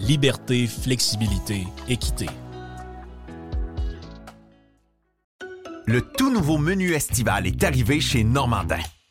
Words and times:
liberté, 0.00 0.66
flexibilité, 0.66 1.66
équité. 1.88 2.26
Le 5.86 6.00
tout 6.00 6.32
nouveau 6.32 6.58
menu 6.58 6.92
estival 6.92 7.46
est 7.46 7.62
arrivé 7.64 8.00
chez 8.00 8.24
Normandin. 8.24 8.78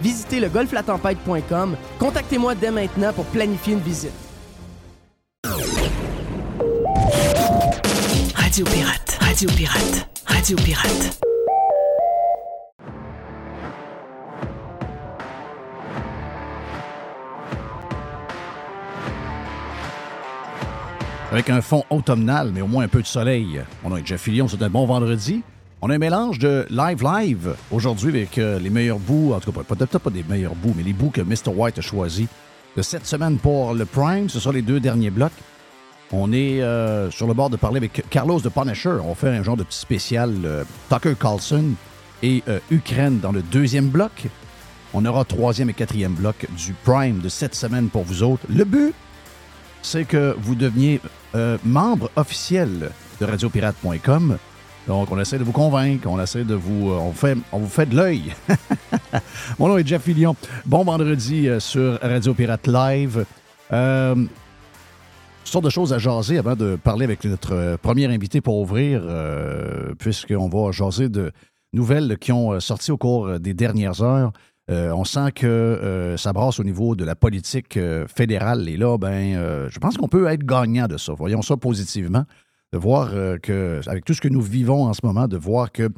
Visitez 0.00 0.40
le 0.40 0.48
golflatempête.com. 0.48 1.76
Contactez-moi 1.98 2.54
dès 2.54 2.70
maintenant 2.70 3.12
pour 3.12 3.24
planifier 3.26 3.74
une 3.74 3.80
visite. 3.80 4.12
Radio 8.34 8.64
Pirate, 8.64 9.18
Radio 9.20 9.48
Pirate, 9.50 10.08
Radio 10.26 10.56
Pirate. 10.56 11.18
Avec 21.30 21.50
un 21.50 21.60
fond 21.60 21.84
automnal, 21.90 22.52
mais 22.54 22.62
au 22.62 22.66
moins 22.66 22.84
un 22.84 22.88
peu 22.88 23.02
de 23.02 23.06
soleil. 23.06 23.60
On 23.84 23.92
a 23.92 24.02
Jeff 24.02 24.22
Fillion, 24.22 24.48
c'est 24.48 24.62
un 24.62 24.70
bon 24.70 24.86
vendredi. 24.86 25.42
On 25.80 25.90
a 25.90 25.94
un 25.94 25.98
mélange 25.98 26.40
de 26.40 26.66
live-live 26.70 27.54
aujourd'hui 27.70 28.08
avec 28.08 28.36
euh, 28.38 28.58
les 28.58 28.68
meilleurs 28.68 28.98
bouts, 28.98 29.32
en 29.32 29.38
tout 29.38 29.52
cas, 29.52 29.60
peut-être 29.62 30.00
pas 30.00 30.10
des 30.10 30.24
meilleurs 30.28 30.56
bouts, 30.56 30.74
mais 30.76 30.82
les 30.82 30.92
bouts 30.92 31.10
que 31.10 31.20
Mr. 31.20 31.54
White 31.54 31.78
a 31.78 31.82
choisi 31.82 32.26
de 32.76 32.82
cette 32.82 33.06
semaine 33.06 33.38
pour 33.38 33.74
le 33.74 33.84
Prime. 33.84 34.28
Ce 34.28 34.40
sont 34.40 34.50
les 34.50 34.62
deux 34.62 34.80
derniers 34.80 35.10
blocs. 35.10 35.30
On 36.10 36.32
est 36.32 36.62
euh, 36.62 37.12
sur 37.12 37.28
le 37.28 37.34
bord 37.34 37.48
de 37.48 37.56
parler 37.56 37.76
avec 37.76 38.02
Carlos 38.10 38.40
de 38.40 38.48
Punisher. 38.48 38.96
On 39.04 39.14
fait 39.14 39.28
un 39.28 39.44
genre 39.44 39.56
de 39.56 39.62
petit 39.62 39.78
spécial 39.78 40.34
euh, 40.44 40.64
Tucker 40.90 41.14
Carlson 41.14 41.64
et 42.24 42.42
Ukraine 42.72 43.20
dans 43.20 43.30
le 43.30 43.42
deuxième 43.42 43.86
bloc. 43.86 44.26
On 44.92 45.04
aura 45.04 45.24
troisième 45.24 45.70
et 45.70 45.74
quatrième 45.74 46.14
bloc 46.14 46.48
du 46.56 46.72
Prime 46.72 47.20
de 47.20 47.28
cette 47.28 47.54
semaine 47.54 47.88
pour 47.88 48.02
vous 48.02 48.24
autres. 48.24 48.42
Le 48.48 48.64
but, 48.64 48.92
c'est 49.82 50.04
que 50.04 50.34
vous 50.40 50.56
deveniez 50.56 51.00
membre 51.62 52.10
officiel 52.16 52.90
de 53.20 53.24
radiopirate.com 53.24 54.38
donc, 54.88 55.12
on 55.12 55.20
essaie 55.20 55.36
de 55.36 55.44
vous 55.44 55.52
convaincre, 55.52 56.08
on 56.08 56.18
essaie 56.18 56.44
de 56.44 56.54
vous. 56.54 56.90
On, 56.90 57.12
fait, 57.12 57.36
on 57.52 57.58
vous 57.58 57.68
fait 57.68 57.84
de 57.84 57.94
l'œil. 57.94 58.34
Mon 59.58 59.68
nom 59.68 59.76
est 59.76 59.86
Jeff 59.86 60.02
Fillion. 60.02 60.34
Bon 60.64 60.82
vendredi 60.82 61.46
euh, 61.46 61.60
sur 61.60 62.00
Radio 62.00 62.32
Pirate 62.32 62.66
Live. 62.66 63.26
Euh, 63.70 64.14
de 65.62 65.70
choses 65.70 65.92
à 65.92 65.98
jaser 65.98 66.38
avant 66.38 66.56
de 66.56 66.76
parler 66.76 67.04
avec 67.04 67.22
notre 67.24 67.54
euh, 67.54 67.76
premier 67.76 68.06
invité 68.06 68.40
pour 68.40 68.58
ouvrir, 68.58 69.02
euh, 69.04 69.94
puisqu'on 69.98 70.48
va 70.48 70.72
jaser 70.72 71.10
de 71.10 71.32
nouvelles 71.74 72.16
qui 72.18 72.32
ont 72.32 72.58
sorti 72.58 72.90
au 72.90 72.96
cours 72.96 73.38
des 73.38 73.52
dernières 73.52 74.02
heures. 74.02 74.32
on 74.70 75.04
sent 75.04 75.32
que 75.32 76.14
ça 76.16 76.32
brasse 76.32 76.60
au 76.60 76.64
niveau 76.64 76.96
de 76.96 77.04
la 77.04 77.14
politique 77.14 77.78
fédérale. 78.06 78.70
Et 78.70 78.78
là, 78.78 78.96
ben, 78.96 79.68
je 79.68 79.78
pense 79.78 79.98
qu'on 79.98 80.08
peut 80.08 80.28
être 80.28 80.44
gagnant 80.44 80.86
de 80.86 80.96
ça. 80.96 81.12
Voyons 81.12 81.42
ça 81.42 81.58
positivement 81.58 82.24
de 82.72 82.78
voir 82.78 83.10
euh, 83.12 83.38
que, 83.38 83.80
avec 83.86 84.04
tout 84.04 84.14
ce 84.14 84.20
que 84.20 84.28
nous 84.28 84.40
vivons 84.40 84.84
en 84.84 84.92
ce 84.92 85.00
moment, 85.02 85.28
de 85.28 85.36
voir 85.36 85.72
que 85.72 85.88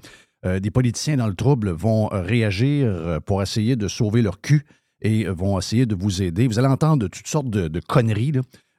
euh, 0.46 0.60
des 0.60 0.70
politiciens 0.70 1.16
dans 1.16 1.26
le 1.26 1.34
trouble 1.34 1.70
vont 1.70 2.10
euh, 2.12 2.22
réagir 2.22 3.20
pour 3.26 3.42
essayer 3.42 3.76
de 3.76 3.88
sauver 3.88 4.22
leur 4.22 4.40
cul 4.40 4.64
et 5.02 5.24
vont 5.24 5.58
essayer 5.58 5.86
de 5.86 5.94
vous 5.94 6.22
aider. 6.22 6.46
Vous 6.46 6.58
allez 6.58 6.68
entendre 6.68 7.08
toutes 7.08 7.26
sortes 7.26 7.48
de, 7.48 7.80
conneries. 7.80 8.32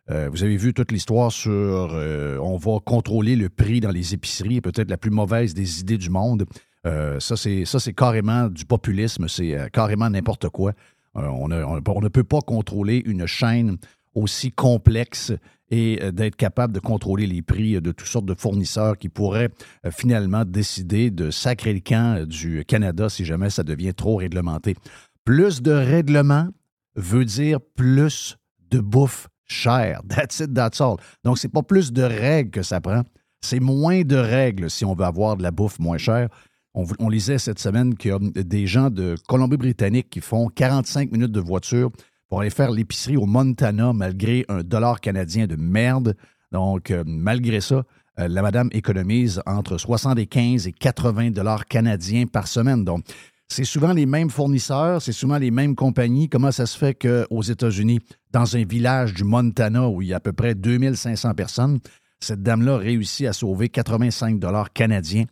vous 0.08 0.44
avez 0.44 0.56
vu 0.56 0.72
toute 0.72 0.92
l'histoire 0.92 1.32
sur 1.32 1.96
on 1.96 2.58
va 2.58 2.80
contrôler 2.86 3.36
le 3.36 3.50
prix 3.50 3.80
dans 3.80 3.90
les 3.90 4.14
épiceries, 4.14 4.62
peut-être 4.62 4.92
la 4.92 4.98
plus 4.98 5.10
mauvaise 5.10 5.56
des 5.56 5.80
idées 5.80 5.98
du 5.98 6.12
monde. 6.12 6.46
ça, 6.86 7.36
c'est 7.36 7.94
carrément 7.96 8.50
du 8.50 8.66
populisme, 8.66 9.28
c'est 9.28 9.58
carrément 9.74 10.12
n'importe 10.12 10.48
quoi. 10.50 10.74
on, 11.16 11.48
ne 11.48 12.08
peut 12.10 12.24
pas 12.24 12.42
contrôler 12.42 13.02
une 13.04 13.26
chaîne 13.26 13.78
aussi 14.14 14.52
complexe 14.52 15.34
et 15.72 16.00
euh, 16.04 16.12
d'être 16.12 16.36
capable 16.36 16.74
de 16.74 16.80
contrôler 16.80 17.26
les 17.26 17.42
prix 17.42 17.82
de 17.82 17.92
toutes 17.92 18.08
sortes 18.08 18.26
de 18.26 18.36
fournisseurs 18.36 18.98
qui 18.98 19.10
pourraient 19.10 19.50
euh, 19.86 19.92
finalement 19.92 20.46
décider 20.46 21.10
de 21.10 21.32
sacrer 21.32 21.74
le 21.74 21.80
camp 21.80 22.18
euh, 22.18 22.26
du 22.26 22.64
Canada 22.66 23.10
si 23.10 23.26
jamais 23.26 23.50
ça 23.50 23.64
devient 23.64 23.94
trop 23.94 24.18
réglementé. 24.18 24.76
Plus 25.24 25.62
de 25.62 25.72
règlements 25.72 26.50
veut 26.96 27.26
dire 27.26 27.60
plus 27.76 28.38
de 28.70 28.80
bouffe 28.80 29.30
chère. 29.48 30.02
That's 30.10 30.42
it, 30.42 30.54
that's 30.54 30.82
all. 30.82 30.98
Donc, 31.24 31.38
c'est 31.38 31.52
pas 31.52 31.64
plus 31.64 31.92
de 31.92 32.04
règles 32.04 32.52
que 32.52 32.64
ça 32.64 32.82
prend, 32.82 33.04
c'est 33.42 33.60
moins 33.60 34.02
de 34.02 34.16
règles 34.16 34.70
si 34.70 34.86
on 34.86 34.94
veut 34.94 35.06
avoir 35.06 35.38
de 35.38 35.44
la 35.44 35.52
bouffe 35.52 35.80
moins 35.80 35.98
chère. 35.98 36.30
On, 36.74 36.86
on 37.00 37.10
lisait 37.10 37.38
cette 37.38 37.60
semaine 37.60 37.96
qu'il 37.96 38.12
y 38.12 38.14
a 38.14 38.44
des 38.44 38.66
gens 38.66 38.90
de 38.90 39.16
Colombie-Britannique 39.28 40.10
qui 40.10 40.22
font 40.22 40.48
45 40.48 41.12
minutes 41.12 41.32
de 41.32 41.42
voiture 41.42 41.92
pour 42.32 42.40
aller 42.40 42.50
faire 42.50 42.72
l'épicerie 42.72 43.18
au 43.18 43.26
Montana 43.26 43.92
malgré 43.92 44.46
un 44.48 44.64
dollar 44.64 45.02
canadien 45.02 45.48
de 45.48 45.58
merde. 45.58 46.16
Donc, 46.54 46.90
euh, 46.90 47.04
malgré 47.06 47.60
ça, 47.60 47.84
euh, 48.20 48.30
la 48.30 48.42
madame 48.42 48.70
économise 48.72 49.42
entre 49.46 49.78
75 49.78 50.66
et 50.66 50.72
80 50.72 51.32
dollars 51.32 51.66
canadiens 51.66 52.26
par 52.28 52.48
semaine. 52.48 52.86
Donc, 52.86 53.04
c'est 53.50 53.66
souvent 53.66 53.92
les 53.92 54.06
mêmes 54.06 54.30
fournisseurs, 54.30 55.02
c'est 55.02 55.12
souvent 55.12 55.40
les 55.40 55.52
mêmes 55.52 55.76
compagnies. 55.76 56.30
Comment 56.30 56.54
ça 56.54 56.66
se 56.68 56.78
fait 56.78 56.94
qu'aux 56.94 57.42
États-Unis, 57.42 58.00
dans 58.32 58.56
un 58.56 58.64
village 58.64 59.14
du 59.14 59.26
Montana 59.26 59.90
où 59.90 60.02
il 60.02 60.08
y 60.08 60.14
a 60.14 60.18
à 60.18 60.22
peu 60.22 60.32
près 60.32 60.56
2500 60.56 61.34
personnes, 61.34 61.80
cette 62.22 62.42
dame-là 62.42 62.78
réussit 62.78 63.28
à 63.28 63.34
sauver 63.34 63.68
85 63.68 64.40
dollars 64.40 64.72
canadiens, 64.72 65.26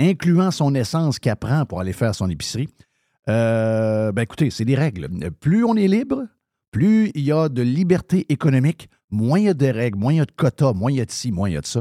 incluant 0.00 0.50
son 0.50 0.74
essence 0.74 1.18
qu'elle 1.18 1.36
prend 1.36 1.66
pour 1.66 1.80
aller 1.80 1.92
faire 1.92 2.14
son 2.14 2.30
épicerie? 2.30 2.70
Euh, 3.28 4.10
ben 4.12 4.22
écoutez, 4.22 4.48
c'est 4.48 4.64
des 4.64 4.76
règles. 4.76 5.08
Plus 5.40 5.62
on 5.62 5.74
est 5.74 5.88
libre, 5.88 6.26
plus 6.76 7.10
il 7.14 7.22
y 7.22 7.32
a 7.32 7.48
de 7.48 7.62
liberté 7.62 8.26
économique, 8.28 8.90
moins 9.10 9.38
il 9.38 9.46
y 9.46 9.48
a 9.48 9.54
de 9.54 9.64
règles, 9.66 9.98
moins 9.98 10.12
il 10.12 10.16
y 10.16 10.20
a 10.20 10.26
de 10.26 10.32
quotas, 10.36 10.74
moins 10.74 10.90
il 10.90 10.98
y 10.98 11.00
a 11.00 11.06
de 11.06 11.10
ci, 11.10 11.32
moins 11.32 11.48
il 11.48 11.54
y 11.54 11.56
a 11.56 11.62
de 11.62 11.66
ça. 11.66 11.80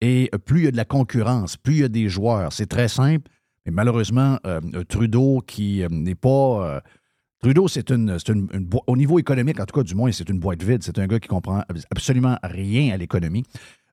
Et 0.00 0.30
plus 0.46 0.60
il 0.60 0.64
y 0.64 0.68
a 0.68 0.70
de 0.70 0.78
la 0.78 0.86
concurrence, 0.86 1.58
plus 1.58 1.74
il 1.74 1.80
y 1.80 1.84
a 1.84 1.88
des 1.88 2.08
joueurs. 2.08 2.50
C'est 2.50 2.64
très 2.64 2.88
simple. 2.88 3.30
Mais 3.66 3.72
malheureusement, 3.72 4.38
euh, 4.46 4.60
Trudeau, 4.88 5.42
qui 5.46 5.82
euh, 5.82 5.88
n'est 5.90 6.14
pas. 6.14 6.28
euh, 6.76 6.80
Trudeau, 7.42 7.68
c'est 7.68 7.90
une, 7.90 8.16
une- 8.30 8.70
Au 8.86 8.96
niveau 8.96 9.18
économique, 9.18 9.60
en 9.60 9.66
tout 9.66 9.78
cas, 9.78 9.82
du 9.82 9.94
moins, 9.94 10.10
c'est 10.10 10.30
une 10.30 10.38
boîte 10.38 10.62
vide. 10.62 10.82
C'est 10.84 10.98
un 10.98 11.06
gars 11.06 11.20
qui 11.20 11.28
comprend 11.28 11.62
absolument 11.90 12.38
rien 12.42 12.94
à 12.94 12.96
l'économie. 12.96 13.44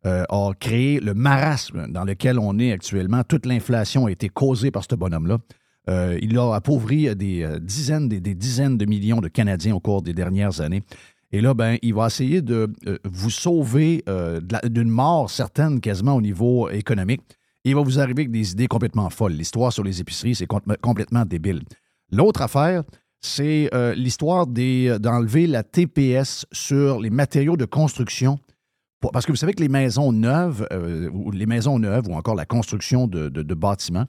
a 0.06 0.52
créé 0.58 1.02
le 1.02 1.14
marasme 1.14 1.92
dans 1.92 2.06
lequel 2.06 2.40
on 2.40 2.58
est 2.58 2.72
actuellement. 2.72 3.24
Toute 3.26 3.46
l'inflation 3.46 4.06
a 4.06 4.12
été 4.12 4.30
causée 4.30 4.72
par 4.72 4.86
ce 4.90 4.96
bonhomme-là. 4.96 5.40
Euh, 5.90 6.20
il 6.22 6.38
a 6.38 6.54
appauvri 6.54 7.16
des 7.16 7.44
euh, 7.44 7.60
dizaines, 7.60 8.10
des, 8.10 8.20
des 8.20 8.36
dizaines 8.36 8.78
de 8.78 8.86
millions 8.86 9.22
de 9.22 9.28
Canadiens 9.28 9.76
au 9.76 9.80
cours 9.80 10.02
des 10.02 10.14
dernières 10.14 10.60
années. 10.62 10.84
Et 11.32 11.42
là, 11.42 11.54
ben, 11.54 11.78
il 11.82 11.94
va 11.94 12.08
essayer 12.08 12.42
de 12.42 12.74
euh, 12.88 12.98
vous 13.04 13.30
sauver 13.30 14.04
euh, 14.08 14.40
d'une 14.66 14.90
mort 14.90 15.30
certaine 15.30 15.80
quasiment 15.82 16.16
au 16.16 16.22
niveau 16.22 16.70
économique. 16.70 17.22
Il 17.64 17.76
va 17.76 17.82
vous 17.82 18.00
arriver 18.00 18.22
avec 18.22 18.32
des 18.32 18.52
idées 18.52 18.68
complètement 18.68 19.10
folles. 19.10 19.34
L'histoire 19.34 19.74
sur 19.74 19.84
les 19.84 20.00
épiceries, 20.00 20.36
c'est 20.36 20.48
com- 20.48 20.62
complètement 20.82 21.26
débile. 21.26 21.64
L'autre 22.12 22.42
affaire, 22.42 22.84
c'est 23.20 23.70
euh, 23.74 23.94
l'histoire 23.94 24.48
d'enlever 24.48 25.48
la 25.48 25.64
TPS 25.64 26.46
sur 26.54 27.02
les 27.02 27.10
matériaux 27.10 27.58
de 27.58 27.66
construction. 27.66 28.40
Parce 29.14 29.26
que 29.26 29.32
vous 29.32 29.38
savez 29.38 29.54
que 29.54 29.62
les 29.62 29.70
maisons 29.70 30.12
neuves, 30.12 30.66
euh, 30.72 31.10
ou 31.12 31.32
les 31.32 31.46
maisons 31.46 31.78
neuves 31.78 32.08
ou 32.08 32.14
encore 32.16 32.36
la 32.36 32.46
construction 32.46 33.06
de 33.08 33.54
bâtiments 33.54 34.06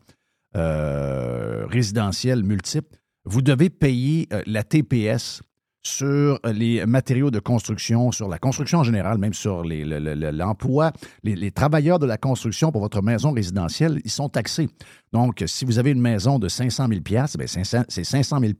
euh, 0.56 1.66
résidentiels 1.66 2.42
multiples, 2.42 2.96
vous 3.24 3.42
devez 3.42 3.70
payer 3.70 4.28
euh, 4.32 4.42
la 4.46 4.62
TPS 4.62 5.42
sur 5.82 6.38
les 6.44 6.84
matériaux 6.86 7.30
de 7.30 7.38
construction, 7.38 8.12
sur 8.12 8.28
la 8.28 8.38
construction 8.38 8.80
en 8.80 8.82
général, 8.82 9.18
même 9.18 9.32
sur 9.32 9.62
l'emploi. 9.64 10.92
Les, 11.22 11.50
travailleurs 11.50 11.98
de 11.98 12.06
la 12.06 12.18
construction 12.18 12.72
pour 12.72 12.80
votre 12.82 13.00
maison 13.00 13.32
résidentielle, 13.32 14.00
ils 14.04 14.10
sont 14.10 14.28
taxés. 14.28 14.68
Donc, 15.12 15.42
si 15.46 15.64
vous 15.64 15.78
avez 15.78 15.90
une 15.90 16.00
maison 16.00 16.38
de 16.38 16.48
500 16.48 16.88
000 16.88 17.00
bien, 17.00 17.26
500 17.26 17.84
c'est 17.88 18.04
500 18.04 18.40
000 18.40 18.52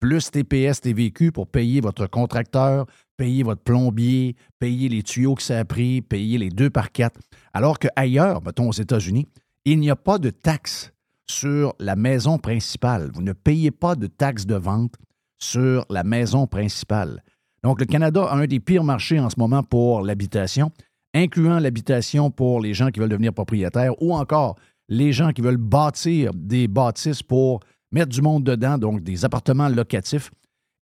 plus 0.00 0.32
TPS, 0.32 0.80
TVQ 0.80 1.30
pour 1.30 1.46
payer 1.46 1.80
votre 1.80 2.08
contracteur, 2.08 2.86
payer 3.16 3.44
votre 3.44 3.62
plombier, 3.62 4.34
payer 4.58 4.88
les 4.88 5.04
tuyaux 5.04 5.36
que 5.36 5.42
ça 5.42 5.60
a 5.60 5.64
pris, 5.64 6.02
payer 6.02 6.38
les 6.38 6.48
deux 6.48 6.70
par 6.70 6.90
quatre. 6.90 7.20
Alors 7.52 7.78
qu'ailleurs, 7.78 8.42
mettons 8.42 8.68
aux 8.68 8.72
États-Unis, 8.72 9.28
il 9.64 9.78
n'y 9.78 9.90
a 9.90 9.96
pas 9.96 10.18
de 10.18 10.30
taxe 10.30 10.92
sur 11.26 11.74
la 11.78 11.96
maison 11.96 12.38
principale. 12.38 13.10
Vous 13.14 13.22
ne 13.22 13.32
payez 13.32 13.70
pas 13.70 13.94
de 13.94 14.06
taxe 14.06 14.46
de 14.46 14.54
vente 14.54 14.94
sur 15.38 15.84
la 15.88 16.04
maison 16.04 16.46
principale. 16.46 17.22
Donc, 17.62 17.80
le 17.80 17.86
Canada 17.86 18.24
a 18.24 18.36
un 18.36 18.46
des 18.46 18.60
pires 18.60 18.84
marchés 18.84 19.20
en 19.20 19.30
ce 19.30 19.38
moment 19.38 19.62
pour 19.62 20.02
l'habitation, 20.02 20.72
incluant 21.14 21.58
l'habitation 21.58 22.30
pour 22.30 22.60
les 22.60 22.74
gens 22.74 22.90
qui 22.90 23.00
veulent 23.00 23.08
devenir 23.08 23.32
propriétaires 23.32 24.00
ou 24.02 24.14
encore 24.14 24.56
les 24.88 25.12
gens 25.12 25.32
qui 25.32 25.42
veulent 25.42 25.56
bâtir 25.56 26.32
des 26.34 26.66
bâtisses 26.68 27.22
pour 27.22 27.60
mettre 27.92 28.08
du 28.08 28.20
monde 28.20 28.44
dedans, 28.44 28.78
donc 28.78 29.02
des 29.02 29.24
appartements 29.24 29.68
locatifs. 29.68 30.30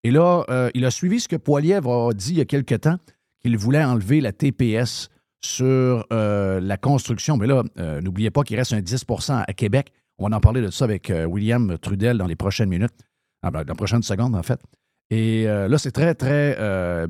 Et 0.03 0.11
là, 0.11 0.43
euh, 0.49 0.71
il 0.73 0.85
a 0.85 0.91
suivi 0.91 1.19
ce 1.19 1.27
que 1.27 1.35
Poilievre 1.35 2.09
a 2.09 2.13
dit 2.13 2.31
il 2.31 2.37
y 2.37 2.41
a 2.41 2.45
quelque 2.45 2.75
temps, 2.75 2.97
qu'il 3.41 3.57
voulait 3.57 3.83
enlever 3.83 4.21
la 4.21 4.31
TPS 4.31 5.09
sur 5.43 6.05
euh, 6.13 6.59
la 6.59 6.77
construction. 6.77 7.37
Mais 7.37 7.47
là, 7.47 7.63
euh, 7.79 8.01
n'oubliez 8.01 8.29
pas 8.31 8.43
qu'il 8.43 8.57
reste 8.57 8.73
un 8.73 8.79
10% 8.81 9.43
à 9.47 9.53
Québec. 9.53 9.91
On 10.17 10.27
va 10.29 10.35
en 10.35 10.39
parler 10.39 10.61
de 10.61 10.69
ça 10.69 10.85
avec 10.85 11.09
euh, 11.09 11.25
William 11.25 11.77
Trudel 11.79 12.17
dans 12.17 12.27
les 12.27 12.35
prochaines 12.35 12.69
minutes, 12.69 12.93
Ah 13.41 13.49
ben, 13.51 13.63
dans 13.63 13.73
les 13.73 13.77
prochaines 13.77 14.03
secondes, 14.03 14.35
en 14.35 14.43
fait. 14.43 14.59
Et 15.09 15.43
là, 15.43 15.77
c'est 15.77 15.91
très, 15.91 16.15
très 16.15 16.55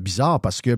bizarre 0.00 0.40
parce 0.40 0.60
que 0.60 0.76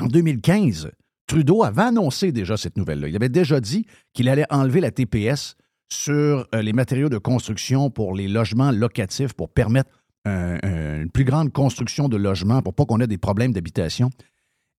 en 0.00 0.06
2015, 0.06 0.88
Trudeau 1.26 1.64
avait 1.64 1.82
annoncé 1.82 2.30
déjà 2.30 2.56
cette 2.56 2.76
nouvelle-là. 2.76 3.08
Il 3.08 3.16
avait 3.16 3.28
déjà 3.28 3.60
dit 3.60 3.86
qu'il 4.12 4.28
allait 4.28 4.46
enlever 4.48 4.80
la 4.80 4.92
TPS 4.92 5.56
sur 5.90 6.46
les 6.52 6.72
matériaux 6.72 7.08
de 7.08 7.18
construction 7.18 7.90
pour 7.90 8.14
les 8.14 8.28
logements 8.28 8.70
locatifs 8.70 9.32
pour 9.32 9.48
permettre 9.48 9.90
un- 10.26 10.58
un- 10.62 11.02
une 11.02 11.10
plus 11.10 11.24
grande 11.24 11.52
construction 11.52 12.08
de 12.08 12.16
logements 12.16 12.62
pour 12.62 12.72
pas 12.74 12.84
qu'on 12.84 13.00
ait 13.00 13.08
des 13.08 13.18
problèmes 13.18 13.52
d'habitation. 13.52 14.08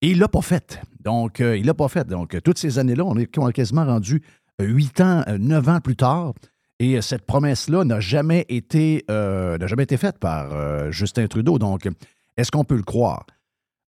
Et 0.01 0.09
il 0.09 0.15
ne 0.15 0.21
l'a 0.21 0.27
pas 0.27 0.41
fait. 0.41 0.81
Donc, 1.01 1.41
euh, 1.41 1.57
il 1.57 1.65
l'a 1.65 1.73
pas 1.73 1.87
fait. 1.87 2.07
Donc, 2.07 2.35
euh, 2.35 2.41
toutes 2.41 2.57
ces 2.57 2.79
années-là, 2.79 3.03
on 3.05 3.15
est, 3.17 3.27
quasiment 3.53 3.85
rendu 3.85 4.21
euh, 4.61 4.65
huit 4.65 4.99
ans, 5.01 5.23
neuf 5.39 5.67
ans 5.67 5.81
plus 5.81 5.95
tard. 5.95 6.33
Et 6.79 7.01
cette 7.01 7.25
promesse-là 7.25 7.83
n'a 7.83 7.99
jamais 7.99 8.45
été, 8.47 9.03
n'a 9.09 9.67
jamais 9.67 9.83
été 9.83 9.97
faite 9.97 10.17
par 10.17 10.93
Justin 10.93 11.27
Trudeau. 11.27 11.59
Donc, 11.59 11.89
est-ce 12.37 12.51
qu'on 12.51 12.63
peut 12.63 12.77
le 12.77 12.83
croire? 12.83 13.25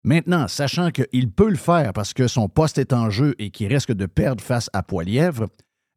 Maintenant, 0.03 0.47
sachant 0.47 0.91
qu'il 0.91 1.31
peut 1.31 1.49
le 1.49 1.55
faire 1.55 1.93
parce 1.93 2.13
que 2.13 2.27
son 2.27 2.47
poste 2.47 2.77
est 2.77 2.93
en 2.93 3.09
jeu 3.09 3.33
et 3.39 3.49
qu'il 3.49 3.73
risque 3.73 3.91
de 3.91 4.05
perdre 4.05 4.43
face 4.43 4.69
à 4.71 4.83
Poilièvre, 4.83 5.47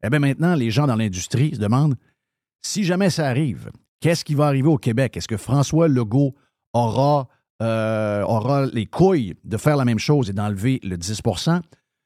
eh 0.03 0.09
bien 0.09 0.17
maintenant, 0.17 0.55
les 0.55 0.71
gens 0.71 0.87
dans 0.87 0.95
l'industrie 0.95 1.53
se 1.53 1.59
demandent 1.59 1.95
si 2.61 2.83
jamais 2.83 3.09
ça 3.09 3.27
arrive, 3.27 3.69
qu'est-ce 3.99 4.25
qui 4.25 4.35
va 4.35 4.47
arriver 4.47 4.67
au 4.67 4.77
Québec? 4.77 5.15
Est-ce 5.15 5.27
que 5.27 5.37
François 5.37 5.87
Legault 5.87 6.33
aura, 6.73 7.27
euh, 7.61 8.21
aura 8.23 8.65
les 8.67 8.85
couilles 8.85 9.35
de 9.43 9.57
faire 9.57 9.75
la 9.77 9.85
même 9.85 9.99
chose 9.99 10.29
et 10.29 10.33
d'enlever 10.33 10.79
le 10.83 10.95
10% 10.97 11.61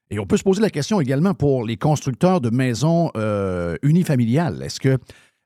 Et 0.10 0.20
on 0.20 0.26
peut 0.26 0.38
se 0.38 0.44
poser 0.44 0.62
la 0.62 0.70
question 0.70 1.00
également 1.02 1.34
pour 1.34 1.64
les 1.66 1.78
constructeurs 1.78 2.42
de 2.42 2.50
maisons 2.50 3.12
euh, 3.16 3.76
unifamiliales. 3.84 4.62
Est-ce 4.64 4.80
que 4.80 4.98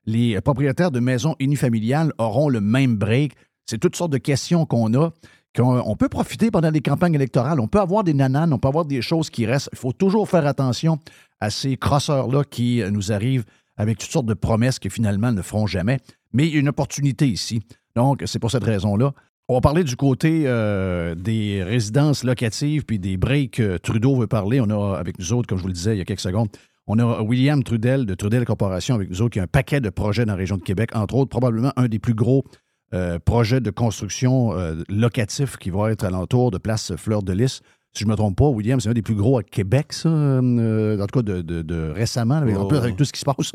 les 0.06 0.40
propriétaires 0.40 0.90
de 0.90 1.00
maisons 1.00 1.36
unifamiliales 1.40 2.12
auront 2.18 2.48
le 2.48 2.60
même 2.60 2.96
break? 2.96 3.32
C'est 3.66 3.78
toutes 3.78 3.96
sortes 3.96 4.12
de 4.12 4.18
questions 4.18 4.64
qu'on 4.66 4.92
a. 4.94 5.10
qu'on- 5.54 5.82
On 5.84 5.96
peut 5.96 6.08
profiter 6.08 6.50
pendant 6.50 6.70
les 6.70 6.80
campagnes 6.80 7.14
électorales. 7.14 7.60
On 7.60 7.68
peut 7.68 7.80
avoir 7.80 8.02
des 8.04 8.14
nananes, 8.14 8.52
on 8.52 8.58
peut 8.58 8.68
avoir 8.68 8.84
des 8.86 9.02
choses 9.02 9.28
qui 9.30 9.44
restent. 9.46 9.68
Il 9.72 9.78
faut 9.78 9.92
toujours 9.92 10.28
faire 10.28 10.46
attention 10.46 10.98
à 11.40 11.50
ces 11.50 11.76
crosseurs-là 11.76 12.44
qui 12.44 12.80
euh, 12.82 12.90
nous 12.90 13.12
arrivent 13.12 13.44
avec 13.76 13.98
toutes 13.98 14.10
sortes 14.10 14.26
de 14.26 14.34
promesses 14.34 14.78
qui 14.78 14.88
finalement 14.90 15.32
ne 15.32 15.42
feront 15.42 15.66
jamais. 15.66 15.98
Mais 16.32 16.46
il 16.46 16.54
y 16.54 16.56
a 16.56 16.60
une 16.60 16.68
opportunité 16.68 17.28
ici. 17.28 17.60
Donc, 17.94 18.22
c'est 18.26 18.38
pour 18.38 18.50
cette 18.50 18.64
raison-là. 18.64 19.12
On 19.50 19.54
va 19.54 19.60
parler 19.62 19.82
du 19.82 19.96
côté 19.96 20.42
euh, 20.44 21.14
des 21.14 21.62
résidences 21.62 22.22
locatives 22.22 22.84
puis 22.84 22.98
des 22.98 23.16
breaks 23.16 23.52
que 23.52 23.78
Trudeau 23.78 24.14
veut 24.16 24.26
parler. 24.26 24.60
On 24.60 24.68
a 24.68 24.96
avec 24.98 25.18
nous 25.18 25.32
autres, 25.32 25.46
comme 25.48 25.56
je 25.56 25.62
vous 25.62 25.68
le 25.68 25.74
disais 25.74 25.94
il 25.94 25.98
y 25.98 26.02
a 26.02 26.04
quelques 26.04 26.20
secondes, 26.20 26.48
on 26.86 26.98
a 26.98 27.22
William 27.22 27.62
Trudel 27.64 28.04
de 28.04 28.14
Trudel 28.14 28.44
Corporation 28.44 28.94
avec 28.94 29.08
nous 29.08 29.22
autres 29.22 29.32
qui 29.32 29.40
a 29.40 29.44
un 29.44 29.46
paquet 29.46 29.80
de 29.80 29.88
projets 29.88 30.26
dans 30.26 30.32
la 30.32 30.38
région 30.38 30.56
de 30.58 30.62
Québec, 30.62 30.90
entre 30.94 31.14
autres 31.14 31.30
probablement 31.30 31.72
un 31.76 31.88
des 31.88 31.98
plus 31.98 32.12
gros 32.14 32.44
euh, 32.92 33.18
projets 33.18 33.60
de 33.60 33.70
construction 33.70 34.52
euh, 34.52 34.82
locatif 34.90 35.56
qui 35.56 35.70
va 35.70 35.92
être 35.92 36.04
alentour 36.04 36.50
de 36.50 36.58
place 36.58 36.94
Fleur 36.96 37.22
de 37.22 37.32
Lys. 37.32 37.60
Si 37.94 38.00
je 38.00 38.04
ne 38.04 38.10
me 38.10 38.16
trompe 38.16 38.36
pas, 38.36 38.48
William, 38.48 38.78
c'est 38.80 38.90
un 38.90 38.94
des 38.94 39.00
plus 39.02 39.14
gros 39.14 39.38
à 39.38 39.42
Québec, 39.42 39.94
ça, 39.94 40.10
euh, 40.10 41.00
en 41.00 41.06
tout 41.06 41.20
cas 41.20 41.22
de, 41.22 41.40
de- 41.40 41.62
de 41.62 41.90
récemment, 41.94 42.34
avec, 42.34 42.54
en 42.54 42.64
Oh, 42.64 42.68
plus, 42.68 42.76
ouais. 42.76 42.82
avec 42.84 42.96
tout 42.96 43.04
ce 43.06 43.12
qui 43.12 43.20
se 43.20 43.24
passe 43.24 43.52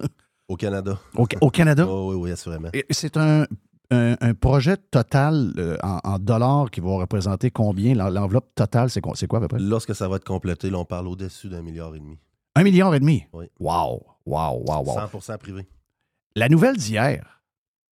Au 0.48 0.56
Canada. 0.56 1.00
au, 1.16 1.28
au 1.42 1.50
Canada? 1.52 1.86
Oh, 1.88 2.10
oui, 2.12 2.16
oui, 2.20 2.32
assurément. 2.32 2.70
C'est 2.90 3.16
un, 3.18 3.46
un- 3.92 4.16
un 4.22 4.34
projet 4.34 4.78
total 4.78 5.54
euh, 5.58 5.78
en, 5.84 6.00
en 6.04 6.20
dollars 6.20 6.72
qui 6.72 6.80
va 6.82 6.90
représenter 6.98 7.52
combien? 7.52 7.94
L'en- 7.96 8.10
L'enveloppe 8.10 8.54
totale, 8.56 8.90
c'est 8.90 9.02
quoi, 9.02 9.14
à 9.16 9.40
peu 9.42 9.48
près? 9.48 9.60
Lorsque 9.60 9.94
ça 9.96 10.08
va 10.08 10.16
être 10.18 10.26
complété, 10.26 10.70
là, 10.70 10.80
on 10.80 10.86
parle 10.86 11.08
au-dessus 11.08 11.50
d'un 11.50 11.62
milliard 11.62 11.94
et 11.96 12.00
demi. 12.00 12.18
Un 12.56 12.64
milliard 12.64 12.94
et 12.96 13.00
demi? 13.00 13.26
Oui. 13.34 13.46
Wow, 13.60 14.04
wow, 14.26 14.64
wow, 14.68 14.84
wow. 14.86 14.98
100% 15.00 15.38
privé. 15.38 15.68
La 16.36 16.50
nouvelle 16.50 16.78
d'hier, 16.78 17.42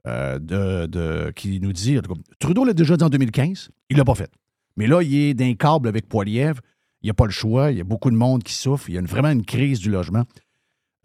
euh, 0.07 0.39
de, 0.39 0.87
de- 0.87 1.33
qui 1.37 1.61
nous 1.61 1.73
dit, 1.73 1.99
Trudeau 2.39 2.65
l'a 2.65 2.73
déjà 2.73 2.97
dit 2.97 3.05
en 3.05 3.09
2015, 3.11 3.71
il 3.91 3.97
l'a 3.97 4.05
pas 4.05 4.15
fait. 4.15 4.31
Mais 4.77 4.87
là, 4.87 5.03
il 5.03 5.15
est 5.15 5.35
d'un 5.35 5.55
câble 5.55 5.89
avec 5.89 6.09
Poilièvre, 6.09 6.61
il 7.03 7.07
n'y 7.07 7.11
a 7.11 7.15
pas 7.15 7.25
le 7.27 7.33
choix, 7.33 7.71
il 7.71 7.79
y 7.79 7.81
a 7.81 7.85
beaucoup 7.85 8.11
de 8.11 8.17
monde 8.17 8.43
qui 8.43 8.53
souffre, 8.55 8.89
il 8.89 8.95
y 8.95 8.97
a 8.97 9.01
une- 9.01 9.07
vraiment 9.07 9.31
une 9.31 9.45
crise 9.45 9.79
du 9.81 9.91
logement. 9.91 10.25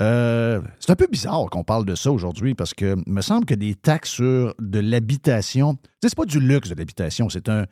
Euh, 0.01 0.61
c'est 0.79 0.91
un 0.91 0.95
peu 0.95 1.07
bizarre 1.09 1.45
qu'on 1.49 1.63
parle 1.63 1.85
de 1.85 1.95
ça 1.95 2.11
aujourd'hui 2.11 2.53
parce 2.53 2.73
que 2.73 2.95
me 3.07 3.21
semble 3.21 3.45
que 3.45 3.53
des 3.53 3.75
taxes 3.75 4.11
sur 4.11 4.53
de 4.59 4.79
l'habitation, 4.79 5.77
c'est 6.01 6.13
pas 6.15 6.25
du 6.25 6.39
luxe 6.39 6.69
de 6.69 6.75
l'habitation, 6.75 7.29
c'est 7.29 7.47
un, 7.47 7.65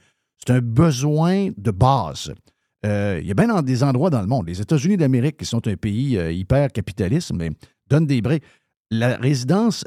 un 0.47 0.59
besoin 0.59 1.49
de 1.57 1.71
base. 1.71 2.33
Euh, 2.85 3.19
il 3.21 3.27
y 3.27 3.31
a 3.31 3.33
bien 3.33 3.47
dans 3.47 3.61
des 3.61 3.83
endroits 3.83 4.09
dans 4.09 4.21
le 4.21 4.27
monde, 4.27 4.47
les 4.47 4.61
États-Unis 4.61 4.97
d'Amérique, 4.97 5.37
qui 5.37 5.45
sont 5.45 5.65
un 5.67 5.75
pays 5.75 6.17
euh, 6.17 6.31
hyper 6.31 6.71
capitaliste, 6.71 7.33
mais 7.33 7.49
donnent 7.89 8.07
des 8.07 8.21
breaks. 8.21 8.43
La 8.91 9.17
résidence 9.17 9.83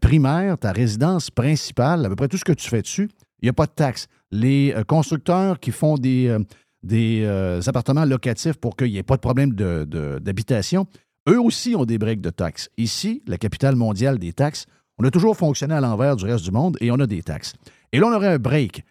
primaire, 0.00 0.56
ta 0.56 0.72
résidence 0.72 1.30
principale, 1.30 2.06
à 2.06 2.08
peu 2.08 2.16
près 2.16 2.28
tout 2.28 2.38
ce 2.38 2.44
que 2.44 2.52
tu 2.52 2.68
fais 2.68 2.80
dessus, 2.80 3.08
il 3.42 3.46
n'y 3.46 3.50
a 3.50 3.52
pas 3.52 3.66
de 3.66 3.72
taxes. 3.72 4.06
Les 4.30 4.74
constructeurs 4.86 5.60
qui 5.60 5.70
font 5.70 5.96
des, 5.96 6.34
des 6.82 7.26
appartements 7.66 8.04
locatifs 8.04 8.56
pour 8.56 8.76
qu'il 8.76 8.90
n'y 8.92 8.98
ait 8.98 9.02
pas 9.02 9.16
de 9.16 9.20
problème 9.20 9.52
d'habitation, 9.52 10.86
eux 11.28 11.40
aussi 11.40 11.74
ont 11.74 11.84
des 11.84 11.98
breaks 11.98 12.20
de 12.20 12.30
taxes. 12.30 12.70
Ici, 12.76 13.22
la 13.26 13.38
capitale 13.38 13.76
mondiale 13.76 14.18
des 14.18 14.32
taxes, 14.32 14.66
on 14.98 15.04
a 15.04 15.10
toujours 15.10 15.36
fonctionné 15.36 15.74
à 15.74 15.80
l'envers 15.80 16.16
du 16.16 16.24
reste 16.24 16.44
du 16.44 16.50
monde 16.50 16.76
et 16.80 16.90
on 16.90 16.98
a 17.00 17.06
des 17.06 17.22
taxes. 17.22 17.52
Et 17.92 17.98
là, 17.98 18.06
on 18.08 18.12
aurait 18.12 18.34
un 18.34 18.38
break. 18.38 18.84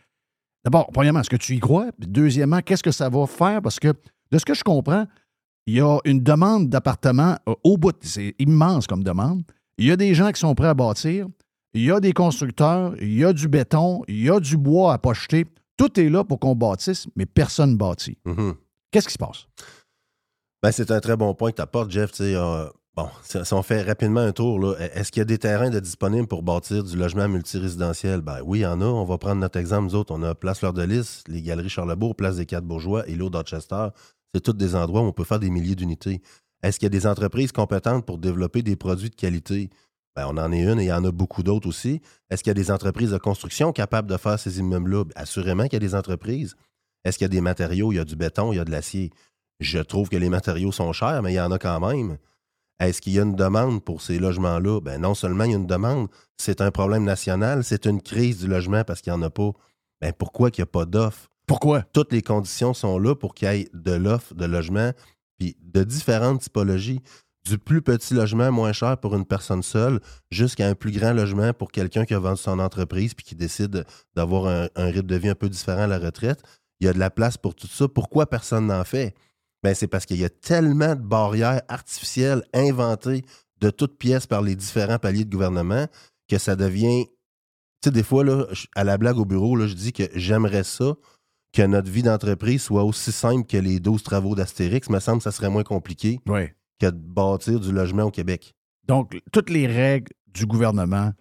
D'abord, 0.63 0.89
premièrement, 0.91 1.21
est-ce 1.21 1.29
que 1.29 1.35
tu 1.35 1.55
y 1.55 1.59
crois? 1.59 1.87
Deuxièmement, 1.99 2.61
qu'est-ce 2.61 2.83
que 2.83 2.91
ça 2.91 3.09
va 3.09 3.25
faire? 3.27 3.61
Parce 3.61 3.79
que, 3.79 3.93
de 4.31 4.37
ce 4.37 4.45
que 4.45 4.53
je 4.53 4.63
comprends, 4.63 5.05
il 5.67 5.75
y 5.75 5.81
a 5.81 5.99
une 6.05 6.21
demande 6.21 6.69
d'appartements 6.69 7.37
euh, 7.47 7.55
au 7.63 7.77
bout. 7.77 7.95
C'est 8.01 8.35
immense 8.39 8.87
comme 8.87 9.03
demande. 9.03 9.43
Il 9.77 9.85
y 9.85 9.91
a 9.91 9.95
des 9.95 10.13
gens 10.13 10.31
qui 10.31 10.39
sont 10.39 10.55
prêts 10.55 10.67
à 10.67 10.73
bâtir. 10.73 11.27
Il 11.73 11.83
y 11.83 11.91
a 11.91 11.99
des 11.99 12.13
constructeurs. 12.13 12.95
Il 13.01 13.13
y 13.13 13.25
a 13.25 13.33
du 13.33 13.47
béton. 13.47 14.03
Il 14.07 14.23
y 14.23 14.29
a 14.29 14.39
du 14.39 14.57
bois 14.57 14.93
à 14.93 14.97
pocheter. 14.97 15.45
Tout 15.77 15.99
est 15.99 16.09
là 16.09 16.23
pour 16.23 16.39
qu'on 16.39 16.55
bâtisse, 16.55 17.07
mais 17.15 17.25
personne 17.25 17.71
ne 17.71 17.77
bâtit. 17.77 18.17
Mhm. 18.25 18.55
Qu'est-ce 18.91 19.07
qui 19.07 19.13
se 19.13 19.17
passe? 19.17 19.47
Ben, 20.65 20.71
c'est 20.71 20.89
un 20.89 20.99
très 20.99 21.15
bon 21.15 21.35
point 21.35 21.51
que 21.51 21.57
tu 21.57 21.61
apportes, 21.61 21.91
Jeff. 21.91 22.09
Euh, 22.21 22.67
bon, 22.95 23.07
si, 23.21 23.53
on 23.53 23.61
fait 23.61 23.83
rapidement 23.83 24.21
un 24.21 24.31
tour, 24.31 24.59
là, 24.59 24.73
est-ce 24.79 25.11
qu'il 25.11 25.19
y 25.19 25.21
a 25.21 25.25
des 25.25 25.37
terrains 25.37 25.69
disponibles 25.69 26.25
pour 26.25 26.41
bâtir 26.41 26.83
du 26.83 26.97
logement 26.97 27.27
multirésidentiel? 27.27 28.21
Ben 28.21 28.39
oui, 28.43 28.57
il 28.57 28.61
y 28.63 28.65
en 28.65 28.81
a. 28.81 28.85
On 28.85 29.05
va 29.05 29.19
prendre 29.19 29.41
notre 29.41 29.59
exemple, 29.59 29.83
nous 29.83 29.93
autres. 29.93 30.11
On 30.11 30.23
a 30.23 30.33
Place 30.33 30.57
Fleur 30.57 30.73
de 30.73 30.81
Lys, 30.81 31.23
les 31.27 31.43
Galeries 31.43 31.69
Charlebourg, 31.69 32.15
Place 32.15 32.37
des 32.37 32.47
Quatre 32.47 32.63
Bourgeois 32.63 33.07
et 33.07 33.13
l'eau 33.13 33.29
Dorchester. 33.29 33.89
C'est 34.33 34.41
tous 34.41 34.53
des 34.53 34.75
endroits 34.75 35.01
où 35.01 35.03
on 35.03 35.11
peut 35.11 35.23
faire 35.23 35.37
des 35.37 35.51
milliers 35.51 35.75
d'unités. 35.75 36.23
Est-ce 36.63 36.79
qu'il 36.79 36.87
y 36.87 36.87
a 36.87 36.97
des 36.97 37.05
entreprises 37.05 37.51
compétentes 37.51 38.03
pour 38.03 38.17
développer 38.17 38.63
des 38.63 38.75
produits 38.75 39.11
de 39.11 39.15
qualité? 39.15 39.69
Ben, 40.15 40.25
on 40.27 40.35
en 40.35 40.51
est 40.51 40.63
une 40.63 40.79
et 40.79 40.85
il 40.85 40.87
y 40.87 40.91
en 40.91 41.05
a 41.05 41.11
beaucoup 41.11 41.43
d'autres 41.43 41.69
aussi. 41.69 42.01
Est-ce 42.31 42.41
qu'il 42.41 42.49
y 42.49 42.51
a 42.51 42.55
des 42.55 42.71
entreprises 42.71 43.11
de 43.11 43.19
construction 43.19 43.71
capables 43.71 44.09
de 44.09 44.17
faire 44.17 44.39
ces 44.39 44.57
immeubles-là? 44.57 45.03
Ben, 45.03 45.13
Assurément 45.15 45.65
qu'il 45.65 45.73
y 45.73 45.75
a 45.75 45.87
des 45.87 45.93
entreprises. 45.93 46.55
Est-ce 47.03 47.19
qu'il 47.19 47.25
y 47.25 47.29
a 47.29 47.29
des 47.29 47.41
matériaux? 47.41 47.91
Il 47.91 47.97
y 47.97 47.99
a 47.99 48.03
du 48.03 48.15
béton, 48.15 48.51
il 48.51 48.55
y 48.55 48.59
a 48.59 48.65
de 48.65 48.71
l'acier. 48.71 49.11
Je 49.59 49.79
trouve 49.79 50.09
que 50.09 50.17
les 50.17 50.29
matériaux 50.29 50.71
sont 50.71 50.91
chers, 50.93 51.21
mais 51.21 51.33
il 51.33 51.35
y 51.35 51.39
en 51.39 51.51
a 51.51 51.59
quand 51.59 51.79
même. 51.79 52.17
Est-ce 52.79 53.01
qu'il 53.01 53.13
y 53.13 53.19
a 53.19 53.23
une 53.23 53.35
demande 53.35 53.83
pour 53.83 54.01
ces 54.01 54.19
logements-là? 54.19 54.81
Ben 54.81 54.99
non 54.99 55.15
seulement 55.15 55.45
il 55.45 55.51
y 55.51 55.53
a 55.53 55.57
une 55.57 55.67
demande, 55.67 56.09
c'est 56.37 56.59
un 56.59 56.71
problème 56.71 57.05
national, 57.05 57.63
c'est 57.63 57.85
une 57.85 58.01
crise 58.01 58.39
du 58.39 58.47
logement 58.47 58.83
parce 58.83 59.01
qu'il 59.01 59.13
n'y 59.13 59.19
en 59.19 59.21
a 59.21 59.29
pas. 59.29 59.51
Ben 60.01 60.11
pourquoi 60.11 60.51
qu'il 60.51 60.61
n'y 60.61 60.67
a 60.67 60.71
pas 60.71 60.85
d'offre? 60.85 61.29
Pourquoi? 61.47 61.83
Toutes 61.93 62.11
les 62.11 62.21
conditions 62.21 62.73
sont 62.73 62.99
là 62.99 63.15
pour 63.15 63.33
qu'il 63.33 63.47
y 63.47 63.51
ait 63.51 63.69
de 63.73 63.93
l'offre 63.93 64.33
de 64.33 64.45
logement, 64.45 64.91
puis 65.37 65.55
de 65.61 65.83
différentes 65.83 66.41
typologies. 66.41 67.01
Du 67.45 67.59
plus 67.59 67.83
petit 67.83 68.15
logement 68.15 68.51
moins 68.51 68.73
cher 68.73 68.97
pour 68.97 69.15
une 69.15 69.25
personne 69.25 69.61
seule 69.61 69.99
jusqu'à 70.31 70.67
un 70.67 70.73
plus 70.73 70.91
grand 70.91 71.13
logement 71.13 71.53
pour 71.53 71.71
quelqu'un 71.71 72.03
qui 72.03 72.15
a 72.15 72.19
vendu 72.19 72.41
son 72.41 72.57
entreprise 72.57 73.13
puis 73.13 73.23
qui 73.23 73.35
décide 73.35 73.85
d'avoir 74.15 74.47
un, 74.47 74.67
un 74.75 74.85
rythme 74.85 75.05
de 75.05 75.15
vie 75.15 75.29
un 75.29 75.35
peu 75.35 75.47
différent 75.47 75.83
à 75.83 75.87
la 75.87 75.99
retraite. 75.99 76.41
Il 76.79 76.87
y 76.87 76.89
a 76.89 76.93
de 76.93 76.97
la 76.97 77.11
place 77.11 77.37
pour 77.37 77.53
tout 77.53 77.67
ça. 77.67 77.87
Pourquoi 77.87 78.25
personne 78.25 78.65
n'en 78.65 78.83
fait? 78.83 79.13
Ben, 79.65 79.73
c'est 79.73 79.87
parce 79.87 80.05
qu'il 80.05 80.17
y 80.17 80.23
a 80.23 80.29
tellement 80.29 80.93
de 80.93 81.01
barrières 81.01 81.63
artificielles 81.69 82.43
inventées 82.53 83.23
de 83.61 83.71
toutes 83.71 83.97
pièces 83.97 84.27
par 84.27 84.43
les 84.43 84.55
différents 84.55 84.99
paliers 84.99 85.25
de 85.25 85.31
gouvernement 85.31 85.87
que 86.29 86.37
ça 86.37 86.55
devient. 86.55 87.07
Tu 87.81 87.85
sais, 87.85 87.91
des 87.91 88.03
fois, 88.03 88.23
là, 88.23 88.45
à 88.75 88.83
la 88.83 88.99
blague 88.99 89.17
au 89.17 89.25
bureau, 89.25 89.55
là, 89.55 89.65
je 89.65 89.73
dis 89.73 89.91
que 89.91 90.03
j'aimerais 90.13 90.63
ça 90.63 90.93
que 91.51 91.63
notre 91.63 91.89
vie 91.89 92.03
d'entreprise 92.03 92.61
soit 92.61 92.83
aussi 92.83 93.11
simple 93.11 93.47
que 93.47 93.57
les 93.57 93.79
12 93.79 94.03
travaux 94.03 94.35
d'Astérix. 94.35 94.87
Me 94.91 94.99
semble 94.99 95.17
que 95.17 95.23
ça 95.23 95.31
serait 95.31 95.49
moins 95.49 95.63
compliqué 95.63 96.19
Oui. 96.27 96.49
que 96.79 96.85
de 96.85 96.91
bâtir 96.99 97.59
du 97.59 97.71
logement 97.71 98.03
au 98.03 98.11
Québec. 98.11 98.53
Donc, 98.87 99.19
toutes 99.31 99.49
les 99.49 99.65
règles 99.65 100.11
du 100.27 100.45
gouvernement 100.45 101.11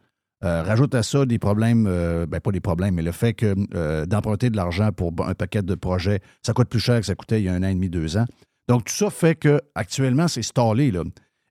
euh, 0.45 0.63
rajoutent 0.63 0.95
à 0.95 1.03
ça 1.03 1.25
des 1.25 1.39
problèmes, 1.39 1.87
euh, 1.89 2.27
ben 2.27 2.39
pas 2.39 2.51
des 2.51 2.61
problèmes, 2.61 2.97
mais 2.97 3.03
le 3.03 3.13
fait 3.13 3.33
que 3.33 3.55
euh, 3.75 4.05
d'emprunter 4.05 4.51
de 4.51 4.57
l'argent 4.57 4.91
pour 4.93 5.13
un 5.27 5.35
paquet 5.35 5.63
de 5.63 5.75
projets, 5.75 6.21
ça 6.43 6.53
coûte 6.53 6.69
plus 6.69 6.81
cher 6.81 7.01
que 7.01 7.07
ça 7.07 7.15
coûtait 7.15 7.41
il 7.41 7.45
y 7.45 7.49
a 7.49 7.55
un 7.55 7.63
an 7.63 7.69
et 7.69 7.75
demi, 7.75 7.89
deux 7.89 8.19
ans. 8.19 8.27
Donc, 8.69 8.85
tout 8.85 8.95
ça 8.95 9.09
fait 9.09 9.35
que 9.35 9.61
actuellement, 9.75 10.29
c'est 10.29 10.43
stallé. 10.43 10.93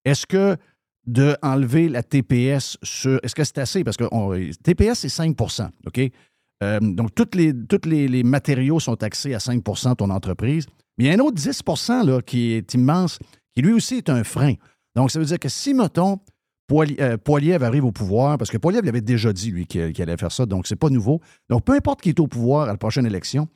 Est-ce 0.06 0.28
que 0.28 0.58
de 1.08 1.36
enlever 1.42 1.90
la 1.90 2.04
TPS 2.04 2.78
sur. 2.84 3.20
Est-ce 3.24 3.34
que 3.36 3.44
c'est 3.44 3.58
assez? 3.58 3.84
Parce 3.84 3.98
que 3.98 4.06
TPS, 4.62 5.00
c'est 5.00 5.10
5 5.10 5.36
OK? 5.42 6.02
Donc, 6.82 7.14
tous 7.14 7.36
les, 7.36 7.54
toutes 7.68 7.86
les 7.86 8.24
matériaux 8.24 8.80
sont 8.80 8.96
taxés 8.96 9.34
à 9.34 9.40
5 9.40 9.64
de 9.64 9.94
ton 9.96 10.10
entreprise. 10.10 10.66
Mais 10.98 11.06
il 11.06 11.08
y 11.08 11.10
a 11.10 11.14
un 11.16 11.20
autre 11.20 11.36
10 11.36 11.62
là, 12.06 12.22
qui 12.22 12.54
est 12.54 12.74
immense, 12.74 13.20
qui 13.56 13.62
lui 13.62 13.74
aussi 13.74 13.96
est 13.96 14.10
un 14.10 14.24
frein. 14.24 14.54
Donc, 14.96 15.12
ça 15.12 15.20
veut 15.20 15.26
dire 15.26 15.40
que 15.40 15.50
si, 15.50 15.74
mettons, 15.74 16.20
Euh, 16.72 17.17
Poiliev 17.17 17.63
arrive 17.63 17.86
au 17.86 17.91
pouvoir, 17.91 18.38
parce 18.38 18.50
que 18.50 18.58
Poiliev 18.58 18.86
l'avait 18.86 19.01
déjà 19.01 19.34
dit, 19.34 19.51
lui, 19.51 19.65
qu'il 19.65 20.01
allait 20.01 20.17
faire 20.17 20.32
ça, 20.32 20.46
donc 20.46 20.67
c'est 20.67 20.75
pas 20.75 20.89
nouveau. 20.89 21.22
Donc, 21.50 21.65
peu 21.65 21.74
importe 21.74 22.01
qui 22.01 22.10
est 22.10 22.20
au 22.20 22.27
pouvoir 22.27 22.63
à 22.63 22.72
la 22.72 22.77
prochaine 22.77 23.05
élection, 23.05 23.48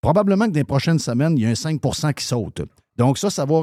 probablement 0.00 0.46
que 0.46 0.50
dans 0.50 0.60
les 0.60 0.64
prochaines 0.64 0.98
semaines, 0.98 1.36
il 1.36 1.42
y 1.42 1.46
a 1.46 1.50
un 1.50 1.54
5% 1.54 2.14
qui 2.14 2.24
saute. 2.24 2.62
Donc, 2.96 3.18
ça, 3.18 3.30
ça 3.30 3.44
va, 3.44 3.62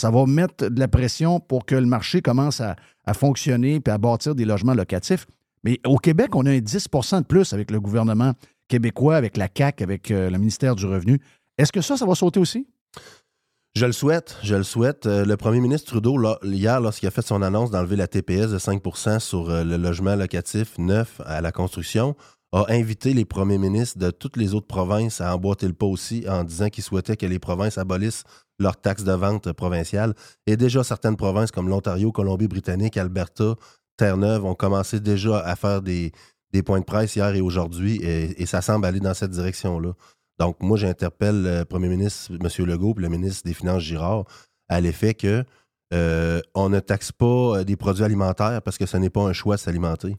ça 0.00 0.10
va 0.10 0.26
mettre 0.26 0.68
de 0.68 0.80
la 0.80 0.88
pression 0.88 1.40
pour 1.40 1.64
que 1.64 1.74
le 1.74 1.86
marché 1.86 2.20
commence 2.20 2.60
à, 2.60 2.76
fonctionner 3.14 3.80
puis 3.80 3.92
à 3.92 3.98
bâtir 3.98 4.34
des 4.34 4.44
logements 4.44 4.74
locatifs. 4.74 5.26
Mais 5.64 5.80
au 5.86 5.96
Québec, 5.96 6.34
on 6.34 6.46
a 6.46 6.50
un 6.50 6.58
10% 6.58 7.20
de 7.20 7.24
plus 7.24 7.52
avec 7.52 7.70
le 7.70 7.80
gouvernement 7.80 8.32
québécois, 8.68 9.16
avec 9.16 9.36
la 9.36 9.48
CAQ, 9.52 9.82
avec 9.82 10.10
euh, 10.10 10.30
le 10.30 10.38
ministère 10.38 10.74
du 10.74 10.86
Revenu. 10.86 11.20
Est-ce 11.58 11.72
que 11.72 11.80
ça, 11.80 11.96
ça 11.96 12.06
va 12.06 12.14
sauter 12.14 12.40
aussi? 12.40 12.66
Je 13.74 13.86
le 13.86 13.92
souhaite, 13.92 14.36
je 14.42 14.54
le 14.54 14.64
souhaite. 14.64 15.06
Euh, 15.06 15.24
le 15.24 15.38
premier 15.38 15.58
ministre 15.58 15.92
Trudeau, 15.92 16.18
hier, 16.42 16.78
lorsqu'il 16.78 17.08
a 17.08 17.10
fait 17.10 17.22
son 17.22 17.40
annonce 17.40 17.70
d'enlever 17.70 17.96
la 17.96 18.06
TPS 18.06 18.50
de 18.50 18.58
5% 18.58 19.18
sur 19.18 19.48
euh, 19.48 19.64
le 19.64 19.78
logement 19.78 20.14
locatif 20.14 20.76
neuf 20.76 21.22
à 21.24 21.40
la 21.40 21.52
construction, 21.52 22.14
a 22.52 22.66
invité 22.68 23.14
les 23.14 23.24
premiers 23.24 23.56
ministres 23.56 23.98
de 23.98 24.10
toutes 24.10 24.36
les 24.36 24.52
autres 24.52 24.66
provinces 24.66 25.22
à 25.22 25.34
emboîter 25.34 25.66
le 25.66 25.72
pas 25.72 25.86
aussi 25.86 26.26
en 26.28 26.44
disant 26.44 26.68
qu'ils 26.68 26.84
souhaitaient 26.84 27.16
que 27.16 27.24
les 27.24 27.38
provinces 27.38 27.78
abolissent 27.78 28.24
leurs 28.58 28.78
taxes 28.78 29.04
de 29.04 29.12
vente 29.12 29.50
provinciales. 29.52 30.12
Et 30.46 30.58
déjà, 30.58 30.84
certaines 30.84 31.16
provinces 31.16 31.50
comme 31.50 31.70
l'Ontario, 31.70 32.12
Colombie-Britannique, 32.12 32.98
Alberta, 32.98 33.54
Terre-Neuve 33.96 34.44
ont 34.44 34.54
commencé 34.54 35.00
déjà 35.00 35.38
à 35.38 35.56
faire 35.56 35.80
des, 35.80 36.12
points 36.66 36.80
de 36.80 36.84
presse 36.84 37.16
hier 37.16 37.34
et 37.34 37.40
aujourd'hui, 37.40 37.96
et, 38.02 38.42
et 38.42 38.44
ça 38.44 38.60
semble 38.60 38.84
aller 38.84 39.00
dans 39.00 39.14
cette 39.14 39.30
direction-là. 39.30 39.94
Donc, 40.38 40.56
moi, 40.60 40.76
j'interpelle 40.76 41.42
le 41.42 41.64
premier 41.64 41.88
ministre, 41.88 42.32
M. 42.32 42.66
Legault, 42.66 42.94
puis 42.94 43.02
le 43.04 43.10
ministre 43.10 43.42
des 43.44 43.54
Finances, 43.54 43.82
Girard, 43.82 44.24
à 44.68 44.80
l'effet 44.80 45.14
que 45.14 45.44
euh, 45.92 46.40
on 46.54 46.68
ne 46.70 46.80
taxe 46.80 47.12
pas 47.12 47.26
euh, 47.58 47.64
des 47.64 47.76
produits 47.76 48.04
alimentaires 48.04 48.62
parce 48.62 48.78
que 48.78 48.86
ce 48.86 48.96
n'est 48.96 49.10
pas 49.10 49.22
un 49.22 49.32
choix 49.32 49.56
de 49.56 49.60
s'alimenter. 49.60 50.16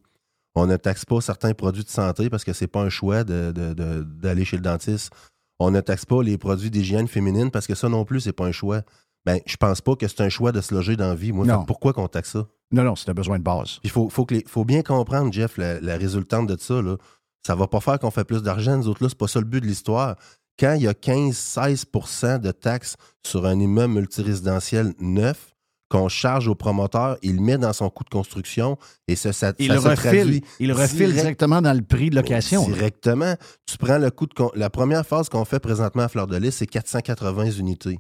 On 0.56 0.68
ne 0.68 0.78
taxe 0.78 1.04
pas 1.04 1.20
certains 1.20 1.54
produits 1.54 1.84
de 1.84 1.90
santé 1.90 2.30
parce 2.30 2.44
que 2.44 2.54
ce 2.54 2.64
n'est 2.64 2.68
pas 2.68 2.82
un 2.82 2.90
choix 2.90 3.24
d'aller 3.24 4.46
chez 4.46 4.58
le 4.58 4.62
dentiste. 4.62 5.12
On 5.60 5.72
ne 5.72 5.82
taxe 5.82 6.06
pas 6.06 6.22
les 6.22 6.38
produits 6.38 6.70
d'hygiène 6.70 7.08
féminine 7.08 7.50
parce 7.50 7.66
que 7.66 7.74
ça 7.74 7.90
non 7.90 8.06
plus, 8.06 8.22
c'est 8.22 8.34
pas 8.34 8.46
un 8.46 8.52
choix. 8.52 8.82
Ben, 9.26 9.40
je 9.46 9.58
pense 9.58 9.82
pas 9.82 9.96
que 9.96 10.08
c'est 10.08 10.22
un 10.22 10.30
choix 10.30 10.52
de 10.52 10.62
se 10.62 10.76
loger 10.76 10.96
dans 10.96 11.08
la 11.08 11.16
vie. 11.16 11.32
Moi. 11.32 11.46
Fait 11.46 11.66
pourquoi 11.66 11.94
qu'on 11.94 12.08
taxe 12.08 12.34
ça? 12.34 12.46
Non, 12.72 12.84
non, 12.84 12.96
c'est 12.96 13.10
un 13.10 13.14
besoin 13.14 13.40
de 13.40 13.44
base. 13.44 13.80
Il 13.84 13.90
faut, 13.90 14.10
faut, 14.10 14.28
faut 14.46 14.66
bien 14.66 14.84
comprendre, 14.84 15.32
Jeff, 15.34 15.58
la, 15.58 15.80
la 15.80 15.98
résultante 15.98 16.48
de 16.48 16.60
ça. 16.60 16.82
Là. 16.82 16.98
Ça 17.46 17.56
va 17.56 17.68
pas 17.68 17.80
faire 17.82 18.00
qu'on 18.00 18.12
fait 18.12 18.24
plus 18.24 18.42
d'argent, 18.42 18.78
nous 18.78 18.88
autres 18.88 19.04
là, 19.04 19.10
c'est 19.10 19.18
pas 19.18 19.28
ça 19.28 19.40
le 19.40 19.46
but 19.46 19.62
de 19.62 19.66
l'histoire. 19.68 20.16
Quand 20.60 20.74
il 20.74 20.84
y 20.84 20.88
a 20.88 20.94
15-16% 20.94 22.40
de 22.40 22.52
taxes 22.52 22.96
sur 23.26 23.46
un 23.46 23.60
immeuble 23.60 23.94
multirésidentiel 23.94 24.94
neuf 25.00 25.50
qu'on 25.90 26.10
charge 26.10 26.48
au 26.48 26.56
promoteur, 26.56 27.18
il 27.22 27.36
le 27.36 27.42
met 27.42 27.58
dans 27.58 27.74
son 27.74 27.90
coût 27.90 28.04
de 28.04 28.10
construction 28.10 28.78
et 29.08 29.16
ça, 29.16 29.32
ça, 29.34 29.54
Il 29.60 29.68
ça 29.68 29.76
le 29.76 29.82
se 29.82 29.88
refile, 29.88 30.02
traduit 30.12 30.44
il 30.60 30.68
le 30.70 30.74
refile 30.74 30.98
direct- 30.98 31.16
directement 31.22 31.62
dans 31.62 31.74
le 31.74 31.84
prix 31.84 32.10
de 32.10 32.16
location. 32.16 32.68
là. 32.68 32.74
Directement. 32.74 33.36
Tu 33.66 33.78
prends 33.78 33.98
le 34.00 34.10
coût 34.10 34.26
de. 34.26 34.34
La 34.56 34.70
première 34.70 35.06
phase 35.06 35.30
qu'on 35.30 35.46
fait 35.46 35.60
présentement 35.60 36.04
à 36.04 36.08
Fleur 36.08 36.26
de 36.28 36.38
Lys, 36.38 36.56
c'est 36.56 36.66
480 36.68 37.52
unités. 37.52 38.00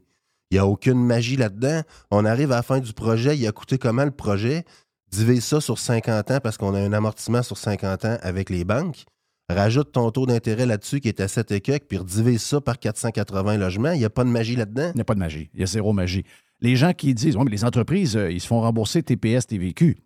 Il 0.49 0.55
n'y 0.55 0.59
a 0.59 0.65
aucune 0.65 1.03
magie 1.03 1.35
là-dedans. 1.35 1.81
On 2.11 2.25
arrive 2.25 2.51
à 2.51 2.57
la 2.57 2.63
fin 2.63 2.79
du 2.79 2.93
projet. 2.93 3.37
Il 3.37 3.45
a 3.47 3.51
coûté 3.51 3.77
comment 3.77 4.05
le 4.05 4.11
projet? 4.11 4.65
Divise 5.11 5.43
ça 5.43 5.61
sur 5.61 5.77
50 5.77 6.31
ans 6.31 6.39
parce 6.41 6.57
qu'on 6.57 6.73
a 6.73 6.79
un 6.79 6.93
amortissement 6.93 7.43
sur 7.43 7.57
50 7.57 8.05
ans 8.05 8.17
avec 8.21 8.49
les 8.49 8.63
banques. 8.63 9.03
Rajoute 9.49 9.91
ton 9.91 10.09
taux 10.11 10.25
d'intérêt 10.25 10.65
là-dessus 10.65 10.99
qui 11.01 11.09
est 11.09 11.19
à 11.19 11.27
7 11.27 11.51
et 11.51 11.61
quelques, 11.61 11.85
puis 11.87 11.97
redivise 11.97 12.41
ça 12.41 12.61
par 12.61 12.79
480 12.79 13.57
logements. 13.57 13.91
Il 13.91 13.99
n'y 13.99 14.05
a 14.05 14.09
pas 14.09 14.23
de 14.23 14.29
magie 14.29 14.55
là-dedans? 14.55 14.91
Il 14.93 14.95
n'y 14.95 15.01
a 15.01 15.05
pas 15.05 15.15
de 15.15 15.19
magie. 15.19 15.49
Il 15.53 15.59
y 15.59 15.63
a 15.63 15.65
zéro 15.65 15.91
magie. 15.93 16.23
Les 16.61 16.75
gens 16.77 16.93
qui 16.93 17.13
disent, 17.13 17.35
oui, 17.35 17.43
mais 17.45 17.51
les 17.51 17.65
entreprises, 17.65 18.15
euh, 18.15 18.31
ils 18.31 18.39
se 18.39 18.47
font 18.47 18.61
rembourser 18.61 19.03
TPS, 19.03 19.47
TVQ. 19.47 19.97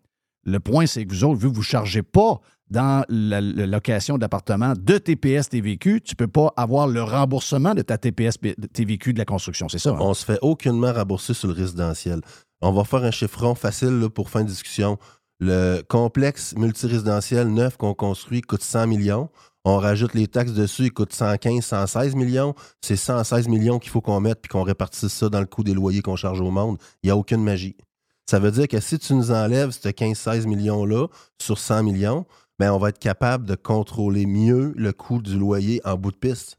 Le 0.43 0.59
point, 0.59 0.87
c'est 0.87 1.05
que 1.05 1.13
vous 1.13 1.23
autres, 1.23 1.39
vu 1.39 1.49
que 1.49 1.53
vous 1.53 1.61
ne 1.61 1.65
chargez 1.65 2.01
pas 2.01 2.39
dans 2.71 3.05
la, 3.09 3.39
la 3.39 3.67
location 3.67 4.17
d'appartement 4.17 4.73
de 4.77 4.97
TPS, 4.97 5.49
TVQ, 5.49 6.01
tu 6.01 6.13
ne 6.13 6.17
peux 6.17 6.27
pas 6.27 6.51
avoir 6.57 6.87
le 6.87 7.03
remboursement 7.03 7.75
de 7.75 7.81
ta 7.81 7.97
TPS, 7.97 8.37
TVQ 8.73 9.13
de 9.13 9.19
la 9.19 9.25
construction. 9.25 9.69
C'est 9.69 9.77
ça? 9.79 9.91
hein? 9.91 9.97
On 9.99 10.13
se 10.13 10.25
fait 10.25 10.39
aucunement 10.41 10.91
rembourser 10.91 11.33
sur 11.33 11.47
le 11.47 11.53
résidentiel. 11.53 12.21
On 12.61 12.71
va 12.71 12.83
faire 12.85 13.03
un 13.03 13.11
chiffron 13.11 13.53
facile 13.53 13.99
là, 13.99 14.09
pour 14.09 14.29
fin 14.29 14.43
de 14.43 14.47
discussion. 14.49 14.97
Le 15.39 15.81
complexe 15.81 16.55
multirésidentiel 16.57 17.47
neuf 17.47 17.77
qu'on 17.77 17.93
construit 17.93 18.41
coûte 18.41 18.63
100 18.63 18.87
millions. 18.87 19.29
On 19.65 19.77
rajoute 19.77 20.13
les 20.13 20.27
taxes 20.27 20.53
dessus, 20.53 20.85
il 20.85 20.91
coûte 20.91 21.13
115, 21.13 21.63
116 21.63 22.15
millions. 22.15 22.55
C'est 22.81 22.95
116 22.95 23.47
millions 23.47 23.77
qu'il 23.77 23.91
faut 23.91 24.01
qu'on 24.01 24.19
mette 24.19 24.41
puis 24.41 24.49
qu'on 24.49 24.63
répartisse 24.63 25.13
ça 25.13 25.29
dans 25.29 25.39
le 25.39 25.45
coût 25.45 25.63
des 25.63 25.73
loyers 25.73 26.01
qu'on 26.01 26.15
charge 26.15 26.41
au 26.41 26.49
monde. 26.49 26.77
Il 27.03 27.07
n'y 27.07 27.11
a 27.11 27.17
aucune 27.17 27.43
magie. 27.43 27.75
Ça 28.29 28.39
veut 28.39 28.51
dire 28.51 28.67
que 28.67 28.79
si 28.79 28.97
tu 28.97 29.13
nous 29.13 29.31
enlèves 29.31 29.71
ce 29.71 29.89
15-16 29.89 30.47
millions-là 30.47 31.07
sur 31.39 31.59
100 31.59 31.83
millions, 31.83 32.25
ben 32.59 32.71
on 32.71 32.79
va 32.79 32.89
être 32.89 32.99
capable 32.99 33.45
de 33.45 33.55
contrôler 33.55 34.25
mieux 34.25 34.73
le 34.75 34.91
coût 34.91 35.21
du 35.21 35.37
loyer 35.37 35.81
en 35.85 35.97
bout 35.97 36.11
de 36.11 36.17
piste. 36.17 36.57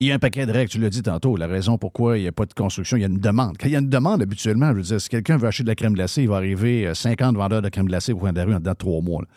Il 0.00 0.08
y 0.08 0.12
a 0.12 0.14
un 0.14 0.18
paquet 0.18 0.46
de 0.46 0.52
règles, 0.52 0.70
tu 0.70 0.78
l'as 0.78 0.88
dit 0.88 1.02
tantôt. 1.02 1.36
La 1.36 1.46
raison 1.46 1.76
pourquoi 1.76 2.16
il 2.16 2.22
n'y 2.22 2.28
a 2.28 2.32
pas 2.32 2.46
de 2.46 2.54
construction, 2.54 2.96
il 2.96 3.00
y 3.00 3.04
a 3.04 3.08
une 3.08 3.18
demande. 3.18 3.56
Quand 3.58 3.66
il 3.66 3.72
y 3.72 3.76
a 3.76 3.80
une 3.80 3.90
demande, 3.90 4.22
habituellement, 4.22 4.70
je 4.70 4.76
veux 4.76 4.82
dire, 4.82 5.00
si 5.00 5.08
quelqu'un 5.10 5.36
veut 5.36 5.46
acheter 5.46 5.62
de 5.62 5.68
la 5.68 5.74
crème 5.74 5.92
glacée, 5.92 6.22
il 6.22 6.28
va 6.28 6.36
arriver 6.36 6.86
euh, 6.86 6.94
50 6.94 7.36
vendeurs 7.36 7.60
de 7.60 7.68
crème 7.68 7.86
glacée 7.86 8.12
au 8.12 8.16
coin 8.16 8.32
de 8.32 8.38
la 8.38 8.44
rue 8.44 8.54
en 8.54 8.60
dedans 8.60 8.72
de 8.72 8.76
trois 8.76 9.02
mois. 9.02 9.22
Là, 9.22 9.28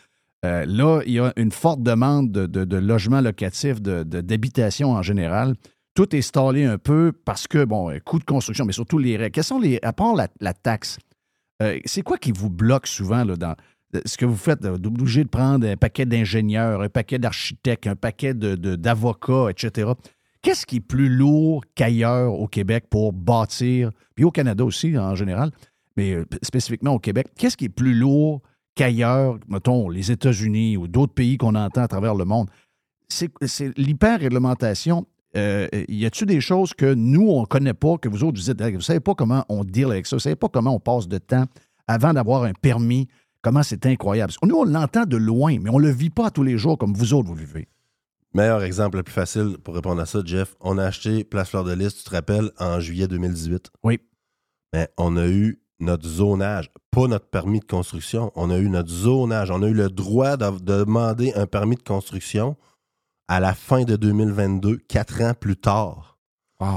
Euh, 0.46 0.66
là, 0.66 1.02
il 1.06 1.14
y 1.14 1.20
a 1.20 1.32
une 1.38 1.52
forte 1.52 1.82
demande 1.84 2.32
de, 2.32 2.46
de, 2.46 2.78
logements 2.78 3.22
locatifs, 3.22 3.82
d'habitation 3.82 4.92
en 4.92 5.02
général. 5.02 5.56
Tout 5.96 6.16
est 6.16 6.22
stallé 6.22 6.66
un 6.66 6.78
peu 6.78 7.14
parce 7.26 7.48
que, 7.48 7.66
bon, 7.66 7.92
euh, 7.92 8.00
coût 8.00 8.18
de 8.18 8.24
construction, 8.24 8.66
mais 8.66 8.74
surtout 8.74 8.98
les 8.98 9.16
règles. 9.16 9.32
Quels 9.32 9.44
sont 9.44 9.60
les. 9.60 9.80
À 9.84 9.94
part 9.94 10.16
la, 10.16 10.54
taxe, 10.54 10.98
euh, 11.62 11.80
c'est 11.86 12.02
quoi 12.02 12.18
qui 12.18 12.32
vous 12.32 12.50
bloque 12.50 12.88
souvent 12.88 13.24
là, 13.24 13.36
dans 13.36 13.56
euh, 13.96 14.02
ce 14.06 14.18
que 14.18 14.26
vous 14.26 14.36
faites, 14.36 14.64
là, 14.64 14.78
d'obliger 14.78 15.24
de 15.24 15.30
prendre 15.30 15.68
un 15.68 15.78
paquet 15.78 16.08
d'ingénieurs, 16.08 16.82
un 16.82 16.90
paquet 16.90 17.20
d'architectes, 17.20 17.86
un 17.86 17.96
paquet 17.96 18.34
d'avocats, 18.34 19.50
etc. 19.52 19.92
Qu'est-ce 20.44 20.66
qui 20.66 20.76
est 20.76 20.82
plus 20.82 21.08
lourd 21.08 21.64
qu'ailleurs 21.74 22.34
au 22.34 22.48
Québec 22.48 22.88
pour 22.90 23.14
bâtir, 23.14 23.92
puis 24.14 24.26
au 24.26 24.32
Canada 24.32 24.66
aussi 24.66 24.98
en 24.98 25.16
général, 25.16 25.52
mais 25.96 26.12
euh, 26.12 26.26
spécifiquement 26.42 26.92
au 26.92 27.00
Québec, 27.00 27.28
qu'est-ce 27.38 27.56
qui 27.56 27.66
est 27.66 27.70
plus 27.70 27.94
lourd 27.96 28.42
qu'ailleurs, 28.76 29.40
mettons, 29.48 29.88
les 29.88 30.12
États-Unis 30.12 30.76
ou 30.76 30.90
d'autres 30.90 31.14
pays 31.14 31.38
qu'on 31.38 31.56
entend 31.56 31.84
à 31.84 31.88
travers 31.88 32.14
le 32.14 32.26
monde? 32.26 32.50
C'est 33.08 33.32
l'hyper-réglementation. 33.78 35.08
Euh, 35.38 35.68
y 35.88 36.06
a-t-il 36.06 36.28
des 36.28 36.42
choses 36.42 36.74
que 36.74 36.94
nous, 36.94 37.30
on 37.30 37.42
ne 37.42 37.46
connaît 37.46 37.74
pas, 37.74 37.98
que 37.98 38.10
vous 38.10 38.26
autres, 38.26 38.38
vous 38.38 38.54
dites, 38.54 38.62
vous 38.62 38.72
ne 38.72 38.80
savez 38.82 39.00
pas 39.00 39.16
comment 39.16 39.46
on 39.48 39.64
deal 39.64 39.86
avec 39.86 40.06
ça, 40.06 40.18
vous 40.18 40.18
ne 40.18 40.24
savez 40.24 40.36
pas 40.36 40.50
comment 40.50 40.76
on 40.76 40.80
passe 40.80 41.08
de 41.08 41.20
temps 41.20 41.46
avant 41.88 42.14
d'avoir 42.14 42.44
un 42.44 42.54
permis, 42.54 43.08
comment 43.42 43.64
c'est 43.64 43.86
incroyable? 43.86 44.34
Nous, 44.44 44.56
on 44.56 44.66
l'entend 44.66 45.06
de 45.06 45.18
loin, 45.18 45.58
mais 45.62 45.70
on 45.70 45.80
ne 45.80 45.86
le 45.86 45.92
vit 45.92 46.10
pas 46.10 46.32
tous 46.32 46.44
les 46.44 46.58
jours 46.58 46.78
comme 46.78 46.94
vous 46.94 47.14
autres, 47.14 47.30
vous 47.30 47.36
vivez. 47.36 47.70
Meilleur 48.34 48.64
exemple 48.64 48.98
le 48.98 49.04
plus 49.04 49.14
facile 49.14 49.58
pour 49.64 49.76
répondre 49.76 50.02
à 50.02 50.06
ça, 50.06 50.22
Jeff, 50.26 50.56
on 50.60 50.78
a 50.78 50.86
acheté 50.86 51.24
Place 51.24 51.50
Fleur 51.50 51.64
de 51.64 51.74
Lys, 51.74 51.96
tu 51.96 52.04
te 52.04 52.10
rappelles, 52.10 52.52
en 52.58 52.80
juillet 52.80 53.08
2018. 53.08 53.72
Oui. 53.84 54.00
Mais 54.74 54.90
on 54.98 55.18
a 55.18 55.28
eu 55.28 55.62
notre 55.80 56.08
zonage, 56.08 56.72
pas 56.90 57.08
notre 57.08 57.28
permis 57.28 57.60
de 57.60 57.66
construction. 57.66 58.32
On 58.36 58.50
a 58.50 58.58
eu 58.58 58.70
notre 58.70 58.90
zonage. 58.90 59.52
On 59.52 59.62
a 59.62 59.68
eu 59.68 59.74
le 59.74 59.90
droit 59.90 60.38
de 60.38 60.60
demander 60.60 61.34
un 61.36 61.46
permis 61.46 61.76
de 61.76 61.84
construction 61.84 62.56
à 63.28 63.40
la 63.40 63.54
fin 63.54 63.84
de 63.84 63.96
2022, 63.96 64.78
quatre 64.88 65.22
ans 65.22 65.34
plus 65.40 65.58
tard. 65.58 66.18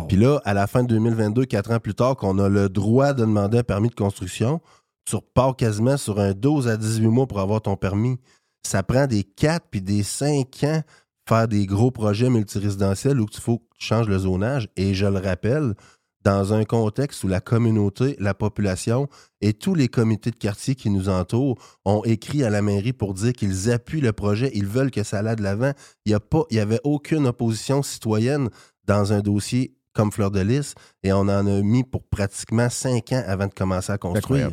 Puis 0.08 0.16
là, 0.16 0.40
à 0.44 0.52
la 0.52 0.66
fin 0.66 0.82
de 0.82 0.88
2022, 0.88 1.44
quatre 1.44 1.70
ans 1.70 1.78
plus 1.78 1.94
tard, 1.94 2.16
qu'on 2.16 2.40
a 2.40 2.48
le 2.48 2.68
droit 2.68 3.12
de 3.12 3.20
demander 3.20 3.58
un 3.58 3.62
permis 3.62 3.88
de 3.88 3.94
construction, 3.94 4.60
tu 5.04 5.14
repars 5.14 5.54
quasiment 5.54 5.96
sur 5.96 6.18
un 6.18 6.32
12 6.32 6.66
à 6.66 6.76
18 6.76 7.06
mois 7.06 7.26
pour 7.26 7.38
avoir 7.38 7.62
ton 7.62 7.76
permis. 7.76 8.18
Ça 8.66 8.82
prend 8.82 9.06
des 9.06 9.22
4 9.22 9.66
puis 9.70 9.80
des 9.80 10.02
5 10.02 10.64
ans 10.64 10.82
faire 11.28 11.48
des 11.48 11.66
gros 11.66 11.90
projets 11.90 12.30
multirésidentiels 12.30 13.20
où 13.20 13.26
il 13.30 13.40
faut 13.40 13.58
que 13.58 13.64
tu 13.78 13.86
changes 13.86 14.08
le 14.08 14.18
zonage. 14.18 14.68
Et 14.76 14.94
je 14.94 15.06
le 15.06 15.18
rappelle, 15.18 15.74
dans 16.22 16.52
un 16.52 16.64
contexte 16.64 17.22
où 17.24 17.28
la 17.28 17.40
communauté, 17.40 18.16
la 18.18 18.34
population 18.34 19.08
et 19.40 19.52
tous 19.52 19.74
les 19.74 19.88
comités 19.88 20.30
de 20.30 20.36
quartier 20.36 20.74
qui 20.74 20.90
nous 20.90 21.08
entourent 21.08 21.56
ont 21.84 22.02
écrit 22.04 22.42
à 22.42 22.50
la 22.50 22.62
mairie 22.62 22.92
pour 22.92 23.14
dire 23.14 23.32
qu'ils 23.32 23.70
appuient 23.70 24.00
le 24.00 24.12
projet, 24.12 24.50
ils 24.54 24.66
veulent 24.66 24.90
que 24.90 25.04
ça 25.04 25.20
aille 25.20 25.36
de 25.36 25.42
l'avant. 25.42 25.72
Il 26.04 26.18
n'y 26.50 26.58
avait 26.58 26.80
aucune 26.82 27.26
opposition 27.26 27.82
citoyenne 27.82 28.48
dans 28.86 29.12
un 29.12 29.20
dossier 29.20 29.76
comme 29.92 30.10
Fleur 30.10 30.30
de 30.30 30.40
Lys 30.40 30.74
et 31.04 31.12
on 31.12 31.20
en 31.20 31.46
a 31.46 31.62
mis 31.62 31.84
pour 31.84 32.02
pratiquement 32.08 32.68
cinq 32.70 33.12
ans 33.12 33.22
avant 33.26 33.46
de 33.46 33.54
commencer 33.54 33.92
à 33.92 33.98
construire. 33.98 34.50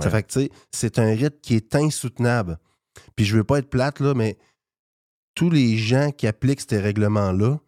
Ça 0.00 0.10
fait 0.10 0.22
que, 0.22 0.48
c'est 0.72 0.98
un 0.98 1.14
rythme 1.14 1.38
qui 1.42 1.54
est 1.54 1.74
insoutenable. 1.74 2.58
Puis 3.16 3.24
je 3.24 3.36
veux 3.36 3.44
pas 3.44 3.58
être 3.58 3.70
plate, 3.70 4.00
là, 4.00 4.14
mais 4.14 4.36
tous 5.34 5.50
les 5.50 5.76
gens 5.76 6.10
qui 6.10 6.26
appliquent 6.26 6.62
ces 6.68 6.80
règlements-là 6.80 7.58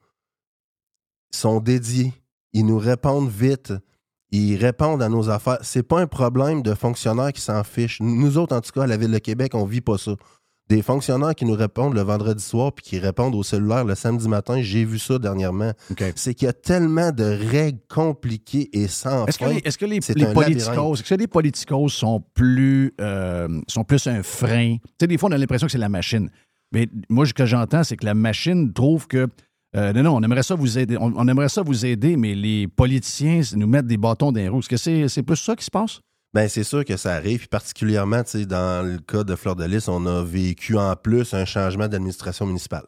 sont 1.32 1.60
dédiés 1.60 2.12
ils 2.56 2.64
nous 2.64 2.78
répondent 2.78 3.28
vite. 3.28 3.74
Ils 4.30 4.56
répondent 4.56 5.02
à 5.02 5.10
nos 5.10 5.28
affaires. 5.28 5.58
C'est 5.60 5.82
pas 5.82 6.00
un 6.00 6.06
problème 6.06 6.62
de 6.62 6.74
fonctionnaires 6.74 7.32
qui 7.32 7.42
s'en 7.42 7.62
fichent. 7.64 8.00
Nous 8.00 8.38
autres, 8.38 8.56
en 8.56 8.62
tout 8.62 8.72
cas, 8.72 8.84
à 8.84 8.86
la 8.86 8.96
Ville 8.96 9.12
de 9.12 9.18
Québec, 9.18 9.54
on 9.54 9.66
vit 9.66 9.82
pas 9.82 9.98
ça. 9.98 10.12
Des 10.70 10.80
fonctionnaires 10.80 11.34
qui 11.34 11.44
nous 11.44 11.54
répondent 11.54 11.94
le 11.94 12.00
vendredi 12.00 12.42
soir 12.42 12.72
puis 12.72 12.82
qui 12.82 12.98
répondent 12.98 13.34
au 13.34 13.42
cellulaire 13.42 13.84
le 13.84 13.94
samedi 13.94 14.26
matin, 14.26 14.62
j'ai 14.62 14.86
vu 14.86 14.98
ça 14.98 15.18
dernièrement. 15.18 15.72
C'est 16.16 16.32
qu'il 16.32 16.46
y 16.46 16.48
a 16.48 16.54
tellement 16.54 17.12
de 17.12 17.24
règles 17.24 17.78
compliquées 17.88 18.70
et 18.72 18.88
sans 18.88 19.26
Est-ce 19.26 19.38
que 19.38 19.44
les, 19.44 19.58
est-ce 19.58 19.78
que 19.78 19.84
les, 19.84 20.00
politicos, 20.32 20.94
est-ce 20.94 21.08
que 21.08 21.14
les 21.14 21.28
politicos 21.28 21.90
sont 21.90 22.24
plus, 22.34 22.94
euh, 23.02 23.60
sont 23.68 23.84
plus 23.84 24.06
un 24.06 24.22
frein? 24.22 24.78
Tu 24.78 24.88
sais, 25.02 25.06
des 25.06 25.18
fois, 25.18 25.28
on 25.28 25.32
a 25.32 25.38
l'impression 25.38 25.66
que 25.66 25.72
c'est 25.72 25.78
la 25.78 25.90
machine. 25.90 26.30
Mais 26.72 26.88
moi, 27.08 27.26
ce 27.26 27.34
que 27.34 27.46
j'entends, 27.46 27.84
c'est 27.84 27.96
que 27.96 28.04
la 28.04 28.14
machine 28.14 28.72
trouve 28.72 29.06
que 29.06 29.28
euh, 29.76 29.92
non, 29.92 30.02
non, 30.02 30.16
on 30.16 30.22
aimerait 30.22 30.42
ça 30.42 30.54
vous 30.54 30.78
aider. 30.78 30.96
On, 30.98 31.28
aimerait 31.28 31.48
ça 31.48 31.62
vous 31.62 31.84
aider, 31.84 32.16
mais 32.16 32.34
les 32.34 32.66
politiciens 32.66 33.42
nous 33.54 33.66
mettent 33.66 33.86
des 33.86 33.98
bâtons 33.98 34.32
dans 34.32 34.40
les 34.40 34.48
roues. 34.48 34.60
Est-ce 34.60 34.68
que 35.02 35.08
c'est 35.08 35.22
plus 35.22 35.36
ça 35.36 35.54
qui 35.54 35.64
se 35.64 35.70
passe? 35.70 36.00
Bien, 36.32 36.48
c'est 36.48 36.64
sûr 36.64 36.84
que 36.84 36.96
ça 36.96 37.14
arrive. 37.14 37.40
Puis 37.40 37.48
particulièrement, 37.48 38.22
dans 38.48 38.86
le 38.86 38.98
cas 38.98 39.24
de 39.24 39.34
Fleur 39.36 39.54
de 39.54 39.64
Lys, 39.64 39.88
on 39.88 40.06
a 40.06 40.22
vécu 40.22 40.78
en 40.78 40.94
plus 40.96 41.34
un 41.34 41.44
changement 41.44 41.88
d'administration 41.88 42.46
municipale. 42.46 42.86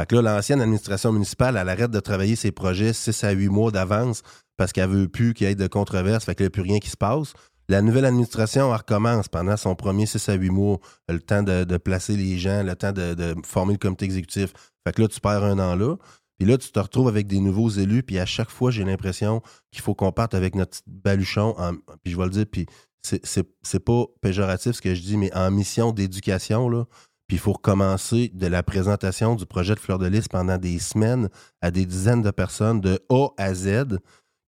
Fait 0.00 0.06
que 0.06 0.14
là, 0.16 0.22
l'ancienne 0.22 0.60
administration 0.60 1.12
municipale, 1.12 1.56
elle 1.56 1.68
arrête 1.68 1.90
de 1.90 2.00
travailler 2.00 2.36
ses 2.36 2.50
projets 2.50 2.92
6 2.92 3.24
à 3.24 3.30
8 3.32 3.48
mois 3.48 3.70
d'avance 3.70 4.22
parce 4.56 4.72
qu'elle 4.72 4.88
veut 4.88 5.08
plus 5.08 5.34
qu'il 5.34 5.48
y 5.48 5.50
ait 5.50 5.54
de 5.54 5.66
controverses, 5.66 6.24
fait 6.24 6.34
qu'il 6.34 6.44
n'y 6.44 6.48
a 6.48 6.50
plus 6.50 6.62
rien 6.62 6.78
qui 6.78 6.90
se 6.90 6.96
passe. 6.96 7.34
La 7.72 7.80
nouvelle 7.80 8.04
administration, 8.04 8.70
recommence 8.70 9.28
pendant 9.28 9.56
son 9.56 9.74
premier 9.74 10.04
6 10.04 10.28
à 10.28 10.34
8 10.34 10.50
mois, 10.50 10.78
le 11.08 11.20
temps 11.20 11.42
de, 11.42 11.76
placer 11.78 12.18
les 12.18 12.36
gens, 12.36 12.62
le 12.62 12.76
temps 12.76 12.92
de, 12.92 13.34
former 13.46 13.72
le 13.72 13.78
comité 13.78 14.04
exécutif. 14.04 14.52
Fait 14.86 14.92
que 14.92 15.00
là, 15.00 15.08
tu 15.08 15.20
perds 15.20 15.42
un 15.42 15.58
an 15.58 15.74
là. 15.74 15.96
Puis 16.38 16.46
là, 16.46 16.58
tu 16.58 16.70
te 16.70 16.78
retrouves 16.78 17.08
avec 17.08 17.26
des 17.28 17.40
nouveaux 17.40 17.70
élus, 17.70 18.02
puis 18.02 18.18
à 18.18 18.26
chaque 18.26 18.50
fois, 18.50 18.70
j'ai 18.70 18.84
l'impression 18.84 19.40
qu'il 19.70 19.80
faut 19.80 19.94
qu'on 19.94 20.12
parte 20.12 20.34
avec 20.34 20.54
notre 20.54 20.80
baluchon, 20.86 21.56
puis 22.02 22.12
je 22.12 22.18
vais 22.18 22.24
le 22.24 22.30
dire, 22.30 22.44
puis 22.52 22.66
c'est 23.00 23.80
pas 23.82 24.04
péjoratif 24.20 24.72
ce 24.72 24.82
que 24.82 24.94
je 24.94 25.00
dis, 25.00 25.16
mais 25.16 25.34
en 25.34 25.50
mission 25.50 25.92
d'éducation, 25.92 26.68
là, 26.68 26.84
puis 27.26 27.38
il 27.38 27.40
faut 27.40 27.54
recommencer 27.54 28.30
de 28.34 28.48
la 28.48 28.62
présentation 28.62 29.34
du 29.34 29.46
projet 29.46 29.74
de 29.74 29.80
Fleur 29.80 29.98
de 29.98 30.06
Lys 30.06 30.28
pendant 30.28 30.58
des 30.58 30.78
semaines 30.78 31.30
à 31.62 31.70
des 31.70 31.86
dizaines 31.86 32.20
de 32.20 32.30
personnes 32.30 32.82
de 32.82 33.00
A 33.08 33.28
à 33.38 33.54
Z 33.54 33.96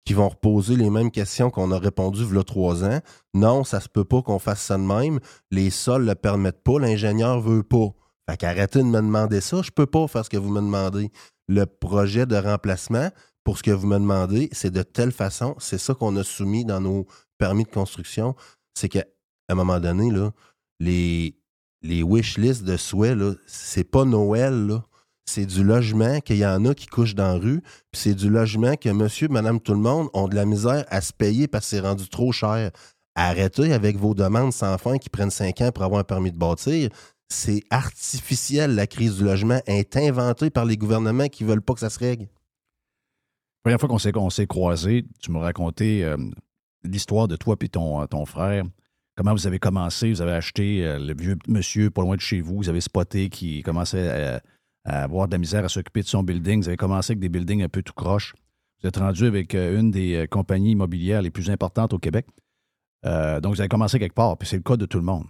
qui 0.05 0.13
vont 0.13 0.29
reposer 0.29 0.75
les 0.75 0.89
mêmes 0.89 1.11
questions 1.11 1.49
qu'on 1.49 1.71
a 1.71 1.79
répondu 1.79 2.23
il 2.29 2.35
y 2.35 2.37
a 2.37 2.43
trois 2.43 2.83
ans. 2.83 2.99
Non, 3.33 3.63
ça 3.63 3.79
se 3.79 3.89
peut 3.89 4.05
pas 4.05 4.21
qu'on 4.21 4.39
fasse 4.39 4.61
ça 4.61 4.77
de 4.77 4.83
même. 4.83 5.19
Les 5.51 5.71
sols 5.71 6.03
ne 6.03 6.09
le 6.09 6.15
permettent 6.15 6.63
pas, 6.63 6.79
l'ingénieur 6.79 7.41
veut 7.41 7.63
pas. 7.63 7.89
Fait 8.29 8.37
qu'arrêtez 8.37 8.79
de 8.79 8.85
me 8.85 8.97
demander 8.97 9.41
ça. 9.41 9.61
Je 9.61 9.71
peux 9.71 9.85
pas 9.85 10.07
faire 10.07 10.23
ce 10.23 10.29
que 10.29 10.37
vous 10.37 10.51
me 10.51 10.61
demandez. 10.61 11.11
Le 11.47 11.65
projet 11.65 12.25
de 12.25 12.35
remplacement, 12.35 13.09
pour 13.43 13.57
ce 13.57 13.63
que 13.63 13.71
vous 13.71 13.87
me 13.87 13.97
demandez, 13.97 14.49
c'est 14.51 14.71
de 14.71 14.83
telle 14.83 15.11
façon, 15.11 15.55
c'est 15.59 15.77
ça 15.77 15.93
qu'on 15.93 16.15
a 16.17 16.23
soumis 16.23 16.65
dans 16.65 16.81
nos 16.81 17.05
permis 17.37 17.63
de 17.63 17.69
construction, 17.69 18.35
c'est 18.73 18.89
qu'à 18.89 19.05
un 19.49 19.55
moment 19.55 19.79
donné, 19.79 20.09
là, 20.09 20.31
les, 20.79 21.37
les 21.81 22.01
wish 22.01 22.37
lists 22.37 22.63
de 22.63 22.77
souhaits, 22.77 23.17
c'est 23.45 23.83
pas 23.83 24.05
Noël, 24.05 24.81
C'est 25.25 25.45
du 25.45 25.63
logement 25.63 26.19
qu'il 26.19 26.37
y 26.37 26.45
en 26.45 26.65
a 26.65 26.73
qui 26.75 26.85
couchent 26.85 27.15
dans 27.15 27.33
la 27.33 27.39
rue, 27.39 27.61
puis 27.91 28.01
c'est 28.01 28.13
du 28.13 28.29
logement 28.29 28.75
que 28.75 28.89
monsieur, 28.89 29.27
madame, 29.27 29.59
tout 29.59 29.73
le 29.73 29.79
monde 29.79 30.09
ont 30.13 30.27
de 30.27 30.35
la 30.35 30.45
misère 30.45 30.85
à 30.89 31.01
se 31.01 31.11
payer 31.13 31.47
parce 31.47 31.65
que 31.65 31.69
c'est 31.71 31.79
rendu 31.79 32.07
trop 32.09 32.31
cher. 32.31 32.71
Arrêtez 33.15 33.73
avec 33.73 33.97
vos 33.97 34.13
demandes 34.13 34.53
sans 34.53 34.77
fin 34.77 34.97
qui 34.97 35.09
prennent 35.09 35.31
cinq 35.31 35.61
ans 35.61 35.71
pour 35.71 35.83
avoir 35.83 36.01
un 36.01 36.03
permis 36.03 36.31
de 36.31 36.37
bâtir 36.37 36.89
c'est 37.29 37.63
artificiel, 37.69 38.75
la 38.75 38.87
crise 38.87 39.17
du 39.17 39.23
logement, 39.23 39.59
est 39.65 39.97
inventée 39.97 40.49
par 40.49 40.65
les 40.65 40.77
gouvernements 40.77 41.27
qui 41.27 41.43
ne 41.43 41.49
veulent 41.49 41.61
pas 41.61 41.73
que 41.73 41.79
ça 41.79 41.89
se 41.89 41.99
règle. 41.99 42.23
La 42.23 43.77
première 43.77 43.79
fois 43.79 43.89
qu'on 44.13 44.29
s'est, 44.29 44.45
croisés, 44.47 45.05
tu 45.19 45.31
m'as 45.31 45.39
raconté 45.39 46.03
euh, 46.03 46.17
l'histoire 46.83 47.27
de 47.27 47.35
toi 47.35 47.55
et 47.61 47.69
ton, 47.69 48.05
ton 48.05 48.25
frère. 48.25 48.63
Comment 49.15 49.33
vous 49.33 49.47
avez 49.47 49.59
commencé, 49.59 50.11
vous 50.11 50.21
avez 50.21 50.33
acheté 50.33 50.85
euh, 50.85 50.99
le 50.99 51.15
vieux 51.15 51.37
monsieur 51.47 51.89
pas 51.89 52.01
loin 52.01 52.15
de 52.15 52.21
chez 52.21 52.41
vous, 52.41 52.57
vous 52.57 52.69
avez 52.69 52.81
spoté 52.81 53.29
qui 53.29 53.63
commençait 53.63 54.09
à, 54.09 54.41
avoir 54.85 55.27
de 55.27 55.33
la 55.33 55.37
misère 55.37 55.65
à 55.65 55.69
s'occuper 55.69 56.01
de 56.01 56.07
son 56.07 56.23
building. 56.23 56.61
Vous 56.61 56.67
avez 56.67 56.77
commencé 56.77 57.11
avec 57.11 57.19
des 57.19 57.29
buildings 57.29 57.63
un 57.63 57.69
peu 57.69 57.81
tout 57.81 57.93
croche. 57.93 58.35
Vous 58.81 58.87
êtes 58.87 58.97
rendu 58.97 59.25
avec 59.25 59.55
euh, 59.55 59.79
une 59.79 59.91
des 59.91 60.27
compagnies 60.29 60.71
immobilières 60.71 61.21
les 61.21 61.31
plus 61.31 61.49
importantes 61.49 61.93
au 61.93 61.99
Québec. 61.99 62.27
donc, 63.03 63.55
vous 63.55 63.61
avez 63.61 63.69
commencé 63.69 63.99
quelque 63.99 64.15
part, 64.15 64.37
puis 64.37 64.47
c'est 64.47 64.57
le 64.57 64.63
cas 64.63 64.77
de 64.77 64.85
tout 64.85 64.97
le 64.97 65.05
monde. 65.05 65.25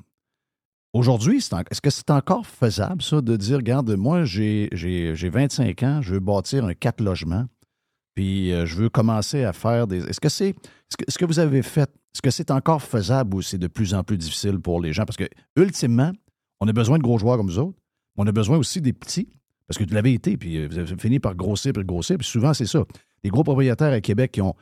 Aujourd'hui, 0.93 1.39
est-ce 1.39 1.81
que 1.81 1.89
c'est 1.89 2.09
encore 2.09 2.47
faisable, 2.47 3.01
ça, 3.01 3.19
de 3.19 3.35
dire, 3.35 3.57
regarde, 3.57 3.91
moi, 3.97 4.23
j'ai 4.23 4.69
25 4.71 5.83
ans, 5.83 6.01
je 6.01 6.13
veux 6.13 6.19
bâtir 6.21 6.63
un 6.63 6.73
quatre 6.73 7.01
logements, 7.01 7.47
puis 8.15 8.53
euh, 8.53 8.65
je 8.65 8.75
veux 8.75 8.89
commencer 8.89 9.43
à 9.43 9.51
faire 9.51 9.87
des. 9.87 10.03
Est-ce 10.07 10.21
que 10.21 10.29
c'est. 10.29 10.55
ce 10.89 11.17
que, 11.17 11.25
vous 11.25 11.39
avez 11.39 11.61
fait, 11.61 11.89
est-ce 12.13 12.21
que 12.21 12.31
c'est 12.31 12.49
encore 12.49 12.81
faisable 12.81 13.35
ou 13.35 13.41
c'est 13.41 13.57
de 13.57 13.67
plus 13.67 13.93
en 13.93 14.05
plus 14.05 14.17
difficile 14.17 14.57
pour 14.59 14.79
les 14.79 14.93
gens? 14.93 15.03
Parce 15.03 15.17
que, 15.17 15.27
ultimement, 15.57 16.13
on 16.61 16.67
a 16.69 16.71
besoin 16.71 16.97
de 16.97 17.03
gros 17.03 17.17
joueurs 17.17 17.35
comme 17.35 17.47
vous 17.47 17.59
autres, 17.59 17.77
mais 18.15 18.23
on 18.23 18.27
a 18.27 18.31
besoin 18.31 18.57
aussi 18.57 18.79
des 18.79 18.93
petits, 18.93 19.27
parce 19.67 19.77
que 19.77 19.83
vous 19.83 19.93
l'avez 19.93 20.13
été, 20.13 20.37
puis 20.37 20.57
euh, 20.57 20.67
vous 20.67 20.77
avez 20.77 20.95
fini 20.97 21.19
par 21.19 21.35
grossir, 21.35 21.73
puis 21.73 21.83
grossir, 21.83 22.17
puis 22.17 22.27
souvent, 22.27 22.53
c'est 22.53 22.65
ça. 22.65 22.83
Les 23.23 23.29
gros 23.29 23.43
propriétaires 23.43 23.93
à 23.93 24.01
Québec 24.01 24.31
qui 24.33 24.41
ont 24.41 24.55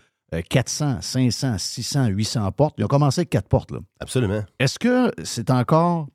400, 0.50 1.02
500, 1.02 1.58
600, 1.58 2.08
800 2.08 2.52
portes, 2.54 2.76
ils 2.78 2.86
ont 2.86 2.88
commencé 2.88 3.22
avec 3.22 3.30
quatre 3.30 3.48
portes. 3.48 3.72
Là. 3.72 3.80
Absolument. 4.00 4.44
Est-ce 4.60 4.80
que 4.80 5.12
c'est 5.24 5.52
encore 5.52 6.08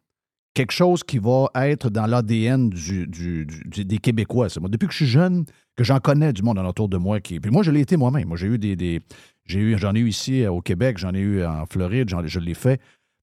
quelque 0.58 0.72
chose 0.72 1.04
qui 1.04 1.18
va 1.18 1.50
être 1.54 1.88
dans 1.88 2.06
l'ADN 2.06 2.68
du, 2.70 3.46
des 3.46 3.98
Québécois. 3.98 4.48
Moi, 4.58 4.68
depuis 4.68 4.88
que 4.88 4.92
je 4.92 5.04
suis 5.04 5.06
jeune, 5.06 5.44
que 5.76 5.84
j'en 5.84 6.00
connais 6.00 6.32
du 6.32 6.42
monde 6.42 6.58
autour 6.58 6.88
de 6.88 6.96
moi. 6.96 7.20
Qui, 7.20 7.38
puis 7.38 7.52
moi, 7.52 7.62
je 7.62 7.70
l'ai 7.70 7.80
été 7.80 7.96
moi-même. 7.96 8.26
Moi, 8.26 8.36
j'ai 8.36 8.48
eu 8.48 8.58
des, 8.58 9.00
j'ai 9.44 9.60
eu, 9.60 9.78
j'en 9.78 9.94
ai 9.94 10.00
eu 10.00 10.08
ici 10.08 10.44
au 10.48 10.60
Québec, 10.60 10.98
j'en 10.98 11.14
ai 11.14 11.20
eu 11.20 11.44
en 11.44 11.64
Floride, 11.66 12.12
je 12.26 12.40
l'ai 12.40 12.54
fait. 12.54 12.80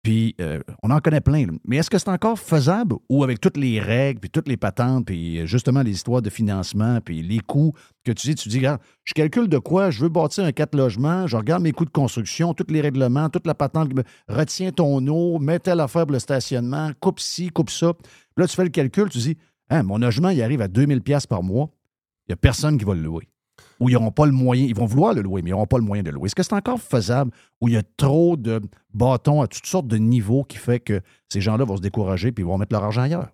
Puis 0.02 0.34
euh, 0.40 0.60
on 0.82 0.92
en 0.92 1.00
connaît 1.00 1.20
plein. 1.20 1.46
Mais 1.66 1.78
est-ce 1.78 1.90
que 1.90 1.98
c'est 1.98 2.10
encore 2.10 2.40
faisable 2.40 2.96
ou 3.10 3.24
avec 3.24 3.42
toutes 3.42 3.58
les 3.58 3.82
règles, 3.82 4.22
puis 4.22 4.30
toutes 4.30 4.48
les 4.48 4.56
patentes, 4.56 5.06
puis 5.06 5.46
justement 5.46 5.82
les 5.82 5.92
histoires 5.92 6.22
de 6.22 6.30
financement, 6.30 7.00
puis 7.02 7.22
les 7.22 7.40
coûts 7.40 7.74
que 8.06 8.14
tu 8.14 8.28
dis, 8.28 8.36
tu 8.36 8.48
dis, 8.48 8.58
regarde, 8.58 8.80
je 9.04 9.14
calcule 9.14 9.50
de 9.50 9.58
quoi, 9.58 9.92
je 9.92 10.02
veux 10.02 10.10
bâtir 10.10 10.46
un 10.46 10.54
quatre 10.54 10.76
logements, 10.76 11.28
je 11.28 11.36
regarde 11.36 11.64
mes 11.64 11.74
coûts 11.74 11.86
de 11.86 11.90
construction, 11.90 12.54
tous 12.54 12.72
les 12.72 12.80
règlements, 12.80 13.30
toute 13.30 13.46
la 13.46 13.56
patente, 13.56 13.92
retiens 14.30 14.72
ton 14.72 15.06
eau, 15.08 15.38
mets 15.38 15.60
telle 15.60 15.82
affaire 15.82 16.06
pour 16.06 16.14
le 16.14 16.20
stationnement, 16.20 16.92
coupe 17.02 17.20
ci, 17.20 17.50
coupe 17.50 17.70
ça. 17.70 17.92
Là, 18.38 18.48
tu 18.48 18.56
fais 18.56 18.64
le 18.64 18.70
calcul, 18.70 19.10
tu 19.10 19.18
dis, 19.18 19.38
hein, 19.70 19.84
mon 19.84 19.98
logement, 19.98 20.30
il 20.30 20.42
arrive 20.42 20.62
à 20.62 20.70
2000 20.70 21.02
pièces 21.02 21.28
par 21.28 21.44
mois. 21.44 21.70
Il 22.28 22.32
n'y 22.32 22.34
a 22.34 22.38
personne 22.38 22.78
qui 22.78 22.86
va 22.86 22.94
le 22.94 23.02
louer. 23.02 23.28
Où 23.80 23.90
ils 23.90 23.94
n'auront 23.94 24.12
pas 24.12 24.26
le 24.26 24.32
moyen, 24.32 24.66
ils 24.66 24.76
vont 24.76 24.86
vouloir 24.86 25.14
le 25.14 25.22
louer, 25.22 25.42
mais 25.42 25.50
ils 25.50 25.54
n'auront 25.54 25.68
pas 25.68 25.78
le 25.78 25.84
moyen 25.84 26.04
de 26.04 26.12
louer. 26.12 26.28
Est-ce 26.28 26.36
que 26.36 26.44
c'est 26.44 26.54
encore 26.54 26.80
faisable 26.80 27.32
où 27.62 27.68
il 27.68 27.76
y 27.76 27.78
a 27.78 27.84
trop 27.98 28.36
de 28.38 28.62
bâtons 28.94 29.42
à 29.42 29.48
toutes 29.48 29.66
sortes 29.66 29.88
de 29.88 29.98
niveaux 29.98 30.44
qui 30.44 30.58
fait 30.58 30.80
que 30.80 31.02
ces 31.30 31.42
gens-là 31.42 31.64
vont 31.64 31.78
se 31.78 31.82
décourager 31.82 32.32
puis 32.32 32.44
ils 32.44 32.48
vont 32.48 32.58
mettre 32.58 32.74
leur 32.74 32.84
argent 32.84 33.02
ailleurs? 33.04 33.30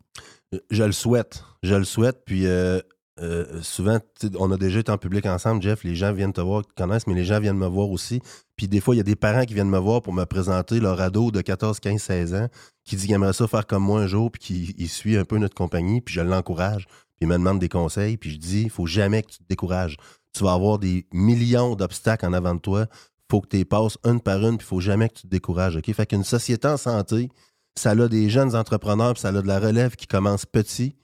Je 0.70 0.84
le 0.84 0.92
souhaite. 0.92 1.44
Je 1.64 1.76
le 1.76 1.84
souhaite. 1.84 2.24
Puis 2.26 2.46
euh, 2.46 2.80
euh, 3.22 3.62
souvent, 3.62 4.00
on 4.38 4.52
a 4.52 4.58
déjà 4.58 4.80
été 4.80 4.92
en 4.92 4.98
public 4.98 5.26
ensemble, 5.26 5.62
Jeff. 5.62 5.84
Les 5.84 5.96
gens 5.96 6.14
viennent 6.14 6.34
te 6.34 6.42
voir, 6.42 6.64
te 6.66 6.74
connaissent, 6.76 7.08
mais 7.08 7.14
les 7.14 7.24
gens 7.24 7.40
viennent 7.40 7.58
me 7.58 7.68
voir 7.68 7.90
aussi. 7.90 8.22
Puis 8.56 8.68
des 8.68 8.82
fois, 8.82 8.96
il 8.96 8.98
y 8.98 9.02
a 9.02 9.04
des 9.04 9.16
parents 9.16 9.46
qui 9.46 9.54
viennent 9.54 9.70
me 9.70 9.80
voir 9.80 10.02
pour 10.02 10.14
me 10.14 10.26
présenter 10.26 10.80
leur 10.80 11.00
ado 11.02 11.32
de 11.32 11.42
14, 11.42 11.80
15, 11.80 12.02
16 12.02 12.36
ans 12.36 12.48
qui 12.84 12.96
dit 12.96 13.06
qu'il 13.06 13.16
aimerait 13.16 13.34
ça 13.34 13.48
faire 13.48 13.66
comme 13.66 13.84
moi 13.84 14.02
un 14.02 14.08
jour, 14.08 14.32
puis 14.32 14.74
qui 14.76 14.88
suit 14.88 15.18
un 15.18 15.26
peu 15.26 15.38
notre 15.38 15.56
compagnie, 15.56 16.02
puis 16.02 16.14
je 16.14 16.22
l'encourage. 16.22 16.86
Puis 16.86 17.22
il 17.22 17.28
me 17.28 17.34
demande 17.34 17.60
des 17.60 17.70
conseils, 17.70 18.18
puis 18.18 18.32
je 18.32 18.38
dis 18.38 18.64
il 18.64 18.70
faut 18.70 18.86
jamais 18.86 19.24
que 19.24 19.32
tu 19.32 19.38
te 19.40 19.48
décourages. 19.48 19.98
Tu 20.36 20.44
vas 20.44 20.54
avoir 20.54 20.80
des 20.80 21.06
millions 21.14 21.76
d'obstacles 21.76 22.26
en 22.26 22.34
avant 22.34 22.56
de 22.56 22.60
toi. 22.60 22.88
faut 23.32 23.42
que 23.42 23.48
tu 23.48 23.58
les 23.58 23.66
passes 23.66 23.98
une 24.04 24.20
par 24.20 24.46
une, 24.46 24.58
puis 24.58 24.66
il 24.66 24.70
faut 24.70 24.82
jamais 24.82 25.08
que 25.08 25.16
tu 25.16 25.22
te 25.24 25.28
décourages. 25.28 25.78
OK? 25.78 25.92
Fait 25.94 26.06
qu'une 26.06 26.26
société 26.26 26.68
en 26.68 26.78
santé, 26.78 27.30
ça 27.76 27.92
a 27.92 28.08
des 28.08 28.30
jeunes 28.30 28.56
entrepreneurs, 28.56 29.14
puis 29.14 29.22
ça 29.22 29.30
a 29.30 29.32
de 29.32 29.48
la 29.48 29.60
relève 29.60 29.96
qui 29.96 30.08
commence 30.08 30.46
petit. 30.46 30.96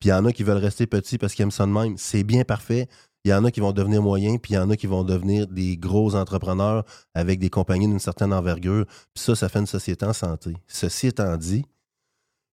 Puis 0.00 0.08
il 0.08 0.12
y 0.12 0.12
en 0.12 0.26
a 0.26 0.32
qui 0.32 0.42
veulent 0.42 0.58
rester 0.58 0.86
petits 0.86 1.16
parce 1.16 1.34
qu'ils 1.34 1.44
aiment 1.44 1.50
ça 1.50 1.64
de 1.64 1.70
même. 1.70 1.96
C'est 1.96 2.24
bien 2.24 2.44
parfait. 2.44 2.88
Il 3.24 3.30
y 3.30 3.34
en 3.34 3.42
a 3.44 3.50
qui 3.50 3.60
vont 3.60 3.72
devenir 3.72 4.02
moyens, 4.02 4.38
puis 4.42 4.52
il 4.52 4.56
y 4.56 4.58
en 4.58 4.68
a 4.68 4.76
qui 4.76 4.86
vont 4.86 5.02
devenir 5.02 5.46
des 5.46 5.78
gros 5.78 6.14
entrepreneurs 6.14 6.84
avec 7.14 7.38
des 7.38 7.48
compagnies 7.48 7.88
d'une 7.88 7.98
certaine 7.98 8.34
envergure. 8.34 8.84
Puis 8.86 9.24
ça, 9.24 9.34
ça 9.34 9.48
fait 9.48 9.60
une 9.60 9.66
société 9.66 10.04
en 10.04 10.12
santé. 10.12 10.54
Ceci 10.66 11.06
étant 11.06 11.34
dit, 11.38 11.64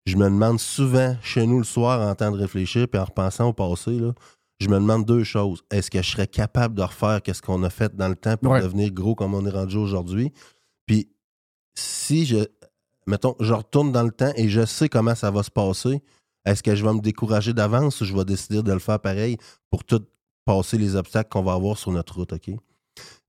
je 0.05 0.15
me 0.15 0.23
demande 0.25 0.61
souvent, 0.61 1.17
chez 1.21 1.45
nous 1.45 1.57
le 1.57 1.65
soir, 1.65 2.07
en 2.07 2.15
temps 2.15 2.31
de 2.31 2.37
réfléchir, 2.37 2.87
puis 2.87 3.01
en 3.01 3.05
repensant 3.05 3.49
au 3.49 3.53
passé, 3.53 3.91
là, 3.91 4.13
je 4.62 4.69
me 4.69 4.76
demande 4.76 5.06
deux 5.06 5.24
choses. 5.24 5.63
Est-ce 5.71 5.89
que 5.91 6.02
je 6.02 6.10
serais 6.12 6.28
capable 6.28 6.76
de 6.76 6.82
refaire 6.84 7.21
qu'est-ce 7.21 7.41
qu'on 7.41 7.63
a 7.63 7.69
fait 7.69 7.95
dans 7.95 8.08
le 8.10 8.15
temps 8.15 8.38
pour 8.38 8.52
Ouais. 8.54 8.62
devenir 8.62 8.91
gros 8.91 9.15
comme 9.15 9.34
on 9.34 9.45
est 9.45 9.50
rendu 9.52 9.78
aujourd'hui? 9.78 10.32
Puis 10.86 11.10
si 11.76 12.26
je, 12.26 12.38
mettons, 13.08 13.36
je 13.39 13.54
retourne 13.54 13.91
dans 13.91 14.04
le 14.04 14.12
temps 14.12 14.32
et 14.36 14.50
je 14.50 14.65
sais 14.65 14.89
comment 14.89 15.15
ça 15.15 15.32
va 15.32 15.43
se 15.43 15.52
passer, 15.52 16.02
est-ce 16.45 16.62
que 16.63 16.76
je 16.76 16.86
vais 16.86 16.93
me 16.93 17.02
décourager 17.02 17.54
d'avance 17.54 18.02
ou 18.02 18.06
je 18.06 18.15
vais 18.15 18.26
décider 18.26 18.62
de 18.63 18.71
le 18.74 18.80
faire 18.80 19.00
pareil 19.00 19.38
pour 19.69 19.84
tout 19.84 20.04
passer 20.45 20.78
les 20.78 20.95
obstacles 20.95 21.30
qu'on 21.30 21.43
va 21.43 21.54
avoir 21.54 21.78
sur 21.78 21.91
notre 21.91 22.15
route, 22.15 22.34
OK? 22.34 22.52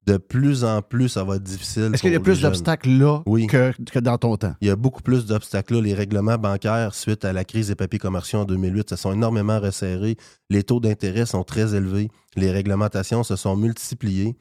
De 0.04 0.16
plus 0.16 0.64
en 0.64 0.82
plus, 0.82 1.10
ça 1.10 1.22
va 1.22 1.36
être 1.36 1.44
difficile. 1.44 1.90
Est-ce 1.94 2.02
qu'il 2.02 2.12
y 2.12 2.16
a 2.16 2.20
plus 2.20 2.40
d'obstacles 2.40 2.90
là 2.90 3.22
Oui. 3.24 3.46
que, 3.46 3.72
que 3.84 4.00
dans 4.00 4.18
ton 4.18 4.36
temps? 4.36 4.54
Il 4.60 4.66
y 4.66 4.70
a 4.70 4.74
beaucoup 4.74 5.00
plus 5.02 5.26
d'obstacles 5.26 5.74
là. 5.74 5.80
Les 5.80 5.94
règlements 5.94 6.38
bancaires, 6.38 6.92
suite 6.94 7.24
à 7.24 7.32
la 7.32 7.44
crise 7.44 7.68
des 7.68 7.76
papiers 7.76 8.00
commerciaux 8.00 8.40
en 8.40 8.44
2008, 8.44 8.90
se 8.90 8.96
sont 8.96 9.12
énormément 9.12 9.60
resserrés. 9.60 10.16
Les 10.50 10.64
taux 10.64 10.80
d'intérêt 10.80 11.24
sont 11.24 11.44
très 11.44 11.76
élevés. 11.76 12.10
Les 12.34 12.50
réglementations 12.50 13.22
se 13.22 13.36
sont 13.36 13.54
multipliées. 13.56 14.36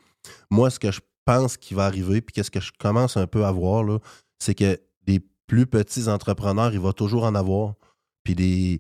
Moi, 0.50 0.71
ce 0.71 0.80
que 0.80 0.91
je 0.91 1.02
pense 1.26 1.58
qui 1.58 1.76
va 1.76 1.86
arriver, 1.86 2.21
puis 2.21 2.34
qu'est-ce 2.34 2.50
que 2.52 2.60
je 2.60 2.71
commence 2.80 3.15
un 3.15 3.28
peu 3.28 3.45
à 3.45 3.52
voir, 3.52 3.84
là, 3.84 4.00
c'est 4.39 4.56
que 4.56 4.80
des 5.06 5.19
plus 5.45 5.67
petits 5.67 6.08
entrepreneurs, 6.08 6.74
il 6.74 6.80
va 6.80 6.93
toujours 6.93 7.24
en 7.24 7.36
avoir. 7.36 7.76
Puis 8.24 8.34
des, 8.34 8.80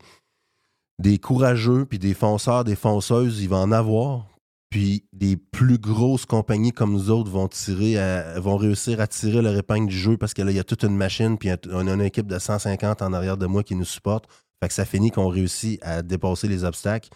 des 0.97 1.19
courageux, 1.19 1.85
puis 1.85 1.99
des 1.99 2.15
fonceurs, 2.15 2.63
des 2.63 2.75
fonceuses, 2.75 3.41
il 3.43 3.49
va 3.49 3.57
en 3.57 3.71
avoir. 3.71 4.25
Puis 4.71 5.03
des 5.13 5.35
plus 5.37 5.77
grosses 5.77 6.25
compagnies 6.25 6.71
comme 6.71 6.93
nous 6.93 7.11
autres 7.11 7.29
vont 7.29 7.47
tirer 7.47 7.99
à- 7.99 8.39
vont 8.39 8.55
réussir 8.57 8.99
à 9.01 9.05
tirer 9.07 9.41
leur 9.43 9.55
épingle 9.55 9.87
du 9.87 9.97
jeu 9.97 10.17
parce 10.17 10.33
que 10.33 10.41
là, 10.41 10.49
il 10.51 10.57
y 10.57 10.59
a 10.59 10.63
toute 10.63 10.83
une 10.83 10.95
machine, 10.95 11.37
puis 11.37 11.49
on 11.71 11.87
a 11.87 11.93
une 11.93 12.01
équipe 12.01 12.25
de 12.27 12.39
150 12.39 13.01
en 13.03 13.11
arrière 13.13 13.37
de 13.37 13.45
moi 13.45 13.63
qui 13.63 13.75
nous 13.75 13.85
supporte. 13.85 14.25
Fait 14.63 14.69
que 14.69 14.73
ça 14.73 14.85
finit 14.85 15.11
qu'on 15.11 15.27
réussit 15.27 15.77
à 15.83 16.01
dépasser 16.01 16.47
les 16.47 16.63
obstacles. 16.63 17.09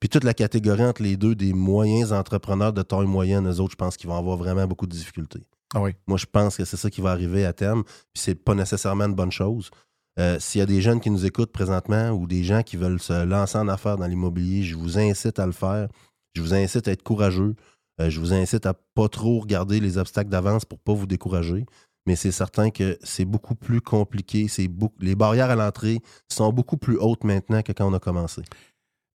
Puis 0.00 0.08
toute 0.08 0.24
la 0.24 0.34
catégorie 0.34 0.82
entre 0.84 1.02
les 1.02 1.16
deux 1.16 1.36
des 1.36 1.52
moyens 1.52 2.12
entrepreneurs 2.12 2.72
de 2.72 2.82
taille 2.82 3.06
moyenne, 3.06 3.48
eux 3.48 3.60
autres, 3.60 3.72
je 3.72 3.76
pense 3.76 3.96
qu'ils 3.96 4.10
vont 4.10 4.16
avoir 4.18 4.36
vraiment 4.36 4.66
beaucoup 4.66 4.86
de 4.86 4.92
difficultés. 4.92 5.46
Ah 5.74 5.80
oui. 5.82 5.92
Moi, 6.08 6.18
je 6.18 6.26
pense 6.26 6.56
que 6.56 6.64
c'est 6.64 6.76
ça 6.76 6.90
qui 6.90 7.00
va 7.00 7.12
arriver 7.12 7.46
à 7.46 7.52
terme. 7.52 7.84
Puis 7.84 8.22
c'est 8.24 8.34
pas 8.34 8.54
nécessairement 8.56 9.04
une 9.04 9.14
bonne 9.14 9.30
chose. 9.30 9.70
Euh, 10.18 10.38
S'il 10.40 10.58
y 10.58 10.62
a 10.62 10.66
des 10.66 10.80
jeunes 10.80 10.98
qui 11.00 11.10
nous 11.10 11.24
écoutent 11.24 11.52
présentement 11.52 12.08
ou 12.10 12.26
des 12.26 12.42
gens 12.42 12.62
qui 12.64 12.76
veulent 12.76 12.98
se 12.98 13.24
lancer 13.24 13.58
en 13.58 13.68
affaires 13.68 13.96
dans 13.96 14.06
l'immobilier, 14.06 14.64
je 14.64 14.74
vous 14.74 14.98
incite 14.98 15.38
à 15.38 15.46
le 15.46 15.52
faire. 15.52 15.86
Je 16.36 16.42
vous 16.42 16.52
incite 16.52 16.86
à 16.86 16.92
être 16.92 17.02
courageux. 17.02 17.54
Euh, 17.98 18.10
je 18.10 18.20
vous 18.20 18.34
incite 18.34 18.66
à 18.66 18.74
pas 18.74 19.08
trop 19.08 19.40
regarder 19.40 19.80
les 19.80 19.96
obstacles 19.96 20.28
d'avance 20.28 20.66
pour 20.66 20.78
pas 20.78 20.92
vous 20.92 21.06
décourager. 21.06 21.64
Mais 22.06 22.14
c'est 22.14 22.30
certain 22.30 22.68
que 22.68 22.98
c'est 23.02 23.24
beaucoup 23.24 23.54
plus 23.54 23.80
compliqué. 23.80 24.46
Les 25.00 25.14
barrières 25.14 25.48
à 25.48 25.56
l'entrée 25.56 26.00
sont 26.30 26.52
beaucoup 26.52 26.76
plus 26.76 26.98
hautes 26.98 27.24
maintenant 27.24 27.62
que 27.62 27.72
quand 27.72 27.90
on 27.90 27.94
a 27.94 27.98
commencé. 27.98 28.42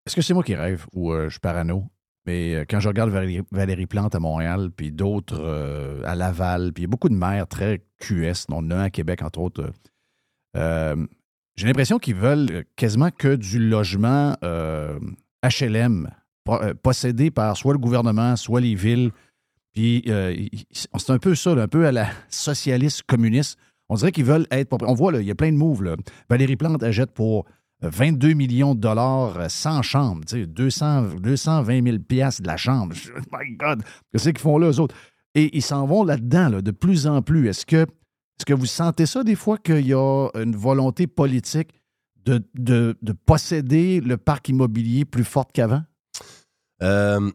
Est-ce 0.04 0.16
que 0.16 0.20
c'est 0.20 0.34
moi 0.34 0.42
qui 0.42 0.56
rêve 0.56 0.84
ou 0.92 1.12
euh, 1.12 1.26
je 1.26 1.34
suis 1.34 1.40
parano? 1.40 1.84
Mais 2.26 2.56
euh, 2.56 2.64
quand 2.68 2.80
je 2.80 2.88
regarde 2.88 3.10
Valérie, 3.52 3.86
Plante 3.86 4.16
à 4.16 4.18
Montréal, 4.18 4.70
puis 4.76 4.90
d'autres 4.90 6.02
à 6.04 6.16
Laval, 6.16 6.72
puis 6.72 6.82
il 6.82 6.86
y 6.86 6.88
a 6.88 6.90
beaucoup 6.90 7.08
de 7.08 7.14
maires 7.14 7.46
très 7.46 7.84
QS, 8.00 8.46
dont 8.48 8.68
un 8.68 8.80
à 8.80 8.90
Québec, 8.90 9.22
entre 9.22 9.38
autres. 9.38 9.72
J'ai 10.54 11.66
l'impression 11.66 12.00
qu'ils 12.00 12.16
veulent 12.16 12.64
quasiment 12.74 13.10
que 13.10 13.36
du 13.36 13.60
logement 13.60 14.36
HLM, 15.44 16.10
euh, 16.48 16.74
possédé 16.74 17.30
par 17.30 17.56
soit 17.56 17.72
le 17.72 17.78
gouvernement, 17.78 18.36
soit 18.36 18.60
les 18.60 18.74
villes. 18.74 19.10
Puis 19.72 20.02
euh, 20.08 20.34
c'est 20.72 21.10
un 21.10 21.18
peu 21.18 21.34
ça, 21.34 21.52
un 21.52 21.68
peu 21.68 21.86
à 21.86 21.92
la 21.92 22.08
socialiste 22.28 23.02
communiste. 23.04 23.58
On 23.88 23.94
dirait 23.96 24.12
qu'ils 24.12 24.24
veulent 24.24 24.46
être. 24.50 24.76
On 24.82 24.94
voit, 24.94 25.12
là, 25.12 25.20
il 25.20 25.26
y 25.26 25.30
a 25.30 25.34
plein 25.34 25.52
de 25.52 25.56
moves. 25.56 25.96
Valérie 26.28 26.56
Plante 26.56 26.82
achète 26.82 27.12
pour 27.12 27.46
22 27.82 28.32
millions 28.34 28.74
de 28.74 28.80
dollars 28.80 29.38
euh, 29.38 29.48
sans 29.48 29.82
chambre, 29.82 30.24
tu 30.26 30.40
sais, 30.42 30.46
200, 30.46 31.14
220 31.20 31.82
000 31.84 31.98
piastres 31.98 32.42
de 32.42 32.46
la 32.46 32.56
chambre. 32.56 32.94
Je- 32.94 33.10
My 33.32 33.56
God, 33.56 33.82
qu'est-ce 34.12 34.28
qu'ils 34.30 34.38
font 34.38 34.58
là, 34.58 34.70
eux 34.70 34.78
autres? 34.80 34.94
Et 35.34 35.56
ils 35.56 35.62
s'en 35.62 35.86
vont 35.86 36.04
là-dedans, 36.04 36.48
là, 36.48 36.62
de 36.62 36.70
plus 36.70 37.06
en 37.06 37.22
plus. 37.22 37.48
Est-ce 37.48 37.64
que, 37.66 37.76
est-ce 37.84 38.44
que 38.46 38.54
vous 38.54 38.66
sentez 38.66 39.06
ça 39.06 39.24
des 39.24 39.34
fois 39.34 39.58
qu'il 39.58 39.86
y 39.86 39.94
a 39.94 40.28
une 40.34 40.54
volonté 40.54 41.06
politique 41.06 41.70
de, 42.24 42.40
de 42.54 43.12
posséder 43.26 44.00
le 44.00 44.16
parc 44.16 44.48
immobilier 44.50 45.04
plus 45.04 45.24
forte 45.24 45.50
qu'avant? 45.52 45.82
Euh, 46.82 47.30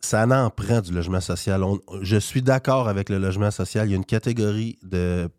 ça 0.00 0.26
en 0.26 0.50
prend 0.50 0.80
du 0.80 0.92
logement 0.92 1.20
social. 1.20 1.62
Je 2.00 2.16
suis 2.16 2.42
d'accord 2.42 2.88
avec 2.88 3.08
le 3.08 3.18
logement 3.18 3.50
social. 3.50 3.86
Il 3.88 3.90
y 3.90 3.94
a 3.94 3.96
une 3.96 4.04
catégorie 4.04 4.78
de, 4.82 5.30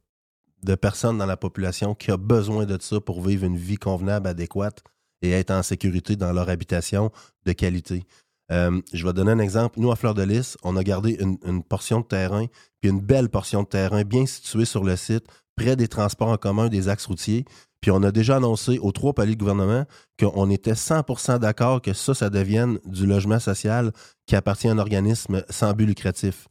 personnes 0.75 1.17
dans 1.17 1.25
la 1.25 1.37
population 1.37 1.95
qui 1.95 2.11
a 2.11 2.17
besoin 2.17 2.65
de 2.65 2.77
ça 2.79 3.01
pour 3.01 3.21
vivre 3.23 3.45
une 3.45 3.57
vie 3.57 3.77
convenable, 3.77 4.27
adéquate 4.27 4.83
et 5.21 5.31
être 5.31 5.51
en 5.51 5.63
sécurité 5.63 6.15
dans 6.15 6.31
leur 6.31 6.49
habitation 6.49 7.11
de 7.45 7.51
qualité. 7.53 8.03
Euh, 8.51 8.81
je 8.93 9.05
vais 9.05 9.13
donner 9.13 9.31
un 9.31 9.39
exemple. 9.39 9.79
Nous, 9.79 9.91
à 9.91 9.95
Fleur 9.95 10.13
de 10.13 10.23
Lys, 10.23 10.57
on 10.63 10.75
a 10.75 10.83
gardé 10.83 11.17
une 11.45 11.63
portion 11.63 12.01
de 12.01 12.05
terrain, 12.05 12.45
puis 12.81 12.91
une 12.91 12.99
belle 12.99 13.29
portion 13.29 13.63
de 13.63 13.67
terrain 13.67 14.03
bien 14.03 14.25
située 14.25 14.65
sur 14.65 14.83
le 14.83 14.95
site, 14.95 15.25
près 15.55 15.75
des 15.75 15.87
transports 15.87 16.29
en 16.29 16.37
commun, 16.37 16.67
des 16.67 16.89
axes 16.89 17.05
routiers. 17.05 17.45
Puis 17.81 17.91
on 17.91 18.03
a 18.03 18.11
déjà 18.11 18.37
annoncé 18.37 18.77
aux 18.79 18.91
trois 18.91 19.13
paliers 19.13 19.35
de 19.35 19.39
gouvernement 19.39 19.85
qu'on 20.19 20.49
était 20.51 20.73
100% 20.73 21.39
d'accord 21.39 21.81
que 21.81 21.93
ça, 21.93 22.13
ça 22.13 22.29
devienne 22.29 22.79
du 22.85 23.07
logement 23.07 23.39
social 23.39 23.91
qui 24.27 24.35
appartient 24.35 24.67
à 24.67 24.71
un 24.71 24.77
organisme 24.77 25.43
sans 25.49 25.73
but 25.73 25.87
lucratif. 25.87 26.47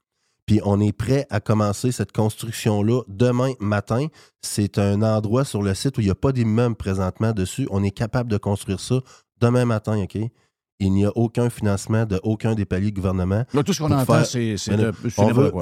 Puis 0.46 0.60
on 0.64 0.80
est 0.80 0.92
prêt 0.92 1.28
à 1.30 1.38
commencer 1.38 1.92
cette 1.92 2.10
construction-là 2.10 3.02
demain 3.06 3.52
matin. 3.60 4.08
C'est 4.42 4.78
un 4.78 5.02
endroit 5.02 5.44
sur 5.44 5.62
le 5.62 5.74
site 5.74 5.96
où 5.96 6.00
il 6.00 6.06
n'y 6.06 6.10
a 6.10 6.16
pas 6.16 6.32
d'immeuble 6.32 6.74
présentement 6.74 7.30
dessus. 7.30 7.68
On 7.70 7.84
est 7.84 7.92
capable 7.92 8.28
de 8.28 8.36
construire 8.36 8.80
ça 8.80 8.96
demain 9.40 9.64
matin, 9.64 9.96
OK? 10.02 10.18
Il 10.80 10.92
n'y 10.92 11.04
a 11.04 11.12
aucun 11.14 11.50
financement 11.50 12.06
de 12.06 12.18
aucun 12.22 12.54
des 12.54 12.64
paliers 12.64 12.90
de 12.90 12.96
gouvernement. 12.96 13.44
Là, 13.52 13.62
tout 13.62 13.72
ce 13.72 13.78
qu'on 13.80 13.90
entend, 13.92 14.04
faire- 14.06 14.26
c'est, 14.56 14.70
de- 14.76 14.92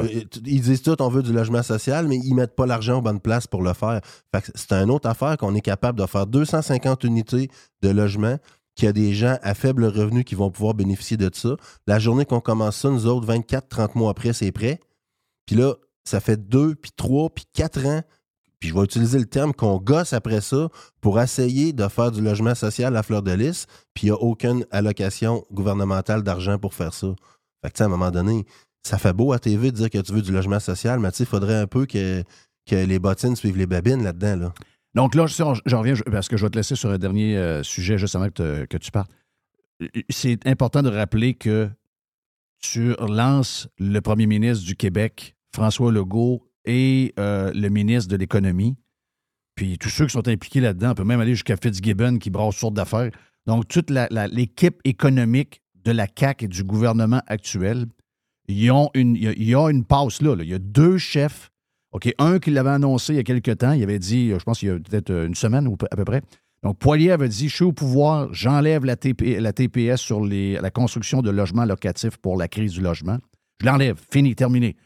euh, 0.04 0.08
ils 0.46 0.60
disent 0.62 0.82
tout, 0.82 1.00
on 1.02 1.08
veut 1.08 1.22
du 1.22 1.32
logement 1.32 1.62
social, 1.62 2.06
mais 2.08 2.16
ils 2.16 2.34
mettent 2.34 2.54
pas 2.56 2.66
l'argent 2.66 2.98
aux 2.98 3.02
bonnes 3.02 3.20
places 3.20 3.46
pour 3.46 3.62
le 3.62 3.72
faire. 3.72 4.00
C'est 4.54 4.72
une 4.72 4.90
autre 4.90 5.08
affaire 5.08 5.36
qu'on 5.36 5.54
est 5.54 5.60
capable 5.60 5.98
de 6.00 6.06
faire 6.06 6.26
250 6.26 7.04
unités 7.04 7.50
de 7.82 7.88
logement, 7.90 8.36
qu'il 8.76 8.86
y 8.86 8.88
a 8.88 8.92
des 8.92 9.12
gens 9.12 9.36
à 9.42 9.54
faible 9.54 9.84
revenu 9.86 10.22
qui 10.22 10.36
vont 10.36 10.50
pouvoir 10.52 10.74
bénéficier 10.74 11.16
de 11.16 11.28
ça. 11.32 11.56
La 11.88 11.98
journée 11.98 12.24
qu'on 12.24 12.40
commence 12.40 12.76
ça, 12.76 12.88
nous 12.90 13.06
autres, 13.06 13.26
24, 13.26 13.68
30 13.68 13.94
mois 13.96 14.10
après, 14.12 14.32
c'est 14.32 14.52
prêt. 14.52 14.78
Puis 15.46 15.56
là, 15.56 15.74
ça 16.04 16.20
fait 16.20 16.48
deux, 16.48 16.74
puis 16.76 16.92
trois, 16.96 17.28
puis 17.28 17.44
quatre 17.52 17.84
ans. 17.86 18.02
Puis 18.60 18.70
je 18.70 18.74
vais 18.74 18.82
utiliser 18.82 19.18
le 19.18 19.26
terme 19.26 19.52
qu'on 19.52 19.76
gosse 19.78 20.12
après 20.12 20.40
ça 20.40 20.68
pour 21.00 21.20
essayer 21.20 21.72
de 21.72 21.86
faire 21.88 22.10
du 22.10 22.20
logement 22.20 22.54
social 22.54 22.96
à 22.96 23.02
fleur 23.02 23.22
de 23.22 23.32
lys, 23.32 23.66
puis 23.94 24.08
il 24.08 24.10
n'y 24.10 24.16
a 24.16 24.20
aucune 24.20 24.64
allocation 24.70 25.44
gouvernementale 25.52 26.22
d'argent 26.22 26.58
pour 26.58 26.74
faire 26.74 26.92
ça. 26.92 27.14
Fait 27.64 27.70
que, 27.70 27.82
à 27.82 27.86
un 27.86 27.88
moment 27.88 28.10
donné, 28.10 28.44
ça 28.82 28.98
fait 28.98 29.12
beau 29.12 29.32
à 29.32 29.38
TV 29.38 29.70
de 29.70 29.76
dire 29.76 29.90
que 29.90 29.98
tu 29.98 30.12
veux 30.12 30.22
du 30.22 30.32
logement 30.32 30.60
social, 30.60 30.98
mais 30.98 31.12
tu 31.12 31.22
il 31.22 31.26
faudrait 31.26 31.56
un 31.56 31.66
peu 31.66 31.86
que, 31.86 32.22
que 32.66 32.76
les 32.76 32.98
bottines 32.98 33.36
suivent 33.36 33.56
les 33.56 33.66
babines 33.66 34.02
là-dedans. 34.02 34.36
Là. 34.36 34.54
Donc 34.94 35.14
là, 35.14 35.26
je- 35.26 35.42
j'en 35.66 35.78
reviens 35.80 35.94
parce 36.10 36.28
que 36.28 36.36
je 36.36 36.44
vais 36.46 36.50
te 36.50 36.56
laisser 36.56 36.74
sur 36.74 36.90
un 36.90 36.98
dernier 36.98 37.36
euh, 37.36 37.62
sujet 37.62 37.98
juste 37.98 38.16
avant 38.16 38.28
que, 38.30 38.64
que 38.64 38.76
tu 38.76 38.90
partes. 38.90 39.10
C'est 40.10 40.44
important 40.46 40.82
de 40.82 40.88
rappeler 40.90 41.34
que 41.34 41.68
tu 42.60 42.92
relances 42.94 43.68
le 43.78 44.00
premier 44.00 44.26
ministre 44.26 44.64
du 44.64 44.74
Québec, 44.74 45.36
François 45.54 45.92
Legault, 45.92 46.47
et 46.68 47.14
euh, 47.18 47.50
le 47.52 47.68
ministre 47.70 48.08
de 48.10 48.16
l'Économie. 48.16 48.76
Puis 49.56 49.78
tous 49.78 49.88
ceux 49.88 50.06
qui 50.06 50.12
sont 50.12 50.28
impliqués 50.28 50.60
là-dedans, 50.60 50.92
on 50.92 50.94
peut 50.94 51.04
même 51.04 51.20
aller 51.20 51.34
jusqu'à 51.34 51.56
Fitzgibbon 51.56 52.18
qui 52.18 52.30
brasse 52.30 52.54
sortes 52.54 52.74
d'affaires. 52.74 53.10
Donc, 53.46 53.66
toute 53.66 53.90
l'équipe 53.90 54.80
économique 54.84 55.62
de 55.84 55.90
la 55.90 56.06
CAQ 56.06 56.44
et 56.44 56.48
du 56.48 56.62
gouvernement 56.62 57.22
actuel, 57.26 57.86
ils 58.46 58.70
ont 58.70 58.90
une, 58.94 59.16
il, 59.16 59.34
il 59.36 59.54
une 59.54 59.84
passe 59.84 60.22
là. 60.22 60.36
Il 60.38 60.48
y 60.48 60.54
a 60.54 60.58
deux 60.58 60.98
chefs. 60.98 61.50
OK, 61.92 62.12
un 62.18 62.38
qui 62.38 62.50
l'avait 62.50 62.68
annoncé 62.70 63.14
il 63.14 63.16
y 63.16 63.20
a 63.20 63.22
quelque 63.22 63.50
temps, 63.50 63.72
il 63.72 63.82
avait 63.82 63.98
dit, 63.98 64.28
je 64.30 64.44
pense 64.44 64.58
qu'il 64.58 64.68
y 64.68 64.70
a 64.70 64.74
peut-être 64.74 65.10
une 65.10 65.34
semaine 65.34 65.66
ou 65.66 65.76
à 65.90 65.96
peu 65.96 66.04
près. 66.04 66.20
Donc, 66.62 66.78
Poilier 66.78 67.10
avait 67.12 67.28
dit 67.28 67.48
Je 67.48 67.54
suis 67.54 67.64
au 67.64 67.72
pouvoir, 67.72 68.32
j'enlève 68.32 68.84
la, 68.84 68.96
TP 68.96 69.40
la 69.40 69.52
TPS 69.52 69.96
sur 69.96 70.20
la 70.20 70.70
construction 70.70 71.22
de 71.22 71.30
logements 71.30 71.64
locatifs 71.64 72.18
pour 72.18 72.36
la 72.36 72.48
crise 72.48 72.72
du 72.72 72.82
logement. 72.82 73.18
Je 73.60 73.66
l'enlève, 73.66 73.98
fini, 74.12 74.34
terminé. 74.34 74.76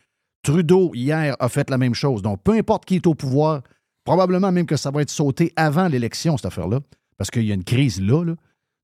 Trudeau, 0.42 0.90
hier, 0.94 1.36
a 1.38 1.48
fait 1.48 1.70
la 1.70 1.78
même 1.78 1.94
chose. 1.94 2.22
Donc, 2.22 2.42
peu 2.42 2.52
importe 2.52 2.84
qui 2.84 2.96
est 2.96 3.06
au 3.06 3.14
pouvoir, 3.14 3.62
probablement 4.04 4.52
même 4.52 4.66
que 4.66 4.76
ça 4.76 4.90
va 4.90 5.02
être 5.02 5.10
sauté 5.10 5.52
avant 5.56 5.88
l'élection, 5.88 6.36
cette 6.36 6.46
affaire-là, 6.46 6.80
parce 7.16 7.30
qu'il 7.30 7.44
y 7.44 7.52
a 7.52 7.54
une 7.54 7.64
crise 7.64 8.00
là. 8.00 8.24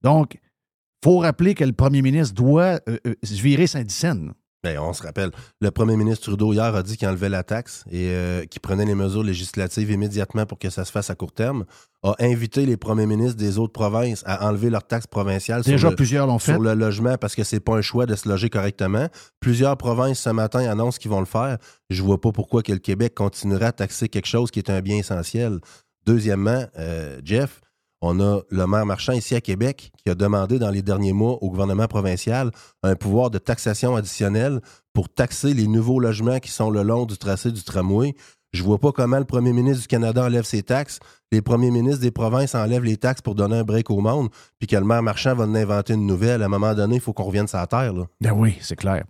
Donc, 0.03 0.35
il 0.35 1.05
faut 1.05 1.19
rappeler 1.19 1.55
que 1.55 1.65
le 1.65 1.73
premier 1.73 2.03
ministre 2.03 2.35
doit 2.35 2.81
euh, 2.89 2.99
euh, 3.07 3.15
virer 3.23 3.67
Saint-Dicenne. 3.67 4.33
Ben, 4.65 4.77
on 4.81 4.93
se 4.93 5.05
rappelle, 5.05 5.31
le 5.61 5.71
premier 5.71 5.97
ministre 5.97 6.25
Trudeau 6.25 6.53
hier 6.53 6.75
a 6.75 6.83
dit 6.83 6.97
qu'il 6.97 7.07
enlevait 7.07 7.29
la 7.29 7.45
taxe 7.45 7.85
et 7.93 8.09
euh, 8.11 8.45
qu'il 8.45 8.61
prenait 8.61 8.85
les 8.85 8.97
mesures 8.97 9.23
législatives 9.23 9.89
immédiatement 9.89 10.47
pour 10.47 10.59
que 10.59 10.69
ça 10.69 10.85
se 10.85 10.91
fasse 10.91 11.11
à 11.11 11.15
court 11.15 11.31
terme. 11.31 11.65
A 12.03 12.17
invité 12.19 12.67
les 12.67 12.77
premiers 12.77 13.07
ministres 13.07 13.37
des 13.37 13.59
autres 13.59 13.73
provinces 13.73 14.25
à 14.27 14.49
enlever 14.49 14.69
leur 14.69 14.85
taxe 14.85 15.07
provinciale 15.07 15.63
sur, 15.63 15.71
Déjà, 15.73 15.91
le, 15.91 15.97
plusieurs 15.97 16.27
l'ont 16.27 16.41
fait. 16.41 16.53
sur 16.55 16.61
le 16.61 16.75
logement 16.75 17.17
parce 17.19 17.37
que 17.37 17.45
c'est 17.45 17.61
pas 17.61 17.77
un 17.77 17.83
choix 17.83 18.07
de 18.07 18.17
se 18.17 18.29
loger 18.29 18.51
correctement. 18.51 19.07
Plusieurs 19.39 19.77
provinces 19.77 20.19
ce 20.19 20.31
matin 20.31 20.69
annoncent 20.69 20.99
qu'ils 20.99 21.11
vont 21.11 21.21
le 21.21 21.27
faire. 21.27 21.59
Je 21.89 22.03
vois 22.03 22.21
pas 22.21 22.33
pourquoi 22.33 22.63
que 22.65 22.73
le 22.73 22.79
Québec 22.79 23.15
continuerait 23.15 23.67
à 23.67 23.73
taxer 23.73 24.09
quelque 24.09 24.27
chose 24.27 24.51
qui 24.51 24.59
est 24.59 24.71
un 24.71 24.81
bien 24.81 24.97
essentiel. 24.97 25.61
Deuxièmement, 26.05 26.65
euh, 26.79 27.21
Jeff, 27.25 27.61
on 28.01 28.21
a 28.21 28.41
le 28.51 28.67
maire 28.67 28.87
Marchand 28.87 29.13
ici 29.13 29.35
à 29.35 29.41
Québec 29.41 29.91
qui 29.97 30.11
a 30.11 30.15
demandé 30.15 30.59
dans 30.59 30.71
les 30.71 30.83
derniers 30.83 31.13
mois 31.13 31.43
au 31.43 31.51
gouvernement 31.51 31.87
provincial 31.87 32.51
un 32.83 32.95
pouvoir 32.95 33.31
de 33.31 33.39
taxation 33.39 33.97
additionnel 33.97 34.61
pour 34.93 35.09
taxer 35.09 35.55
les 35.55 35.67
nouveaux 35.67 36.01
logements 36.01 36.39
qui 36.39 36.51
sont 36.51 36.71
le 36.71 36.83
long 36.83 37.07
du 37.07 37.19
tracé 37.19 37.51
du 37.51 37.63
tramway. 37.63 38.15
Je 38.53 38.63
vois 38.63 38.79
pas 38.79 38.93
comment 38.93 39.19
le 39.19 39.25
premier 39.25 39.53
ministre 39.53 39.83
du 39.83 39.89
Canada 39.89 40.25
enlève 40.25 40.45
ses 40.45 40.63
taxes, 40.63 41.01
les 41.33 41.43
premiers 41.43 41.71
ministres 41.71 42.01
des 42.01 42.11
provinces 42.11 42.55
enlèvent 42.55 42.85
les 42.85 42.97
taxes 42.97 43.21
pour 43.21 43.35
donner 43.35 43.57
un 43.57 43.65
break 43.65 43.91
au 43.91 44.01
monde, 44.01 44.29
puis 44.59 44.67
que 44.67 44.77
le 44.77 44.85
maire 44.85 45.03
Marchand 45.03 45.35
va 45.35 45.45
en 45.45 45.55
inventer 45.55 45.93
une 45.93 46.07
nouvelle. 46.07 46.43
À 46.43 46.47
un 46.47 46.49
moment 46.49 46.75
donné, 46.75 46.95
il 46.95 47.01
faut 47.01 47.13
qu'on 47.13 47.25
revienne 47.25 47.47
sur 47.47 47.59
la 47.59 47.67
terre. 47.67 47.93
Là. 47.93 48.07
Ben 48.21 48.33
oui, 48.33 48.57
c'est 48.61 48.77
clair. 48.77 49.05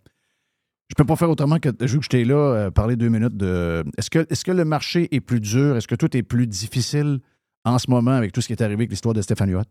Je 0.88 0.94
peux 0.94 1.04
pas 1.04 1.16
faire 1.16 1.30
autrement 1.30 1.58
que, 1.58 1.68
vu 1.84 1.98
que 1.98 2.04
j'étais 2.04 2.24
là, 2.24 2.34
euh, 2.34 2.70
parler 2.70 2.96
deux 2.96 3.10
minutes 3.10 3.36
de. 3.36 3.84
Est-ce 3.98 4.10
que, 4.10 4.20
est 4.20 4.42
que 4.42 4.50
le 4.50 4.64
marché 4.64 5.14
est 5.14 5.20
plus 5.20 5.40
dur? 5.40 5.76
Est-ce 5.76 5.86
que 5.86 5.94
tout 5.94 6.16
est 6.16 6.22
plus 6.22 6.46
difficile? 6.46 7.20
En 7.64 7.78
ce 7.78 7.90
moment 7.90 8.12
avec 8.12 8.32
tout 8.32 8.40
ce 8.40 8.46
qui 8.46 8.52
est 8.52 8.62
arrivé 8.62 8.80
avec 8.80 8.90
l'histoire 8.90 9.14
de 9.14 9.22
Stéphane 9.22 9.50
Huot? 9.50 9.62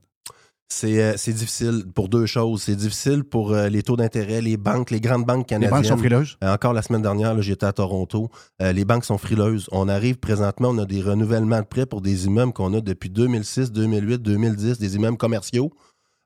C'est 0.69 1.01
euh, 1.01 1.13
difficile 1.13 1.85
pour 1.95 2.09
deux 2.09 2.25
choses. 2.25 2.63
C'est 2.63 2.75
difficile 2.75 3.23
pour 3.23 3.53
euh, 3.53 3.69
les 3.69 3.83
taux 3.83 3.95
d'intérêt, 3.95 4.41
les 4.41 4.57
banques, 4.57 4.91
les 4.91 4.99
grandes 4.99 5.25
banques 5.25 5.49
Les 5.49 5.55
canadiennes. 5.55 5.71
banques 5.71 5.85
sont 5.85 5.97
frileuses? 5.97 6.37
Euh, 6.43 6.53
Encore 6.53 6.73
la 6.73 6.81
semaine 6.81 7.01
dernière, 7.01 7.33
là, 7.33 7.41
j'étais 7.41 7.65
à 7.65 7.71
Toronto. 7.71 8.29
Euh, 8.61 8.73
les 8.73 8.83
banques 8.83 9.05
sont 9.05 9.17
frileuses. 9.17 9.69
On 9.71 9.87
arrive 9.87 10.17
présentement, 10.17 10.69
on 10.69 10.77
a 10.79 10.85
des 10.85 11.01
renouvellements 11.01 11.61
de 11.61 11.65
prêts 11.65 11.85
pour 11.85 12.01
des 12.01 12.25
immeubles 12.25 12.51
qu'on 12.51 12.73
a 12.73 12.81
depuis 12.81 13.09
2006, 13.09 13.71
2008, 13.71 14.21
2010, 14.21 14.77
des 14.77 14.95
immeubles 14.97 15.17
commerciaux 15.17 15.71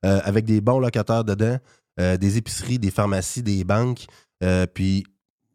avec 0.04 0.46
des 0.46 0.62
bons 0.62 0.80
locataires 0.80 1.24
dedans, 1.24 1.60
des 2.00 2.38
épiceries, 2.38 2.80
des 2.80 2.90
pharmacies, 2.90 3.44
des 3.44 3.64
banques. 3.64 4.08
Puis 4.74 5.04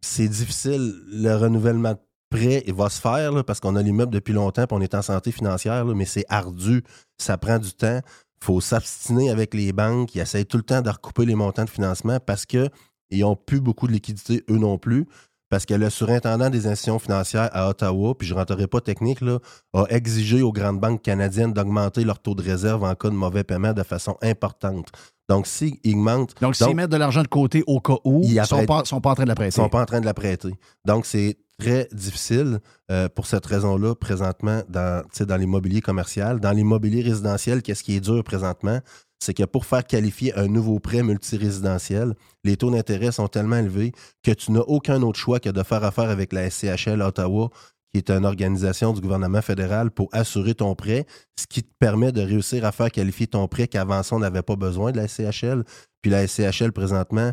c'est 0.00 0.28
difficile. 0.28 0.94
Le 1.08 1.34
renouvellement 1.34 1.94
de 1.94 1.98
il 2.36 2.74
va 2.74 2.88
se 2.88 3.00
faire 3.00 3.32
là, 3.32 3.42
parce 3.44 3.60
qu'on 3.60 3.76
a 3.76 3.82
l'immeuble 3.82 4.12
depuis 4.12 4.32
longtemps 4.34 4.62
et 4.62 4.66
on 4.70 4.80
est 4.80 4.94
en 4.94 5.02
santé 5.02 5.32
financière, 5.32 5.84
là, 5.84 5.94
mais 5.94 6.04
c'est 6.04 6.24
ardu. 6.28 6.82
Ça 7.18 7.36
prend 7.38 7.58
du 7.58 7.72
temps. 7.72 8.00
faut 8.42 8.60
s'abstiner 8.60 9.30
avec 9.30 9.54
les 9.54 9.72
banques. 9.72 10.14
Ils 10.14 10.20
essayent 10.20 10.46
tout 10.46 10.58
le 10.58 10.62
temps 10.62 10.82
de 10.82 10.90
recouper 10.90 11.24
les 11.24 11.34
montants 11.34 11.64
de 11.64 11.70
financement 11.70 12.18
parce 12.24 12.44
qu'ils 12.46 12.70
n'ont 13.12 13.34
plus 13.36 13.60
beaucoup 13.60 13.86
de 13.86 13.92
liquidités, 13.92 14.44
eux 14.50 14.58
non 14.58 14.78
plus. 14.78 15.06
Parce 15.48 15.64
que 15.64 15.74
le 15.74 15.90
surintendant 15.90 16.50
des 16.50 16.66
institutions 16.66 16.98
financières 16.98 17.48
à 17.52 17.68
Ottawa, 17.68 18.14
puis 18.18 18.26
je 18.26 18.34
ne 18.34 18.38
rentrerai 18.40 18.66
pas 18.66 18.80
technique, 18.80 19.20
là, 19.20 19.38
a 19.74 19.84
exigé 19.90 20.42
aux 20.42 20.50
grandes 20.52 20.80
banques 20.80 21.02
canadiennes 21.02 21.52
d'augmenter 21.52 22.02
leur 22.04 22.18
taux 22.18 22.34
de 22.34 22.42
réserve 22.42 22.82
en 22.82 22.94
cas 22.96 23.10
de 23.10 23.14
mauvais 23.14 23.44
paiement 23.44 23.72
de 23.72 23.84
façon 23.84 24.16
importante. 24.22 24.88
Donc, 25.28 25.46
s'ils 25.46 25.78
augmentent. 25.86 26.34
Donc, 26.40 26.56
s'ils 26.56 26.74
mettent 26.74 26.90
de 26.90 26.96
l'argent 26.96 27.22
de 27.22 27.28
côté 27.28 27.62
au 27.68 27.80
cas 27.80 27.96
où, 28.04 28.22
Ils 28.24 28.34
ne 28.34 28.44
sont 28.44 28.66
sont 28.84 29.00
pas 29.00 29.10
en 29.10 29.14
train 29.14 29.22
de 29.24 29.28
la 29.28 29.34
Ils 29.34 29.36
prêter. 29.36 29.50
sont 29.52 29.68
pas 29.68 29.82
en 29.82 29.86
train 29.86 30.00
de 30.00 30.06
la 30.06 30.14
prêter. 30.14 30.50
Donc, 30.84 31.06
c'est 31.06 31.36
très 31.58 31.88
difficile 31.92 32.60
euh, 32.90 33.08
pour 33.08 33.26
cette 33.26 33.46
raison-là, 33.46 33.94
présentement, 33.94 34.62
dans, 34.68 35.02
dans 35.20 35.36
l'immobilier 35.36 35.80
commercial. 35.80 36.40
Dans 36.40 36.52
l'immobilier 36.52 37.02
résidentiel, 37.02 37.62
qu'est-ce 37.62 37.82
qui 37.82 37.96
est 37.96 38.00
dur 38.00 38.22
présentement? 38.24 38.80
C'est 39.18 39.32
que 39.32 39.44
pour 39.44 39.64
faire 39.64 39.84
qualifier 39.84 40.36
un 40.36 40.46
nouveau 40.46 40.78
prêt 40.78 41.02
multirésidentiel, 41.02 42.14
les 42.44 42.56
taux 42.56 42.70
d'intérêt 42.70 43.12
sont 43.12 43.28
tellement 43.28 43.56
élevés 43.56 43.92
que 44.22 44.30
tu 44.30 44.52
n'as 44.52 44.60
aucun 44.60 45.00
autre 45.02 45.18
choix 45.18 45.40
que 45.40 45.48
de 45.48 45.62
faire 45.62 45.82
affaire 45.84 46.10
avec 46.10 46.32
la 46.34 46.50
SCHL 46.50 47.00
Ottawa, 47.00 47.48
qui 47.92 47.98
est 47.98 48.10
une 48.10 48.26
organisation 48.26 48.92
du 48.92 49.00
gouvernement 49.00 49.40
fédéral 49.40 49.90
pour 49.90 50.10
assurer 50.12 50.54
ton 50.54 50.74
prêt, 50.74 51.06
ce 51.40 51.46
qui 51.46 51.62
te 51.62 51.72
permet 51.78 52.12
de 52.12 52.20
réussir 52.20 52.66
à 52.66 52.72
faire 52.72 52.90
qualifier 52.90 53.26
ton 53.26 53.48
prêt 53.48 53.68
qu'avant 53.68 54.02
ça, 54.02 54.16
on 54.16 54.18
n'avait 54.18 54.42
pas 54.42 54.56
besoin 54.56 54.92
de 54.92 54.98
la 54.98 55.08
SCHL. 55.08 55.64
Puis 56.02 56.10
la 56.10 56.26
SCHL, 56.26 56.72
présentement, 56.72 57.32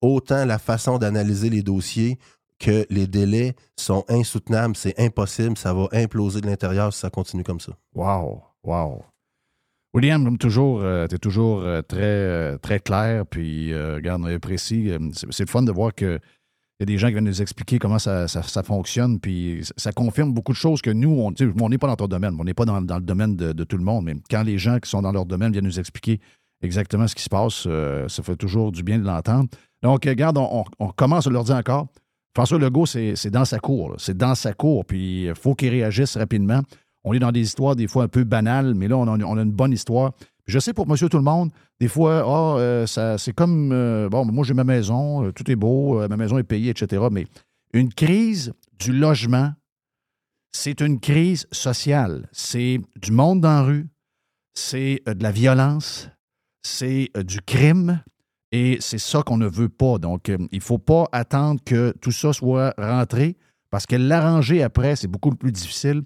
autant 0.00 0.44
la 0.44 0.58
façon 0.58 0.98
d'analyser 0.98 1.50
les 1.50 1.62
dossiers 1.62 2.18
que 2.58 2.86
les 2.90 3.06
délais 3.06 3.54
sont 3.78 4.04
insoutenables, 4.08 4.76
c'est 4.76 4.98
impossible, 4.98 5.56
ça 5.58 5.74
va 5.74 5.88
imploser 5.92 6.40
de 6.40 6.46
l'intérieur 6.46 6.92
si 6.92 7.00
ça 7.00 7.10
continue 7.10 7.42
comme 7.44 7.60
ça. 7.60 7.72
Wow, 7.94 8.42
wow. 8.62 9.02
William, 9.92 10.24
comme 10.24 10.38
toujours, 10.38 10.80
tu 10.80 11.14
es 11.14 11.18
toujours 11.18 11.60
euh, 11.60 11.80
très, 11.82 12.00
euh, 12.02 12.58
très 12.58 12.80
clair, 12.80 13.24
puis 13.26 13.72
euh, 13.72 13.94
regarde, 13.96 14.22
on 14.24 14.28
est 14.28 14.40
précis. 14.40 14.90
Euh, 14.90 14.98
C'est 15.30 15.44
le 15.44 15.50
fun 15.50 15.62
de 15.62 15.70
voir 15.70 15.94
que 15.94 16.18
il 16.80 16.82
y 16.82 16.82
a 16.82 16.86
des 16.86 16.98
gens 16.98 17.06
qui 17.06 17.12
viennent 17.12 17.24
nous 17.24 17.40
expliquer 17.40 17.78
comment 17.78 18.00
ça, 18.00 18.26
ça- 18.26 18.62
fonctionne, 18.64 19.20
puis 19.20 19.60
ça, 19.76 19.92
confirme 19.92 20.32
beaucoup 20.32 20.50
de 20.50 20.56
choses 20.56 20.82
que 20.82 20.90
nous, 20.90 21.08
on 21.60 21.68
n'est 21.68 21.78
pas 21.78 21.86
dans 21.86 21.94
ton 21.94 22.08
domaine, 22.08 22.34
on 22.36 22.42
n'est 22.42 22.52
pas 22.54 22.64
dans, 22.64 22.82
dans 22.82 22.96
le 22.96 23.04
domaine 23.04 23.36
de, 23.36 23.64
tout 23.64 23.76
le 23.76 23.84
monde, 23.84 24.06
mais 24.06 24.16
quand 24.28 24.42
les 24.42 24.58
gens 24.58 24.80
qui 24.80 24.90
sont 24.90 25.00
dans 25.00 25.12
leur 25.12 25.24
domaine 25.24 25.52
viennent 25.52 25.64
nous 25.64 25.78
expliquer 25.78 26.20
exactement 26.64 27.06
ce 27.06 27.14
qui 27.14 27.22
se 27.22 27.28
passe, 27.28 27.64
euh, 27.68 28.08
ça 28.08 28.24
fait 28.24 28.34
toujours 28.34 28.72
du 28.72 28.82
bien 28.82 28.98
de 28.98 29.04
l'entendre. 29.04 29.48
Donc, 29.84 30.04
euh, 30.04 30.10
regarde, 30.10 30.36
on 30.36 30.88
commence 30.88 31.28
à 31.28 31.30
leur 31.30 31.44
dire 31.44 31.54
encore, 31.54 31.86
François 32.34 32.58
Legault, 32.58 32.86
c'est 32.86 33.30
dans 33.30 33.44
sa 33.44 33.60
cour, 33.60 33.94
c'est 33.98 34.16
dans 34.16 34.34
sa 34.34 34.52
cour, 34.54 34.84
puis 34.84 35.26
il 35.26 35.34
faut 35.36 35.54
qu'il 35.54 35.68
réagisse 35.68 36.16
rapidement. 36.16 36.62
On 37.04 37.12
est 37.12 37.20
dans 37.20 37.30
des 37.30 37.42
histoires 37.42 37.76
des 37.76 37.86
fois 37.86 38.04
un 38.04 38.08
peu 38.08 38.24
banales, 38.24 38.74
mais 38.74 38.88
là, 38.88 38.96
on 38.96 39.06
a, 39.06 39.42
une 39.42 39.52
bonne 39.52 39.72
histoire. 39.72 40.12
Je 40.46 40.58
sais 40.58 40.72
pour 40.72 40.88
monsieur 40.88 41.08
tout 41.08 41.16
le 41.16 41.22
monde, 41.22 41.50
des 41.80 41.88
fois, 41.88 42.24
ah, 42.26 42.58
euh, 42.58 42.86
c'est 43.18 43.32
comme, 43.32 43.70
euh, 43.72 44.08
bon, 44.08 44.24
moi 44.24 44.44
j'ai 44.44 44.52
ma 44.52 44.64
maison, 44.64 45.24
euh, 45.24 45.32
tout 45.32 45.48
est 45.50 45.56
beau, 45.56 46.06
ma 46.08 46.16
maison 46.16 46.36
est 46.38 46.44
payée, 46.44 46.70
etc. 46.70 47.04
Mais 47.10 47.26
une 47.72 47.92
crise 47.92 48.52
du 48.78 48.92
logement, 48.92 49.52
c'est 50.52 50.80
une 50.80 51.00
crise 51.00 51.46
sociale. 51.52 52.28
C'est 52.32 52.80
du 53.00 53.12
monde 53.12 53.40
dans 53.40 53.48
la 53.48 53.62
rue, 53.62 53.86
c'est 54.54 55.02
de 55.06 55.22
la 55.22 55.30
violence, 55.30 56.10
c'est 56.62 57.10
du 57.24 57.40
crime, 57.40 58.02
et 58.54 58.76
c'est 58.78 58.98
ça 58.98 59.22
qu'on 59.22 59.36
ne 59.36 59.48
veut 59.48 59.68
pas. 59.68 59.98
Donc, 59.98 60.28
euh, 60.28 60.38
il 60.52 60.58
ne 60.58 60.62
faut 60.62 60.78
pas 60.78 61.08
attendre 61.10 61.60
que 61.64 61.92
tout 62.00 62.12
ça 62.12 62.32
soit 62.32 62.72
rentré, 62.78 63.36
parce 63.70 63.84
que 63.84 63.96
l'arranger 63.96 64.62
après, 64.62 64.94
c'est 64.94 65.08
beaucoup 65.08 65.34
plus 65.34 65.50
difficile. 65.50 66.02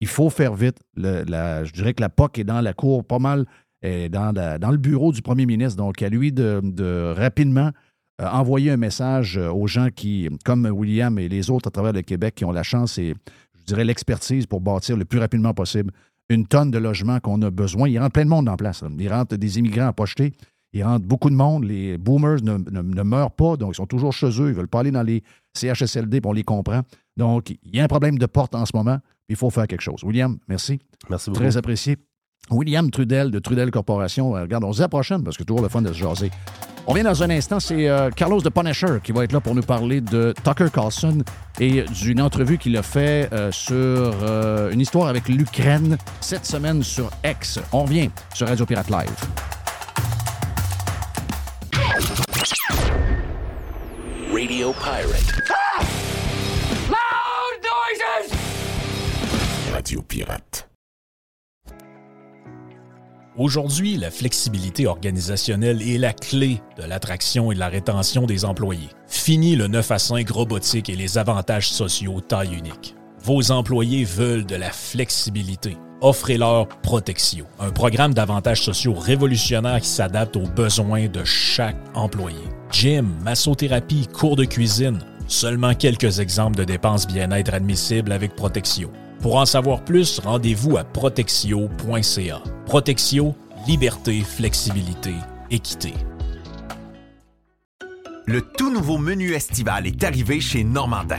Il 0.00 0.06
faut 0.06 0.30
faire 0.30 0.54
vite. 0.54 0.78
Je 0.96 1.72
dirais 1.72 1.94
que 1.94 2.00
la 2.00 2.08
POC 2.08 2.38
est 2.38 2.44
dans 2.44 2.60
la 2.60 2.72
cour 2.72 3.04
pas 3.04 3.18
mal, 3.18 3.46
dans, 3.82 4.70
le 4.70 4.76
bureau 4.76 5.10
du 5.10 5.22
premier 5.22 5.44
ministre. 5.44 5.76
Donc, 5.76 6.00
à 6.00 6.08
lui 6.08 6.30
de, 6.30 6.60
de 6.62 7.12
rapidement 7.16 7.72
euh, 8.20 8.26
envoyer 8.26 8.72
un 8.72 8.76
message 8.76 9.38
euh, 9.38 9.50
aux 9.50 9.68
gens 9.68 9.88
qui, 9.94 10.28
comme 10.44 10.66
William 10.66 11.18
et 11.18 11.28
les 11.28 11.50
autres 11.50 11.68
à 11.68 11.70
travers 11.70 11.92
le 11.92 12.02
Québec, 12.02 12.34
qui 12.34 12.44
ont 12.44 12.50
la 12.50 12.64
chance 12.64 12.98
et, 12.98 13.14
je 13.58 13.64
dirais, 13.64 13.84
l'expertise 13.84 14.46
pour 14.46 14.60
bâtir 14.60 14.96
le 14.96 15.04
plus 15.04 15.20
rapidement 15.20 15.54
possible 15.54 15.92
une 16.28 16.46
tonne 16.46 16.70
de 16.70 16.78
logements 16.78 17.20
qu'on 17.20 17.40
a 17.42 17.50
besoin. 17.50 17.88
Il 17.88 17.98
rentre 17.98 18.12
plein 18.12 18.24
de 18.24 18.30
monde 18.30 18.48
en 18.48 18.56
place. 18.56 18.82
Il 18.98 19.08
rentre 19.08 19.36
des 19.36 19.58
immigrants 19.58 19.86
à 19.86 19.92
pocheter. 19.92 20.32
Il 20.72 20.84
rentre 20.84 21.04
beaucoup 21.04 21.30
de 21.30 21.34
monde. 21.34 21.64
Les 21.64 21.96
boomers 21.98 22.42
ne, 22.42 22.58
ne- 22.58 22.82
ne 22.82 23.02
meurent 23.02 23.30
pas, 23.30 23.56
donc 23.56 23.72
ils 23.72 23.76
sont 23.76 23.86
toujours 23.86 24.12
chez 24.12 24.26
eux. 24.26 24.46
Ils 24.48 24.50
ne 24.50 24.52
veulent 24.52 24.68
pas 24.68 24.80
aller 24.80 24.90
dans 24.90 25.02
les 25.02 25.22
CHSLD, 25.54 26.20
puis 26.20 26.28
on 26.28 26.32
les 26.32 26.44
comprend. 26.44 26.82
Donc, 27.16 27.50
il 27.50 27.74
y 27.76 27.80
a 27.80 27.84
un 27.84 27.88
problème 27.88 28.18
de 28.18 28.26
porte 28.26 28.54
en 28.54 28.64
ce 28.66 28.76
moment. 28.76 28.98
Il 29.28 29.36
faut 29.36 29.50
faire 29.50 29.66
quelque 29.66 29.80
chose. 29.82 30.02
William, 30.04 30.38
merci. 30.48 30.78
Merci 31.10 31.30
beaucoup. 31.30 31.40
Très 31.42 31.56
apprécié. 31.56 31.96
William 32.50 32.90
Trudel 32.90 33.30
de 33.30 33.38
Trudel 33.40 33.70
Corporation. 33.70 34.36
Euh, 34.36 34.42
Regarde, 34.42 34.64
on 34.64 34.72
se 34.72 34.76
dit 34.78 34.82
à 34.82 34.84
la 34.84 34.88
prochaine 34.88 35.22
parce 35.24 35.36
que 35.36 35.42
c'est 35.42 35.46
toujours 35.46 35.62
le 35.62 35.68
fun 35.68 35.82
de 35.82 35.88
se 35.92 35.98
jaser. 35.98 36.30
On 36.86 36.94
vient 36.94 37.04
dans 37.04 37.22
un 37.22 37.28
instant, 37.28 37.60
c'est 37.60 37.88
euh, 37.88 38.08
Carlos 38.10 38.40
de 38.40 38.48
Punisher 38.48 38.98
qui 39.04 39.12
va 39.12 39.24
être 39.24 39.32
là 39.32 39.40
pour 39.40 39.54
nous 39.54 39.62
parler 39.62 40.00
de 40.00 40.32
Tucker 40.44 40.68
Carlson 40.72 41.18
et 41.60 41.82
d'une 41.82 42.22
entrevue 42.22 42.56
qu'il 42.56 42.74
a 42.78 42.82
fait 42.82 43.28
euh, 43.34 43.50
sur 43.52 43.76
euh, 43.76 44.70
une 44.70 44.80
histoire 44.80 45.08
avec 45.08 45.28
l'Ukraine 45.28 45.98
cette 46.20 46.46
semaine 46.46 46.82
sur 46.82 47.10
X. 47.24 47.58
On 47.72 47.82
revient 47.82 48.08
sur 48.32 48.46
Radio 48.48 48.64
Pirate 48.64 48.88
Live. 48.88 49.57
Radio 54.32 54.72
Pirate. 54.72 55.42
Radio 59.72 60.02
Pirate. 60.02 60.68
Aujourd'hui, 63.36 63.96
la 63.96 64.12
flexibilité 64.12 64.86
organisationnelle 64.86 65.82
est 65.82 65.98
la 65.98 66.12
clé 66.12 66.60
de 66.76 66.84
l'attraction 66.84 67.50
et 67.50 67.56
de 67.56 67.60
la 67.60 67.68
rétention 67.68 68.26
des 68.26 68.44
employés. 68.44 68.90
Fini 69.08 69.56
le 69.56 69.66
9 69.66 69.90
à 69.90 69.98
5 69.98 70.30
robotique 70.30 70.90
et 70.90 70.96
les 70.96 71.18
avantages 71.18 71.68
sociaux 71.68 72.20
taille 72.20 72.54
unique. 72.54 72.94
Vos 73.24 73.50
employés 73.50 74.04
veulent 74.04 74.46
de 74.46 74.54
la 74.56 74.70
flexibilité. 74.70 75.76
Offrez-leur 76.00 76.68
Protexio, 76.68 77.44
un 77.58 77.70
programme 77.70 78.14
d'avantages 78.14 78.62
sociaux 78.62 78.94
révolutionnaire 78.94 79.80
qui 79.80 79.88
s'adapte 79.88 80.36
aux 80.36 80.46
besoins 80.46 81.08
de 81.08 81.24
chaque 81.24 81.76
employé. 81.94 82.38
Gym, 82.70 83.16
massothérapie, 83.24 84.06
cours 84.06 84.36
de 84.36 84.44
cuisine, 84.44 85.00
seulement 85.26 85.74
quelques 85.74 86.20
exemples 86.20 86.56
de 86.58 86.64
dépenses 86.64 87.06
bien-être 87.06 87.52
admissibles 87.52 88.12
avec 88.12 88.36
Protexio. 88.36 88.92
Pour 89.20 89.36
en 89.36 89.46
savoir 89.46 89.84
plus, 89.84 90.20
rendez-vous 90.20 90.76
à 90.76 90.84
protexio.ca. 90.84 92.42
Protexio, 92.66 93.34
liberté, 93.66 94.20
flexibilité, 94.20 95.14
équité. 95.50 95.94
Le 98.26 98.42
tout 98.42 98.72
nouveau 98.72 98.98
menu 98.98 99.32
estival 99.32 99.86
est 99.86 100.04
arrivé 100.04 100.40
chez 100.40 100.62
Normandin. 100.62 101.18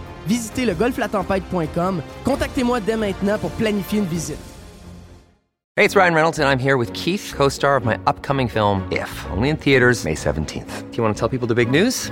Visitez 0.27 0.65
le 0.65 0.73
golflatempête.com. 0.73 2.01
Contactez-moi 2.23 2.79
dès 2.79 2.97
maintenant 2.97 3.37
pour 3.37 3.51
planifier 3.51 3.99
une 3.99 4.05
visite. 4.05 4.37
Hey, 5.77 5.85
it's 5.85 5.95
Ryan 5.95 6.13
Reynolds, 6.13 6.37
and 6.37 6.49
I'm 6.49 6.59
here 6.59 6.75
with 6.75 6.91
Keith, 6.91 7.33
co 7.35 7.47
star 7.47 7.77
of 7.77 7.85
my 7.85 7.97
upcoming 8.05 8.49
film, 8.49 8.85
If, 8.91 9.25
only 9.31 9.49
in 9.49 9.57
theaters, 9.57 10.03
May 10.03 10.15
17th. 10.15 10.91
Do 10.91 10.97
you 10.97 11.03
want 11.03 11.15
to 11.15 11.19
tell 11.19 11.29
people 11.29 11.47
the 11.47 11.55
big 11.55 11.71
news? 11.71 12.11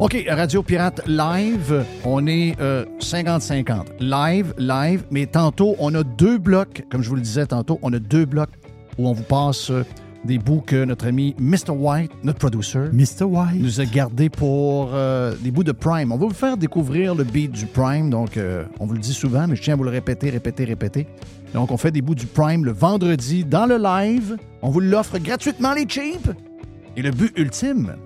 OK, 0.00 0.16
Radio 0.30 0.62
Pirate 0.62 1.02
Live, 1.06 1.84
on 2.06 2.26
est 2.26 2.58
euh, 2.58 2.86
50-50. 3.00 4.00
Live, 4.00 4.54
live, 4.56 5.04
mais 5.10 5.26
tantôt, 5.26 5.76
on 5.78 5.94
a 5.94 6.02
deux 6.02 6.38
blocs, 6.38 6.86
comme 6.90 7.02
je 7.02 7.10
vous 7.10 7.16
le 7.16 7.20
disais 7.20 7.44
tantôt, 7.44 7.78
on 7.82 7.92
a 7.92 7.98
deux 7.98 8.24
blocs 8.24 8.48
où 8.96 9.06
on 9.06 9.12
vous 9.12 9.24
passe 9.24 9.70
euh, 9.70 9.84
des 10.24 10.38
bouts 10.38 10.62
que 10.62 10.86
notre 10.86 11.06
ami 11.06 11.36
Mr. 11.38 11.72
White, 11.72 12.12
notre 12.24 12.38
producer, 12.38 12.88
Mr. 12.94 13.24
White. 13.24 13.60
nous 13.60 13.78
a 13.82 13.84
gardés 13.84 14.30
pour 14.30 14.88
euh, 14.94 15.34
des 15.42 15.50
bouts 15.50 15.64
de 15.64 15.72
Prime. 15.72 16.12
On 16.12 16.16
va 16.16 16.28
vous 16.28 16.32
faire 16.32 16.56
découvrir 16.56 17.14
le 17.14 17.24
beat 17.24 17.52
du 17.52 17.66
Prime, 17.66 18.08
donc 18.08 18.38
euh, 18.38 18.64
on 18.78 18.86
vous 18.86 18.94
le 18.94 19.00
dit 19.00 19.12
souvent, 19.12 19.46
mais 19.48 19.56
je 19.56 19.60
tiens 19.60 19.74
à 19.74 19.76
vous 19.76 19.84
le 19.84 19.90
répéter, 19.90 20.30
répéter, 20.30 20.64
répéter. 20.64 21.08
Donc 21.52 21.70
on 21.70 21.76
fait 21.76 21.90
des 21.90 22.00
bouts 22.00 22.14
du 22.14 22.24
Prime 22.24 22.64
le 22.64 22.72
vendredi 22.72 23.44
dans 23.44 23.66
le 23.66 23.76
live. 23.76 24.38
On 24.62 24.70
vous 24.70 24.80
l'offre 24.80 25.18
gratuitement, 25.18 25.74
les 25.74 25.86
cheap. 25.86 26.30
Et 26.96 27.02
le 27.02 27.10
but 27.10 27.32
ultime, 27.36 27.96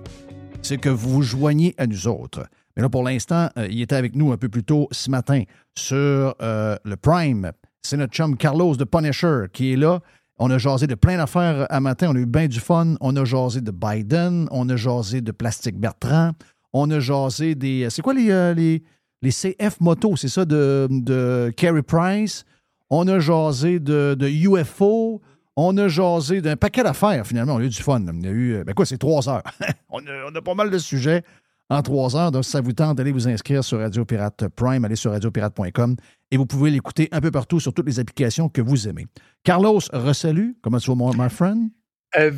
c'est 0.65 0.77
que 0.77 0.89
vous 0.89 1.09
vous 1.11 1.21
joignez 1.21 1.75
à 1.77 1.85
nous 1.85 2.07
autres. 2.07 2.43
Mais 2.75 2.81
là, 2.81 2.89
pour 2.89 3.03
l'instant, 3.03 3.49
euh, 3.55 3.67
il 3.69 3.81
était 3.81 3.95
avec 3.95 4.15
nous 4.15 4.31
un 4.31 4.37
peu 4.37 4.49
plus 4.49 4.63
tôt 4.63 4.87
ce 4.89 5.11
matin 5.11 5.43
sur 5.77 6.33
euh, 6.41 6.75
le 6.83 6.95
Prime. 6.97 7.51
C'est 7.83 7.97
notre 7.97 8.13
chum 8.13 8.35
Carlos 8.35 8.75
de 8.75 8.83
Punisher 8.83 9.43
qui 9.53 9.73
est 9.73 9.75
là. 9.75 9.99
On 10.39 10.49
a 10.49 10.57
jasé 10.57 10.87
de 10.87 10.95
plein 10.95 11.17
d'affaires 11.17 11.67
à 11.69 11.79
matin. 11.79 12.09
On 12.09 12.15
a 12.15 12.19
eu 12.19 12.25
bien 12.25 12.47
du 12.47 12.59
fun. 12.59 12.95
On 12.99 13.15
a 13.15 13.23
jasé 13.25 13.61
de 13.61 13.69
Biden. 13.69 14.47
On 14.49 14.67
a 14.67 14.75
jasé 14.75 15.21
de 15.21 15.31
Plastique 15.31 15.77
Bertrand. 15.77 16.31
On 16.73 16.89
a 16.89 16.99
jasé 16.99 17.53
des. 17.53 17.87
C'est 17.91 18.01
quoi 18.01 18.15
les, 18.15 18.31
euh, 18.31 18.55
les, 18.55 18.81
les 19.21 19.31
CF 19.31 19.79
Moto? 19.81 20.15
C'est 20.15 20.29
ça 20.29 20.45
de, 20.45 20.87
de 20.89 21.53
Carey 21.55 21.83
Price. 21.83 22.43
On 22.89 23.07
a 23.07 23.19
jasé 23.19 23.79
de, 23.79 24.15
de 24.17 24.27
UFO. 24.27 25.21
On 25.57 25.77
a 25.77 25.87
jasé 25.87 26.41
d'un 26.41 26.55
paquet 26.57 26.83
d'affaires, 26.83 27.25
finalement. 27.25 27.55
On 27.55 27.59
a 27.59 27.63
eu 27.63 27.69
du 27.69 27.81
fun. 27.81 28.01
On 28.07 28.23
a 28.23 28.27
eu. 28.27 28.63
Ben 28.65 28.73
quoi, 28.73 28.85
c'est 28.85 28.97
trois 28.97 29.27
heures. 29.29 29.43
on, 29.89 29.99
a, 29.99 30.29
on 30.31 30.35
a 30.35 30.41
pas 30.41 30.53
mal 30.53 30.69
de 30.69 30.77
sujets 30.77 31.23
en 31.69 31.81
trois 31.81 32.15
heures. 32.15 32.31
Donc, 32.31 32.43
si 32.45 32.51
ça 32.51 32.61
vous 32.61 32.73
tente 32.73 32.97
d'aller 32.97 33.11
vous 33.11 33.27
inscrire 33.27 33.63
sur 33.63 33.79
Radio 33.79 34.03
Pirate 34.05 34.47
Prime, 34.55 34.83
allez 34.85 34.95
sur 34.95 35.11
radiopirate.com 35.11 35.95
et 36.31 36.37
vous 36.37 36.45
pouvez 36.45 36.71
l'écouter 36.71 37.07
un 37.11 37.21
peu 37.21 37.31
partout 37.31 37.59
sur 37.59 37.73
toutes 37.73 37.87
les 37.87 37.99
applications 37.99 38.49
que 38.49 38.61
vous 38.61 38.87
aimez. 38.87 39.07
Carlos, 39.43 39.79
resalut. 39.93 40.57
Comment 40.61 40.79
tu 40.79 40.89
vas, 40.89 40.95
mon 40.95 41.13
my 41.13 41.29
friend? 41.29 41.69
Euh, 42.17 42.31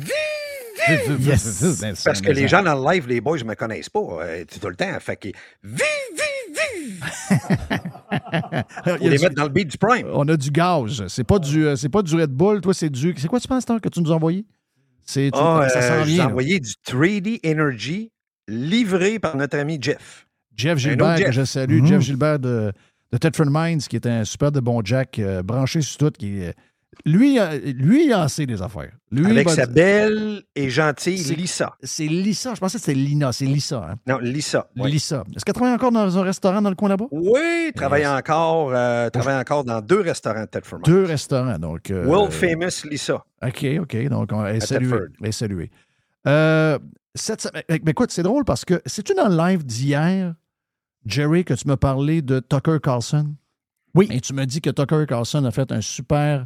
Yes. 1.20 2.04
Parce 2.04 2.20
que 2.20 2.30
les 2.30 2.48
gens 2.48 2.62
dans 2.62 2.74
le 2.74 2.92
live, 2.92 3.08
les 3.08 3.20
boys, 3.20 3.36
je 3.36 3.44
ne 3.44 3.50
me 3.50 3.54
connaissent 3.54 3.90
pas 3.90 4.00
euh, 4.00 4.44
tout 4.60 4.68
le 4.68 4.76
temps. 4.76 4.98
Fait 5.00 5.16
que. 5.16 5.28
Vive, 5.62 5.82
vive, 6.14 6.14
vive! 6.14 6.27
Pour 8.84 8.98
les 9.08 9.16
du- 9.16 9.22
mettre 9.22 9.34
dans 9.34 9.44
le 9.44 9.48
beat 9.50 9.68
du 9.70 9.78
Prime. 9.78 10.06
On 10.12 10.26
a 10.28 10.36
du 10.36 10.50
gaz. 10.50 11.04
C'est 11.08 11.24
pas 11.24 11.38
du, 11.38 11.66
euh, 11.66 11.76
c'est 11.76 11.88
pas 11.88 12.02
du 12.02 12.14
Red 12.14 12.30
Bull. 12.30 12.60
Toi, 12.60 12.74
c'est 12.74 12.90
du. 12.90 13.14
C'est 13.16 13.28
quoi 13.28 13.40
tu 13.40 13.48
penses, 13.48 13.62
Star, 13.62 13.80
que 13.80 13.88
tu 13.88 14.00
nous 14.00 14.12
as 14.12 14.16
envoyé? 14.16 14.44
C'est, 15.04 15.30
tu- 15.32 15.38
Ah, 15.40 15.66
ça 15.68 15.80
euh, 16.02 16.20
envoyé 16.24 16.60
du 16.60 16.72
3D 16.86 17.40
Energy 17.44 18.10
livré 18.46 19.18
par 19.18 19.36
notre 19.36 19.58
ami 19.58 19.78
Jeff. 19.80 20.26
Jeff 20.54 20.78
Gilbert, 20.78 21.18
que 21.24 21.32
je 21.32 21.44
salue. 21.44 21.80
Mhm. 21.80 21.86
Jeff 21.86 22.00
Gilbert 22.02 22.38
de, 22.38 22.72
de 23.12 23.18
Thetford 23.18 23.46
Mines, 23.50 23.78
qui 23.80 23.96
est 23.96 24.06
un 24.06 24.24
super 24.24 24.52
de 24.52 24.60
bon 24.60 24.80
Jack, 24.84 25.18
euh, 25.18 25.42
branché 25.42 25.80
sur 25.82 25.98
tout. 25.98 26.10
Qui, 26.10 26.42
euh, 26.42 26.52
lui, 27.04 27.38
lui, 27.74 28.06
il 28.06 28.14
en 28.14 28.26
sait 28.28 28.44
des 28.46 28.60
affaires. 28.60 28.92
Lui, 29.10 29.26
Avec 29.30 29.46
va- 29.48 29.54
sa 29.54 29.66
belle 29.66 30.42
et 30.54 30.68
gentille 30.68 31.18
C'est- 31.18 31.34
Lisa. 31.34 31.76
C'est 31.82 32.06
Lisa. 32.06 32.54
Je 32.54 32.60
pensais 32.60 32.78
que 32.78 32.84
c'était 32.84 32.98
Lina. 32.98 33.32
C'est 33.32 33.44
Lisa. 33.46 33.88
Hein? 33.92 33.94
Non, 34.06 34.18
Lisa. 34.18 34.68
oui. 34.76 34.90
Lisa. 34.90 35.24
Est-ce 35.34 35.44
qu'elle 35.44 35.54
travaille 35.54 35.74
encore 35.74 35.92
dans 35.92 36.18
un 36.18 36.22
restaurant 36.22 36.60
dans 36.60 36.70
le 36.70 36.76
coin 36.76 36.88
là-bas? 36.88 37.06
Oui, 37.10 37.72
travaille 37.74 38.06
encore, 38.06 38.72
euh, 38.74 39.08
travaille 39.10 39.38
encore 39.38 39.64
dans 39.64 39.80
deux 39.80 40.00
restaurants 40.00 40.42
de 40.44 40.48
Mines. 40.72 40.82
Deux 40.84 41.04
restaurants. 41.04 41.58
Donc, 41.58 41.90
euh, 41.90 42.04
World 42.06 42.32
famous 42.32 42.84
Lisa. 42.90 43.24
OK, 43.42 43.66
OK. 43.80 44.08
Donc, 44.08 44.30
on 44.32 44.44
est 44.46 44.60
salué. 44.60 44.98
Est 45.22 45.32
salué. 45.32 45.70
Euh, 46.26 46.78
cette 47.14 47.40
semaine- 47.42 47.62
mais, 47.68 47.80
mais 47.84 47.90
écoute, 47.92 48.10
c'est 48.10 48.22
drôle 48.22 48.44
parce 48.44 48.64
que 48.64 48.82
c'est-tu 48.86 49.14
dans 49.14 49.28
le 49.28 49.36
live 49.36 49.64
d'hier, 49.64 50.34
Jerry, 51.06 51.44
que 51.44 51.54
tu 51.54 51.66
m'as 51.68 51.76
parlé 51.76 52.22
de 52.22 52.40
Tucker 52.40 52.78
Carlson? 52.82 53.34
Oui. 53.94 54.08
Et 54.10 54.20
tu 54.20 54.34
me 54.34 54.44
dis 54.44 54.60
que 54.60 54.70
Tucker 54.70 55.04
Carlson 55.08 55.44
a 55.44 55.50
fait 55.50 55.70
un 55.72 55.80
super 55.80 56.44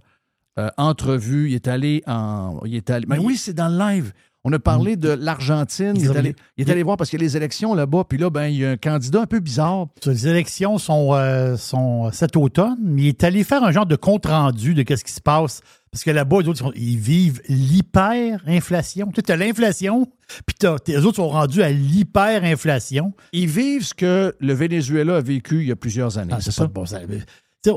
euh, 0.59 0.68
entrevue. 0.76 1.50
Il 1.50 1.55
est 1.55 1.68
allé 1.68 2.03
en. 2.07 2.61
Il 2.64 2.74
est 2.74 2.90
allé. 2.90 3.07
Mais 3.09 3.18
oui, 3.18 3.36
c'est 3.36 3.55
dans 3.55 3.68
le 3.68 3.78
live. 3.78 4.12
On 4.44 4.53
a 4.53 4.59
parlé 4.59 4.96
de 4.96 5.11
l'Argentine. 5.11 5.92
Il, 5.94 6.07
est 6.07 6.16
allé- 6.16 6.34
il 6.57 6.68
est 6.68 6.72
allé 6.72 6.82
voir 6.82 6.96
parce 6.96 7.11
qu'il 7.11 7.20
y 7.20 7.22
a 7.22 7.26
les 7.26 7.36
élections 7.36 7.74
là-bas. 7.74 8.05
Puis 8.09 8.18
là, 8.18 8.28
ben, 8.28 8.46
il 8.46 8.57
y 8.57 8.64
a 8.64 8.70
un 8.70 8.76
candidat 8.76 9.20
un 9.20 9.26
peu 9.26 9.38
bizarre. 9.38 9.86
Les 10.05 10.26
élections 10.26 10.78
sont, 10.78 11.14
euh, 11.14 11.57
sont 11.57 12.11
cet 12.11 12.36
automne, 12.36 12.78
mais 12.82 13.03
il 13.03 13.09
est 13.09 13.22
allé 13.22 13.44
faire 13.44 13.62
un 13.62 13.70
genre 13.70 13.86
de 13.86 13.94
compte-rendu 13.94 14.74
de 14.74 14.96
ce 14.96 15.05
qui 15.05 15.12
se 15.12 15.20
passe. 15.20 15.61
Parce 15.92 16.03
que 16.03 16.11
là-bas, 16.11 16.40
les 16.40 16.48
autres, 16.48 16.72
ils, 16.74 16.98
vivent 16.98 17.40
l'hyperinflation. 17.48 19.12
Tu 19.12 19.20
sais, 19.24 19.30
as 19.30 19.36
l'inflation, 19.36 20.07
puis 20.46 20.57
les 20.88 21.05
autres 21.05 21.16
sont 21.16 21.28
rendus 21.28 21.62
à 21.62 21.70
l'hyperinflation. 21.70 23.12
Ils 23.32 23.48
vivent 23.48 23.84
ce 23.84 23.94
que 23.94 24.34
le 24.40 24.55
Venezuela 24.55 25.16
a 25.16 25.20
vécu 25.20 25.61
il 25.61 25.68
y 25.68 25.72
a 25.72 25.76
plusieurs 25.76 26.18
années. 26.18 26.32
Ah, 26.34 26.40
c'est 26.40 26.46
pas 26.46 26.53
ça? 26.53 26.66
de 26.66 26.72
bon. 26.72 26.84
Mais, 27.09 27.18
sais, 27.64 27.72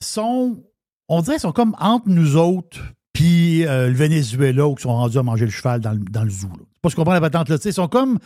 sont, 0.00 0.62
on 1.10 1.20
dirait 1.20 1.36
qu'ils 1.36 1.42
sont 1.42 1.52
comme 1.52 1.76
entre 1.78 2.08
nous 2.08 2.36
autres 2.38 2.78
puis 3.12 3.66
euh, 3.66 3.88
le 3.88 3.94
Venezuela 3.94 4.66
ils 4.74 4.80
sont 4.80 4.94
rendus 4.94 5.18
à 5.18 5.22
manger 5.22 5.44
le 5.44 5.50
cheval 5.50 5.80
dans 5.80 5.92
le, 5.92 5.98
dans 5.98 6.24
le 6.24 6.30
zoo. 6.30 6.48
là. 6.48 6.54
C'est 6.72 6.80
pas 6.80 6.88
ce 6.90 6.94
qu'on 6.96 7.02
comprend 7.02 7.14
la 7.14 7.20
patente 7.20 7.48
là. 7.50 7.56
Ils 7.62 7.72
sont 7.72 7.88
comme. 7.88 8.18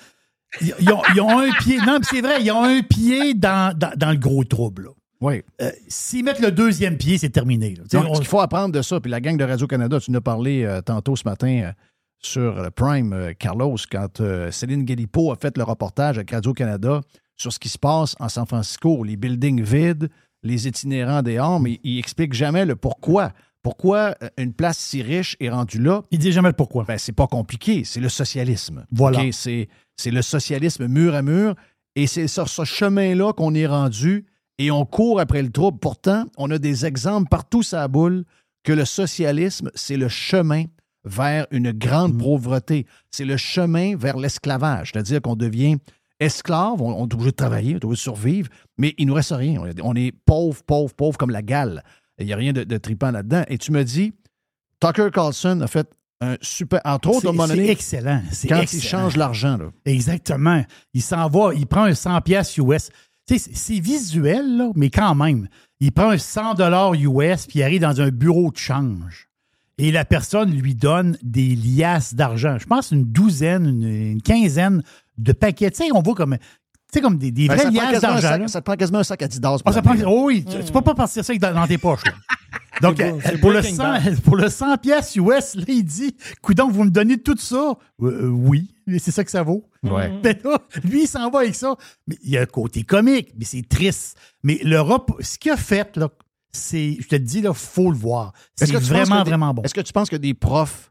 Ils, 0.61 0.73
ils 0.79 0.93
ont, 0.93 1.03
ils 1.15 1.21
ont 1.21 1.37
un 1.41 1.51
pied. 1.59 1.79
Non, 1.79 1.99
mais 1.99 2.07
c'est 2.09 2.21
vrai, 2.21 2.41
ils 2.43 2.53
ont 2.53 2.63
un 2.63 2.83
pied 2.83 3.35
dans, 3.35 3.77
dans, 3.77 3.91
dans 3.97 4.11
le 4.13 4.17
gros 4.19 4.45
trouble. 4.45 4.85
là. 4.85 4.91
Oui. 5.21 5.43
Euh, 5.63 5.71
S'ils 5.89 6.23
mettent 6.25 6.39
le 6.41 6.53
deuxième 6.53 6.97
pied, 6.97 7.19
c'est 7.19 7.31
terminé. 7.31 7.75
là. 7.75 7.83
Donc, 7.91 8.07
on- 8.11 8.15
ce 8.15 8.21
qu'il 8.21 8.29
faut 8.29 8.39
apprendre 8.41 8.73
de 8.73 8.83
ça, 8.83 9.01
puis 9.01 9.11
la 9.11 9.21
gang 9.21 9.37
de 9.37 9.43
Radio-Canada, 9.45 9.99
tu 9.99 10.13
nous 10.13 10.19
as 10.19 10.21
parlé 10.21 10.63
euh, 10.65 10.81
tantôt 10.83 11.17
ce 11.17 11.25
matin 11.25 11.73
sur 12.21 12.63
le 12.63 12.71
Prime, 12.71 13.33
Carlos, 13.39 13.77
quand 13.91 14.23
Céline 14.51 14.85
Galipo 14.85 15.33
a 15.33 15.37
fait 15.37 15.57
le 15.59 15.65
reportage 15.65 16.17
avec 16.19 16.31
Radio-Canada 16.31 17.01
sur 17.37 17.53
ce 17.53 17.59
qui 17.59 17.69
se 17.69 17.79
passe 17.79 18.15
en 18.21 18.29
San 18.29 18.47
Francisco, 18.47 19.03
les 19.05 19.17
buildings 19.17 19.63
vides, 19.63 20.09
les 20.45 20.69
itinérants 20.69 21.23
dehors, 21.23 21.59
mais 21.59 21.81
il 21.83 21.99
explique 21.99 22.33
jamais 22.33 22.65
le 22.65 22.77
pourquoi. 22.77 23.33
Pourquoi 23.63 24.15
euh, 24.23 24.29
une 24.37 24.53
place 24.53 24.79
si 24.79 25.03
riche 25.03 25.37
est 25.41 25.49
rendue 25.49 25.81
là? 25.81 26.03
Il 26.11 26.19
dit 26.19 26.33
jamais 26.33 26.51
le 26.51 26.55
pourquoi. 26.55 26.85
Ben, 26.85 26.99
c'est 26.99 27.13
pas 27.13 27.27
compliqué, 27.27 27.83
c'est 27.85 28.01
le 28.01 28.11
socialisme. 28.11 28.87
Voilà. 28.93 29.21
C'est, 29.33 29.69
c'est 29.97 30.11
le 30.11 30.23
socialisme 30.23 30.87
mur 30.87 31.15
à 31.15 31.23
mur, 31.23 31.55
et 31.97 32.07
c'est 32.07 32.29
sur 32.29 32.49
ce 32.49 32.65
chemin-là 32.65 33.33
qu'on 33.33 33.55
est 33.55 33.67
rendu, 33.67 34.27
et 34.59 34.71
on 34.71 34.85
court 34.85 35.19
après 35.19 35.43
le 35.43 35.51
trouble. 35.51 35.79
Pourtant, 35.79 36.27
on 36.37 36.51
a 36.51 36.59
des 36.59 36.85
exemples 36.85 37.29
partout 37.29 37.63
la 37.73 37.89
boule 37.89 38.25
que 38.65 38.73
le 38.73 38.85
socialisme, 38.85 39.71
c'est 39.75 39.97
le 39.97 40.09
chemin 40.09 40.65
vers 41.05 41.47
une 41.51 41.73
grande 41.73 42.19
pauvreté. 42.19 42.87
C'est 43.11 43.25
le 43.25 43.37
chemin 43.37 43.97
vers 43.97 44.17
l'esclavage, 44.17 44.91
c'est-à-dire 44.93 45.21
qu'on 45.21 45.37
devient 45.37 45.77
esclave, 46.25 46.81
on, 46.83 46.93
on 46.95 47.07
est 47.09 47.15
obligé 47.15 47.31
de 47.31 47.37
travailler, 47.37 47.75
on 47.75 47.79
est 47.79 47.85
obligé 47.85 47.99
de 48.01 48.03
survivre, 48.03 48.49
mais 48.79 48.95
il 48.99 49.07
nous 49.07 49.15
reste 49.15 49.33
rien. 49.33 49.63
On 49.83 49.95
est- 49.95 50.13
pauvre, 50.25 50.63
pauvre, 50.65 50.95
pauvre 50.95 51.17
comme 51.19 51.31
la 51.31 51.43
gale. 51.43 51.83
Il 52.19 52.27
n'y 52.27 52.33
a 52.33 52.37
rien 52.37 52.53
de, 52.53 52.65
de 52.65 52.77
tripant 52.79 53.11
là-dedans. 53.11 53.43
Et 53.49 53.59
tu 53.59 53.73
me 53.73 53.83
dis, 53.85 54.13
Tucker 54.81 55.09
Carlson 55.13 55.61
a 55.63 55.67
fait 55.67 55.89
un 56.21 56.37
super. 56.41 56.81
Entre 56.85 57.09
autres, 57.09 57.27
à 57.27 57.31
un 57.31 57.33
moment 57.33 57.47
c'est 57.49 57.67
excellent. 57.67 58.23
Quand 58.49 58.73
il 58.73 58.83
change 58.83 59.17
l'argent, 59.17 59.57
là. 59.57 59.71
Exactement. 59.85 60.65
Il 60.95 61.03
s'en 61.03 61.29
va, 61.29 61.53
il 61.55 61.67
prend 61.67 61.85
un 61.85 61.95
100 61.95 62.21
pièces 62.21 62.57
US. 62.59 62.91
C'est- 63.27 63.81
visuel, 63.81 64.57
là, 64.59 64.71
mais 64.75 64.91
quand 64.91 65.15
même. 65.15 65.49
Il 65.81 65.93
prend 65.93 66.11
un 66.11 66.19
100 66.19 66.55
dollars 66.55 66.95
US 66.95 67.47
puis 67.47 67.59
il 67.59 67.63
arrive 67.63 67.81
dans 67.81 68.01
un 68.01 68.11
bureau 68.11 68.51
de 68.51 68.57
change. 68.57 69.29
Et 69.77 69.91
la 69.91 70.05
personne 70.05 70.53
lui 70.53 70.75
donne 70.77 71.19
des 71.23 71.57
liasses 71.57 72.15
d'argent. 72.15 72.59
Je 72.61 72.67
pense 72.67 72.93
une 72.93 73.05
douzaine, 73.05 73.67
une, 73.67 73.83
une 74.13 74.23
quinzaine 74.23 74.83
de 75.19 75.33
paquets. 75.33 75.71
Tu 75.71 75.85
sais, 75.85 75.93
on 75.93 76.03
voit 76.03 76.15
comme, 76.15 76.37
tu 76.39 76.45
sais, 76.93 77.01
comme 77.01 77.19
des, 77.19 77.31
des 77.31 77.49
Ben, 77.49 77.57
vraies 77.57 77.71
liasses 77.71 78.01
d'argent. 78.01 78.49
ça 78.49 78.61
te 78.61 78.65
prend 78.65 78.77
quasiment 78.77 78.99
un 79.01 79.05
sac 79.05 79.23
à 79.23 79.29
10 79.29 79.41
dollars. 79.41 79.61
Ah, 79.65 79.73
ça 79.73 79.83
prend- 79.83 79.95
oh 80.07 80.25
oui, 80.27 80.45
tu, 80.45 80.65
tu 80.65 80.73
peux 80.73 80.81
pas 80.83 80.95
partir 80.95 81.25
ça 81.25 81.35
dans, 81.37 81.55
dans 81.55 81.67
tes 81.67 81.79
poches. 81.79 82.05
là. 82.05 82.13
Donc, 82.83 82.97
C'est 82.99 83.09
beau- 83.11 83.17
euh, 83.17 83.21
c'est 83.25 83.39
pour, 83.39 83.51
le 83.53 83.61
Breaking 83.61 83.77
100, 83.77 83.83
Bad. 83.85 84.21
pour 84.23 84.37
le 84.37 84.49
100 84.49 84.77
pièces 84.79 85.15
US, 85.15 85.55
là, 85.55 85.65
il 85.69 85.85
dit 85.85 86.17
Coudon, 86.43 86.69
vous 86.69 86.83
me 86.85 86.91
donnez 86.91 87.19
tout 87.19 87.37
ça? 87.39 87.57
Euh, 88.03 88.07
euh, 88.25 88.29
Oui, 88.29 88.75
mais 88.89 88.99
c'est 88.99 89.13
ça 89.13 89.23
que 89.23 89.31
ça 89.31 89.45
vaut. 89.45 89.65
Ouais. 89.85 90.13
Mais 90.25 90.37
là, 90.45 90.59
lui, 90.83 91.05
il 91.05 91.07
s'en 91.07 91.31
va 91.31 91.41
avec 91.41 91.55
ça. 91.55 91.77
Mais 92.09 92.17
il 92.25 92.31
y 92.31 92.37
a 92.37 92.43
un 92.43 92.47
côté 92.47 92.83
comique, 92.83 93.33
mais 93.39 93.45
c'est 93.45 93.63
triste. 93.69 94.19
Mais 94.43 94.59
l'Europe, 94.65 95.13
ce 95.21 95.39
qu'il 95.39 95.53
a 95.53 95.57
fait, 95.57 95.97
là, 95.97 96.09
c'est, 96.51 96.97
je 97.01 97.07
te 97.07 97.15
le 97.15 97.21
dis, 97.21 97.39
il 97.45 97.51
faut 97.55 97.93
le 97.93 97.97
voir. 97.97 98.33
C'est 98.57 98.73
vraiment, 98.73 99.23
des- 99.23 99.31
vraiment 99.31 99.55
bon. 99.55 99.63
Est-ce 99.63 99.75
que 99.75 99.81
tu 99.81 99.93
penses 99.93 100.11
que 100.11 100.17
des 100.17 100.35
profs 100.35 100.91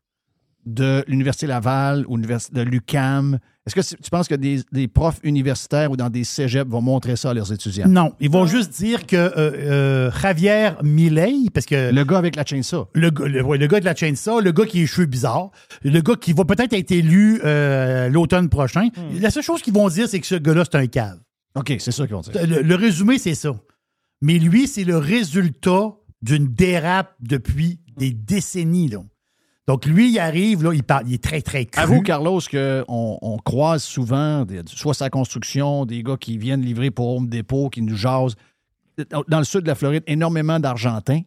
de 0.66 1.04
l'Université 1.10 1.48
Laval 1.48 2.06
ou 2.08 2.18
de 2.18 2.62
l'UCAM, 2.62 3.40
est-ce 3.66 3.76
que 3.76 4.02
tu 4.02 4.10
penses 4.10 4.28
que 4.28 4.36
des, 4.36 4.62
des 4.74 4.88
profs 4.90 5.20
universitaires 5.24 5.90
ou 5.90 5.96
dans 5.96 6.10
des 6.10 6.26
cégeps 6.26 6.70
vont 6.70 6.82
montrer 6.82 7.16
ça 7.16 7.30
à 7.30 7.34
leurs 7.34 7.52
étudiants? 7.54 7.88
Non, 7.88 8.14
ils 8.20 8.30
vont 8.30 8.46
juste 8.46 8.72
dire 8.74 9.06
que 9.08 9.16
euh, 9.16 9.32
euh, 9.38 10.12
Javier 10.12 10.72
Milei, 10.84 11.50
parce 11.54 11.66
que 11.66 11.92
Le 11.94 12.04
gars 12.04 12.18
avec 12.18 12.36
la 12.36 12.46
chainsaw. 12.46 12.90
le, 12.94 13.10
gars- 13.10 13.26
le, 13.28 13.42
ouais, 13.42 13.58
le 13.58 13.68
gars 13.68 13.80
de 13.80 13.86
la 13.86 13.96
chainsaw, 13.96 14.42
le 14.42 14.52
gars 14.52 14.66
qui 14.66 14.80
a 14.80 14.82
les 14.82 14.88
cheveux 14.88 15.08
bizarres, 15.08 15.50
le 15.84 16.02
gars 16.02 16.16
qui 16.16 16.34
va 16.34 16.44
peut-être 16.44 16.74
être 16.74 16.92
élu 16.92 17.40
euh, 17.46 18.10
l'automne 18.10 18.50
prochain. 18.50 18.90
La 19.22 19.32
seule 19.32 19.44
chose 19.44 19.62
qu'ils 19.62 19.74
vont 19.74 19.88
dire, 19.88 20.10
c'est 20.10 20.20
que 20.20 20.28
ce 20.28 20.36
gars-là, 20.36 20.64
c'est 20.70 20.78
un 20.78 20.88
cave. 20.88 21.20
OK, 21.56 21.74
c'est 21.80 21.92
ça 21.92 22.06
qu'ils 22.06 22.16
vont 22.16 22.22
dire. 22.22 22.34
Le, 22.46 22.62
le 22.64 22.76
résumé, 22.76 23.18
c'est 23.18 23.36
ça. 23.36 23.56
Mais 24.22 24.40
lui, 24.40 24.68
c'est 24.68 24.84
le 24.84 24.98
résultat 24.98 25.94
d'une 26.22 26.48
dérape 26.48 27.14
depuis 27.22 27.80
des 27.98 28.12
décennies. 28.12 28.90
Là. 28.90 29.00
Donc, 29.68 29.86
lui, 29.86 30.12
il 30.12 30.20
arrive, 30.20 30.64
là, 30.64 30.74
il, 30.74 30.84
parle, 30.84 31.08
il 31.08 31.14
est 31.14 31.24
très, 31.24 31.42
très 31.42 31.66
cru. 31.66 31.82
Avoue, 31.82 32.02
Carlos, 32.02 32.42
qu'on 32.52 33.18
on 33.22 33.38
croise 33.38 33.84
souvent, 33.84 34.44
des- 34.44 34.62
soit 34.66 34.94
sa 34.94 35.10
construction, 35.10 35.86
des 35.86 36.04
gars 36.04 36.18
qui 36.18 36.38
viennent 36.38 36.62
livrer 36.62 36.92
pour 36.92 37.16
Home 37.16 37.28
Depot, 37.30 37.70
qui 37.70 37.82
nous 37.82 37.96
jasent. 37.96 38.36
Dans 39.28 39.40
le 39.40 39.46
sud 39.46 39.62
de 39.62 39.68
la 39.68 39.76
Floride, 39.76 40.04
énormément 40.06 40.60
d'Argentins. 40.60 41.22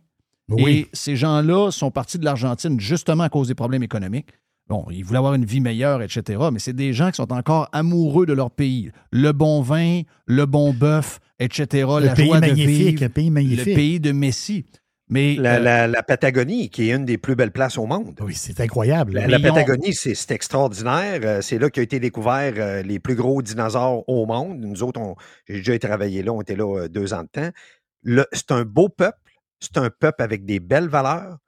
Oui. 0.48 0.70
Et 0.70 0.88
ces 0.92 1.16
gens-là 1.16 1.70
sont 1.72 1.90
partis 1.90 2.18
de 2.18 2.24
l'Argentine 2.24 2.78
justement 2.78 3.24
à 3.24 3.28
cause 3.28 3.48
des 3.48 3.54
problèmes 3.56 3.82
économiques. 3.82 4.28
Bon, 4.68 4.84
ils 4.90 5.04
voulaient 5.04 5.18
avoir 5.18 5.34
une 5.34 5.44
vie 5.44 5.60
meilleure, 5.60 6.02
etc. 6.02 6.38
Mais 6.52 6.58
c'est 6.58 6.72
des 6.72 6.92
gens 6.92 7.10
qui 7.10 7.16
sont 7.16 7.32
encore 7.32 7.68
amoureux 7.72 8.26
de 8.26 8.32
leur 8.32 8.50
pays. 8.50 8.90
Le 9.10 9.32
bon 9.32 9.60
vin, 9.62 10.02
le 10.26 10.46
bon 10.46 10.72
bœuf, 10.72 11.18
etc. 11.40 11.66
Le 12.00 12.06
la 12.06 12.14
pays 12.14 12.26
joie 12.26 12.40
de 12.40 12.46
magnifique, 12.46 12.68
vivre, 12.68 13.02
le 13.02 13.08
pays 13.08 13.30
magnifique. 13.30 13.66
Le 13.66 13.74
pays 13.74 14.00
de 14.00 14.12
Messi. 14.12 14.64
Mais 15.08 15.36
La, 15.36 15.56
euh, 15.56 15.58
la- 15.60 15.86
la 15.86 16.02
Patagonie, 16.02 16.68
qui 16.68 16.90
est 16.90 16.94
une 16.94 17.04
des 17.04 17.16
plus 17.18 17.36
belles 17.36 17.52
places 17.52 17.78
au 17.78 17.86
monde. 17.86 18.18
Oui, 18.20 18.34
c'est 18.34 18.60
incroyable. 18.60 19.12
La, 19.12 19.38
ont- 19.38 19.40
Patagonie, 19.40 19.94
c'est 19.94 20.30
extraordinaire. 20.32 21.20
Euh, 21.22 21.40
C'est 21.42 21.58
là 21.58 21.70
qu'a 21.70 21.82
été 21.82 22.00
découvert 22.00 22.54
euh, 22.56 22.82
les 22.82 22.98
plus 22.98 23.14
gros 23.14 23.40
dinosaures 23.40 24.08
au 24.08 24.26
monde. 24.26 24.58
Nous 24.60 24.82
autres, 24.82 25.00
on- 25.00 25.14
j'ai 25.46 25.58
déjà 25.58 25.78
travaillé 25.78 26.22
là, 26.24 26.32
on 26.32 26.40
était 26.42 26.56
là 26.56 26.88
deux 26.88 27.14
ans 27.14 27.22
de 27.22 27.28
temps. 27.28 27.50
C'est 28.32 28.50
un 28.50 28.64
beau 28.64 28.88
peuple, 28.88 29.18
c'est 29.60 29.78
un 29.78 29.90
peuple 29.90 30.22
avec 30.22 30.44
des 30.44 30.58
belles 30.60 30.88
valeurs 30.88 31.38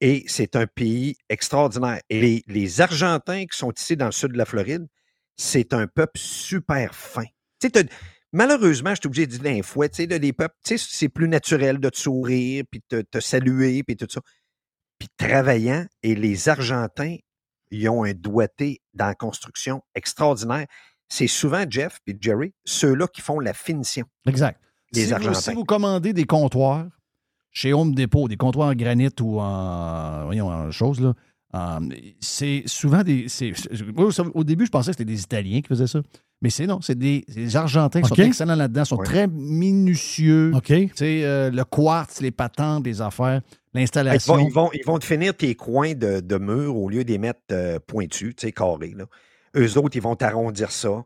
et 0.00 0.24
c'est 0.28 0.54
un 0.56 0.66
pays 0.66 1.16
extraordinaire. 1.28 2.00
Et 2.10 2.20
les, 2.20 2.44
les 2.46 2.80
Argentins 2.80 3.44
qui 3.46 3.58
sont 3.58 3.72
ici 3.72 3.96
dans 3.96 4.06
le 4.06 4.12
sud 4.12 4.32
de 4.32 4.38
la 4.38 4.44
Floride, 4.44 4.86
c'est 5.36 5.74
un 5.74 5.86
peuple 5.88 6.18
super 6.18 6.94
fin. 6.94 7.24
Tu 7.60 7.70
sais, 7.74 7.86
malheureusement, 8.32 8.90
je 8.90 9.00
suis 9.00 9.06
obligé 9.06 9.26
de 9.26 9.32
dire 9.32 9.42
d'un 9.42 9.62
fouet, 9.62 9.88
tu 9.88 10.06
sais, 10.06 10.18
les 10.18 10.32
peuples, 10.32 10.54
tu 10.64 10.78
sais, 10.78 10.86
c'est 10.88 11.08
plus 11.08 11.28
naturel 11.28 11.78
de 11.78 11.88
te 11.88 11.98
sourire, 11.98 12.64
puis 12.70 12.82
de 12.90 13.02
te, 13.02 13.18
te 13.18 13.20
saluer, 13.20 13.82
puis 13.82 13.96
tout 13.96 14.06
ça 14.08 14.20
puis 15.00 15.08
travaillant. 15.16 15.86
Et 16.04 16.14
les 16.14 16.48
Argentins, 16.48 17.16
ils 17.72 17.88
ont 17.88 18.04
un 18.04 18.12
doigté 18.12 18.80
dans 18.94 19.06
la 19.06 19.14
construction 19.16 19.82
extraordinaire. 19.96 20.66
C'est 21.08 21.26
souvent 21.26 21.64
Jeff 21.68 21.98
et 22.06 22.16
Jerry, 22.20 22.54
ceux-là 22.64 23.08
qui 23.08 23.20
font 23.20 23.40
la 23.40 23.52
finition. 23.52 24.06
Exact. 24.26 24.60
Les 24.92 25.02
si, 25.02 25.06
vous, 25.08 25.14
Argentins. 25.14 25.40
si 25.40 25.54
vous 25.54 25.64
commandez 25.64 26.12
des 26.12 26.24
comptoirs 26.24 26.86
chez 27.50 27.72
Home 27.72 27.94
Depot, 27.94 28.28
des 28.28 28.36
comptoirs 28.36 28.68
en 28.68 28.74
granit 28.74 29.08
ou 29.20 29.40
en, 29.40 30.26
voyons, 30.26 30.48
en 30.48 30.70
chose, 30.70 31.00
là, 31.00 31.14
en- 31.52 31.80
c'est 32.20 32.62
souvent 32.66 33.02
des. 33.02 33.26
au- 34.34 34.44
début, 34.44 34.66
je 34.66 34.70
pensais 34.70 34.90
que 34.92 34.98
c'était 34.98 35.04
des 35.12 35.22
Italiens 35.22 35.60
qui 35.60 35.68
faisaient 35.68 35.86
ça. 35.86 36.00
Mais 36.42 36.48
c'est 36.48 36.66
non, 36.66 36.80
c'est 36.80 36.98
des, 36.98 37.24
c'est 37.28 37.40
des 37.40 37.56
Argentins 37.56 38.00
qui 38.00 38.08
sont 38.08 38.14
excellents 38.14 38.54
là-dedans, 38.54 38.84
sont 38.86 38.96
Ouais. 38.96 39.04
très 39.04 39.26
minutieux. 39.28 40.52
OK. 40.54 40.64
Tu 40.66 40.90
sais, 40.94 41.24
euh, 41.24 41.50
le 41.50 41.64
quartz, 41.64 42.20
les 42.20 42.30
patentes, 42.30 42.86
les 42.86 43.02
affaires, 43.02 43.42
Ils 43.74 43.80
l'installation. 43.80 44.36
vont, 44.36 44.46
ils, 44.48 44.52
vont, 44.52 44.70
ils 44.72 44.84
vont 44.86 44.98
te 44.98 45.04
finir 45.04 45.36
tes 45.36 45.54
coins 45.54 45.92
de, 45.94 46.20
de 46.20 46.36
mur 46.38 46.76
au 46.76 46.88
lieu 46.88 47.04
de 47.04 47.10
les 47.10 47.18
mettre 47.18 47.40
euh, 47.52 47.78
pointus, 47.86 48.34
tu 48.36 48.46
sais, 48.46 48.52
carrés. 48.52 48.94
Là. 48.96 49.04
Eux 49.56 49.78
autres, 49.78 49.96
ils 49.96 50.02
vont 50.02 50.16
t'arrondir 50.16 50.70
ça. 50.70 51.04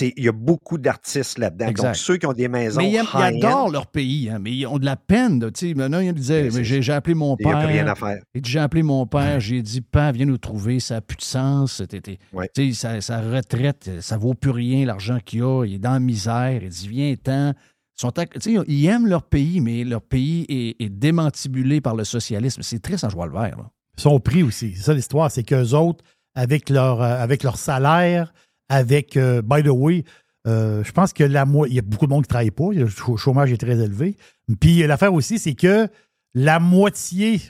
Il 0.00 0.24
y 0.24 0.28
a 0.28 0.32
beaucoup 0.32 0.78
d'artistes 0.78 1.38
là-dedans. 1.38 1.72
Donc, 1.72 1.96
ceux 1.96 2.16
qui 2.16 2.24
ont 2.26 2.32
des 2.32 2.46
maisons. 2.46 2.80
Mais 2.80 2.90
ils, 2.92 3.02
ils 3.02 3.22
adorent 3.22 3.68
leur 3.70 3.88
pays, 3.88 4.30
hein, 4.30 4.38
mais 4.40 4.52
ils 4.52 4.66
ont 4.66 4.78
de 4.78 4.84
la 4.84 4.96
peine. 4.96 5.40
de- 5.40 5.50
tu 5.50 5.68
sais, 5.70 5.74
Maintenant, 5.74 5.98
il 5.98 6.12
disait 6.14 6.44
Mais 6.44 6.50
c'est- 6.64 6.82
j'ai 6.82 6.92
appelé 6.92 7.14
mon 7.14 7.36
Il 7.40 7.46
n'y 7.46 7.50
père. 7.52 7.58
a 7.60 7.64
plus 7.64 7.72
rien 7.72 7.86
à 7.88 7.94
faire. 7.96 8.22
J'ai 8.42 8.58
appelé 8.60 8.82
mon 8.84 9.06
père, 9.06 9.40
j'ai 9.40 9.60
dit, 9.60 9.80
Père, 9.80 10.12
viens 10.12 10.26
nous 10.26 10.38
trouver, 10.38 10.78
ça 10.78 10.94
n'a 10.94 11.00
plus 11.00 11.16
de 11.16 11.22
sens. 11.22 11.74
C'était- 11.78 12.00
t'es- 12.00 12.18
Ouais. 12.32 12.48
tu 12.54 12.72
sais, 12.72 12.80
Sa, 12.80 13.00
sa 13.00 13.20
retraite, 13.20 13.90
ça 14.00 14.16
vaut 14.16 14.34
plus 14.34 14.50
rien, 14.52 14.86
l'argent 14.86 15.18
qu'il 15.24 15.42
a, 15.42 15.64
il 15.64 15.74
est 15.74 15.78
dans 15.78 15.92
la 15.94 16.00
misère. 16.00 16.60
Il 16.62 16.68
dit, 16.68 16.88
viens, 16.88 17.14
ten 17.16 17.54
Ils, 17.98 18.00
sont 18.00 18.64
ils 18.68 18.86
aiment 18.86 19.06
leur 19.06 19.24
pays, 19.24 19.60
mais 19.60 19.84
leur 19.84 20.00
pays 20.02 20.46
est, 20.48 20.82
est 20.82 20.88
démantibulé 20.88 21.80
par 21.80 21.94
le 21.96 22.04
socialisme. 22.04 22.62
C'est 22.62 22.80
triste 22.80 23.04
en 23.04 23.10
jouant 23.10 23.26
le 23.26 23.32
vert. 23.32 23.56
là. 23.58 23.70
Son 23.98 24.18
prix 24.20 24.42
aussi. 24.42 24.74
C'est 24.76 24.82
ça 24.84 24.94
l'histoire. 24.94 25.30
C'est 25.30 25.42
qu'eux 25.42 25.72
autres, 25.74 26.02
avec 26.34 26.70
leur, 26.70 27.02
euh, 27.02 27.16
avec 27.22 27.42
leur 27.42 27.56
salaire, 27.58 28.32
avec, 28.68 29.16
euh, 29.16 29.42
by 29.42 29.62
the 29.62 29.68
way, 29.68 30.04
euh, 30.46 30.82
je 30.84 30.92
pense 30.92 31.12
que 31.12 31.24
la 31.24 31.44
mo- 31.44 31.66
il 31.66 31.74
y 31.74 31.78
a 31.78 31.82
beaucoup 31.82 32.06
de 32.06 32.10
monde 32.10 32.24
qui 32.24 32.28
ne 32.28 32.34
travaille 32.34 32.50
pas. 32.50 32.70
Le 32.72 32.88
chômage 33.16 33.52
est 33.52 33.58
très 33.58 33.78
élevé. 33.78 34.16
Puis 34.60 34.82
euh, 34.82 34.86
l'affaire 34.86 35.12
aussi, 35.14 35.38
c'est 35.38 35.54
que 35.54 35.88
la 36.34 36.58
moitié, 36.58 37.40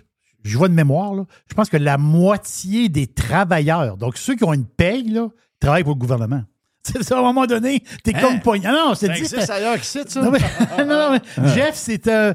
je 0.44 0.58
vois 0.58 0.68
de 0.68 0.74
mémoire, 0.74 1.14
là, 1.14 1.24
je 1.48 1.54
pense 1.54 1.68
que 1.70 1.76
la 1.76 1.96
moitié 1.98 2.88
des 2.88 3.06
travailleurs, 3.06 3.96
donc 3.96 4.16
ceux 4.18 4.34
qui 4.34 4.44
ont 4.44 4.52
une 4.52 4.66
paye, 4.66 5.08
là, 5.08 5.28
travaillent 5.60 5.84
pour 5.84 5.94
le 5.94 5.98
gouvernement. 6.00 6.42
C'est 6.82 7.02
ça, 7.04 7.16
à 7.16 7.20
un 7.20 7.22
moment 7.22 7.46
donné, 7.46 7.82
t'es 8.02 8.12
comme 8.12 8.40
pogné. 8.40 8.66
Ah 8.66 8.72
non, 8.72 8.94
c'est 8.96 9.06
dit. 9.08 9.20
existe 9.20 9.40
c'est- 9.40 9.50
ailleurs 9.52 9.78
qui 9.78 9.86
cite 9.86 10.10
ça. 10.10 10.20
non, 10.20 10.32
mais, 10.32 10.40
non, 10.84 11.12
mais 11.38 11.48
Jeff, 11.54 11.76
c'est. 11.76 12.08
euh, 12.08 12.34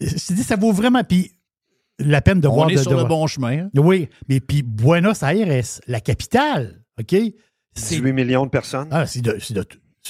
je 0.00 0.08
te 0.12 0.32
dis, 0.32 0.42
ça 0.42 0.56
vaut 0.56 0.72
vraiment. 0.72 1.04
Puis 1.04 1.30
la 2.00 2.20
peine 2.20 2.40
de 2.40 2.48
On 2.48 2.54
voir. 2.54 2.68
est 2.68 2.74
de- 2.74 2.80
sur 2.82 2.90
de 2.90 2.96
le 2.96 3.04
bon 3.04 3.28
chemin. 3.28 3.66
hein. 3.66 3.70
Oui, 3.76 4.08
mais 4.28 4.40
puis 4.40 4.62
Buenos 4.64 5.22
Aires, 5.22 5.62
la 5.86 6.00
capitale, 6.00 6.82
OK? 7.00 7.14
C'est 7.76 7.96
18 7.96 8.12
millions 8.12 8.44
de 8.44 8.50
personnes. 8.50 8.88
ah, 8.90 9.06
c'est 9.06 9.20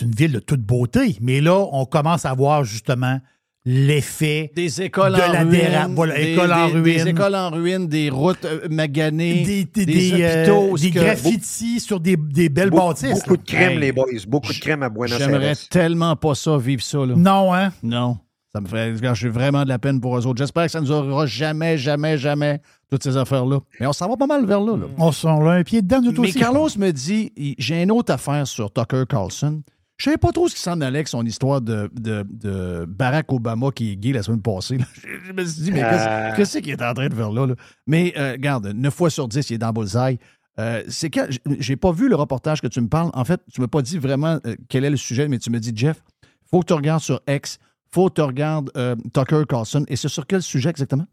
une 0.03 0.11
ville 0.15 0.33
de 0.33 0.39
toute 0.41 0.61
beauté. 0.63 1.17
Mais 1.21 1.41
là, 1.41 1.59
on 1.73 1.85
commence 1.87 2.25
à 2.25 2.33
voir 2.35 2.65
justement 2.65 3.21
l'effet 3.65 4.53
Des 4.55 4.83
écoles 4.83 5.13
de 5.15 5.21
en 5.21 5.33
la 5.33 5.43
ruine. 5.43 5.95
Voilà, 5.97 6.15
des, 6.17 6.33
écoles 6.33 6.53
en 6.53 6.67
des- 6.69 6.73
ruine. 6.75 6.85
Des 7.05 7.09
écoles 7.11 7.35
en 7.35 7.51
ruine, 7.51 7.89
des 7.89 8.11
routes 8.11 8.45
euh, 8.45 8.69
maganées, 8.71 9.43
des, 9.43 9.65
des, 9.65 9.87
des, 9.87 10.11
des, 10.13 10.23
euh, 10.23 10.53
hôpitaux. 10.55 10.79
des 10.79 10.91
graffitis 10.93 11.81
sur 11.81 11.99
des, 11.99 12.17
des 12.17 12.49
belles 12.49 12.71
Beaucoup, 12.71 12.89
bâtisses. 12.89 13.11
beaucoup 13.15 13.31
là. 13.33 13.37
de 13.39 13.43
crème, 13.43 13.73
Hey, 13.73 13.79
les 13.81 13.93
boys. 13.93 14.07
Beaucoup 14.29 14.53
de 14.53 14.59
crème 14.59 14.83
à 14.85 14.89
Buenos 14.89 15.19
J'aimerais 15.19 15.49
Aires. 15.49 15.69
tellement 15.69 16.15
pas 16.15 16.35
ça, 16.37 16.57
vivre 16.59 16.83
ça. 16.83 16.99
Là. 16.99 17.15
Non, 17.17 17.53
hein? 17.55 17.73
Non. 17.83 18.19
Ça 18.57 18.61
me 18.63 18.67
ferait. 18.67 18.95
J'ai 19.15 19.29
vraiment 19.29 19.65
de 19.65 19.69
la 19.69 19.79
peine 19.79 20.01
pour 20.01 20.17
eux 20.17 20.27
autres. 20.27 20.39
J'espère 20.39 20.65
que 20.65 20.71
ça 20.71 20.81
nous 20.81 20.91
aura 20.91 21.27
jamais, 21.27 21.77
jamais, 21.77 22.17
jamais, 22.17 22.63
toutes 22.91 23.03
ces 23.03 23.17
affaires-là. 23.19 23.59
Mais 23.79 23.87
on 23.87 23.93
s'en 23.93 24.09
va 24.09 24.17
pas 24.17 24.27
mal 24.27 24.47
vers 24.47 24.61
là. 24.63 24.77
là. 24.79 24.87
On 24.97 25.13
s'en 25.13 25.47
a 25.47 25.53
un 25.57 25.63
pied 25.63 25.83
dedans, 25.83 26.01
nous 26.01 26.13
Mais 26.13 26.21
aussi. 26.21 26.39
Carlos 26.39 26.69
me 26.79 26.91
dit 26.91 27.33
il- 27.37 27.55
j'ai 27.59 27.83
une 27.83 27.91
autre 27.91 28.13
affaire 28.15 28.47
sur 28.47 28.73
Tucker 28.73 29.03
Carlson. 29.07 29.61
Je 29.99 30.05
savais 30.05 30.17
pas 30.17 30.33
trop 30.33 30.49
ce 30.49 30.55
qui 30.55 30.61
s'en 30.63 30.81
allait 30.81 30.99
avec 30.99 31.09
son 31.09 31.25
histoire 31.25 31.61
de, 31.61 31.91
de, 32.01 32.25
de 32.31 32.87
Barack 32.87 33.31
Obama 33.33 33.71
qui 33.73 33.93
est 33.93 33.97
gay 33.97 34.13
la 34.13 34.23
semaine 34.23 34.41
passée. 34.43 34.79
là. 34.79 34.85
Je, 35.03 35.09
je 35.29 35.33
me 35.33 35.45
suis 35.45 35.63
dit, 35.63 35.73
mais 35.73 35.81
qu'est-ce- 35.81 36.09
Euh. 36.09 36.33
qu'est-ce 36.37 36.59
qu'il 36.59 36.71
est 36.71 36.83
en 36.83 36.95
train 36.95 37.09
de 37.09 37.15
faire 37.15 37.31
là? 37.33 37.47
là? 37.47 37.55
Mais 37.87 38.15
euh, 38.17 38.33
regarde, 38.33 38.67
9 38.75 38.95
fois 38.95 39.11
sur 39.11 39.29
10, 39.29 39.51
il 39.51 39.55
est 39.55 39.59
dans 39.59 39.73
Bullseye. 39.73 40.19
Euh, 40.59 40.83
c'est 40.89 41.11
que 41.11 41.21
j'ai 41.59 41.77
pas 41.77 41.93
vu 41.93 42.09
le 42.09 42.17
reportage 42.17 42.63
que 42.63 42.67
tu 42.69 42.81
me 42.81 42.89
parles. 42.89 43.11
En 43.13 43.25
fait, 43.27 43.41
tu 43.53 43.61
m'as 43.61 43.67
pas 43.69 43.83
dit 43.83 43.99
vraiment 43.99 44.39
euh, 44.47 44.55
quel 44.71 44.85
est 44.87 44.91
le 44.91 44.97
sujet, 44.97 45.29
mais 45.29 45.39
tu 45.39 45.51
me 45.51 45.59
dis, 45.61 45.73
Jeff, 45.75 46.03
faut 46.51 46.61
que 46.61 46.67
tu 46.67 46.73
regardes 46.75 47.03
sur 47.03 47.21
X, 47.29 47.59
faut 47.97 48.11
que 48.11 48.21
regardes 48.21 48.71
euh, 48.77 48.95
Tucker 49.15 49.45
Carlson. 49.49 49.87
Et 49.89 49.97
c'est 49.97 50.09
sur 50.09 50.27
quel 50.27 50.43
sujet 50.43 50.69
exactement? 50.69 51.07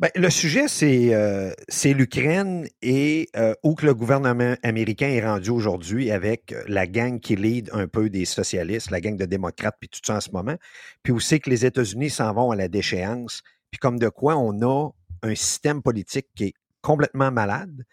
Ben, 0.00 0.10
le 0.16 0.28
sujet, 0.28 0.66
c'est 0.66 1.14
euh, 1.14 1.52
c'est 1.68 1.94
l'Ukraine 1.94 2.66
et 2.82 3.28
euh, 3.36 3.54
où 3.62 3.76
que 3.76 3.86
le 3.86 3.94
gouvernement 3.94 4.56
américain 4.64 5.06
est 5.06 5.24
rendu 5.24 5.50
aujourd'hui 5.50 6.10
avec 6.10 6.52
la 6.66 6.88
gang 6.88 7.20
qui 7.20 7.36
lead 7.36 7.70
un 7.72 7.86
peu 7.86 8.10
des 8.10 8.24
socialistes, 8.24 8.90
la 8.90 9.00
gang 9.00 9.16
de 9.16 9.24
démocrates, 9.24 9.76
puis 9.78 9.88
tout 9.88 10.00
ça 10.04 10.16
en 10.16 10.20
ce 10.20 10.32
moment. 10.32 10.56
Puis 11.04 11.12
aussi 11.12 11.38
que 11.38 11.48
les 11.48 11.64
États-Unis 11.64 12.10
s'en 12.10 12.34
vont 12.34 12.50
à 12.50 12.56
la 12.56 12.66
déchéance. 12.66 13.42
Puis 13.70 13.78
comme 13.78 14.00
de 14.00 14.08
quoi 14.08 14.36
on 14.36 14.60
a 14.62 14.90
un 15.22 15.34
système 15.36 15.80
politique 15.80 16.26
qui 16.34 16.44
est 16.46 16.54
complètement 16.82 17.30
malade. 17.30 17.84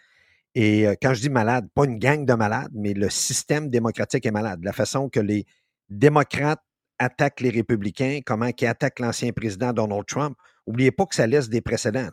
Et 0.55 0.85
quand 1.01 1.13
je 1.13 1.21
dis 1.21 1.29
malade, 1.29 1.67
pas 1.73 1.85
une 1.85 1.97
gang 1.97 2.25
de 2.25 2.33
malades, 2.33 2.71
mais 2.73 2.93
le 2.93 3.09
système 3.09 3.69
démocratique 3.69 4.25
est 4.25 4.31
malade. 4.31 4.59
La 4.63 4.73
façon 4.73 5.09
que 5.09 5.19
les 5.19 5.45
démocrates 5.89 6.61
attaquent 7.03 7.41
les 7.41 7.49
républicains, 7.49 8.21
comment 8.25 8.49
ils 8.59 8.65
attaquent 8.65 8.99
l'ancien 8.99 9.31
président 9.31 9.73
Donald 9.73 10.05
Trump. 10.07 10.37
Oubliez 10.65 10.91
pas 10.91 11.05
que 11.05 11.15
ça 11.15 11.27
laisse 11.27 11.49
des 11.49 11.61
précédents. 11.61 12.09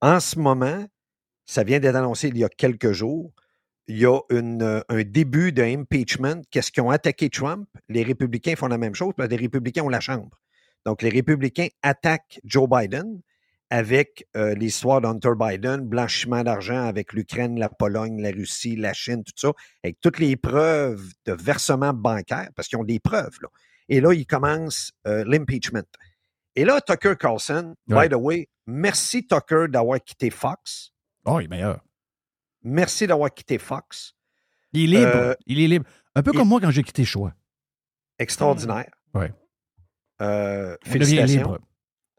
En 0.00 0.20
ce 0.20 0.38
moment, 0.38 0.86
ça 1.44 1.64
vient 1.64 1.80
d'être 1.80 1.96
annoncé 1.96 2.28
il 2.28 2.38
y 2.38 2.44
a 2.44 2.48
quelques 2.48 2.92
jours, 2.92 3.32
il 3.88 3.98
y 3.98 4.06
a 4.06 4.20
euh, 4.30 4.82
un 4.88 5.02
début 5.02 5.52
de 5.52 5.62
impeachment. 5.62 6.42
Qu'est-ce 6.50 6.70
qu'ils 6.70 6.82
ont 6.82 6.90
attaqué 6.90 7.28
Trump? 7.28 7.68
Les 7.88 8.04
républicains 8.04 8.54
font 8.54 8.68
la 8.68 8.78
même 8.78 8.94
chose, 8.94 9.12
parce 9.16 9.28
que 9.28 9.34
les 9.34 9.40
républicains 9.40 9.82
ont 9.82 9.88
la 9.88 10.00
Chambre. 10.00 10.38
Donc, 10.86 11.02
les 11.02 11.10
républicains 11.10 11.68
attaquent 11.82 12.40
Joe 12.44 12.68
Biden 12.68 13.20
avec 13.68 14.26
euh, 14.36 14.54
l'histoire 14.54 15.00
d'Hunter 15.00 15.32
Biden, 15.38 15.80
blanchiment 15.80 16.42
d'argent 16.42 16.84
avec 16.84 17.12
l'Ukraine, 17.12 17.58
la 17.58 17.68
Pologne, 17.68 18.20
la 18.20 18.30
Russie, 18.30 18.76
la 18.76 18.92
Chine, 18.92 19.22
tout 19.22 19.32
ça, 19.36 19.52
avec 19.84 20.00
toutes 20.00 20.18
les 20.18 20.36
preuves 20.36 21.12
de 21.26 21.32
versement 21.32 21.92
bancaire, 21.92 22.48
parce 22.56 22.68
qu'ils 22.68 22.78
ont 22.78 22.84
des 22.84 23.00
preuves. 23.00 23.38
Là. 23.42 23.48
Et 23.90 24.00
là, 24.00 24.14
ils 24.14 24.26
commencent 24.26 24.92
euh, 25.06 25.24
l'impeachment. 25.26 25.84
Et 26.56 26.64
là, 26.64 26.80
Tucker 26.80 27.14
Carlson, 27.18 27.74
Ouais. 27.88 28.08
by 28.08 28.14
the 28.14 28.18
way, 28.18 28.48
merci 28.66 29.26
Tucker 29.26 29.66
d'avoir 29.68 30.02
quitté 30.02 30.30
Fox. 30.30 30.92
Oh, 31.26 31.38
il 31.40 31.44
est 31.44 31.48
meilleur. 31.48 31.84
Merci 32.62 33.06
d'avoir 33.06 33.32
quitté 33.34 33.58
Fox. 33.58 34.14
Il 34.72 34.94
est 34.94 34.98
libre. 35.00 35.12
Euh, 35.16 35.34
il 35.46 35.60
est 35.60 35.68
libre. 35.68 35.86
Un 36.14 36.22
peu 36.22 36.30
il- 36.32 36.38
comme 36.38 36.48
moi 36.48 36.60
quand 36.60 36.70
j'ai 36.70 36.82
quitté 36.82 37.04
Choix. 37.04 37.34
Extraordinaire. 38.18 38.90
Ouais. 39.14 39.32
Euh, 40.22 40.76
félicitations. 40.84 41.38
libre. 41.38 41.58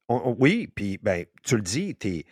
On- 0.10 0.22
on- 0.32 0.36
oui, 0.40 0.68
puis 0.76 0.98
ben, 1.02 1.26
tu 1.44 1.56
le 1.56 1.62
dis, 1.62 1.96
tu 1.96 2.24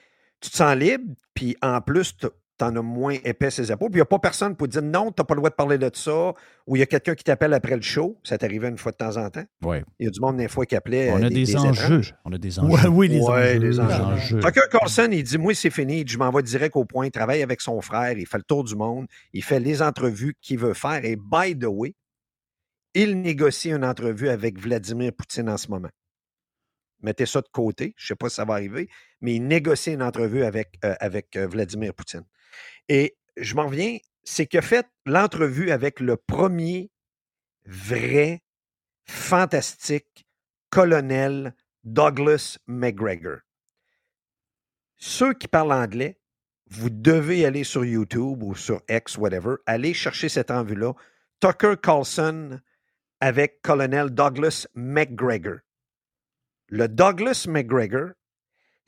te 0.41 0.47
sens 0.57 0.75
libre, 0.75 1.13
puis 1.33 1.55
en 1.61 1.79
plus, 1.81 2.15
tu 2.59 2.65
en 2.65 2.75
as 2.75 2.81
moins 2.81 3.15
épais 3.23 3.49
ses 3.49 3.71
épaules. 3.71 3.89
Puis 3.89 3.95
il 3.97 4.01
n'y 4.01 4.01
a 4.01 4.05
pas 4.05 4.19
personne 4.19 4.55
pour 4.55 4.67
te 4.67 4.73
dire 4.73 4.81
non, 4.81 5.11
tu 5.11 5.19
n'as 5.19 5.23
pas 5.25 5.33
le 5.33 5.39
droit 5.39 5.49
de 5.49 5.55
parler 5.55 5.77
de 5.77 5.89
ça, 5.93 6.33
ou 6.67 6.75
il 6.75 6.79
y 6.79 6.81
a 6.81 6.85
quelqu'un 6.85 7.15
qui 7.15 7.23
t'appelle 7.23 7.53
après 7.53 7.75
le 7.75 7.81
show. 7.81 8.19
Ça 8.23 8.37
t'arrivait 8.37 8.67
une 8.69 8.77
fois 8.77 8.91
de 8.91 8.97
temps 8.97 9.17
en 9.17 9.29
temps. 9.29 9.45
Ouais. 9.63 9.83
Il 9.99 10.05
y 10.05 10.07
a 10.07 10.11
du 10.11 10.19
monde, 10.19 10.37
des 10.37 10.47
fois, 10.47 10.65
qui 10.65 10.75
appelait. 10.75 11.11
On 11.11 11.23
euh, 11.23 11.27
a 11.27 11.29
des, 11.29 11.55
enjeux. 11.55 11.69
étranges. 11.85 12.15
On 12.25 12.33
a 12.33 12.37
des 12.37 12.59
enjeux. 12.59 12.71
Ouais, 12.73 12.87
oui, 12.87 13.07
les 13.07 13.19
Ouais, 13.21 13.57
enjeux. 13.57 13.59
des 13.59 13.79
enjeux. 13.79 14.03
enjeux. 14.03 14.39
Tucker 14.39 14.61
Carlson, 14.71 15.09
il 15.11 15.23
dit 15.23 15.37
Moi, 15.37 15.55
c'est 15.55 15.69
fini, 15.69 16.03
je 16.05 16.17
m'en 16.17 16.29
vais 16.31 16.43
direct 16.43 16.75
au 16.75 16.85
point. 16.85 17.05
Il 17.05 17.11
travaille 17.11 17.41
avec 17.41 17.61
son 17.61 17.79
frère, 17.81 18.17
il 18.17 18.27
fait 18.27 18.37
le 18.37 18.43
tour 18.43 18.63
du 18.63 18.75
monde, 18.75 19.07
il 19.33 19.43
fait 19.43 19.59
les 19.59 19.81
entrevues 19.81 20.35
qu'il 20.41 20.59
veut 20.59 20.73
faire. 20.73 21.03
Et 21.05 21.15
by 21.15 21.57
the 21.57 21.65
way, 21.65 21.95
il 22.93 23.21
négocie 23.21 23.69
une 23.71 23.85
entrevue 23.85 24.29
avec 24.29 24.59
Vladimir 24.59 25.11
Poutine 25.13 25.49
en 25.49 25.57
ce 25.57 25.69
moment. 25.69 25.89
Mettez 27.01 27.25
ça 27.25 27.39
de 27.41 27.47
côté, 27.51 27.93
je 27.95 28.03
ne 28.03 28.07
sais 28.09 28.15
pas 28.15 28.27
si 28.29 28.35
ça 28.35 28.45
va 28.45 28.55
arriver, 28.55 28.89
mais 29.21 29.35
il 29.35 29.47
négocie 29.47 29.93
une 29.93 30.03
entrevue 30.03 30.43
avec, 30.43 30.77
euh, 30.83 30.95
avec 30.99 31.35
euh, 31.37 31.47
Vladimir 31.47 31.93
Poutine. 31.93 32.25
Et 32.89 33.17
je 33.37 33.55
m'en 33.55 33.67
reviens, 33.67 33.97
c'est 34.23 34.47
qu'il 34.47 34.59
a 34.59 34.63
fait 34.63 34.87
l'entrevue 35.05 35.71
avec 35.71 35.99
le 35.99 36.17
premier 36.17 36.91
vrai, 37.65 38.41
fantastique 39.05 40.25
colonel 40.69 41.55
Douglas 41.83 42.57
McGregor. 42.67 43.37
Ceux 44.97 45.33
qui 45.33 45.47
parlent 45.47 45.71
anglais, 45.71 46.19
vous 46.69 46.89
devez 46.89 47.45
aller 47.45 47.63
sur 47.63 47.85
YouTube 47.85 48.43
ou 48.43 48.55
sur 48.55 48.81
X, 48.89 49.17
whatever, 49.17 49.55
aller 49.65 49.93
chercher 49.93 50.29
cette 50.29 50.51
entrevue-là. 50.51 50.93
Tucker 51.39 51.75
Carlson 51.81 52.59
avec 53.19 53.61
colonel 53.61 54.09
Douglas 54.09 54.67
McGregor. 54.75 55.59
Le 56.67 56.87
Douglas 56.87 57.45
McGregor, 57.47 58.09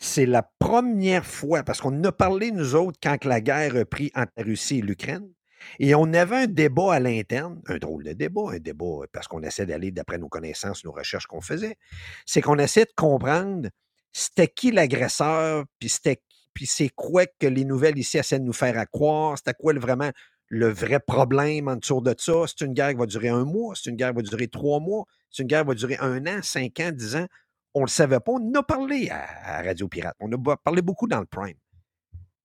c'est 0.02 0.26
la 0.26 0.42
première 0.58 1.26
fois, 1.26 1.62
parce 1.64 1.80
qu'on 1.80 2.04
a 2.04 2.12
parlé, 2.12 2.52
nous 2.52 2.74
autres, 2.76 2.98
quand 3.02 3.24
la 3.24 3.40
guerre 3.40 3.76
a 3.76 3.86
pris 3.86 4.12
entre 4.16 4.32
la 4.36 4.44
Russie 4.44 4.80
et 4.80 4.82
l'Ukraine, 4.82 5.32
et 5.80 5.94
on 5.94 6.12
avait 6.14 6.38
un 6.38 6.48
débat 6.48 6.96
à 6.96 7.00
l'interne, 7.00 7.62
un 7.68 7.78
drôle 7.78 8.04
de 8.04 8.14
débat, 8.14 8.54
un 8.54 8.58
débat 8.60 9.06
parce 9.14 9.28
qu'on 9.28 9.44
essaie 9.44 9.68
d'aller 9.68 9.92
d'après 9.92 10.18
nos 10.18 10.28
connaissances, 10.28 10.84
nos 10.84 10.92
recherches 10.92 11.28
qu'on 11.28 11.40
faisait, 11.40 11.78
c'est 12.26 12.42
qu'on 12.42 12.58
essaie 12.58 12.86
de 12.86 12.94
comprendre 12.96 13.70
c'était 14.12 14.48
qui 14.48 14.72
l'agresseur, 14.72 15.66
puis 15.80 15.88
c'était 15.88 16.22
puis 16.54 16.66
c'est 16.66 16.90
quoi 16.90 17.28
que 17.28 17.48
les 17.48 17.64
nouvelles 17.64 17.98
ici 17.98 18.18
essaient 18.18 18.40
de 18.40 18.44
nous 18.44 18.54
faire 18.54 18.78
à 18.80 18.88
croire, 18.88 19.38
c'était 19.38 19.54
quoi 19.54 19.74
vraiment 19.74 20.12
le 20.48 20.68
vrai 20.68 21.00
problème 21.00 21.70
en 21.70 21.78
dessous 21.78 22.02
de 22.02 22.14
ça. 22.18 22.44
C'est 22.48 22.66
une 22.66 22.74
guerre 22.74 22.90
qui 22.90 22.98
va 22.98 23.06
durer 23.06 23.30
un 23.30 23.46
mois, 23.46 23.74
c'est 23.76 23.90
une 23.90 23.96
guerre 23.96 24.10
qui 24.10 24.18
va 24.18 24.22
durer 24.24 24.48
trois 24.48 24.80
mois, 24.80 25.06
c'est 25.30 25.44
une 25.44 25.48
guerre 25.48 25.62
qui 25.62 25.68
va 25.68 25.74
durer 25.76 25.98
un 26.02 26.26
an, 26.26 26.42
cinq 26.42 26.80
ans, 26.82 26.92
dix 26.92 27.16
ans. 27.16 27.28
On 27.74 27.82
ne 27.82 27.86
le 27.86 27.90
savait 27.90 28.20
pas. 28.20 28.32
On 28.34 28.50
en 28.50 28.60
a 28.60 28.64
parlé 28.64 29.10
à, 29.10 29.60
à 29.60 29.62
Radio 29.64 29.88
Pirate. 29.88 30.16
On 30.20 30.32
a 30.32 30.58
parlé 30.58 30.82
beaucoup 30.82 31.08
dans 31.08 31.20
le 31.20 31.26
Prime. 31.26 31.58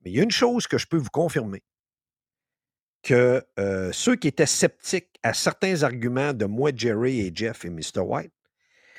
Mais 0.04 0.10
il 0.10 0.16
y 0.16 0.20
a 0.20 0.22
une 0.22 0.30
chose 0.30 0.66
que 0.66 0.78
je 0.78 0.86
peux 0.86 0.98
vous 0.98 1.10
confirmer 1.10 1.62
que 3.06 3.40
euh, 3.60 3.90
ceux 3.92 4.16
qui 4.16 4.26
étaient 4.26 4.46
sceptiques 4.46 5.18
à 5.22 5.32
certains 5.32 5.84
arguments 5.84 6.32
de 6.32 6.44
moi, 6.44 6.72
Jerry 6.74 7.20
et 7.20 7.30
Jeff 7.32 7.64
et 7.64 7.70
Mr. 7.70 8.00
White, 8.00 8.32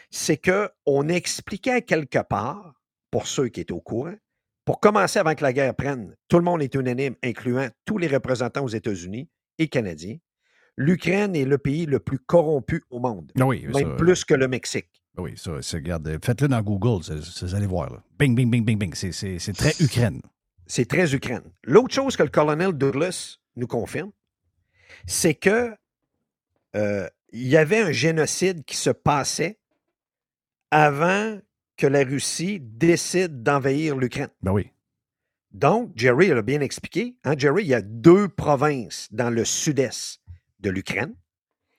c'est 0.10 0.38
qu'on 0.38 1.10
expliquait 1.10 1.82
quelque 1.82 2.20
part, 2.20 2.74
pour 3.12 3.28
ceux 3.28 3.50
qui 3.50 3.60
étaient 3.60 3.74
au 3.74 3.82
courant, 3.82 4.16
pour 4.64 4.80
commencer 4.80 5.20
avant 5.20 5.36
que 5.36 5.44
la 5.44 5.52
guerre 5.52 5.76
prenne, 5.76 6.16
tout 6.30 6.38
le 6.38 6.44
monde 6.44 6.62
est 6.62 6.74
unanime, 6.76 7.16
incluant 7.22 7.68
tous 7.86 7.98
les 7.98 8.08
représentants 8.08 8.64
aux 8.64 8.70
États-Unis 8.70 9.30
et 9.60 9.68
Canadiens. 9.68 10.18
L'Ukraine 10.78 11.36
est 11.36 11.46
le 11.46 11.58
pays 11.58 11.86
le 11.86 12.00
plus 12.00 12.20
corrompu 12.20 12.84
au 12.90 13.00
monde, 13.00 13.32
Ah 13.40 13.46
oui, 13.46 13.66
même 13.66 13.90
ça, 13.90 13.96
plus 13.96 14.24
que 14.24 14.36
le 14.36 14.48
Mexique. 14.48 15.04
Oui, 15.18 15.34
ça, 15.36 15.52
regarde, 15.78 16.20
faites-le 16.24 16.48
dans 16.48 16.62
Google, 16.62 17.02
vous 17.42 17.56
allez 17.56 17.66
voir. 17.66 17.92
Là. 17.92 18.04
Bing, 18.20 18.36
bing, 18.36 18.50
bing, 18.50 18.64
bing, 18.64 18.78
bing. 18.78 18.94
C'est 18.94 19.54
très 19.54 19.74
Ukraine. 19.84 20.22
C'est 20.68 20.88
très 20.88 21.14
Ukraine. 21.14 21.44
L'autre 21.64 21.94
chose 21.94 22.16
que 22.16 22.24
le 22.24 22.30
colonel 22.30 22.74
Douglas 22.74 23.38
nous 23.56 23.68
confirme, 23.68 24.12
c'est 25.06 25.34
que 25.34 25.76
euh, 26.76 27.08
il 27.32 27.48
y 27.48 27.58
avait 27.58 27.80
un 27.80 27.92
génocide 27.92 28.64
qui 28.66 28.78
se 28.78 28.90
passait 28.90 29.58
avant 30.72 31.40
que 31.78 31.88
la 31.88 32.04
Russie 32.04 32.60
décide 32.60 33.44
d'envahir 33.44 33.96
l'Ukraine. 33.96 34.30
Ben 34.42 34.52
oui. 34.52 34.72
Donc, 35.52 35.92
Jerry 35.96 36.28
l'a 36.28 36.42
bien 36.42 36.62
expliqué. 36.62 37.16
Hein, 37.24 37.36
Jerry, 37.38 37.64
il 37.64 37.70
y 37.70 37.74
a 37.74 37.82
deux 37.82 38.28
provinces 38.28 39.08
dans 39.12 39.30
le 39.30 39.46
sud-est 39.46 40.22
de 40.60 40.70
l'Ukraine. 40.70 41.16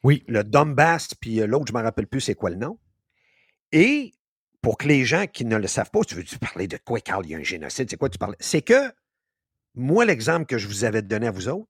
Oui. 0.03 0.25
Le 0.27 0.43
Donbass, 0.43 1.15
puis 1.15 1.41
euh, 1.41 1.47
l'autre, 1.47 1.67
je 1.69 1.73
ne 1.73 1.79
me 1.79 1.85
rappelle 1.85 2.07
plus 2.07 2.21
c'est 2.21 2.35
quoi 2.35 2.51
le 2.51 2.57
nom. 2.57 2.79
Et 3.73 4.13
pour 4.63 4.79
que 4.79 4.89
les 4.89 5.05
gens 5.05 5.27
qui 5.27 5.45
ne 5.45 5.57
le 5.57 5.67
savent 5.67 5.91
pas, 5.91 6.03
tu 6.05 6.15
veux 6.15 6.25
parler 6.41 6.67
de 6.67 6.79
quoi, 6.79 7.01
Carl? 7.01 7.25
Il 7.27 7.31
y 7.31 7.35
a 7.35 7.39
un 7.39 7.43
génocide, 7.43 7.89
c'est 7.89 7.97
quoi 7.97 8.09
tu 8.09 8.19
parlais? 8.19 8.37
C'est 8.41 8.63
que, 8.63 8.93
moi, 9.75 10.05
l'exemple 10.05 10.47
que 10.47 10.59
je 10.59 10.67
vous 10.67 10.85
avais 10.85 11.03
donné 11.03 11.27
à 11.27 11.31
vous 11.31 11.49
autres, 11.49 11.69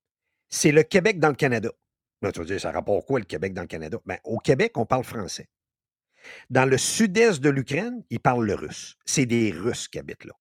c'est 0.49 0.73
le 0.73 0.83
Québec 0.83 1.19
dans 1.19 1.29
le 1.29 1.35
Canada. 1.35 1.71
Tu 2.23 2.39
vas 2.39 2.45
dire, 2.45 2.61
ça 2.61 2.73
rapporte 2.73 3.07
quoi 3.07 3.19
le 3.21 3.25
Québec 3.25 3.53
dans 3.53 3.63
le 3.63 3.69
Canada? 3.69 3.99
Ben, 4.07 4.19
au 4.25 4.39
Québec, 4.39 4.77
on 4.77 4.87
parle 4.87 5.05
français. 5.05 5.49
Dans 6.51 6.65
le 6.65 6.79
sud-est 6.79 7.41
de 7.41 7.51
l'Ukraine, 7.51 8.03
ils 8.11 8.21
parlent 8.21 8.47
le 8.47 8.55
russe. 8.55 8.97
C'est 9.05 9.27
des 9.27 9.53
Russes 9.53 9.89
qui 9.89 9.99
habitent 9.99 10.25
là. 10.25 10.35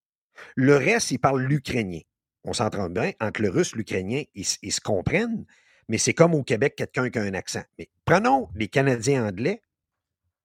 Le 0.56 0.76
reste, 0.76 1.12
ils 1.12 1.20
parlent 1.20 1.44
l'ukrainien. 1.44 2.02
On 2.44 2.54
s'entend 2.54 2.90
bien, 2.90 3.12
entre 3.20 3.42
le 3.42 3.50
russe 3.50 3.74
et 3.74 3.78
l'ukrainien, 3.78 4.24
ils, 4.34 4.46
ils 4.62 4.72
se 4.72 4.82
comprennent, 4.82 5.46
mais 5.88 5.98
c'est 5.98 6.14
comme 6.14 6.34
au 6.34 6.44
Québec, 6.44 6.76
quelqu'un 6.76 7.10
qui 7.10 7.20
a 7.20 7.24
un 7.24 7.34
accent. 7.34 7.64
Mais 7.78 7.90
prenons 8.06 8.50
les 8.56 8.68
Canadiens 8.68 9.28
anglais 9.28 9.62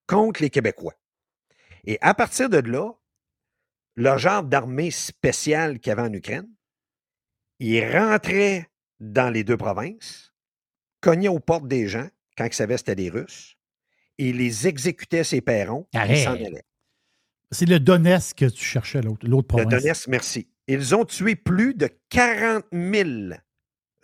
contre 0.07 0.43
les 0.43 0.51
Québécois. 0.51 0.95
Et 1.85 1.99
à 2.01 2.15
partir 2.15 2.49
de 2.49 2.59
là, 2.59 2.93
le 3.95 4.17
genre 4.17 4.43
d'armée 4.43 4.91
spéciale 4.91 5.79
qu'il 5.79 5.91
y 5.91 5.93
avait 5.93 6.03
en 6.03 6.13
Ukraine, 6.13 6.49
il 7.59 7.85
rentrait 7.97 8.71
dans 9.01 9.31
les 9.31 9.45
deux 9.45 9.57
provinces, 9.57 10.33
cognait 11.01 11.29
aux 11.29 11.41
portes 11.41 11.69
des 11.69 11.89
gens 11.89 12.09
quand 12.37 12.47
ils 12.47 12.55
savaient 12.55 12.75
que 12.75 12.79
c'était 12.79 12.95
des 12.95 13.11
Russes, 13.11 13.57
et 14.19 14.31
il 14.31 14.37
les 14.37 14.67
exécutait 14.67 15.25
ses 15.25 15.41
perrons, 15.41 15.87
ils 15.93 15.99
s'en 15.99 16.31
Arrête. 16.33 16.47
allaient. 16.47 16.65
C'est 17.51 17.67
le 17.67 17.81
Donetsk 17.81 18.39
que 18.39 18.45
tu 18.47 18.65
cherchais, 18.65 19.03
l'autre 19.03 19.27
l'autre 19.27 19.57
Le 19.57 19.65
province. 19.65 19.83
Donetsk, 19.83 20.09
merci. 20.09 20.49
Ils 20.69 20.95
ont 20.95 21.05
tué 21.05 21.37
plus 21.37 21.75
de 21.75 21.89
40 22.09 22.65
000 22.73 23.35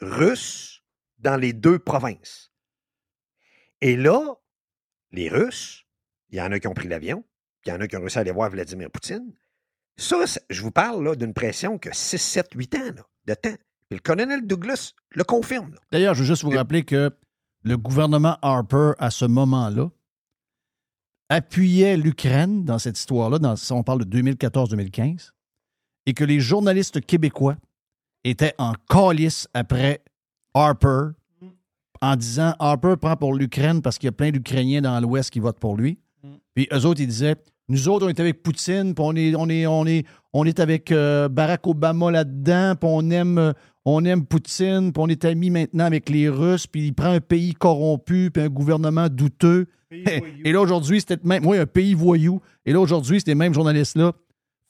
Russes 0.01 0.83
dans 1.19 1.37
les 1.37 1.53
deux 1.53 1.79
provinces. 1.79 2.53
Et 3.81 3.97
là, 3.97 4.37
les 5.13 5.29
Russes, 5.29 5.87
il 6.31 6.39
y 6.39 6.43
en 6.43 6.53
a 6.53 6.61
qui 6.61 6.67
ont 6.67 6.75
pris 6.75 6.89
l'avion, 6.89 7.25
puis 7.69 7.75
il 7.75 7.77
y 7.77 7.77
en 7.77 7.81
a 7.85 7.89
qui 7.89 7.97
ont 7.97 8.01
réussi 8.01 8.17
à 8.17 8.23
aller 8.23 8.31
voir 8.31 8.49
Vladimir 8.49 8.91
Poutine. 8.91 9.35
Ça, 9.99 10.17
je 10.49 10.63
vous 10.63 10.71
parle 10.71 11.05
là, 11.05 11.15
d'une 11.15 11.35
pression 11.35 11.77
que 11.77 11.91
6, 11.93 12.19
7, 12.19 12.49
8 12.55 12.75
ans 12.77 12.79
là, 12.97 13.03
de 13.27 13.35
temps. 13.35 13.57
Puis 13.89 13.99
le 13.99 13.99
colonel 13.99 14.47
Douglas 14.47 14.95
le 15.11 15.25
confirme. 15.25 15.73
là. 15.73 15.79
D'ailleurs, 15.93 16.15
je 16.15 16.21
veux 16.21 16.27
juste 16.27 16.45
vous 16.45 16.51
rappeler 16.51 16.85
que 16.85 17.11
le 17.65 17.77
gouvernement 17.77 18.39
Harper, 18.41 18.93
à 18.99 19.11
ce 19.11 19.27
moment-là, 19.27 19.91
appuyait 21.29 21.99
l'Ukraine 21.99 22.65
dans 22.65 22.79
cette 22.79 22.99
histoire-là, 22.99 23.39
dans, 23.39 23.55
si 23.57 23.71
on 23.73 23.83
parle 23.83 24.05
de 24.05 24.19
2014-2015, 24.19 25.33
et 26.07 26.15
que 26.15 26.25
les 26.25 26.41
journalistes 26.41 27.05
québécois 27.05 27.57
étaient 28.25 28.55
en 28.57 28.73
calice 28.89 29.47
après 29.53 30.03
Harper 30.55 31.11
en 32.01 32.17
disant 32.17 32.55
Harper 32.59 32.95
prend 32.99 33.17
pour 33.17 33.35
l'Ukraine 33.35 33.83
parce 33.83 33.99
qu'il 33.99 34.07
y 34.07 34.09
a 34.09 34.13
plein 34.13 34.31
d'Ukrainiens 34.31 34.81
dans 34.81 34.99
l'Ouest 35.01 35.31
qui 35.31 35.41
votent 35.41 35.61
pour 35.61 35.77
lui. 35.77 35.99
Puis 36.55 36.69
eux 36.73 36.87
autres, 36.87 37.01
ils 37.01 37.07
disaient 37.09 37.37
Nous 37.69 37.89
autres, 37.89 38.07
on 38.07 38.09
est 38.09 38.21
avec 38.21 38.43
Poutine, 38.43 38.95
puis 38.95 39.05
on 39.07 39.15
est, 39.15 39.35
on 39.35 39.49
est, 39.49 39.67
on 39.67 39.87
est, 39.87 40.05
on 40.33 40.45
est 40.47 40.59
avec 40.61 40.91
euh, 40.91 41.29
Barack 41.29 41.67
Obama 41.67 42.11
là-dedans, 42.11 42.75
puis 42.81 42.89
on 42.91 43.11
aime, 43.11 43.39
euh, 43.39 43.53
on 43.85 44.05
aime 44.07 44.25
Poutine, 44.25 44.93
puis 44.93 45.03
on 45.03 45.09
est 45.09 45.25
amis 45.27 45.51
maintenant 45.51 45.85
avec 45.85 46.09
les 46.09 46.29
Russes, 46.31 46.67
puis 46.67 46.87
il 46.87 46.93
prend 46.95 47.11
un 47.13 47.21
pays 47.21 47.53
corrompu, 47.55 48.31
puis 48.33 48.43
un 48.43 48.49
gouvernement 48.49 49.09
douteux. 49.09 49.67
Et 49.91 50.53
là, 50.53 50.61
aujourd'hui, 50.61 51.01
c'était 51.01 51.19
même. 51.25 51.47
Oui, 51.47 51.59
un 51.59 51.67
pays 51.67 51.95
voyou. 51.95 52.41
Et 52.67 52.73
là, 52.73 52.81
aujourd'hui, 52.81 53.21
ces 53.25 53.35
mêmes 53.35 53.55
journalistes-là 53.55 54.13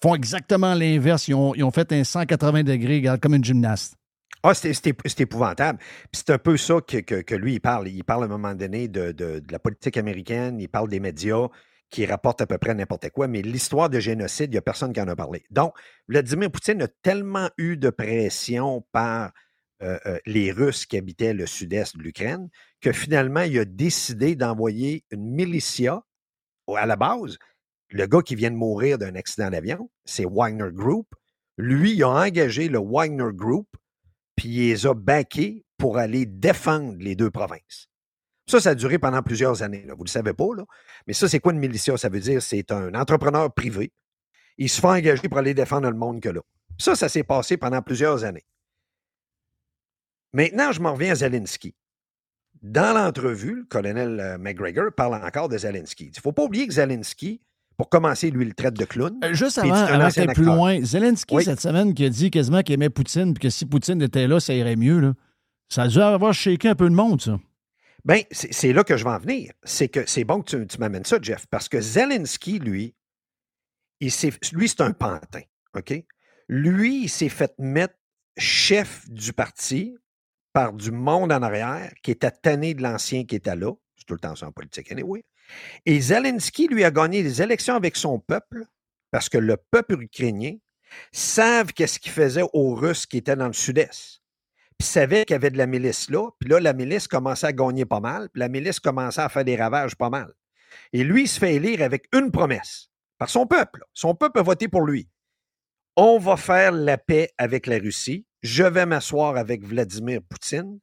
font 0.02 0.14
exactement 0.14 0.74
l'inverse. 0.74 1.26
Ils 1.28 1.34
ont, 1.34 1.54
ils 1.56 1.64
ont 1.64 1.72
fait 1.72 1.92
un 1.92 2.04
180 2.04 2.62
degrés, 2.64 2.96
regarde, 2.98 3.20
comme 3.20 3.34
une 3.34 3.44
gymnaste. 3.44 3.94
Ah, 4.44 4.54
c'est 4.54 4.72
c'est 4.72 4.90
ép- 4.90 5.00
c'est 5.06 5.20
épouvantable. 5.22 5.80
Puis 6.12 6.22
c'est 6.24 6.30
un 6.30 6.38
peu 6.38 6.56
ça 6.56 6.76
que, 6.80 6.98
que- 6.98 7.22
que 7.22 7.34
lui, 7.34 7.54
il 7.54 7.60
parle. 7.60 7.88
Il 7.88 8.04
parle 8.04 8.22
à 8.22 8.26
un 8.26 8.28
moment 8.28 8.54
donné 8.54 8.86
de, 8.86 9.10
de- 9.10 9.40
de 9.40 9.44
la 9.52 9.58
politique 9.58 9.96
américaine, 9.96 10.60
il 10.60 10.68
parle 10.68 10.88
des 10.88 11.00
médias 11.00 11.48
qui 11.90 12.06
rapportent 12.06 12.40
à 12.40 12.46
peu 12.46 12.58
près 12.58 12.74
n'importe 12.74 13.10
quoi, 13.10 13.28
mais 13.28 13.42
l'histoire 13.42 13.88
de 13.88 14.00
génocide, 14.00 14.50
il 14.50 14.54
n'y 14.54 14.58
a 14.58 14.62
personne 14.62 14.92
qui 14.92 15.00
en 15.00 15.08
a 15.08 15.16
parlé. 15.16 15.44
Donc, 15.50 15.74
Vladimir 16.08 16.50
Poutine 16.50 16.82
a 16.82 16.88
tellement 17.02 17.50
eu 17.56 17.76
de 17.76 17.90
pression 17.90 18.86
par 18.92 19.32
euh, 19.82 19.98
euh, 20.06 20.18
les 20.26 20.52
Russes 20.52 20.86
qui 20.86 20.98
habitaient 20.98 21.34
le 21.34 21.46
sud-est 21.46 21.96
de 21.96 22.02
l'Ukraine 22.02 22.48
que 22.80 22.92
finalement, 22.92 23.42
il 23.42 23.58
a 23.58 23.64
décidé 23.64 24.36
d'envoyer 24.36 25.04
une 25.10 25.34
militia 25.34 26.02
à 26.76 26.86
la 26.86 26.96
base. 26.96 27.38
Le 27.90 28.06
gars 28.06 28.22
qui 28.22 28.34
vient 28.34 28.50
de 28.50 28.56
mourir 28.56 28.98
d'un 28.98 29.14
accident 29.14 29.50
d'avion, 29.50 29.90
c'est 30.04 30.26
Wagner 30.26 30.70
Group. 30.72 31.06
Lui, 31.56 31.94
il 31.94 32.02
a 32.02 32.10
engagé 32.10 32.68
le 32.68 32.78
Wagner 32.78 33.32
Group 33.32 33.68
puis 34.38 34.48
il 34.50 34.68
les 34.68 34.86
a 34.86 34.94
backés 34.94 35.64
pour 35.78 35.98
aller 35.98 36.24
défendre 36.24 36.96
les 37.00 37.16
deux 37.16 37.30
provinces. 37.30 37.88
Ça, 38.48 38.60
ça 38.60 38.70
a 38.70 38.74
duré 38.74 38.98
pendant 38.98 39.22
plusieurs 39.22 39.62
années. 39.62 39.84
là. 39.86 39.92
Vous 39.94 40.00
ne 40.00 40.06
le 40.06 40.10
savez 40.10 40.32
pas, 40.32 40.46
là. 40.56 40.64
Mais 41.06 41.12
ça, 41.12 41.28
c'est 41.28 41.38
quoi 41.40 41.52
une 41.52 41.58
militia? 41.58 41.96
Ça 41.96 42.08
veut 42.08 42.20
dire 42.20 42.40
c'est 42.42 42.70
un 42.72 42.94
entrepreneur 42.94 43.52
privé. 43.52 43.92
Il 44.56 44.68
se 44.68 44.80
fait 44.80 44.86
engager 44.88 45.28
pour 45.28 45.38
aller 45.38 45.54
défendre 45.54 45.88
le 45.90 45.96
monde 45.96 46.20
que 46.20 46.28
là. 46.30 46.40
Ça, 46.78 46.96
ça 46.96 47.08
s'est 47.08 47.22
passé 47.24 47.56
pendant 47.56 47.82
plusieurs 47.82 48.24
années. 48.24 48.44
Maintenant, 50.32 50.72
je 50.72 50.80
m'en 50.80 50.92
reviens 50.94 51.12
à 51.12 51.14
Zelensky. 51.14 51.74
Dans 52.62 52.92
l'entrevue, 52.96 53.56
le 53.60 53.64
colonel 53.64 54.18
euh, 54.20 54.38
McGregor 54.38 54.92
parle 54.96 55.14
encore 55.14 55.48
de 55.48 55.56
Zelensky. 55.58 56.06
Il 56.06 56.16
ne 56.16 56.20
faut 56.20 56.32
pas 56.32 56.42
oublier 56.44 56.66
que 56.66 56.74
Zelensky, 56.74 57.40
pour 57.76 57.88
commencer, 57.88 58.30
lui, 58.30 58.44
il 58.44 58.48
le 58.48 58.54
traite 58.54 58.74
de 58.74 58.84
clown. 58.84 59.18
Euh, 59.22 59.32
juste 59.34 59.58
avant, 59.58 59.74
avant 59.74 60.08
d'aller 60.08 60.32
plus 60.34 60.44
loin, 60.44 60.80
Zelensky, 60.82 61.36
Oui. 61.36 61.44
cette 61.44 61.60
semaine, 61.60 61.94
qui 61.94 62.04
a 62.04 62.08
dit 62.08 62.30
quasiment 62.30 62.62
qu'il 62.62 62.74
aimait 62.74 62.90
Poutine, 62.90 63.32
puis 63.34 63.42
que 63.42 63.50
si 63.50 63.64
Poutine 63.64 64.02
était 64.02 64.26
là, 64.26 64.40
ça 64.40 64.54
irait 64.54 64.74
mieux. 64.76 64.98
Là. 64.98 65.14
Ça 65.68 65.82
a 65.82 65.88
dû 65.88 66.00
avoir 66.00 66.34
shaké 66.34 66.68
un 66.68 66.74
peu 66.74 66.90
de 66.90 66.94
monde, 66.94 67.20
ça. 67.20 67.38
Bien, 68.04 68.22
c'est 68.30 68.72
là 68.72 68.84
que 68.84 68.96
je 68.96 69.04
vais 69.04 69.10
en 69.10 69.18
venir. 69.18 69.52
C'est 69.64 69.88
que 69.88 70.08
c'est 70.08 70.24
bon 70.24 70.42
que 70.42 70.64
tu, 70.64 70.78
m'amènes 70.78 71.04
ça, 71.04 71.18
Jeff, 71.20 71.46
parce 71.46 71.68
que 71.68 71.80
Zelensky, 71.80 72.58
lui, 72.58 72.94
il 74.00 74.12
lui, 74.52 74.68
c'est 74.68 74.80
un 74.80 74.92
pantin. 74.92 75.42
OK? 75.74 75.92
Lui, 76.48 77.04
il 77.04 77.08
s'est 77.08 77.28
fait 77.28 77.52
mettre 77.58 77.94
chef 78.38 79.08
du 79.10 79.32
parti 79.32 79.96
par 80.52 80.72
du 80.72 80.90
monde 80.90 81.32
en 81.32 81.42
arrière 81.42 81.92
qui 82.02 82.12
était 82.12 82.30
tanné 82.30 82.74
de 82.74 82.82
l'ancien 82.82 83.24
qui 83.24 83.36
était 83.36 83.56
là. 83.56 83.72
C'est 83.96 84.06
tout 84.06 84.14
le 84.14 84.20
temps 84.20 84.40
en 84.42 84.52
politique, 84.52 84.90
anyway. 84.92 85.24
Et 85.84 86.00
Zelensky, 86.00 86.68
lui, 86.68 86.84
a 86.84 86.90
gagné 86.90 87.22
les 87.22 87.42
élections 87.42 87.74
avec 87.74 87.96
son 87.96 88.20
peuple 88.20 88.64
parce 89.10 89.28
que 89.28 89.38
le 89.38 89.56
peuple 89.56 90.02
ukrainien 90.02 90.56
savent 91.12 91.72
qu'est-ce 91.72 91.98
qu'il 91.98 92.12
faisait 92.12 92.44
aux 92.52 92.74
Russes 92.74 93.06
qui 93.06 93.18
étaient 93.18 93.36
dans 93.36 93.46
le 93.46 93.52
sud-est 93.52 94.17
puis 94.78 94.86
savait 94.86 95.24
qu'il 95.24 95.34
y 95.34 95.36
avait 95.36 95.50
de 95.50 95.58
la 95.58 95.66
milice 95.66 96.08
là. 96.10 96.30
Puis 96.38 96.48
là, 96.48 96.60
la 96.60 96.72
milice 96.72 97.08
commençait 97.08 97.46
à 97.48 97.52
gagner 97.52 97.84
pas 97.84 98.00
mal. 98.00 98.28
Puis 98.32 98.40
la 98.40 98.48
milice 98.48 98.78
commençait 98.80 99.20
à 99.20 99.28
faire 99.28 99.44
des 99.44 99.56
ravages 99.56 99.96
pas 99.96 100.08
mal. 100.10 100.32
Et 100.92 101.02
lui, 101.04 101.22
il 101.22 101.28
se 101.28 101.38
fait 101.38 101.54
élire 101.56 101.82
avec 101.82 102.06
une 102.14 102.30
promesse 102.30 102.88
par 103.18 103.28
son 103.28 103.46
peuple. 103.46 103.82
Son 103.92 104.14
peuple 104.14 104.38
a 104.38 104.42
voté 104.42 104.68
pour 104.68 104.82
lui. 104.82 105.08
On 105.96 106.18
va 106.18 106.36
faire 106.36 106.70
la 106.72 106.96
paix 106.96 107.30
avec 107.38 107.66
la 107.66 107.78
Russie. 107.78 108.24
Je 108.42 108.62
vais 108.62 108.86
m'asseoir 108.86 109.36
avec 109.36 109.64
Vladimir 109.64 110.20
Poutine 110.28 110.78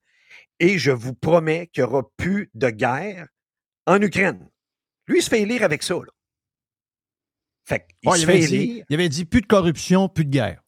et 0.60 0.78
je 0.78 0.91
vous 0.91 1.14
promets 1.14 1.68
qu'il 1.68 1.84
n'y 1.84 1.89
aura 1.89 2.04
plus 2.18 2.50
de 2.54 2.70
guerre 2.70 3.28
en 3.86 4.02
Ukraine. 4.02 4.50
Lui, 5.08 5.20
il 5.20 5.22
se 5.22 5.30
fait 5.30 5.41
élire 5.41 5.64
avec 5.64 5.84
ça. 5.84 5.93
Là. 5.96 6.12
Fait 7.64 7.88
qu'il 8.02 8.10
Ouais, 8.10 8.18
se 8.18 8.24
il, 8.24 8.26
fait 8.26 8.32
avait 8.34 8.48
dit, 8.48 8.56
élire. 8.56 8.86
il 8.89 8.93
avait 8.96 9.10
dit 9.10 9.26
plus 9.26 9.41
de 9.41 9.48
corruption, 9.48 10.10
plus 10.10 10.26
de 10.26 10.32
guerre. 10.32 10.62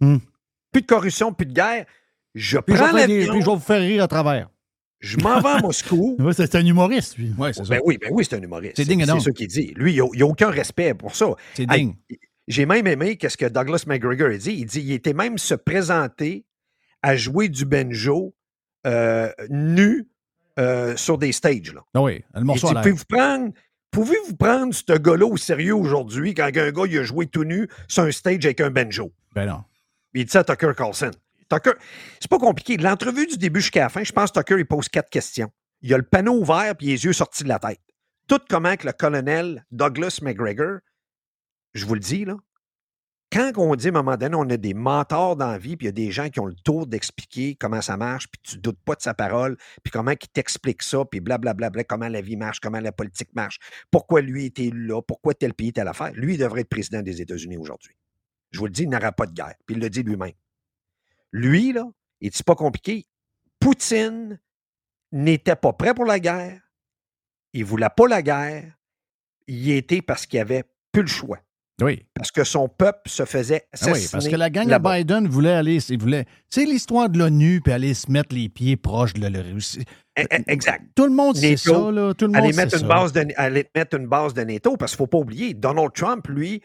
Plus 0.72 0.82
de 0.82 0.88
corruption, 0.88 1.34
plus 1.34 1.46
de 1.46 1.54
guerre. 1.54 1.86
Je 2.36 2.60
Puis 2.60 2.76
je, 2.76 2.82
vais 2.84 2.88
prends 2.90 2.96
des- 2.96 3.02
l'avion, 3.02 3.34
puis 3.34 3.42
je 3.42 3.46
vais 3.46 3.56
vous 3.56 3.60
faire 3.60 3.82
rire 3.82 4.04
à 4.04 4.08
travers. 4.08 4.50
je 5.00 5.18
m'en 5.18 5.40
vais 5.42 5.50
à 5.50 5.60
Moscou. 5.60 6.18
Ouais, 6.20 6.34
c'est 6.34 6.56
un 6.56 6.66
humoriste, 6.66 7.18
lui. 7.18 7.32
Ouais, 7.38 7.54
c'est 7.54 7.64
ça. 7.64 7.70
Ben 7.70 7.82
oui, 7.86 7.98
ben 8.00 8.10
oui, 8.12 8.26
c'est 8.28 8.36
un 8.36 8.42
humoriste. 8.42 8.76
C'est 8.76 8.86
digne 8.86 9.02
et 9.02 9.06
C'est 9.06 9.20
ça 9.20 9.32
qu'il 9.32 9.48
dit. 9.48 9.74
Lui, 9.76 9.94
il 9.94 10.04
n'y 10.14 10.22
a, 10.22 10.26
aucun 10.26 10.50
respect 10.50 10.94
pour 10.94 11.16
ça. 11.16 11.28
C'est 11.54 11.66
digne. 11.66 11.96
J'ai 12.48 12.66
même 12.66 12.88
aimé 12.88 13.18
qu'est-ce 13.18 13.38
que 13.38 13.46
Douglas 13.46 13.84
McGregor 13.88 14.30
a 14.30 14.38
dit. 14.38 14.54
Il 14.54 14.66
dit 14.66 14.82
il 14.82 14.94
était 14.94 15.14
même 15.14 15.38
se 15.38 15.54
présenter 15.54 16.46
à 17.02 17.16
jouer 17.16 17.50
du 17.50 17.66
banjo 17.66 18.34
euh, 18.86 19.32
nu 19.50 20.08
euh, 20.58 20.96
sur 20.96 21.18
des 21.18 21.32
stages. 21.34 21.74
Là. 21.74 21.82
Ah 21.94 22.02
oui, 22.02 22.24
le 22.34 22.42
Il 22.42 22.46
morceau 22.46 22.70
dit, 22.70 22.78
à 22.78 22.82
pouvez-vous 22.82 23.06
prendre, 23.10 23.52
pouvez-vous 23.92 24.36
prendre 24.36 24.74
ce 24.74 24.98
gars-là 24.98 25.26
au 25.26 25.38
sérieux 25.38 25.76
aujourd'hui 25.76 26.34
quand 26.34 26.46
un 26.46 26.72
gars 26.72 26.84
il 26.88 26.98
a 26.98 27.04
joué 27.04 27.28
tout 27.28 27.44
nu 27.44 27.68
sur 27.88 28.04
un 28.04 28.12
stage 28.12 28.46
avec 28.46 28.62
un 28.62 28.72
banjo? 28.72 29.12
Ben 29.36 29.46
non. 29.46 29.64
Il 30.14 30.26
dit 30.26 30.32
ça 30.32 30.40
à 30.40 30.44
Tucker 30.44 30.72
Carlson. 30.76 31.12
Tucker, 31.50 31.74
c'est 32.20 32.30
pas 32.30 32.40
compliqué. 32.40 32.78
L'entrevue 32.78 33.28
du 33.28 33.38
début 33.38 33.62
jusqu'à 33.62 33.82
la 33.82 33.90
fin, 33.90 34.04
je 34.04 34.12
pense 34.12 34.32
que 34.32 34.40
Tucker, 34.40 34.60
il 34.60 34.66
pose 34.66 34.90
quatre 34.90 35.10
questions. 35.10 35.52
Il 35.82 35.94
a 35.94 35.98
le 35.98 36.04
panneau 36.04 36.40
ouvert 36.40 36.76
puis 36.76 36.88
les 36.88 37.06
yeux 37.06 37.14
sortis 37.14 37.44
de 37.44 37.50
la 37.50 37.60
tête. 37.60 37.82
Tout 38.28 38.40
comment 38.50 38.76
que 38.76 38.86
le 38.86 38.94
colonel 38.94 39.66
Douglas 39.72 40.20
McGregor, 40.22 40.80
je 41.74 41.86
vous 41.86 41.94
le 41.94 42.00
dis, 42.00 42.26
là, 42.26 42.36
quand 43.32 43.52
on 43.58 43.76
dit 43.76 43.88
à 43.88 43.90
un 43.90 43.94
moment 43.94 44.16
donné, 44.16 44.36
on 44.36 44.50
a 44.50 44.58
des 44.58 44.74
mentors 44.74 45.36
dans 45.36 45.52
la 45.52 45.58
vie, 45.58 45.76
puis 45.76 45.86
il 45.86 45.90
y 45.90 45.90
a 45.90 45.94
des 45.94 46.12
gens 46.12 46.30
qui 46.30 46.40
ont 46.40 46.46
le 46.46 46.56
tour 46.56 46.88
d'expliquer 46.88 47.56
comment 47.56 47.82
ça 47.82 47.98
marche, 47.98 48.28
puis 48.30 48.40
tu 48.42 48.58
doutes 48.58 48.80
pas 48.86 48.96
de 48.96 49.02
sa 49.02 49.14
parole, 49.14 49.58
puis 49.84 49.92
comment 49.92 50.12
il 50.12 50.30
t'explique 50.30 50.82
ça, 50.82 51.04
puis 51.04 51.20
blablabla, 51.20 51.84
comment 51.84 52.08
la 52.08 52.22
vie 52.22 52.38
marche, 52.38 52.62
comment 52.62 52.80
la 52.80 52.94
politique 52.94 53.34
marche, 53.36 53.60
pourquoi 53.92 54.22
lui 54.22 54.46
était 54.46 54.72
là, 54.74 55.02
pourquoi 55.02 55.34
tel 55.34 55.54
pays, 55.54 55.74
telle 55.74 55.90
affaire. 55.90 56.14
Lui, 56.14 56.36
il 56.36 56.38
devrait 56.38 56.62
être 56.62 56.70
président 56.70 57.02
des 57.02 57.22
États-Unis 57.22 57.58
aujourd'hui. 57.58 57.98
Je 58.52 58.60
vous 58.60 58.66
le 58.66 58.72
dis, 58.72 58.84
il 58.84 58.90
n'aura 58.90 59.12
pas 59.12 59.26
de 59.26 59.34
guerre. 59.34 59.56
Puis 59.66 59.76
il 59.76 59.82
le 59.82 59.90
dit 59.90 60.04
lui-même. 60.04 60.32
Lui, 61.38 61.72
là, 61.74 61.86
et 62.22 62.30
c'est 62.34 62.46
pas 62.46 62.56
compliqué, 62.56 63.06
Poutine 63.60 64.40
n'était 65.12 65.56
pas 65.56 65.74
prêt 65.74 65.94
pour 65.94 66.06
la 66.06 66.20
guerre. 66.20 66.60
Il 67.54 67.66
voulait 67.66 67.90
pas 67.96 68.08
la 68.08 68.22
guerre. 68.22 68.74
Il 69.48 69.60
y 69.60 69.72
était 69.74 70.02
parce 70.02 70.26
qu'il 70.26 70.40
avait 70.40 70.64
plus 70.92 71.04
le 71.04 71.08
choix. 71.08 71.40
Oui. 71.82 72.06
Parce 72.16 72.32
que 72.32 72.44
son 72.44 72.68
peuple 72.68 73.08
se 73.08 73.24
faisait 73.26 73.68
Ah 73.72 73.78
oui, 73.84 73.92
assassiner. 73.92 74.10
parce 74.12 74.28
que 74.30 74.36
la 74.36 74.50
gang 74.50 74.68
de. 74.68 74.78
Biden 74.78 75.28
voulait 75.28 75.54
aller. 75.54 75.78
il 75.92 76.00
voulait- 76.00 76.26
C'est 76.50 76.66
l'histoire 76.66 77.08
de 77.08 77.20
l'ONU, 77.20 77.62
puis 77.62 77.72
aller 77.72 77.94
se 77.94 78.12
mettre 78.12 78.34
les 78.36 78.50
pieds 78.50 78.78
proches 78.78 79.14
de 79.14 79.28
la 79.28 79.42
Russie. 79.44 79.86
Eh, 80.16 80.26
eh, 80.32 80.42
Exact. 80.48 80.84
Tout 80.96 81.06
le 81.06 81.12
monde 81.14 81.36
sait 81.36 81.56
ça, 81.56 81.92
là. 81.92 82.14
Tout 82.16 82.26
le 82.26 82.32
monde 82.32 82.38
aller 82.38 82.52
sait 82.54 82.66
mettre, 82.66 82.78
ça. 82.78 82.82
une 82.82 82.88
base 82.88 83.14
de, 83.14 83.28
aller 83.38 83.70
mettre 83.76 83.96
une 83.96 84.08
base 84.08 84.34
de 84.34 84.42
NATO, 84.42 84.76
parce 84.76 84.94
qu'il 84.94 85.04
ne 85.04 85.06
faut 85.06 85.12
pas 85.12 85.18
oublier, 85.20 85.54
Donald 85.54 85.94
Trump, 85.94 86.28
lui, 86.28 86.64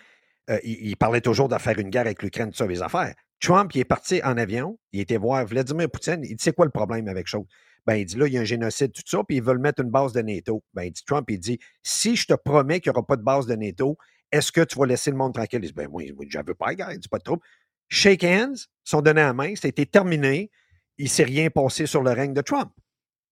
euh, 0.48 0.58
il, 0.64 0.88
il 0.88 0.96
parlait 0.96 1.20
toujours 1.20 1.48
de 1.50 1.58
faire 1.58 1.78
une 1.78 1.90
guerre 1.90 2.06
avec 2.06 2.22
l'Ukraine, 2.22 2.50
tout 2.50 2.56
ça, 2.56 2.66
les 2.66 2.80
affaires. 2.80 3.14
Trump, 3.42 3.74
il 3.74 3.80
est 3.80 3.84
parti 3.84 4.20
en 4.24 4.38
avion, 4.38 4.78
il 4.92 5.00
était 5.00 5.16
voir 5.18 5.44
Vladimir 5.44 5.90
Poutine, 5.90 6.20
il 6.22 6.36
dit 6.36 6.42
c'est 6.42 6.54
quoi 6.54 6.64
le 6.64 6.70
problème 6.70 7.08
avec 7.08 7.26
chose? 7.26 7.44
Ben, 7.84 7.96
il 7.96 8.06
dit 8.06 8.16
là, 8.16 8.28
il 8.28 8.32
y 8.32 8.38
a 8.38 8.40
un 8.40 8.44
génocide, 8.44 8.92
tout 8.92 9.02
ça, 9.04 9.22
puis 9.24 9.38
ils 9.38 9.42
veulent 9.42 9.58
mettre 9.58 9.82
une 9.82 9.90
base 9.90 10.12
de 10.12 10.22
NATO. 10.22 10.62
Ben, 10.72 10.84
il 10.84 10.92
dit 10.92 11.02
Trump, 11.04 11.28
il 11.28 11.38
dit 11.40 11.58
si 11.82 12.14
je 12.16 12.26
te 12.26 12.34
promets 12.34 12.80
qu'il 12.80 12.90
n'y 12.92 12.96
aura 12.96 13.06
pas 13.06 13.16
de 13.16 13.22
base 13.22 13.46
de 13.46 13.56
NATO 13.56 13.98
est-ce 14.32 14.50
que 14.50 14.62
tu 14.62 14.78
vas 14.78 14.86
laisser 14.86 15.10
le 15.10 15.16
monde 15.16 15.34
tranquille? 15.34 15.60
Il 15.62 15.66
dit, 15.68 15.74
ben 15.74 15.88
oui, 15.92 16.12
j'en 16.30 16.42
veux 16.42 16.54
pas, 16.54 16.74
gars, 16.74 16.96
dis 16.96 17.08
pas 17.08 17.18
de 17.18 17.22
trouble. 17.22 17.42
Shake 17.88 18.24
hands, 18.24 18.66
sont 18.82 19.02
donnés 19.02 19.20
à 19.20 19.26
la 19.26 19.32
main, 19.34 19.52
c'était 19.54 19.84
terminé. 19.84 20.50
Il 20.96 21.04
ne 21.04 21.10
s'est 21.10 21.24
rien 21.24 21.50
passé 21.50 21.86
sur 21.86 22.02
le 22.02 22.10
règne 22.12 22.32
de 22.32 22.40
Trump. 22.40 22.70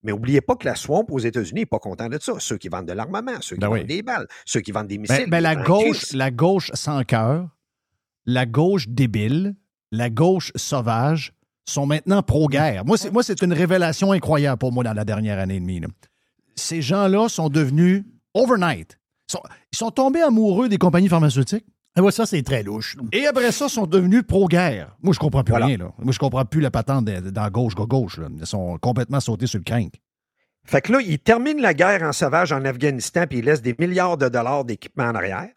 Mais 0.02 0.12
n'oubliez 0.12 0.42
pas 0.42 0.56
que 0.56 0.66
la 0.66 0.74
swamp 0.74 1.06
aux 1.08 1.18
États-Unis 1.18 1.60
n'est 1.60 1.66
pas 1.66 1.78
content 1.78 2.08
de 2.08 2.18
ça. 2.20 2.34
Ceux 2.38 2.58
qui 2.58 2.68
vendent 2.68 2.86
de 2.86 2.92
l'armement, 2.92 3.40
ceux 3.40 3.56
qui 3.56 3.60
Ben 3.60 3.68
oui. 3.70 3.78
vendent 3.80 3.88
des 3.88 4.02
balles, 4.02 4.26
ceux 4.44 4.60
qui 4.60 4.72
vendent 4.72 4.88
des 4.88 4.98
Ben, 4.98 5.10
missiles. 5.10 5.30
ben, 5.30 5.40
la, 5.40 5.56
des 5.56 5.62
gauche, 5.62 6.12
la 6.12 6.30
gauche 6.30 6.70
sans 6.74 7.02
cœur, 7.04 7.48
la 8.26 8.44
gauche 8.46 8.86
débile, 8.88 9.54
la 9.92 10.10
gauche 10.10 10.52
sauvage 10.56 11.32
sont 11.68 11.86
maintenant 11.86 12.22
pro-guerre. 12.22 12.84
Moi, 12.84 12.96
c'est, 12.98 13.10
moi, 13.12 13.22
c'est 13.22 13.42
une 13.42 13.52
révélation 13.52 14.12
incroyable 14.12 14.58
pour 14.58 14.72
moi 14.72 14.82
dans 14.84 14.92
la 14.92 15.04
dernière 15.04 15.38
année 15.38 15.56
et 15.56 15.60
demie. 15.60 15.80
là. 15.80 15.88
Ces 16.56 16.82
gens-là 16.82 17.28
sont 17.28 17.48
devenus 17.48 18.04
overnight. 18.34 18.98
Ils 19.28 19.32
sont, 19.32 19.42
ils 19.72 19.76
sont 19.76 19.90
tombés 19.90 20.20
amoureux 20.22 20.68
des 20.68 20.78
compagnies 20.78 21.08
pharmaceutiques. 21.08 21.64
Ah 21.96 22.02
ouais, 22.02 22.12
ça, 22.12 22.24
c'est 22.26 22.42
très 22.42 22.62
louche. 22.62 22.96
Et 23.12 23.26
après 23.26 23.50
ça, 23.52 23.68
sont 23.68 23.86
devenus 23.86 24.22
pro-guerre. 24.26 24.96
Moi, 25.02 25.12
je 25.12 25.18
comprends 25.18 25.42
plus 25.42 25.52
Voilà. 25.52 25.66
rien. 25.66 25.76
Là. 25.78 25.92
Moi, 25.98 26.12
je 26.12 26.18
comprends 26.18 26.44
plus 26.44 26.60
la 26.60 26.70
patente 26.70 27.04
de- 27.04 27.30
dans 27.30 27.48
gauche, 27.50 27.74
gauche. 27.74 28.18
Là. 28.18 28.28
Ils 28.38 28.46
sont 28.46 28.78
complètement 28.78 29.20
sautés 29.20 29.46
sur 29.46 29.58
le 29.58 29.64
crank. 29.64 29.92
Fait 30.64 30.80
que 30.82 30.92
là, 30.92 31.00
il 31.00 31.18
termine 31.18 31.60
la 31.60 31.74
guerre 31.74 32.02
en 32.02 32.12
sauvage 32.12 32.52
en 32.52 32.64
Afghanistan, 32.64 33.24
puis 33.28 33.38
il 33.38 33.44
laisse 33.46 33.62
des 33.62 33.74
milliards 33.78 34.16
de 34.18 34.28
dollars 34.28 34.64
d'équipement 34.64 35.04
en 35.04 35.14
arrière. 35.14 35.48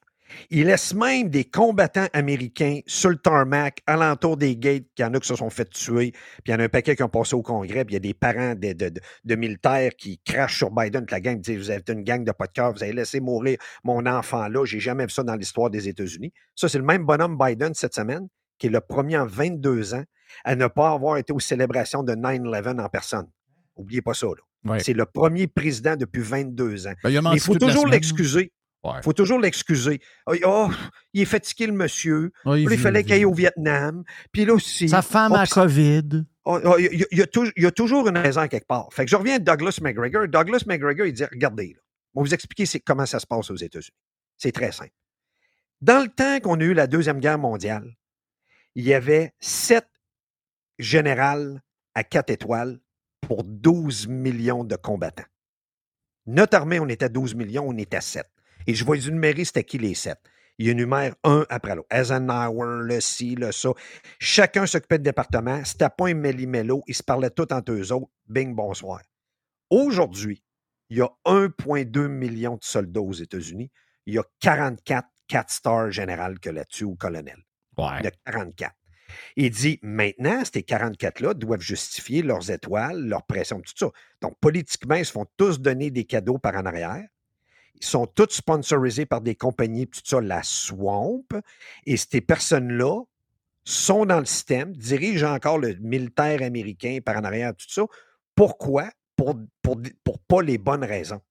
Il 0.49 0.65
laisse 0.67 0.93
même 0.93 1.29
des 1.29 1.43
combattants 1.45 2.07
américains 2.13 2.79
sur 2.87 3.09
le 3.09 3.17
tarmac, 3.17 3.81
alentour 3.87 4.37
des 4.37 4.55
gates, 4.55 4.83
qu'il 4.95 5.03
y 5.03 5.07
en 5.07 5.13
a 5.13 5.19
qui 5.19 5.27
se 5.27 5.35
sont 5.35 5.49
fait 5.49 5.69
tuer, 5.69 6.11
puis 6.11 6.21
il 6.47 6.51
y 6.51 6.53
en 6.53 6.59
a 6.59 6.63
un 6.63 6.69
paquet 6.69 6.95
qui 6.95 7.03
ont 7.03 7.09
passé 7.09 7.35
au 7.35 7.41
Congrès, 7.41 7.85
puis 7.85 7.93
il 7.93 7.93
y 7.93 7.97
a 7.97 7.99
des 7.99 8.13
parents 8.13 8.55
de, 8.55 8.73
de- 8.73 8.89
de- 8.89 9.01
de 9.23 9.35
militaires 9.35 9.91
qui 9.97 10.19
crachent 10.25 10.57
sur 10.57 10.71
Biden, 10.71 11.05
puis 11.05 11.13
la 11.13 11.21
gang 11.21 11.39
dit 11.39 11.55
Vous 11.55 11.69
avez 11.69 11.83
une 11.89 12.03
gang 12.03 12.23
de 12.23 12.31
pas 12.31 12.47
de 12.47 12.51
cœur, 12.53 12.73
vous 12.73 12.83
avez 12.83 12.93
laissé 12.93 13.19
mourir 13.19 13.57
mon 13.83 14.05
enfant 14.05 14.47
là, 14.47 14.65
j'ai 14.65 14.79
jamais 14.79 15.05
vu 15.05 15.11
ça 15.11 15.23
dans 15.23 15.35
l'histoire 15.35 15.69
des 15.69 15.87
États-Unis. 15.87 16.31
Ça, 16.55 16.67
c'est 16.69 16.77
le 16.77 16.83
même 16.85 17.05
bonhomme 17.05 17.37
Biden 17.37 17.73
cette 17.73 17.93
semaine, 17.95 18.27
qui 18.57 18.67
est 18.67 18.69
le 18.69 18.81
premier 18.81 19.17
en 19.17 19.25
22 19.25 19.93
ans 19.95 20.03
à 20.45 20.55
ne 20.55 20.67
pas 20.67 20.91
avoir 20.91 21.17
été 21.17 21.31
aux 21.33 21.39
célébrations 21.39 22.03
de 22.03 22.13
9-11 22.13 22.79
en 22.81 22.89
personne. 22.89 23.27
Oubliez 23.75 24.01
pas 24.01 24.13
ça, 24.13 24.27
là. 24.27 24.71
Ouais. 24.71 24.79
C'est 24.79 24.93
le 24.93 25.05
premier 25.05 25.47
président 25.47 25.95
depuis 25.97 26.21
22 26.21 26.87
ans. 26.87 26.93
Ben, 27.03 27.09
il 27.33 27.39
faut 27.41 27.53
toujours 27.67 27.83
semaine. 28.15 28.47
Ouais. 28.83 28.91
Il 28.97 29.03
faut 29.03 29.13
toujours 29.13 29.39
l'excuser. 29.39 30.01
Oh, 30.27 30.33
oh, 30.45 30.69
il 31.13 31.21
est 31.21 31.25
fatigué, 31.25 31.67
le 31.67 31.73
monsieur. 31.73 32.31
Ah, 32.45 32.57
il 32.57 32.65
Puis 32.65 32.75
il 32.75 32.81
fallait 32.81 33.03
qu'il 33.03 33.13
aille 33.13 33.23
au 33.25 33.33
Vietnam. 33.33 34.03
Puis 34.31 34.43
là 34.45 34.53
aussi. 34.53 34.89
Sa 34.89 35.01
femme 35.01 35.31
Oh, 35.33 35.35
a 35.37 35.47
COVID. 35.47 36.25
oh, 36.45 36.59
oh, 36.65 36.75
il, 36.77 36.99
y 36.99 37.03
a- 37.21 37.27
il 37.55 37.63
y 37.65 37.71
toujours 37.71 38.07
une 38.09 38.17
raison 38.17 38.45
quelque 38.49 38.67
part. 38.67 38.89
Fait 38.91 39.05
que 39.05 39.11
je 39.11 39.15
reviens 39.15 39.35
à 39.35 39.39
Douglas 39.39 39.79
McGregor. 39.81 40.27
Douglas 40.27 40.63
McGregor, 40.67 41.05
il 41.05 41.13
dit 41.13 41.23
Regardez, 41.23 41.73
là, 41.75 41.79
on 42.13 42.21
va 42.21 42.27
vous 42.27 42.33
expliquer 42.33 42.79
comment 42.85 43.05
ça 43.05 43.19
se 43.19 43.25
passe 43.25 43.49
aux 43.51 43.55
États-Unis. 43.55 43.95
C'est 44.37 44.51
très 44.51 44.71
simple. 44.73 44.91
Dans 45.79 46.01
le 46.03 46.09
temps 46.09 46.39
qu'on 46.41 46.59
a 46.59 46.63
eu 46.63 46.73
la 46.73 46.87
Deuxième 46.87 47.19
Guerre 47.19 47.39
mondiale, 47.39 47.89
il 48.75 48.83
y 48.83 48.93
avait 48.93 49.33
sept 49.39 49.87
générales 50.79 51.61
à 51.93 52.03
quatre 52.03 52.29
étoiles 52.31 52.79
pour 53.21 53.43
12 53.43 54.07
millions 54.07 54.63
de 54.63 54.75
combattants. 54.75 55.23
Notre 56.25 56.57
armée, 56.57 56.79
on 56.79 56.87
était 56.89 57.05
à 57.05 57.09
12 57.09 57.35
millions, 57.35 57.65
on 57.67 57.77
était 57.77 57.97
à 57.97 58.01
7. 58.01 58.25
Et 58.67 58.73
je 58.73 58.85
vais 58.85 58.97
les 58.97 59.45
c'était 59.45 59.63
qui 59.63 59.77
les 59.77 59.95
7. 59.95 60.17
Il 60.59 60.69
énumère 60.69 61.15
un 61.23 61.45
après 61.49 61.75
l'autre. 61.75 61.87
Eisenhower, 61.89 62.83
le 62.83 63.01
ci, 63.01 63.35
le 63.35 63.51
ça. 63.51 63.69
Chacun 64.19 64.67
s'occupait 64.67 64.99
de 64.99 65.03
département. 65.03 65.63
C'était 65.65 65.89
pas 65.89 66.09
un 66.09 66.13
méli-mélo. 66.13 66.83
Ils 66.87 66.95
se 66.95 67.03
parlaient 67.03 67.31
tous 67.31 67.51
entre 67.51 67.71
eux 67.71 67.91
autres. 67.91 68.11
Bing, 68.27 68.53
bonsoir. 68.53 69.01
Aujourd'hui, 69.71 70.43
il 70.89 70.97
y 70.97 71.01
a 71.01 71.09
1,2 71.25 72.07
million 72.07 72.55
de 72.55 72.63
soldats 72.63 73.01
aux 73.01 73.13
États-Unis. 73.13 73.71
Il 74.05 74.13
y 74.13 74.19
a 74.19 74.23
44 74.41 75.07
4 75.27 75.49
stars 75.49 75.91
général 75.91 76.39
que 76.39 76.49
là-dessus 76.49 76.83
ou 76.83 76.95
colonel. 76.95 77.37
Ouais. 77.77 77.99
Il 77.99 78.03
y 78.03 78.07
a 78.07 78.11
44. 78.25 78.75
Il 79.35 79.49
dit 79.51 79.79
maintenant, 79.81 80.43
ces 80.45 80.61
44-là 80.61 81.33
doivent 81.33 81.61
justifier 81.61 82.21
leurs 82.21 82.49
étoiles, 82.49 82.99
leur 83.05 83.25
pression, 83.25 83.61
tout 83.61 83.73
ça. 83.75 83.87
Donc, 84.21 84.37
politiquement, 84.39 84.95
ils 84.95 85.05
se 85.05 85.11
font 85.11 85.25
tous 85.37 85.59
donner 85.59 85.91
des 85.91 86.05
cadeaux 86.05 86.39
par 86.39 86.55
en 86.55 86.65
arrière. 86.65 87.07
Sont 87.83 88.07
tous 88.07 88.29
sponsorisés 88.31 89.05
par 89.05 89.21
des 89.21 89.35
compagnies, 89.35 89.87
tout 89.87 89.99
ça, 90.03 90.21
la 90.21 90.41
Swamp. 90.41 91.25
Et 91.85 91.97
ces 91.97 92.21
personnes-là 92.21 93.01
sont 93.65 94.05
dans 94.05 94.19
le 94.19 94.25
système, 94.25 94.73
dirigent 94.73 95.33
encore 95.33 95.57
le 95.57 95.75
militaire 95.75 96.41
américain 96.41 96.99
par 97.05 97.17
en 97.17 97.23
arrière, 97.23 97.53
tout 97.55 97.69
ça. 97.69 97.83
Pourquoi? 98.35 98.89
Pour, 99.15 99.35
pour, 99.61 99.79
pour 100.03 100.19
pas 100.19 100.41
les 100.41 100.57
bonnes 100.57 100.83
raisons. 100.83 101.21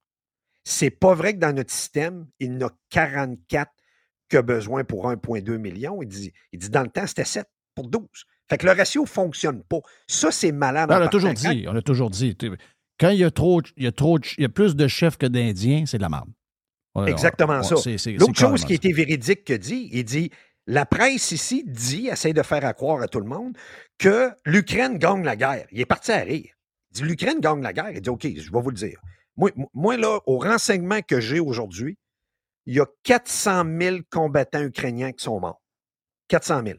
C'est 0.64 0.90
pas 0.90 1.14
vrai 1.14 1.34
que 1.34 1.40
dans 1.40 1.54
notre 1.54 1.72
système, 1.72 2.26
il 2.38 2.52
y 2.52 2.56
en 2.56 2.68
a 2.68 2.70
44 2.90 3.72
qui 4.28 4.36
a 4.36 4.42
besoin 4.42 4.84
pour 4.84 5.10
1,2 5.10 5.56
million. 5.56 6.00
Il 6.02 6.08
dit, 6.08 6.32
il 6.52 6.58
dit 6.58 6.70
dans 6.70 6.82
le 6.82 6.88
temps, 6.88 7.06
c'était 7.06 7.24
7 7.24 7.46
pour 7.74 7.88
12. 7.88 8.06
Fait 8.48 8.58
que 8.58 8.66
le 8.66 8.72
ratio 8.72 9.02
ne 9.02 9.06
fonctionne 9.06 9.62
pas. 9.64 9.80
Ça, 10.06 10.30
c'est 10.30 10.52
malade. 10.52 10.90
On 10.92 10.98
l'a 10.98 11.08
toujours 11.08 11.32
dit. 11.32 11.64
On 11.66 11.72
l'a 11.72 11.82
toujours 11.82 12.10
dit. 12.10 12.36
Quand 13.00 13.10
il 13.10 13.18
y 13.18 13.24
a 13.24 13.30
trop, 13.30 13.62
il 13.76 13.84
y 13.84 13.86
a 13.86 13.92
trop, 13.92 14.18
il 14.38 14.42
y 14.42 14.44
a 14.44 14.48
plus 14.48 14.76
de 14.76 14.86
chefs 14.86 15.16
que 15.16 15.26
d'Indiens, 15.26 15.86
c'est 15.86 15.96
de 15.96 16.02
la 16.02 16.08
merde. 16.08 16.28
Exactement 17.06 17.62
ça. 17.62 17.76
L'autre 18.18 18.38
chose 18.38 18.64
qui 18.64 18.74
était 18.74 18.92
véridique 18.92 19.44
que 19.44 19.54
dit, 19.54 19.88
il 19.92 20.04
dit 20.04 20.30
la 20.66 20.86
presse 20.86 21.32
ici 21.32 21.64
dit, 21.66 22.08
essaie 22.08 22.32
de 22.32 22.42
faire 22.42 22.64
à 22.64 22.72
croire 22.74 23.02
à 23.02 23.08
tout 23.08 23.20
le 23.20 23.26
monde, 23.26 23.56
que 23.98 24.30
l'Ukraine 24.44 24.98
gagne 24.98 25.24
la 25.24 25.36
guerre. 25.36 25.66
Il 25.72 25.80
est 25.80 25.86
parti 25.86 26.12
à 26.12 26.20
rire. 26.20 26.54
Il 26.90 26.94
dit 26.94 27.02
l'Ukraine 27.02 27.40
gagne 27.40 27.62
la 27.62 27.72
guerre. 27.72 27.90
Il 27.90 28.00
dit 28.00 28.10
OK, 28.10 28.22
je 28.22 28.52
vais 28.52 28.60
vous 28.60 28.70
le 28.70 28.76
dire. 28.76 29.00
Moi, 29.36 29.50
moi 29.72 29.96
là, 29.96 30.20
au 30.26 30.38
renseignement 30.38 31.00
que 31.02 31.20
j'ai 31.20 31.40
aujourd'hui, 31.40 31.98
il 32.66 32.74
y 32.74 32.80
a 32.80 32.86
400 33.02 33.64
000 33.80 33.96
combattants 34.10 34.62
ukrainiens 34.62 35.12
qui 35.12 35.24
sont 35.24 35.40
morts. 35.40 35.60
400 36.28 36.62
000. 36.64 36.78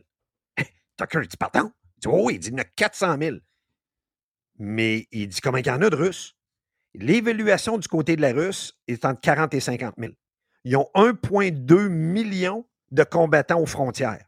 Tucker 0.97 1.19
il 1.23 1.27
dit 1.27 1.37
pardon? 1.37 1.71
Il 1.97 1.99
dit 2.01 2.07
oh 2.07 2.21
oui, 2.25 2.35
il 2.35 2.39
dit 2.39 2.49
il 2.49 2.53
y 2.53 2.55
en 2.55 2.59
a 2.59 2.63
400 2.63 3.17
000. 3.19 3.37
Mais 4.59 5.07
il 5.11 5.27
dit 5.27 5.41
comment 5.41 5.57
il 5.57 5.67
y 5.67 5.71
en 5.71 5.81
a 5.81 5.89
de 5.89 5.95
Russes? 5.95 6.35
L'évaluation 6.95 7.77
du 7.77 7.87
côté 7.87 8.15
de 8.15 8.21
la 8.21 8.33
Russe 8.33 8.73
est 8.87 9.03
entre 9.05 9.19
40 9.21 9.53
et 9.53 9.59
50 9.59 9.95
000. 9.97 10.13
Ils 10.65 10.77
ont 10.77 10.87
1,2 10.95 11.87
million 11.89 12.65
de 12.91 13.03
combattants 13.03 13.59
aux 13.59 13.65
frontières 13.65 14.23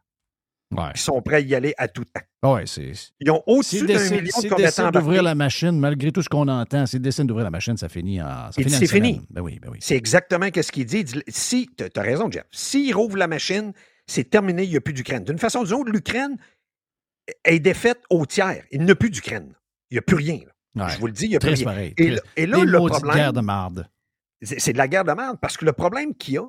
Ouais. 0.74 0.92
qui 0.96 1.02
sont 1.02 1.22
prêts 1.22 1.36
à 1.36 1.40
y 1.40 1.54
aller 1.54 1.74
à 1.78 1.86
tout 1.86 2.04
temps. 2.04 2.20
Ah 2.42 2.54
Ouais, 2.54 2.66
c'est. 2.66 2.90
Ils 3.20 3.30
ont 3.30 3.40
au-dessus 3.46 3.86
d'un 3.86 4.00
million 4.10 4.24
de 4.24 4.48
combattants 4.48 4.56
décident 4.56 4.90
d'ouvrir 4.90 5.22
la 5.22 5.36
machine, 5.36 5.78
malgré 5.78 6.10
tout 6.10 6.22
ce 6.22 6.28
qu'on 6.28 6.48
entend, 6.48 6.86
s'ils 6.86 7.00
décident 7.00 7.24
d'ouvrir 7.26 7.44
la 7.44 7.50
machine, 7.52 7.76
ça 7.76 7.88
finit 7.88 8.20
en. 8.20 8.50
C'est 8.50 8.86
fini. 8.88 9.20
Ben 9.30 9.42
oui, 9.42 9.60
ben 9.62 9.70
oui. 9.70 9.78
C'est 9.80 9.94
exactement 9.96 10.46
ce 10.52 10.72
qu'il 10.72 10.84
dit. 10.86 10.98
Il 10.98 11.04
dit, 11.04 11.22
Si, 11.28 11.70
tu 11.78 11.84
as 11.94 12.02
raison, 12.02 12.28
Jeff, 12.28 12.46
s'ils 12.50 12.92
rouvrent 12.92 13.16
la 13.16 13.28
machine, 13.28 13.72
c'est 14.08 14.28
terminé, 14.28 14.64
il 14.64 14.70
n'y 14.70 14.76
a 14.76 14.80
plus 14.80 14.92
d'Ukraine. 14.92 15.22
D'une 15.22 15.38
façon 15.38 15.60
ou 15.60 15.64
d'une 15.66 15.74
autre, 15.74 15.90
l'Ukraine 15.92 16.36
est 17.44 17.60
défaite 17.60 18.02
au 18.10 18.26
tiers. 18.26 18.64
Il 18.72 18.82
n'y 18.82 18.90
a 18.90 18.96
plus 18.96 19.10
d'Ukraine. 19.10 19.54
Il 19.90 19.94
n'y 19.94 19.98
a 19.98 20.02
plus 20.02 20.16
rien. 20.16 20.40
là. 20.44 20.52
Ouais. 20.76 20.90
Je 20.90 20.98
vous 20.98 21.06
le 21.06 21.12
dis, 21.12 21.24
il 21.24 21.30
n'y 21.30 21.36
a 21.36 21.40
plus 21.40 21.66
rien. 21.66 21.90
Et, 21.96 22.16
et 22.36 22.46
là, 22.46 22.58
Des 22.58 22.64
le 22.66 22.78
problème. 22.78 23.14
guerres 23.16 23.32
de 23.32 23.40
marde. 23.40 23.88
C'est 24.42 24.72
de 24.74 24.78
la 24.78 24.86
guerre 24.88 25.04
de 25.04 25.12
merde 25.12 25.38
parce 25.40 25.56
que 25.56 25.64
le 25.64 25.72
problème 25.72 26.14
qu'il 26.14 26.34
y 26.34 26.38
a, 26.38 26.46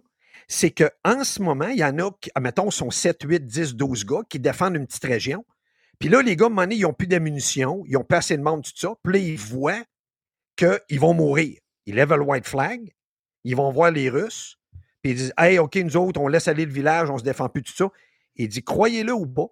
c'est 0.49 0.71
qu'en 0.71 1.23
ce 1.23 1.41
moment, 1.41 1.67
il 1.69 1.77
y 1.79 1.83
en 1.83 1.97
a, 1.99 2.11
qui, 2.19 2.29
admettons, 2.35 2.69
sont 2.69 2.91
7, 2.91 3.23
8, 3.23 3.45
10, 3.45 3.75
12 3.75 4.05
gars 4.05 4.21
qui 4.29 4.39
défendent 4.39 4.75
une 4.75 4.85
petite 4.85 5.05
région. 5.05 5.45
Puis 5.99 6.09
là, 6.09 6.21
les 6.21 6.35
gars, 6.35 6.45
à 6.45 6.47
un 6.47 6.49
moment 6.49 6.61
donné, 6.63 6.75
ils 6.75 6.81
n'ont 6.81 6.93
plus 6.93 7.07
d'ammunition, 7.07 7.83
ils 7.87 7.93
n'ont 7.93 8.03
pas 8.03 8.17
assez 8.17 8.37
de 8.37 8.43
monde, 8.43 8.63
tout 8.63 8.71
ça. 8.75 8.93
Puis 9.03 9.13
là, 9.13 9.19
ils 9.19 9.37
voient 9.39 9.83
qu'ils 10.57 10.99
vont 10.99 11.13
mourir. 11.13 11.57
Ils 11.85 11.95
lèvent 11.95 12.13
le 12.13 12.21
white 12.21 12.45
flag, 12.47 12.93
ils 13.45 13.55
vont 13.55 13.71
voir 13.71 13.91
les 13.91 14.09
Russes, 14.09 14.57
puis 15.01 15.13
ils 15.13 15.15
disent 15.15 15.33
Hey, 15.37 15.57
OK, 15.57 15.75
nous 15.77 15.95
autres, 15.95 16.19
on 16.19 16.27
laisse 16.27 16.47
aller 16.49 16.65
le 16.65 16.71
village, 16.71 17.09
on 17.09 17.13
ne 17.13 17.19
se 17.19 17.23
défend 17.23 17.47
plus, 17.47 17.63
tout 17.63 17.73
ça. 17.73 17.89
Il 18.35 18.49
dit 18.49 18.61
Croyez-le 18.63 19.13
ou 19.13 19.25
pas, 19.25 19.47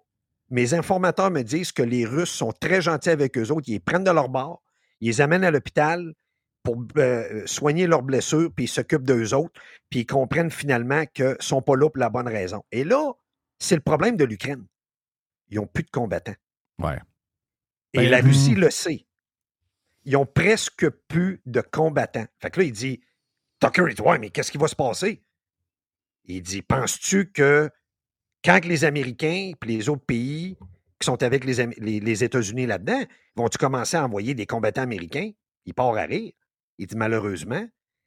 mes 0.50 0.74
informateurs 0.74 1.30
me 1.30 1.42
disent 1.42 1.72
que 1.72 1.82
les 1.82 2.04
Russes 2.04 2.30
sont 2.30 2.52
très 2.52 2.82
gentils 2.82 3.08
avec 3.10 3.36
eux 3.38 3.50
autres, 3.50 3.64
ils 3.68 3.72
les 3.72 3.80
prennent 3.80 4.04
de 4.04 4.10
leur 4.10 4.28
bord, 4.28 4.62
ils 5.00 5.08
les 5.08 5.20
amènent 5.20 5.44
à 5.44 5.50
l'hôpital 5.50 6.14
pour 6.62 6.84
euh, 6.96 7.46
soigner 7.46 7.86
leurs 7.86 8.02
blessures, 8.02 8.50
puis 8.52 8.64
ils 8.64 8.68
s'occupent 8.68 9.04
d'eux 9.04 9.34
autres, 9.34 9.60
puis 9.88 10.00
ils 10.00 10.06
comprennent 10.06 10.50
finalement 10.50 11.04
qu'ils 11.06 11.26
ne 11.26 11.36
sont 11.38 11.62
pas 11.62 11.76
là 11.76 11.88
pour 11.88 12.00
la 12.00 12.08
bonne 12.08 12.26
raison. 12.26 12.64
Et 12.72 12.82
là, 12.82 13.12
c'est 13.58 13.76
le 13.76 13.82
problème 13.82 14.16
de 14.16 14.24
l'Ukraine. 14.24 14.66
Ils 15.48 15.56
n'ont 15.56 15.66
plus 15.66 15.84
de 15.84 15.90
combattants. 15.90 16.34
Ouais. 16.82 16.98
Et 17.92 17.98
Ben, 17.98 18.10
la 18.10 18.22
hmm. 18.22 18.26
Russie 18.26 18.54
le 18.54 18.70
sait. 18.70 19.06
Ils 20.04 20.16
ont 20.16 20.26
presque 20.26 20.88
plus 21.08 21.40
de 21.46 21.60
combattants. 21.60 22.26
Fait 22.40 22.50
que 22.50 22.60
là, 22.60 22.66
il 22.66 22.72
dit 22.72 23.00
Tucker, 23.60 23.94
dit 23.94 24.02
Ouais, 24.02 24.18
mais 24.18 24.30
qu'est-ce 24.30 24.50
qui 24.50 24.58
va 24.58 24.68
se 24.68 24.76
passer? 24.76 25.22
Il 26.24 26.42
dit 26.42 26.62
Penses-tu 26.62 27.30
que 27.30 27.70
quand 28.44 28.64
les 28.64 28.84
Américains 28.84 29.52
et 29.52 29.66
les 29.66 29.88
autres 29.88 30.04
pays 30.04 30.56
qui 30.98 31.06
sont 31.06 31.22
avec 31.22 31.44
les, 31.44 31.60
Am- 31.60 31.72
les- 31.78 32.00
les 32.00 32.24
États-Unis 32.24 32.66
là-dedans, 32.66 33.00
vont-tu 33.36 33.58
commencer 33.58 33.96
à 33.96 34.04
envoyer 34.04 34.34
des 34.34 34.46
combattants 34.46 34.82
américains? 34.82 35.30
Il 35.66 35.74
part 35.74 35.94
à 35.96 36.02
rire. 36.02 36.32
Il 36.78 36.86
dit 36.86 36.96
Malheureusement, 36.96 37.64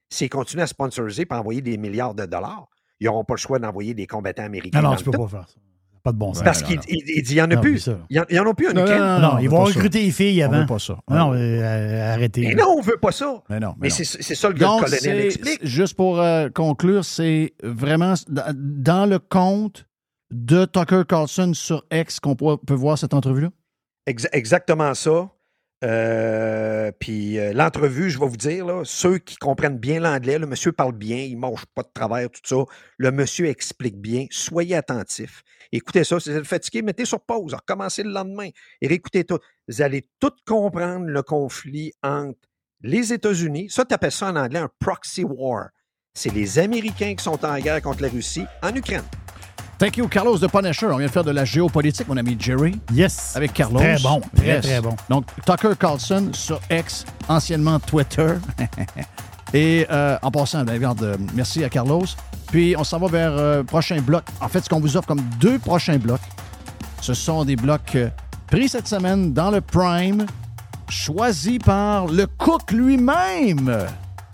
s'ils 0.09 0.29
continuent 0.29 0.61
à 0.63 0.67
sponsoriser 0.67 1.25
et 1.29 1.33
envoyer 1.33 1.61
des 1.61 1.77
milliards 1.77 2.15
de 2.15 2.25
dollars, 2.25 2.67
ils 2.99 3.05
n'auront 3.05 3.23
pas 3.23 3.35
le 3.35 3.39
choix 3.39 3.59
d'envoyer 3.59 3.93
des 3.93 4.07
combattants 4.07 4.43
américains. 4.43 4.81
Non, 4.81 4.89
non, 4.91 4.95
tu 4.95 5.05
le 5.05 5.11
peux 5.11 5.17
pas 5.17 5.27
faire 5.27 5.47
ça. 5.49 5.55
Pas 6.01 6.13
de 6.13 6.17
bon 6.17 6.33
sens. 6.33 6.43
Parce 6.43 6.63
qu'il 6.63 6.77
non. 6.77 6.81
il- 6.87 7.03
il 7.17 7.23
dit, 7.23 7.31
il 7.33 7.35
n'y 7.35 7.41
en 7.41 7.51
a 7.51 7.55
Non, 7.55 7.61
plus. 7.61 7.87
Il 8.09 8.15
n'y 8.31 8.39
en, 8.39 8.45
a 8.49 8.53
plus 8.53 8.69
un 8.69 8.73
Non, 8.73 8.85
non, 8.85 9.19
Non, 9.19 9.29
on 9.33 9.37
ils 9.39 9.49
vont 9.49 9.65
ça. 9.65 9.73
recruter 9.73 10.01
les 10.03 10.11
filles 10.11 10.41
On 10.43 10.47
avant. 10.47 10.61
veut 10.61 10.65
pas 10.65 10.79
ça. 10.79 10.97
Non, 11.09 11.33
euh, 11.33 11.35
euh, 11.37 12.13
arrêtez. 12.13 12.47
Mais 12.47 12.55
non, 12.55 12.67
on 12.69 12.79
ne 12.79 12.83
veut 12.85 12.97
pas 12.97 13.11
ça. 13.11 13.43
Mais 13.49 13.59
non. 13.59 13.75
Mais 13.79 13.89
non. 13.89 13.95
c'est 13.95 14.05
c'est 14.05 14.33
ça 14.35 14.47
le 14.47 14.53
gars 14.55 14.77
colonel 14.79 15.25
explique. 15.25 15.59
juste 15.65 15.95
pour 15.97 16.21
euh, 16.21 16.47
conclure, 16.49 17.03
c'est 17.03 17.53
vraiment 17.61 18.13
dans 18.31 19.09
le 19.09 19.19
compte 19.19 19.85
de 20.31 20.65
Tucker 20.65 21.03
Carlson 21.07 21.53
sur 21.53 21.85
X 21.91 22.19
qu'on 22.19 22.35
peut 22.35 22.73
voir 22.73 22.97
cette 22.97 23.13
entrevue-là? 23.13 23.49
Exa- 24.07 24.29
exactement 24.31 24.93
ça. 24.93 25.31
Euh, 25.81 26.91
puis 26.99 27.39
euh, 27.39 27.53
l'entrevue, 27.53 28.09
je 28.09 28.19
vais 28.19 28.27
vous 28.27 28.35
dire, 28.37 28.65
ceux 28.83 29.17
qui 29.17 29.37
comprennent 29.37 29.77
bien 29.77 30.01
l'anglais, 30.01 30.37
le 30.37 30.45
monsieur 30.45 30.73
parle 30.73 30.91
bien, 30.91 31.17
il 31.17 31.35
ne 31.35 31.39
mange 31.39 31.65
pas 31.73 31.83
de 31.83 31.89
travers, 31.93 32.29
tout 32.29 32.41
ça. 32.43 32.65
Le 32.97 33.11
monsieur 33.11 33.47
explique 33.47 33.97
bien. 33.97 34.25
Soyez 34.29 34.75
attentifs. 34.75 35.41
Écoutez 35.71 36.03
ça. 36.03 36.19
Si 36.19 36.31
vous 36.31 36.37
êtes 36.37 36.45
fatigué, 36.45 36.81
mettez 36.81 37.05
sur 37.05 37.21
pause. 37.21 37.53
Recommencez 37.53 38.03
le 38.03 38.11
lendemain 38.11 38.49
et 38.81 38.87
réécoutez 38.87 39.23
tout. 39.23 39.39
Vous 39.67 39.81
allez 39.81 40.09
tout 40.19 40.33
comprendre 40.45 41.05
le 41.05 41.23
conflit 41.23 41.93
entre 42.03 42.39
les 42.81 43.13
États-Unis. 43.13 43.69
Ça, 43.69 43.85
tu 43.85 43.93
appelles 43.93 44.11
ça 44.11 44.27
en 44.31 44.35
anglais 44.35 44.59
un 44.59 44.69
proxy 44.79 45.23
war. 45.23 45.69
C'est 46.13 46.33
les 46.33 46.59
Américains 46.59 47.15
qui 47.15 47.23
sont 47.23 47.45
en 47.45 47.57
guerre 47.59 47.81
contre 47.81 48.01
la 48.01 48.09
Russie 48.09 48.45
en 48.61 48.75
Ukraine. 48.75 49.03
Thank 49.79 49.95
you, 49.95 50.09
Carlos 50.09 50.37
de 50.39 50.47
Punisher. 50.47 50.87
On 50.87 50.97
vient 50.97 51.07
de 51.07 51.11
faire 51.11 51.23
de 51.23 51.31
la 51.31 51.45
géopolitique, 51.45 52.05
mon 52.09 52.17
ami 52.17 52.35
Jerry. 52.37 52.77
Yes. 52.93 53.33
Avec 53.37 53.53
Carlos. 53.53 53.79
Très 53.79 53.97
bon. 53.99 54.19
Très, 54.35 54.45
Yes. 54.45 54.65
très 54.65 54.81
bon. 54.81 54.93
Donc, 55.09 55.25
Tucker 55.45 55.71
Carlson 55.79 56.31
sur 56.33 56.59
X, 56.69 57.05
anciennement 57.29 57.79
Twitter. 57.79 58.33
Et 59.53 59.87
euh, 59.89 60.17
en 60.21 60.31
passant, 60.31 60.63
ben, 60.65 60.73
regarde, 60.73 61.01
euh, 61.03 61.15
merci 61.33 61.63
à 61.63 61.69
Carlos. 61.69 62.03
Puis, 62.47 62.75
on 62.77 62.83
s'en 62.83 62.99
va 62.99 63.07
vers 63.07 63.31
euh, 63.31 63.63
prochain 63.63 64.01
bloc. 64.01 64.23
En 64.41 64.49
fait, 64.49 64.59
ce 64.65 64.69
qu'on 64.69 64.81
vous 64.81 64.97
offre 64.97 65.07
comme 65.07 65.21
deux 65.39 65.57
prochains 65.59 65.97
blocs, 65.97 66.19
ce 67.01 67.13
sont 67.13 67.45
des 67.45 67.55
blocs 67.55 67.95
euh, 67.95 68.09
pris 68.47 68.67
cette 68.67 68.87
semaine 68.87 69.31
dans 69.31 69.49
le 69.49 69.61
Prime, 69.61 70.25
choisis 70.89 71.57
par 71.59 72.07
le 72.07 72.27
cook 72.27 72.71
lui-même, 72.73 73.85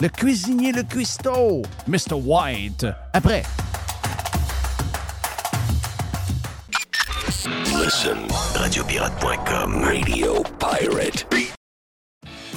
le 0.01 0.09
cuisinier, 0.09 0.71
le 0.71 0.81
cuistot, 0.83 1.61
Mr. 1.87 2.15
White. 2.15 2.87
Après. 3.13 3.43
Listen, 7.85 8.17
radiopirate.com. 8.55 9.83
Radio 9.83 10.41
Pirate. 10.57 11.44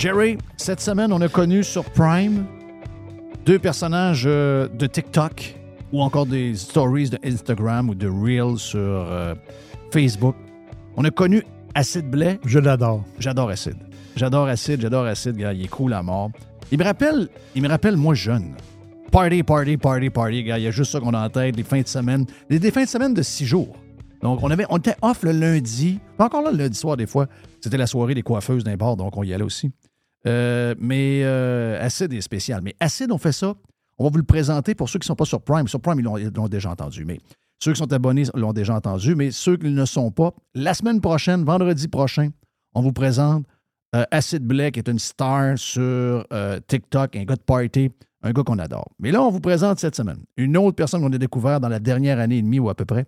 Jerry, 0.00 0.38
cette 0.56 0.80
semaine, 0.80 1.12
on 1.12 1.20
a 1.20 1.28
connu 1.28 1.62
sur 1.62 1.84
Prime 1.84 2.46
deux 3.44 3.58
personnages 3.58 4.24
euh, 4.24 4.66
de 4.66 4.86
TikTok 4.86 5.56
ou 5.92 6.00
encore 6.00 6.24
des 6.24 6.54
stories 6.54 7.10
de 7.10 7.18
Instagram 7.22 7.90
ou 7.90 7.94
de 7.94 8.08
Reels 8.08 8.56
sur 8.56 8.78
euh, 8.80 9.34
Facebook. 9.92 10.34
On 10.96 11.04
a 11.04 11.10
connu 11.10 11.42
Acid 11.74 12.08
Blais. 12.08 12.40
Je 12.46 12.58
l'adore. 12.58 13.04
J'adore 13.18 13.50
Acid. 13.50 13.76
J'adore 14.16 14.46
Acid, 14.46 14.80
j'adore 14.80 15.04
Acid, 15.04 15.36
gars, 15.36 15.52
il 15.52 15.66
est 15.66 15.68
cool 15.68 15.92
à 15.92 16.02
mort. 16.02 16.30
Il 16.72 16.78
me 16.78 16.84
rappelle, 16.84 17.28
il 17.54 17.60
me 17.60 17.68
rappelle 17.68 17.98
moi 17.98 18.14
jeune. 18.14 18.54
Party, 19.12 19.42
party, 19.42 19.76
party, 19.76 20.08
party, 20.08 20.44
gars. 20.44 20.56
Il 20.56 20.64
y 20.64 20.66
a 20.66 20.70
juste 20.70 20.92
ça 20.92 21.00
qu'on 21.00 21.12
a 21.12 21.26
en 21.26 21.28
tête, 21.28 21.54
les 21.56 21.62
fins 21.62 21.82
de 21.82 21.86
semaine. 21.86 22.24
Des, 22.48 22.58
des 22.58 22.70
fins 22.70 22.84
de 22.84 22.88
semaine 22.88 23.12
de 23.12 23.20
six 23.20 23.44
jours. 23.44 23.76
Donc, 24.22 24.42
on, 24.42 24.50
avait, 24.50 24.64
on 24.70 24.78
était 24.78 24.96
off 25.02 25.22
le 25.24 25.32
lundi. 25.32 25.98
Encore 26.18 26.40
là, 26.40 26.52
le 26.52 26.56
lundi 26.56 26.78
soir, 26.78 26.96
des 26.96 27.06
fois. 27.06 27.26
C'était 27.60 27.76
la 27.76 27.86
soirée 27.86 28.14
des 28.14 28.22
coiffeuses 28.22 28.64
d'un 28.64 28.76
bar, 28.76 28.96
donc 28.96 29.14
on 29.18 29.22
y 29.22 29.34
allait 29.34 29.44
aussi. 29.44 29.70
Euh, 30.26 30.74
mais 30.78 31.22
euh, 31.24 31.82
Acid 31.84 32.12
est 32.12 32.20
spécial. 32.20 32.60
Mais 32.62 32.74
Acid, 32.80 33.10
on 33.10 33.18
fait 33.18 33.32
ça. 33.32 33.54
On 33.98 34.04
va 34.04 34.10
vous 34.10 34.18
le 34.18 34.22
présenter 34.24 34.74
pour 34.74 34.88
ceux 34.88 34.98
qui 34.98 35.04
ne 35.04 35.08
sont 35.08 35.16
pas 35.16 35.24
sur 35.24 35.40
Prime. 35.40 35.68
Sur 35.68 35.80
Prime, 35.80 35.98
ils 36.00 36.30
l'ont, 36.34 36.48
déjà 36.48 36.70
entendu. 36.70 37.04
Mais 37.04 37.18
ceux 37.58 37.72
qui 37.72 37.78
sont 37.78 37.92
abonnés 37.92 38.24
l'ont 38.34 38.52
déjà 38.52 38.74
entendu. 38.74 39.14
Mais 39.14 39.30
ceux 39.30 39.56
qui 39.56 39.68
ne 39.70 39.84
sont 39.84 40.10
pas, 40.10 40.32
la 40.54 40.74
semaine 40.74 41.00
prochaine, 41.00 41.44
vendredi 41.44 41.88
prochain, 41.88 42.30
on 42.74 42.82
vous 42.82 42.92
présente 42.92 43.44
euh, 43.94 44.04
Acid 44.10 44.42
Black, 44.44 44.74
qui 44.74 44.80
est 44.80 44.88
une 44.88 44.98
star 44.98 45.58
sur 45.58 46.26
TikTok, 46.66 47.16
un 47.16 47.24
gars 47.24 47.36
de 47.36 47.40
party, 47.42 47.90
un 48.22 48.32
gars 48.32 48.42
qu'on 48.42 48.58
adore. 48.58 48.88
Mais 48.98 49.10
là, 49.12 49.22
on 49.22 49.30
vous 49.30 49.40
présente 49.40 49.78
cette 49.78 49.96
semaine 49.96 50.18
une 50.36 50.56
autre 50.56 50.76
personne 50.76 51.00
qu'on 51.02 51.12
a 51.12 51.18
découvert 51.18 51.60
dans 51.60 51.68
la 51.68 51.80
dernière 51.80 52.18
année 52.18 52.38
et 52.38 52.42
demie 52.42 52.58
ou 52.58 52.68
à 52.70 52.74
peu 52.74 52.84
près. 52.84 53.06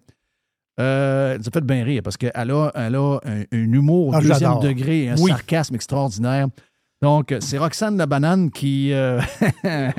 Euh, 0.81 1.39
ça 1.43 1.51
fait 1.53 1.61
bien 1.61 1.85
rire 1.85 2.01
parce 2.03 2.17
qu'elle 2.17 2.33
a, 2.35 2.73
elle 2.75 2.97
a 2.97 3.19
un, 3.25 3.41
un 3.43 3.73
humour 3.73 4.09
au 4.09 4.15
Ah, 4.15 4.21
deuxième 4.23 4.59
degré 4.61 5.05
et 5.05 5.11
un 5.11 5.17
Oui. 5.19 5.31
sarcasme 5.31 5.75
extraordinaire. 5.75 6.49
Donc, 7.03 7.35
c'est 7.41 7.59
Roxane 7.59 7.97
la 7.97 8.07
banane 8.07 8.51
qui. 8.53 8.93
euh, 8.93 9.21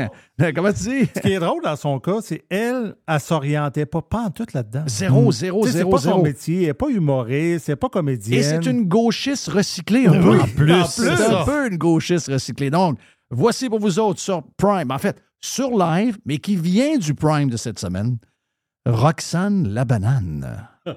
Comment 0.56 0.72
tu 0.72 0.84
dis? 0.84 1.10
Ce 1.14 1.20
qui 1.20 1.34
est 1.34 1.40
drôle 1.40 1.62
dans 1.62 1.76
son 1.76 2.00
cas, 2.00 2.20
c'est 2.22 2.46
elle, 2.50 2.96
elle 3.06 3.20
s'orientait 3.20 3.86
pas, 3.86 4.02
pas 4.02 4.22
en 4.22 4.30
tout 4.30 4.46
là-dedans. 4.54 4.84
Zéro, 4.88 5.30
zéro, 5.34 5.66
Tu 5.66 5.72
sais, 5.72 5.78
zéro, 5.80 5.98
C'est 5.98 6.06
pas 6.08 6.12
son 6.14 6.22
métier, 6.24 6.62
elle 6.62 6.68
n'est 6.68 6.74
pas 6.74 6.88
humoriste, 6.88 7.68
elle 7.68 7.74
n'est 7.74 7.78
pas 7.78 7.90
comédienne. 7.90 8.40
Et 8.40 8.44
c'est 8.44 8.66
une 8.66 8.86
gauchiste 8.88 9.50
recyclée 9.50 10.08
un 10.08 10.14
peu. 10.22 10.40
En 10.40 10.46
plus. 10.46 10.72
En 10.74 10.86
C'est 10.86 11.14
plus. 11.14 11.24
un 11.36 11.44
peu 11.44 11.68
une 11.70 11.78
gauchiste 11.78 12.28
recyclée. 12.28 12.70
Donc, 12.70 12.98
voici 13.30 13.68
pour 13.70 13.80
vous 13.80 14.00
autres 14.00 14.22
sur 14.22 14.42
Prime. 14.58 14.90
En 14.90 14.98
fait, 14.98 15.18
sur 15.42 15.72
live, 15.78 16.18
mais 16.26 16.38
qui 16.38 16.56
vient 16.56 16.98
du 16.98 17.14
Prime 17.14 17.50
de 17.50 17.58
cette 17.58 17.80
semaine. 17.80 18.18
Roxane 18.86 19.68
la 19.74 19.84
banane. 19.84 20.68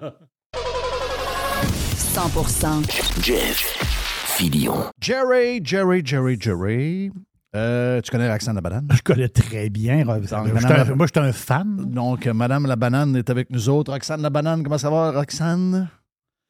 100% 1.97 3.23
Jeff 3.23 4.06
Jerry, 5.01 5.61
Jerry, 5.65 6.03
Jerry, 6.05 6.37
Jerry. 6.39 7.11
Euh, 7.55 8.03
tu 8.03 8.11
connais 8.11 8.31
Roxane 8.31 8.55
la 8.57 8.61
banane? 8.61 8.87
Je 8.95 9.01
connais 9.03 9.29
très 9.31 9.71
bien. 9.71 10.05
Donc, 10.05 10.31
Moi, 10.31 10.43
Madame 10.43 10.59
j'étais 10.61 10.75
la- 10.77 10.83
un- 10.83 10.95
moi, 10.95 11.07
j'étais 11.07 11.21
un 11.21 11.33
fan. 11.33 11.77
Donc, 11.91 12.27
euh, 12.27 12.35
Madame 12.35 12.67
la 12.67 12.77
banane 12.77 13.17
est 13.17 13.31
avec 13.31 13.49
nous 13.51 13.71
autres. 13.71 13.93
Roxane 13.95 14.21
la 14.21 14.29
banane, 14.29 14.63
comment 14.63 14.77
ça 14.77 14.91
va, 14.91 15.11
Roxane? 15.13 15.89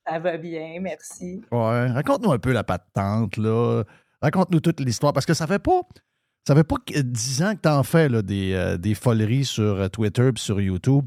Ça 0.05 0.19
va 0.19 0.37
bien, 0.37 0.79
merci. 0.81 1.43
Ouais, 1.53 1.87
raconte-nous 1.93 2.33
un 2.33 2.39
peu 2.41 2.51
la 2.53 2.65
patente, 2.65 3.37
là. 3.37 3.85
Raconte-nous 4.21 4.61
toute 4.61 4.81
l'histoire, 4.81 5.13
parce 5.13 5.27
que 5.27 5.35
ça 5.35 5.47
fait 5.47 5.61
pas... 5.61 5.81
Ça 6.49 6.55
fait 6.57 6.65
pas 6.65 6.77
que 6.85 6.99
10 7.01 7.43
ans 7.45 7.55
que 7.55 7.61
t'en 7.61 7.83
fais, 7.85 8.09
là, 8.09 8.23
des, 8.23 8.53
euh, 8.55 8.77
des 8.79 8.95
foleries 8.95 9.45
sur 9.45 9.63
euh, 9.63 9.89
Twitter 9.89 10.29
et 10.35 10.39
sur 10.39 10.61
YouTube. 10.61 11.05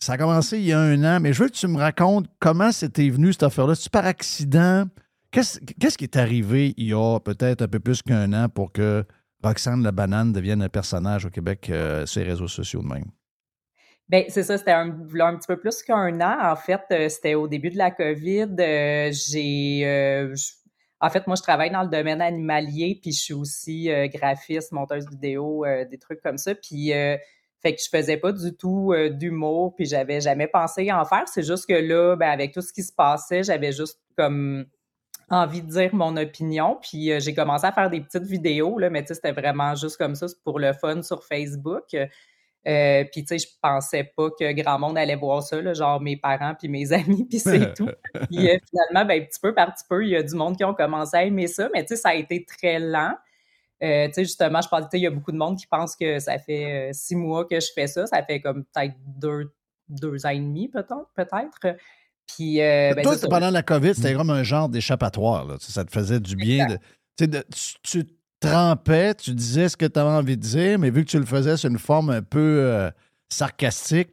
Ça 0.00 0.14
a 0.14 0.18
commencé 0.18 0.58
il 0.58 0.64
y 0.64 0.72
a 0.72 0.80
un 0.80 1.02
an, 1.04 1.20
mais 1.20 1.32
je 1.32 1.42
veux 1.44 1.48
que 1.48 1.54
tu 1.54 1.66
me 1.68 1.78
racontes 1.78 2.26
comment 2.40 2.72
c'était 2.72 3.08
venu, 3.08 3.32
cette 3.32 3.42
affaire-là. 3.44 3.74
C'est 3.76 3.90
par 3.92 4.04
accident? 4.06 4.84
Qu'est-ce 5.32 5.96
qui 5.96 6.04
est 6.04 6.16
arrivé 6.16 6.74
il 6.76 6.88
y 6.88 6.92
a 6.92 7.18
peut-être 7.18 7.62
un 7.62 7.68
peu 7.68 7.80
plus 7.80 8.02
qu'un 8.02 8.34
an 8.34 8.50
pour 8.50 8.70
que 8.70 9.02
Roxane 9.42 9.82
la 9.82 9.90
banane 9.90 10.30
devienne 10.30 10.62
un 10.62 10.68
personnage 10.68 11.24
au 11.24 11.30
Québec 11.30 11.70
euh, 11.70 12.04
sur 12.04 12.20
les 12.20 12.28
réseaux 12.28 12.48
sociaux 12.48 12.82
de 12.82 12.88
même? 12.88 13.10
Ben, 14.10 14.24
c'est 14.28 14.42
ça, 14.42 14.58
c'était 14.58 14.72
un, 14.72 14.90
un 14.90 15.36
petit 15.36 15.46
peu 15.46 15.58
plus 15.58 15.82
qu'un 15.82 16.20
an. 16.20 16.52
En 16.52 16.54
fait, 16.54 16.82
euh, 16.90 17.08
c'était 17.08 17.34
au 17.34 17.48
début 17.48 17.70
de 17.70 17.78
la 17.78 17.90
COVID. 17.90 18.54
Euh, 18.58 19.10
j'ai. 19.10 20.30
en 21.00 21.08
fait, 21.08 21.26
moi, 21.26 21.34
je 21.34 21.42
travaille 21.42 21.70
dans 21.70 21.82
le 21.82 21.88
domaine 21.88 22.20
animalier, 22.20 22.98
puis 23.00 23.12
je 23.12 23.20
suis 23.20 23.34
aussi 23.34 23.88
graphiste, 24.12 24.70
monteuse 24.72 25.08
vidéo, 25.08 25.64
des 25.90 25.98
trucs 25.98 26.20
comme 26.20 26.36
ça. 26.36 26.54
Puis, 26.54 26.90
fait 26.90 27.74
que 27.74 27.80
je 27.82 27.88
faisais 27.88 28.18
pas 28.18 28.32
du 28.32 28.54
tout 28.54 28.92
d'humour, 29.12 29.74
puis 29.76 29.86
j'avais 29.86 30.20
jamais 30.20 30.46
pensé 30.46 30.92
en 30.92 31.06
faire. 31.06 31.26
C'est 31.26 31.42
juste 31.42 31.66
que 31.66 31.72
là, 31.72 32.16
ben, 32.16 32.28
avec 32.28 32.52
tout 32.52 32.60
ce 32.60 32.72
qui 32.72 32.82
se 32.82 32.92
passait, 32.92 33.42
j'avais 33.42 33.72
juste 33.72 33.98
comme 34.14 34.66
envie 35.32 35.62
de 35.62 35.68
dire 35.68 35.94
mon 35.94 36.16
opinion. 36.16 36.78
Puis 36.80 37.12
euh, 37.12 37.20
j'ai 37.20 37.34
commencé 37.34 37.66
à 37.66 37.72
faire 37.72 37.90
des 37.90 38.00
petites 38.00 38.24
vidéos, 38.24 38.78
là, 38.78 38.90
mais 38.90 39.02
tu 39.02 39.08
sais, 39.08 39.14
c'était 39.14 39.32
vraiment 39.32 39.74
juste 39.74 39.96
comme 39.96 40.14
ça, 40.14 40.28
c'est 40.28 40.42
pour 40.42 40.58
le 40.58 40.72
fun 40.72 41.02
sur 41.02 41.24
Facebook. 41.24 41.94
Euh, 42.68 43.04
puis, 43.10 43.24
tu 43.24 43.38
sais, 43.38 43.38
je 43.38 43.48
pensais 43.60 44.04
pas 44.16 44.30
que 44.30 44.52
grand 44.52 44.78
monde 44.78 44.96
allait 44.96 45.16
voir 45.16 45.42
ça, 45.42 45.60
là, 45.60 45.74
genre 45.74 46.00
mes 46.00 46.16
parents 46.16 46.54
puis 46.56 46.68
mes 46.68 46.92
amis, 46.92 47.26
puis 47.28 47.38
c'est 47.38 47.74
tout. 47.74 47.88
Puis 48.30 48.48
euh, 48.48 48.56
finalement, 48.68 49.04
ben, 49.06 49.26
petit 49.26 49.40
peu 49.40 49.54
par 49.54 49.74
petit 49.74 49.84
peu, 49.88 50.04
il 50.04 50.10
y 50.10 50.16
a 50.16 50.22
du 50.22 50.34
monde 50.34 50.56
qui 50.56 50.64
ont 50.64 50.74
commencé 50.74 51.16
à 51.16 51.24
aimer 51.24 51.48
ça, 51.48 51.68
mais 51.74 51.82
tu 51.82 51.88
sais, 51.88 51.96
ça 51.96 52.10
a 52.10 52.14
été 52.14 52.44
très 52.44 52.78
lent. 52.78 53.14
Euh, 53.82 54.06
tu 54.06 54.14
sais, 54.14 54.24
justement, 54.24 54.60
je 54.60 54.68
pense 54.68 54.86
qu'il 54.88 55.00
y 55.00 55.06
a 55.08 55.10
beaucoup 55.10 55.32
de 55.32 55.36
monde 55.36 55.58
qui 55.58 55.66
pense 55.66 55.96
que 55.96 56.20
ça 56.20 56.38
fait 56.38 56.90
six 56.92 57.16
mois 57.16 57.44
que 57.46 57.58
je 57.58 57.72
fais 57.74 57.88
ça. 57.88 58.06
Ça 58.06 58.22
fait 58.22 58.40
comme 58.40 58.64
peut-être 58.64 58.94
deux, 59.18 59.52
deux 59.88 60.24
ans 60.24 60.30
et 60.30 60.38
demi, 60.38 60.68
peut-être. 60.68 61.10
peut-être. 61.16 61.76
Puis, 62.26 62.60
euh, 62.60 62.92
ben, 62.94 63.02
Toi, 63.02 63.16
ça. 63.18 63.28
pendant 63.28 63.50
la 63.50 63.62
COVID, 63.62 63.94
c'était 63.94 64.14
comme 64.14 64.30
un 64.30 64.42
genre 64.42 64.68
d'échappatoire. 64.68 65.44
là. 65.46 65.56
Ça 65.60 65.84
te 65.84 65.90
faisait 65.92 66.20
du 66.20 66.36
bien. 66.36 66.66
De, 66.66 66.78
tu 67.18 67.28
de- 67.28 67.44
tu, 67.82 68.04
tu 68.04 68.06
trempais, 68.40 69.14
tu 69.14 69.34
disais 69.34 69.68
ce 69.68 69.76
que 69.76 69.86
tu 69.86 69.98
avais 70.00 70.10
envie 70.10 70.36
de 70.36 70.42
dire, 70.42 70.78
mais 70.78 70.90
vu 70.90 71.04
que 71.04 71.10
tu 71.10 71.18
le 71.18 71.26
faisais 71.26 71.56
sur 71.56 71.70
une 71.70 71.78
forme 71.78 72.10
un 72.10 72.22
peu 72.22 72.38
euh, 72.62 72.90
sarcastique, 73.28 74.10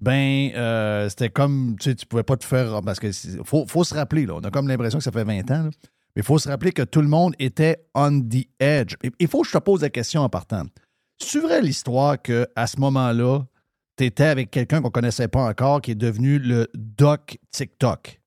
ben, 0.00 0.50
euh, 0.54 1.08
c'était 1.08 1.30
comme, 1.30 1.76
tu 1.80 1.90
sais, 1.90 1.94
tu 1.96 2.06
pouvais 2.06 2.22
pas 2.22 2.36
te 2.36 2.44
faire. 2.44 2.80
Parce 2.84 3.00
que 3.00 3.10
faut, 3.44 3.66
faut 3.66 3.84
se 3.84 3.94
rappeler, 3.94 4.26
là, 4.26 4.34
on 4.36 4.40
a 4.40 4.50
comme 4.50 4.68
l'impression 4.68 4.98
que 4.98 5.04
ça 5.04 5.10
fait 5.12 5.24
20 5.24 5.50
ans, 5.50 5.64
là, 5.64 5.70
mais 6.16 6.22
il 6.22 6.22
faut 6.22 6.38
se 6.38 6.48
rappeler 6.48 6.72
que 6.72 6.82
tout 6.82 7.02
le 7.02 7.08
monde 7.08 7.34
était 7.38 7.84
on 7.94 8.20
the 8.20 8.46
edge. 8.60 8.94
Il 9.20 9.28
faut 9.28 9.42
que 9.42 9.48
je 9.48 9.52
te 9.52 9.58
pose 9.58 9.82
la 9.82 9.90
question 9.90 10.22
en 10.22 10.28
partant. 10.28 10.64
C'est 11.20 11.40
vrai 11.40 11.60
l'histoire 11.60 12.20
qu'à 12.20 12.66
ce 12.66 12.78
moment-là, 12.80 13.40
tu 13.98 14.04
étais 14.04 14.24
avec 14.24 14.50
quelqu'un 14.50 14.80
qu'on 14.80 14.90
connaissait 14.90 15.28
pas 15.28 15.42
encore 15.42 15.82
qui 15.82 15.90
est 15.90 15.96
devenu 15.96 16.38
le 16.38 16.68
doc 16.74 17.38
TikTok? 17.50 18.20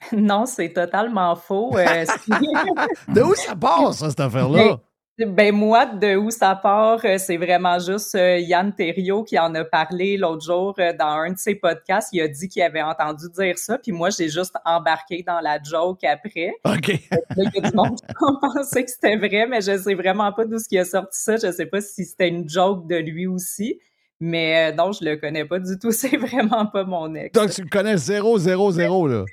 Non, 0.12 0.46
c'est 0.46 0.72
totalement 0.72 1.34
faux. 1.34 1.76
euh, 1.76 2.04
De 3.08 3.22
où 3.22 3.34
ça 3.34 3.56
part, 3.56 3.92
ça, 3.92 4.10
cette 4.10 4.20
affaire-là? 4.20 4.78
Ben, 5.18 5.34
ben, 5.34 5.52
moi, 5.52 5.86
de 5.86 6.14
où 6.14 6.30
ça 6.30 6.54
part, 6.54 7.00
euh, 7.04 7.18
c'est 7.18 7.36
vraiment 7.36 7.80
juste 7.80 8.14
euh, 8.14 8.38
Yann 8.38 8.72
Terriot 8.72 9.24
qui 9.24 9.36
en 9.36 9.52
a 9.56 9.64
parlé 9.64 10.16
l'autre 10.16 10.44
jour 10.44 10.76
dans 10.96 11.06
un 11.06 11.32
de 11.32 11.36
ses 11.38 11.56
podcasts. 11.56 12.10
Il 12.12 12.20
a 12.20 12.28
dit 12.28 12.48
qu'il 12.48 12.62
avait 12.62 12.82
entendu 12.82 13.24
dire 13.34 13.58
ça, 13.58 13.76
puis 13.76 13.90
moi, 13.90 14.10
j'ai 14.10 14.28
juste 14.28 14.54
embarqué 14.64 15.24
dans 15.26 15.40
la 15.40 15.60
joke 15.60 16.04
après. 16.04 16.52
OK. 16.64 16.88
Il 17.36 17.50
y 17.52 17.58
a 17.58 17.68
du 17.68 17.76
monde 17.76 17.96
qui 17.96 18.14
pensait 18.40 18.84
que 18.84 18.90
c'était 18.92 19.16
vrai, 19.16 19.48
mais 19.48 19.60
je 19.60 19.76
sais 19.76 19.94
vraiment 19.94 20.32
pas 20.32 20.44
d'où 20.44 20.60
ce 20.60 20.68
qui 20.68 20.78
a 20.78 20.84
sorti 20.84 21.20
ça. 21.20 21.34
Je 21.34 21.50
sais 21.50 21.66
pas 21.66 21.80
si 21.80 22.04
c'était 22.04 22.28
une 22.28 22.48
joke 22.48 22.86
de 22.86 22.96
lui 22.96 23.26
aussi. 23.26 23.80
Mais 24.20 24.70
euh, 24.70 24.74
non, 24.74 24.92
je 24.92 25.04
le 25.04 25.16
connais 25.16 25.44
pas 25.44 25.58
du 25.58 25.78
tout. 25.78 25.92
C'est 25.92 26.16
vraiment 26.16 26.66
pas 26.66 26.84
mon 26.84 27.14
ex. 27.14 27.32
Donc, 27.32 27.50
tu 27.50 27.62
le 27.62 27.68
connais 27.68 27.96
0, 27.96 28.38
0, 28.38 28.70
0, 28.72 29.08
là. 29.08 29.24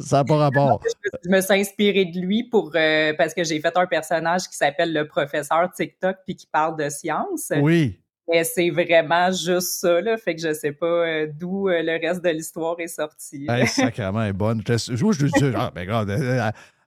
Ça 0.00 0.18
n'a 0.18 0.24
pas 0.24 0.36
rapport. 0.50 0.80
Je 1.24 1.30
me 1.30 1.40
suis 1.40 1.54
inspirée 1.54 2.06
de 2.06 2.18
lui 2.18 2.44
pour 2.44 2.72
euh, 2.74 3.12
parce 3.16 3.34
que 3.34 3.44
j'ai 3.44 3.60
fait 3.60 3.76
un 3.76 3.86
personnage 3.86 4.48
qui 4.48 4.56
s'appelle 4.56 4.92
le 4.92 5.06
professeur 5.06 5.70
TikTok 5.72 6.16
puis 6.24 6.36
qui 6.36 6.46
parle 6.46 6.76
de 6.76 6.88
science. 6.88 7.52
Oui. 7.60 8.00
Mais 8.30 8.44
c'est 8.44 8.68
vraiment 8.70 9.30
juste 9.30 9.80
ça, 9.80 10.00
là. 10.02 10.16
Fait 10.18 10.34
que 10.34 10.42
je 10.42 10.52
sais 10.52 10.72
pas 10.72 10.86
euh, 10.86 11.26
d'où 11.32 11.68
euh, 11.68 11.82
le 11.82 11.92
reste 11.92 12.22
de 12.22 12.28
l'histoire 12.28 12.78
est 12.78 12.88
sorti. 12.88 13.46
Hey, 13.48 13.66
sacrément, 13.66 14.22
elle 14.22 14.30
est 14.30 14.32
bonne. 14.34 14.62
Je, 14.66 14.74
je, 14.76 14.96
je, 14.96 15.12
je 15.12 15.26
dis, 15.26 15.54
ah, 15.56 15.70
ben, 15.74 15.80
regarde, 15.82 16.10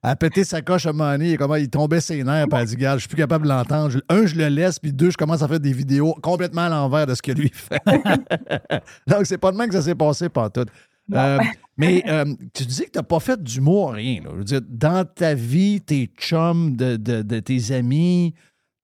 a 0.04 0.16
pété 0.16 0.44
sa 0.44 0.62
coche 0.62 0.86
à 0.88 0.94
donné, 0.94 1.32
et 1.34 1.38
comment 1.38 1.56
il 1.56 1.70
tombait 1.70 2.02
ses 2.02 2.24
nerfs, 2.24 2.48
puis 2.50 2.60
elle 2.60 2.66
dit, 2.68 2.76
regarde, 2.76 2.98
je 2.98 3.02
suis 3.02 3.08
plus 3.10 3.18
capable 3.18 3.44
de 3.46 3.50
l'entendre. 3.50 4.02
Un, 4.10 4.26
je 4.26 4.36
le 4.36 4.48
laisse, 4.48 4.80
puis 4.80 4.92
deux, 4.92 5.12
je 5.12 5.18
commence 5.18 5.42
à 5.44 5.48
faire 5.48 5.60
des 5.60 5.74
vidéos 5.74 6.14
complètement 6.24 6.62
à 6.64 6.70
l'envers 6.70 7.06
de 7.06 7.14
ce 7.14 7.22
que 7.22 7.32
lui 7.32 7.50
fait. 7.54 7.82
Donc, 9.08 9.26
c'est 9.26 9.38
pas 9.38 9.52
de 9.52 9.58
même 9.58 9.68
que 9.70 9.76
ça 9.76 9.82
s'est 9.84 9.96
passé, 9.96 10.30
pas 10.30 10.50
tout. 10.50 10.66
mais 11.78 12.04
euh, 12.08 12.26
tu 12.54 12.66
dis 12.66 12.86
que 12.86 12.92
tu 12.92 12.98
n'as 13.00 13.04
pas 13.04 13.20
fait 13.20 13.42
d'humour, 13.42 13.94
rien. 13.94 14.22
là. 14.24 14.30
Je 14.34 14.38
veux 14.38 14.44
dire, 14.44 14.62
dans 14.68 15.06
ta 15.06 15.34
vie, 15.34 15.82
tes 15.82 16.10
chums, 16.18 16.76
de, 16.76 16.96
de- 16.96 17.22
de 17.22 17.40
tes 17.40 17.72
amis, 17.74 18.34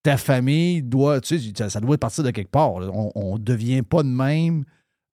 ta 0.03 0.17
famille, 0.17 0.83
doit, 0.83 1.21
tu 1.21 1.39
sais, 1.39 1.69
ça- 1.69 1.79
doit 1.79 1.97
partir 1.97 2.23
de 2.23 2.31
quelque 2.31 2.51
part. 2.51 2.79
là. 2.79 2.89
On 2.93 3.35
ne 3.37 3.39
devient 3.43 3.81
pas 3.81 4.03
de 4.03 4.09
même, 4.09 4.65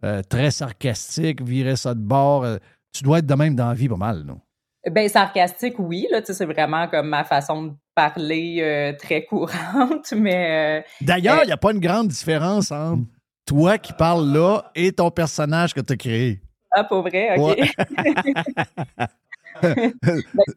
euh, 0.04 0.22
très 0.28 0.50
sarcastique, 0.50 1.40
virer 1.42 1.76
ça 1.76 1.94
de 1.94 2.00
bord. 2.00 2.44
euh, 2.44 2.56
tu 2.92 3.02
dois 3.04 3.18
être 3.20 3.26
de 3.26 3.34
même 3.34 3.54
dans 3.54 3.68
la 3.68 3.74
vie 3.74 3.88
pas 3.88 3.96
mal, 3.96 4.22
non? 4.24 4.40
Ben 4.90 5.08
sarcastique, 5.08 5.78
oui. 5.78 6.06
Là, 6.10 6.20
c'est 6.24 6.44
vraiment 6.44 6.88
comme 6.88 7.08
ma 7.08 7.24
façon 7.24 7.62
de 7.64 7.72
parler 7.94 8.58
euh, 8.60 8.92
très 8.98 9.24
courante, 9.24 10.12
mais 10.16 10.80
euh, 10.80 10.82
D'ailleurs, 11.00 11.40
il 11.42 11.46
n'y 11.46 11.52
a 11.52 11.56
pas 11.56 11.72
une 11.72 11.80
grande 11.80 12.08
différence 12.08 12.70
entre 12.70 13.02
toi 13.46 13.78
qui 13.78 13.92
parles 13.92 14.32
là 14.32 14.70
et 14.74 14.92
ton 14.92 15.10
personnage 15.10 15.74
que 15.74 15.80
tu 15.80 15.92
as 15.92 15.96
créé. 15.96 16.40
ah, 16.72 16.84
pour 16.84 17.02
vrai, 17.02 17.36
ok. 17.36 17.56
Ouais. 17.56 17.70
Ben, 19.62 19.92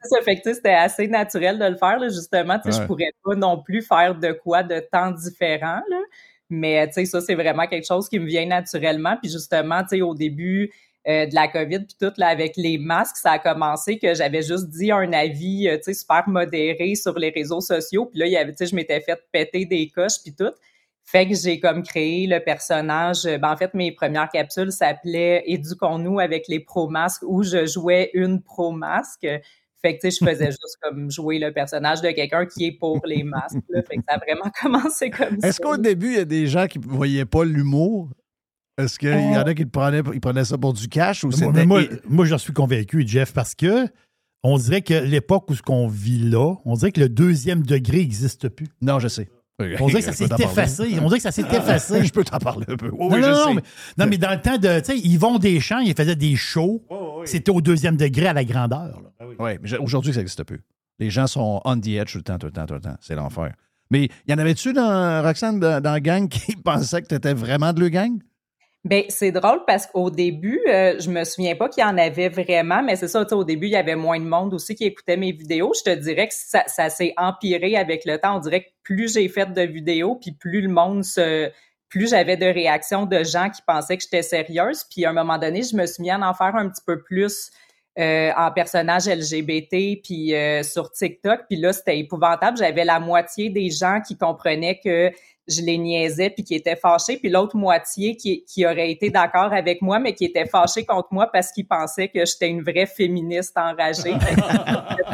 ça, 0.01 0.21
fait 0.25 0.41
que, 0.41 0.53
c'était 0.53 0.73
assez 0.73 1.07
naturel 1.07 1.59
de 1.59 1.65
le 1.65 1.75
faire, 1.77 1.99
là, 1.99 2.09
justement. 2.09 2.59
Sais, 2.63 2.69
Ouais. 2.69 2.81
Je 2.81 2.87
pourrais 2.87 3.11
pas 3.23 3.35
non 3.35 3.61
plus 3.61 3.83
faire 3.83 4.15
de 4.15 4.31
quoi 4.31 4.63
de 4.63 4.79
temps 4.91 5.11
différent, 5.11 5.81
là. 5.87 5.99
Mais 6.49 6.87
tu 6.87 6.93
sais, 6.93 7.05
ça, 7.05 7.21
c'est 7.21 7.35
vraiment 7.35 7.67
quelque 7.67 7.85
chose 7.85 8.07
qui 8.07 8.19
me 8.19 8.25
vient 8.25 8.45
naturellement. 8.45 9.17
Puis 9.21 9.29
justement, 9.29 9.81
au 10.01 10.15
début 10.15 10.71
euh, 11.07 11.25
de 11.25 11.33
la 11.35 11.47
COVID, 11.47 11.85
puis 11.85 11.95
tout, 11.99 12.11
là, 12.17 12.27
avec 12.27 12.57
les 12.57 12.77
masques, 12.77 13.15
ça 13.17 13.31
a 13.31 13.39
commencé 13.39 13.97
que 13.97 14.13
j'avais 14.13 14.41
juste 14.41 14.67
dit 14.69 14.91
un 14.91 15.13
avis, 15.13 15.69
euh, 15.69 15.77
tu 15.77 15.83
sais, 15.83 15.93
super 15.93 16.27
modéré 16.27 16.95
sur 16.95 17.17
les 17.17 17.29
réseaux 17.29 17.61
sociaux. 17.61 18.07
Puis 18.07 18.19
là, 18.19 18.25
il 18.25 18.33
y 18.33 18.37
avait, 18.37 18.51
tu 18.51 18.57
sais, 18.57 18.65
je 18.65 18.75
m'étais 18.75 18.99
fait 18.99 19.17
péter 19.31 19.65
des 19.65 19.89
coches, 19.89 20.21
puis 20.21 20.35
tout. 20.35 20.51
Fait 21.05 21.25
que 21.25 21.33
j'ai 21.33 21.61
comme 21.61 21.83
créé 21.83 22.27
le 22.27 22.41
personnage. 22.41 23.25
euh, 23.25 23.37
Ben, 23.37 23.51
en 23.53 23.55
fait, 23.55 23.73
mes 23.73 23.93
premières 23.93 24.27
capsules 24.27 24.73
s'appelaient 24.73 25.43
Éduquons-nous 25.45 26.19
avec 26.19 26.49
les 26.49 26.59
pro-masques 26.59 27.23
où 27.25 27.43
je 27.43 27.65
jouais 27.65 28.11
une 28.13 28.41
pro-masque. 28.41 29.25
Fait 29.81 29.95
que, 29.95 30.01
tu 30.01 30.11
sais, 30.11 30.17
je 30.19 30.29
faisais 30.29 30.47
juste 30.51 30.77
comme 30.81 31.09
jouer 31.09 31.39
le 31.39 31.53
personnage 31.53 32.01
de 32.01 32.11
quelqu'un 32.11 32.45
qui 32.45 32.65
est 32.65 32.77
pour 32.77 32.99
les 33.05 33.23
masques. 33.23 33.55
là. 33.69 33.81
Fait 33.83 33.95
que 33.95 34.03
ça 34.09 34.15
a 34.15 34.17
vraiment 34.17 34.51
commencé 34.61 35.09
comme 35.09 35.39
ça. 35.39 35.47
Est-ce 35.47 35.61
qu'au 35.61 35.77
début, 35.77 36.07
il 36.07 36.17
y 36.17 36.19
a 36.19 36.25
des 36.25 36.47
gens 36.47 36.67
qui 36.67 36.79
ne 36.79 36.85
voyaient 36.85 37.23
pas 37.23 37.45
l'humour? 37.45 38.09
Est-ce 38.77 38.99
qu'il 38.99 39.09
y 39.09 39.37
en 39.37 39.41
a 39.43 39.53
qui 39.53 39.63
le 39.63 39.69
prenaient, 39.69 40.01
ils 40.13 40.19
prenaient 40.21 40.45
ça 40.45 40.57
pour 40.57 40.73
du 40.73 40.87
cash 40.87 41.23
ou 41.23 41.29
Moi, 41.29 41.37
c'était. 41.37 41.51
mais 41.51 41.65
moi, 41.65 41.81
moi, 42.07 42.25
j'en 42.25 42.37
suis 42.37 42.53
convaincu, 42.53 43.03
Jeff, 43.07 43.33
parce 43.33 43.55
que 43.55 43.87
on 44.43 44.57
dirait 44.57 44.81
que 44.81 44.93
l'époque 44.93 45.49
où 45.49 45.55
ce 45.55 45.63
qu'on 45.63 45.87
vit 45.87 46.19
là, 46.29 46.55
on 46.63 46.75
dirait 46.75 46.91
que 46.91 46.99
le 47.01 47.09
deuxième 47.09 47.63
degré 47.63 47.97
n'existe 47.97 48.49
plus. 48.49 48.67
Non, 48.81 48.99
je 48.99 49.07
sais. 49.07 49.29
On 49.79 49.87
dirait 49.87 50.01
que 50.01 50.05
ça 50.05 50.13
s'est 50.13 50.27
effacé. 50.39 50.83
On 51.01 51.05
dirait 51.07 51.17
que 51.17 51.23
ça 51.23 51.31
s'est 51.31 51.41
effacé. 51.51 52.05
Je 52.05 52.11
peux 52.13 52.23
t'en 52.23 52.37
parler 52.37 52.65
un 52.69 52.75
peu. 52.75 52.89
Oui, 52.91 53.07
non, 53.09 53.15
oui, 53.15 53.21
non, 53.21 53.27
je 53.27 53.31
non, 53.31 53.45
sais. 53.47 53.53
mais, 53.55 53.61
non, 53.97 54.05
mais 54.11 54.17
dans 54.19 54.29
le 54.31 54.39
temps 54.41 54.57
de. 54.59 54.79
Tu 54.79 54.85
sais, 54.85 54.97
Yvon 54.99 55.39
Deschamps, 55.39 55.79
il 55.79 55.95
faisait 55.95 56.15
des 56.15 56.35
shows. 56.35 56.83
C'était 57.25 57.49
au 57.49 57.61
deuxième 57.61 57.97
degré 57.97 58.27
à 58.27 58.33
la 58.33 58.45
grandeur. 58.45 59.01
là. 59.01 59.25
Oui, 59.39 59.51
mais 59.61 59.77
aujourd'hui, 59.79 60.13
ça 60.13 60.19
n'existe 60.19 60.43
plus. 60.43 60.61
Les 60.99 61.09
gens 61.09 61.25
sont 61.25 61.61
on 61.65 61.79
the 61.79 61.87
edge 61.87 62.11
tout 62.11 62.19
le 62.19 62.23
temps, 62.23 62.37
tout 62.37 62.45
le 62.47 62.51
temps, 62.53 62.65
tout 62.67 62.75
le 62.75 62.81
temps. 62.81 62.95
C'est 63.01 63.15
l'enfer. 63.15 63.53
Mais 63.89 64.09
y 64.27 64.33
en 64.33 64.37
avait-tu 64.37 64.73
dans 64.73 65.23
Roxane, 65.23 65.59
dans, 65.59 65.81
dans 65.81 65.91
la 65.93 65.99
gang, 65.99 66.27
qui 66.27 66.55
pensaient 66.63 67.01
que 67.01 67.07
tu 67.07 67.15
étais 67.15 67.33
vraiment 67.33 67.73
de 67.73 67.79
le 67.79 67.89
gang? 67.89 68.19
Ben, 68.87 69.03
c'est 69.09 69.33
drôle 69.33 69.65
parce 69.67 69.85
qu'au 69.85 70.09
début, 70.09 70.61
euh, 70.69 70.95
je 70.97 71.09
me 71.09 71.25
souviens 71.25 71.55
pas 71.55 71.67
qu'il 71.67 71.83
y 71.83 71.85
en 71.85 71.97
avait 71.97 72.29
vraiment, 72.29 72.81
mais 72.81 72.95
c'est 72.95 73.09
ça, 73.09 73.25
au 73.29 73.43
début, 73.43 73.67
il 73.67 73.73
y 73.73 73.75
avait 73.75 73.97
moins 73.97 74.17
de 74.17 74.23
monde 74.23 74.53
aussi 74.53 74.75
qui 74.75 74.85
écoutait 74.85 75.17
mes 75.17 75.33
vidéos. 75.33 75.73
Je 75.77 75.91
te 75.91 75.95
dirais 75.97 76.29
que 76.29 76.33
ça, 76.33 76.63
ça 76.67 76.89
s'est 76.89 77.13
empiré 77.17 77.75
avec 77.75 78.05
le 78.05 78.17
temps. 78.17 78.37
On 78.37 78.39
dirait 78.39 78.61
que 78.63 78.69
plus 78.83 79.13
j'ai 79.13 79.27
fait 79.27 79.51
de 79.51 79.61
vidéos, 79.61 80.15
puis 80.15 80.31
plus 80.31 80.61
le 80.61 80.69
monde 80.69 81.03
se... 81.03 81.51
Plus 81.89 82.09
j'avais 82.11 82.37
de 82.37 82.45
réactions 82.45 83.05
de 83.05 83.25
gens 83.25 83.49
qui 83.49 83.61
pensaient 83.65 83.97
que 83.97 84.03
j'étais 84.03 84.21
sérieuse. 84.21 84.85
Puis 84.89 85.03
à 85.03 85.09
un 85.09 85.13
moment 85.13 85.37
donné, 85.37 85.63
je 85.63 85.75
me 85.75 85.85
suis 85.85 86.03
mis 86.03 86.09
à 86.09 86.19
en 86.19 86.33
faire 86.33 86.55
un 86.55 86.69
petit 86.69 86.83
peu 86.85 87.01
plus 87.01 87.51
euh, 87.99 88.31
en 88.37 88.51
personnage 88.51 89.07
LGBT, 89.07 90.01
puis 90.01 90.33
euh, 90.33 90.63
sur 90.63 90.91
TikTok. 90.91 91.41
Puis 91.49 91.57
là, 91.59 91.73
c'était 91.73 91.97
épouvantable. 91.97 92.57
J'avais 92.57 92.85
la 92.85 93.01
moitié 93.01 93.49
des 93.49 93.69
gens 93.69 93.99
qui 94.05 94.17
comprenaient 94.17 94.79
que 94.81 95.11
je 95.47 95.61
les 95.61 95.77
niaisais 95.77 96.29
puis 96.29 96.43
qui 96.43 96.55
étaient 96.55 96.75
fâchés, 96.75 97.17
puis 97.17 97.29
l'autre 97.29 97.55
moitié 97.55 98.15
qui, 98.17 98.43
qui 98.45 98.65
aurait 98.65 98.91
été 98.91 99.09
d'accord 99.09 99.53
avec 99.53 99.81
moi, 99.81 99.99
mais 99.99 100.13
qui 100.13 100.25
était 100.25 100.45
fâchée 100.45 100.85
contre 100.85 101.07
moi 101.11 101.27
parce 101.31 101.51
qu'ils 101.51 101.67
pensaient 101.67 102.09
que 102.09 102.25
j'étais 102.25 102.49
une 102.49 102.61
vraie 102.61 102.85
féministe 102.85 103.57
enragée. 103.57 104.13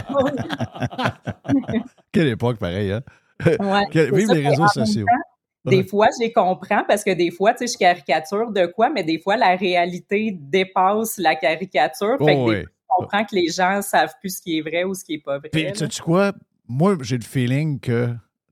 Quelle 2.12 2.28
époque, 2.28 2.58
pareil, 2.58 2.92
hein? 2.92 3.02
Ouais, 3.46 3.86
Vive 4.12 4.28
ça, 4.28 4.34
les 4.34 4.48
réseaux 4.48 4.68
sociaux. 4.68 5.06
temps, 5.06 5.72
Des 5.72 5.84
fois, 5.84 6.08
je 6.18 6.26
les 6.26 6.32
comprends 6.34 6.84
parce 6.88 7.04
que 7.04 7.12
des 7.12 7.32
fois, 7.32 7.54
tu 7.54 7.68
sais, 7.68 7.74
je 7.74 7.78
caricature 7.78 8.52
de 8.52 8.66
quoi, 8.68 8.90
mais 8.90 9.04
des 9.04 9.20
fois, 9.20 9.38
la 9.38 9.56
réalité 9.56 10.32
dépasse 10.40 11.18
la 11.18 11.36
caricature. 11.36 12.18
Fait 12.20 12.36
que 12.36 12.40
Oh, 12.40 12.50
des 12.50 12.56
oui. 12.58 12.62
fois, 12.62 12.72
je 12.72 12.96
comprends 12.98 13.26
que 13.26 13.36
les 13.36 13.48
gens 13.50 13.82
savent 13.82 14.14
plus 14.20 14.38
ce 14.38 14.42
qui 14.42 14.60
est 14.60 14.62
vrai 14.62 14.84
ou 14.84 14.94
ce 14.94 15.04
qui 15.04 15.16
est 15.16 15.24
pas 15.24 15.40
vrai. 15.40 15.50
Puis, 15.52 15.64
là. 15.64 15.74
sais-tu 15.74 16.02
quoi? 16.02 16.32
Moi, 16.68 16.98
j'ai 17.02 17.18
le 17.18 17.24
feeling 17.24 17.80
que, 17.80 18.10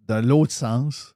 dans 0.08 0.26
l'autre 0.26 0.52
sens, 0.52 1.16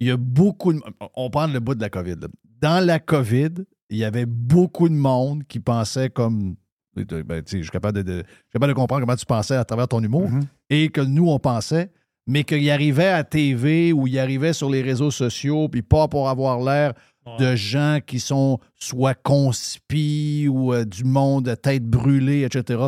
il 0.00 0.08
y 0.08 0.10
a 0.10 0.16
beaucoup 0.16 0.72
de. 0.72 0.80
On 1.14 1.30
parle 1.30 1.52
le 1.52 1.60
bout 1.60 1.74
de 1.74 1.80
la 1.80 1.90
COVID. 1.90 2.16
là. 2.20 2.28
Dans 2.60 2.84
la 2.84 2.98
COVID, 2.98 3.50
il 3.90 3.96
y 3.98 4.04
avait 4.04 4.26
beaucoup 4.26 4.88
de 4.88 4.94
monde 4.94 5.44
qui 5.46 5.60
pensait 5.60 6.10
comme. 6.10 6.56
ben, 6.96 7.42
je 7.46 7.58
suis 7.58 7.68
capable 7.70 7.98
de, 7.98 8.02
de- 8.02 8.18
je 8.26 8.32
suis 8.32 8.52
capable 8.52 8.72
de 8.72 8.76
comprendre 8.76 9.02
comment 9.02 9.16
tu 9.16 9.26
pensais 9.26 9.54
à 9.56 9.64
travers 9.64 9.86
ton 9.88 10.02
humour 10.02 10.28
et 10.70 10.88
que 10.88 11.00
nous, 11.00 11.28
on 11.28 11.38
pensait, 11.38 11.90
mais 12.26 12.42
qu'il 12.44 12.68
arrivait 12.70 13.08
à 13.08 13.22
TV 13.24 13.92
ou 13.92 14.06
il 14.08 14.18
arrivait 14.18 14.52
sur 14.52 14.68
les 14.68 14.82
réseaux 14.82 15.10
sociaux, 15.12 15.68
puis 15.68 15.82
pas 15.82 16.08
pour 16.08 16.28
avoir 16.28 16.60
l'air 16.60 16.94
de 17.38 17.54
gens 17.56 17.98
qui 18.04 18.20
sont 18.20 18.58
soit 18.74 19.14
conspis 19.14 20.48
ou 20.48 20.72
euh, 20.72 20.84
du 20.84 21.04
monde 21.04 21.48
à 21.48 21.56
tête 21.56 21.84
brûlée, 21.84 22.42
etc. 22.44 22.80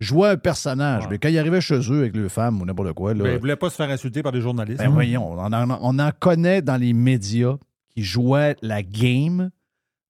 Jouait 0.00 0.28
un 0.28 0.36
personnage, 0.36 1.04
mais 1.10 1.18
quand 1.18 1.28
il 1.28 1.36
arrivait 1.38 1.60
chez 1.60 1.80
eux 1.90 1.98
avec 1.98 2.14
leurs 2.16 2.30
femmes 2.30 2.60
ou 2.62 2.64
n'importe 2.64 2.92
quoi, 2.92 3.14
là, 3.14 3.24
Ben, 3.24 3.30
il 3.30 3.34
ne 3.34 3.38
voulait 3.40 3.56
pas 3.56 3.68
se 3.68 3.74
faire 3.74 3.90
insulter 3.90 4.22
par 4.22 4.30
des 4.30 4.40
journalistes. 4.40 4.78
ben 4.78 4.88
voyons, 4.90 5.32
on 5.32 5.38
en, 5.52 5.78
on 5.82 5.98
en 5.98 6.10
connaît 6.18 6.62
dans 6.62 6.76
les 6.76 6.92
médias 6.92 7.56
qui 7.94 8.04
jouaient 8.04 8.54
la 8.62 8.82
game, 8.84 9.50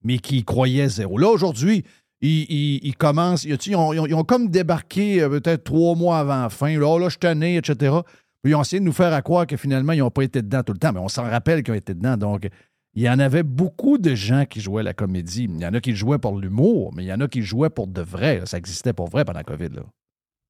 mais 0.04 0.18
qui 0.18 0.44
croyaient 0.44 0.88
zéro. 0.90 1.16
Là, 1.16 1.28
aujourd'hui, 1.28 1.84
ils, 2.20 2.42
ils- 2.50 2.80
ils 2.86 2.96
commencent, 2.96 3.44
ils, 3.44 3.56
ils 3.66 3.76
ont, 3.76 3.94
ils 3.94 4.00
ont- 4.00 4.06
ils 4.06 4.14
ont 4.14 4.24
comme 4.24 4.48
débarqué 4.50 5.22
euh, 5.22 5.28
peut-être 5.30 5.64
trois 5.64 5.94
mois 5.94 6.18
avant 6.18 6.42
la 6.42 6.48
fin. 6.50 6.78
Là, 6.78 6.86
Oh, 6.86 6.98
là, 6.98 7.08
je 7.08 7.16
tanné, 7.16 7.56
etc. 7.56 7.96
Puis 8.42 8.52
ils 8.52 8.54
ont 8.54 8.60
essayé 8.60 8.80
de 8.80 8.84
nous 8.84 8.92
faire 8.92 9.12
à 9.14 9.22
croire 9.22 9.46
que 9.46 9.56
finalement, 9.56 9.92
ils 9.94 10.00
n'ont 10.00 10.10
pas 10.10 10.22
été 10.22 10.42
dedans 10.42 10.62
tout 10.62 10.72
le 10.74 10.78
temps, 10.78 10.92
mais 10.92 11.00
on 11.00 11.08
s'en 11.08 11.22
rappelle 11.24 11.62
qu'ils 11.62 11.72
ont 11.72 11.76
été 11.76 11.94
dedans. 11.94 12.16
Donc, 12.18 12.46
il 12.98 13.02
y 13.02 13.08
en 13.08 13.20
avait 13.20 13.44
beaucoup 13.44 13.96
de 13.96 14.16
gens 14.16 14.44
qui 14.44 14.60
jouaient 14.60 14.82
la 14.82 14.92
comédie. 14.92 15.44
Il 15.44 15.60
y 15.60 15.66
en 15.66 15.72
a 15.72 15.80
qui 15.80 15.94
jouaient 15.94 16.18
pour 16.18 16.36
l'humour, 16.36 16.92
mais 16.92 17.04
il 17.04 17.06
y 17.06 17.12
en 17.12 17.20
a 17.20 17.28
qui 17.28 17.42
jouaient 17.42 17.70
pour 17.70 17.86
de 17.86 18.02
vrai. 18.02 18.42
Ça 18.44 18.58
existait 18.58 18.92
pour 18.92 19.08
vrai 19.08 19.24
pendant 19.24 19.38
la 19.38 19.44
COVID. 19.44 19.68
Là. 19.68 19.82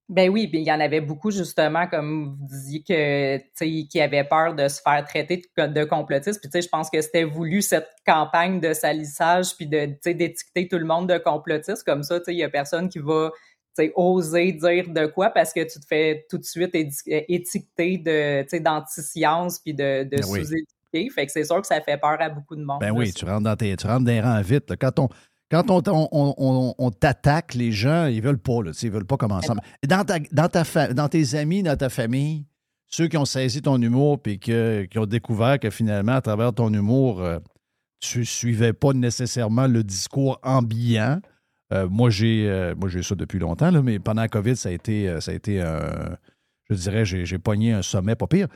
Ben 0.09 0.31
oui, 0.31 0.47
ben 0.47 0.63
il 0.63 0.67
y 0.67 0.73
en 0.73 0.81
avait 0.81 1.03
beaucoup 1.03 1.31
justement, 1.31 1.87
comme 1.89 2.39
vous 2.41 2.47
disiez, 2.47 2.83
que, 2.83 3.85
qui 3.85 4.01
avaient 4.01 4.25
peur 4.25 4.55
de 4.55 4.67
se 4.67 4.81
faire 4.81 5.05
traiter 5.05 5.43
de, 5.59 5.67
de 5.67 5.85
complotiste. 5.85 6.41
Puis 6.41 6.49
tu 6.49 6.59
sais, 6.59 6.63
je 6.63 6.71
pense 6.71 6.89
que 6.89 7.03
c'était 7.03 7.25
voulu 7.25 7.61
cette 7.61 7.91
campagne 8.07 8.61
de 8.61 8.73
salissage, 8.73 9.55
puis 9.55 9.67
d'étiqueter 9.67 10.69
tout 10.69 10.79
le 10.79 10.87
monde 10.87 11.07
de 11.07 11.19
complotiste. 11.19 11.85
Comme 11.85 12.03
ça, 12.03 12.19
tu 12.19 12.25
sais, 12.25 12.33
il 12.33 12.39
y 12.39 12.45
a 12.45 12.49
personne 12.49 12.89
qui 12.89 12.99
va, 12.99 13.31
tu 13.77 13.85
sais, 13.85 13.93
oser 13.95 14.53
dire 14.53 14.89
de 14.89 15.05
quoi 15.05 15.29
parce 15.29 15.53
que 15.53 15.61
tu 15.71 15.81
te 15.81 15.87
fais 15.87 16.25
tout 16.31 16.39
de 16.39 16.45
suite 16.45 16.75
étiqueter 16.75 17.99
de, 17.99 18.41
tu 18.45 18.49
sais, 18.49 18.61
d'anti-science 18.61 19.59
puis 19.59 19.75
de, 19.75 20.05
de 20.05 20.17
Ben 20.17 20.25
oui. 20.31 20.47
Fait 20.93 21.27
que 21.27 21.33
c'est 21.33 21.45
sûr 21.45 21.61
que 21.61 21.67
ça 21.67 21.81
fait 21.81 21.99
peur 21.99 22.17
à 22.21 22.29
beaucoup 22.31 22.57
de 22.57 22.65
monde. 22.65 22.79
Ben 22.81 22.87
là, 22.89 22.93
oui, 22.93 23.13
tu 23.13 23.25
rentres 23.25 23.43
dans, 23.45 23.57
tes, 23.57 23.77
tu 23.77 23.87
rentres 23.87 24.05
dans 24.05 24.11
les 24.13 24.21
rangs 24.21 24.41
vite. 24.41 24.71
là. 24.71 24.77
Quand 24.77 24.99
on, 24.99 25.09
quand 25.51 25.71
on, 25.71 25.83
on, 25.89 26.35
on- 26.39 26.75
on- 26.79 26.91
t'attaque, 26.91 27.55
les 27.55 27.73
gens, 27.73 28.07
ils 28.07 28.21
veulent 28.23 28.39
pas. 28.39 28.63
Là, 28.63 28.71
ils 28.83 28.91
veulent 28.91 29.05
pas 29.07 29.17
commencer. 29.17 29.49
Dans, 29.87 30.05
ta, 30.05 30.19
dans, 30.33 30.49
ta 30.49 30.93
dans 30.93 31.09
tes 31.09 31.35
amis, 31.35 31.63
dans 31.63 31.77
ta 31.77 31.89
famille, 31.89 32.45
ceux 32.87 33.09
qui 33.09 33.17
ont 33.17 33.25
saisi 33.27 33.61
ton 33.63 33.81
humour 33.81 34.21
puis 34.23 34.39
que- 34.39 34.85
qui 34.91 34.99
ont 34.99 35.07
découvert 35.07 35.59
que 35.59 35.71
finalement, 35.71 36.13
à 36.17 36.21
travers 36.23 36.53
ton 36.55 36.73
humour, 36.73 37.23
euh, 37.23 37.39
tu 38.01 38.25
suivais 38.25 38.73
pas 38.73 38.93
nécessairement 38.93 39.67
le 39.67 39.83
discours 39.85 40.39
ambiant. 40.43 41.21
Euh, 41.73 41.87
moi, 41.89 42.09
j'ai 42.09 42.49
euh, 42.49 42.75
moi 42.75 42.89
j'ai 42.89 43.03
ça 43.03 43.15
depuis 43.15 43.39
longtemps, 43.39 43.71
là, 43.71 43.83
mais 43.83 43.99
pendant 43.99 44.23
la 44.23 44.29
COVID, 44.29 44.57
ça 44.57 44.71
a 44.71 44.73
été, 44.73 45.09
euh, 45.09 45.21
ça 45.21 45.33
a 45.33 45.35
été 45.35 45.61
un- 45.61 46.17
je 46.71 46.75
dirais, 46.75 47.05
j'ai 47.05 47.27
j'ai 47.27 47.39
pogné 47.39 47.73
un 47.73 47.83
sommet 47.83 48.15
pas 48.15 48.27
pire. 48.27 48.49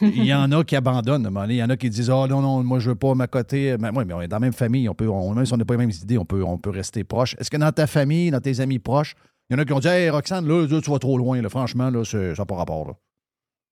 Il 0.00 0.24
y 0.24 0.34
en 0.34 0.50
a 0.52 0.64
qui 0.64 0.76
abandonnent. 0.76 1.28
Il 1.48 1.56
y 1.56 1.62
en 1.62 1.70
a 1.70 1.76
qui 1.76 1.90
disent 1.90 2.10
Ah 2.10 2.26
non, 2.28 2.40
non, 2.40 2.62
moi, 2.64 2.78
je 2.78 2.90
veux 2.90 2.96
pas 2.96 3.14
m'accoter. 3.14 3.76
Mais, 3.78 3.90
ouais, 3.90 4.04
mais 4.04 4.14
on 4.14 4.20
est 4.20 4.28
dans 4.28 4.36
la 4.36 4.40
même 4.40 4.52
famille. 4.52 4.88
On 4.88 4.94
peut, 4.94 5.08
on- 5.08 5.34
même 5.34 5.46
si 5.46 5.52
on 5.52 5.56
n'a 5.56 5.64
pas 5.64 5.74
les 5.74 5.78
mêmes 5.78 5.90
idées, 5.90 6.18
on 6.18 6.24
peut, 6.24 6.42
on 6.42 6.58
peut 6.58 6.70
rester 6.70 7.04
proche. 7.04 7.36
Est-ce 7.38 7.50
que 7.50 7.56
dans 7.56 7.72
ta 7.72 7.86
famille, 7.86 8.30
dans 8.30 8.40
tes 8.40 8.60
amis 8.60 8.78
proches, 8.78 9.14
il 9.50 9.54
y 9.54 9.56
en 9.56 9.62
a 9.62 9.64
qui 9.64 9.72
ont 9.72 9.78
dit 9.80 9.88
Hey, 9.88 10.10
Roxane, 10.10 10.46
là, 10.46 10.66
tu 10.80 10.90
vas 10.90 10.98
trop 10.98 11.18
loin. 11.18 11.40
Franchement, 11.48 11.90
là, 11.90 12.04
ça 12.04 12.18
n'a 12.18 12.46
pas 12.46 12.54
rapport. 12.56 12.86
Là. 12.88 12.94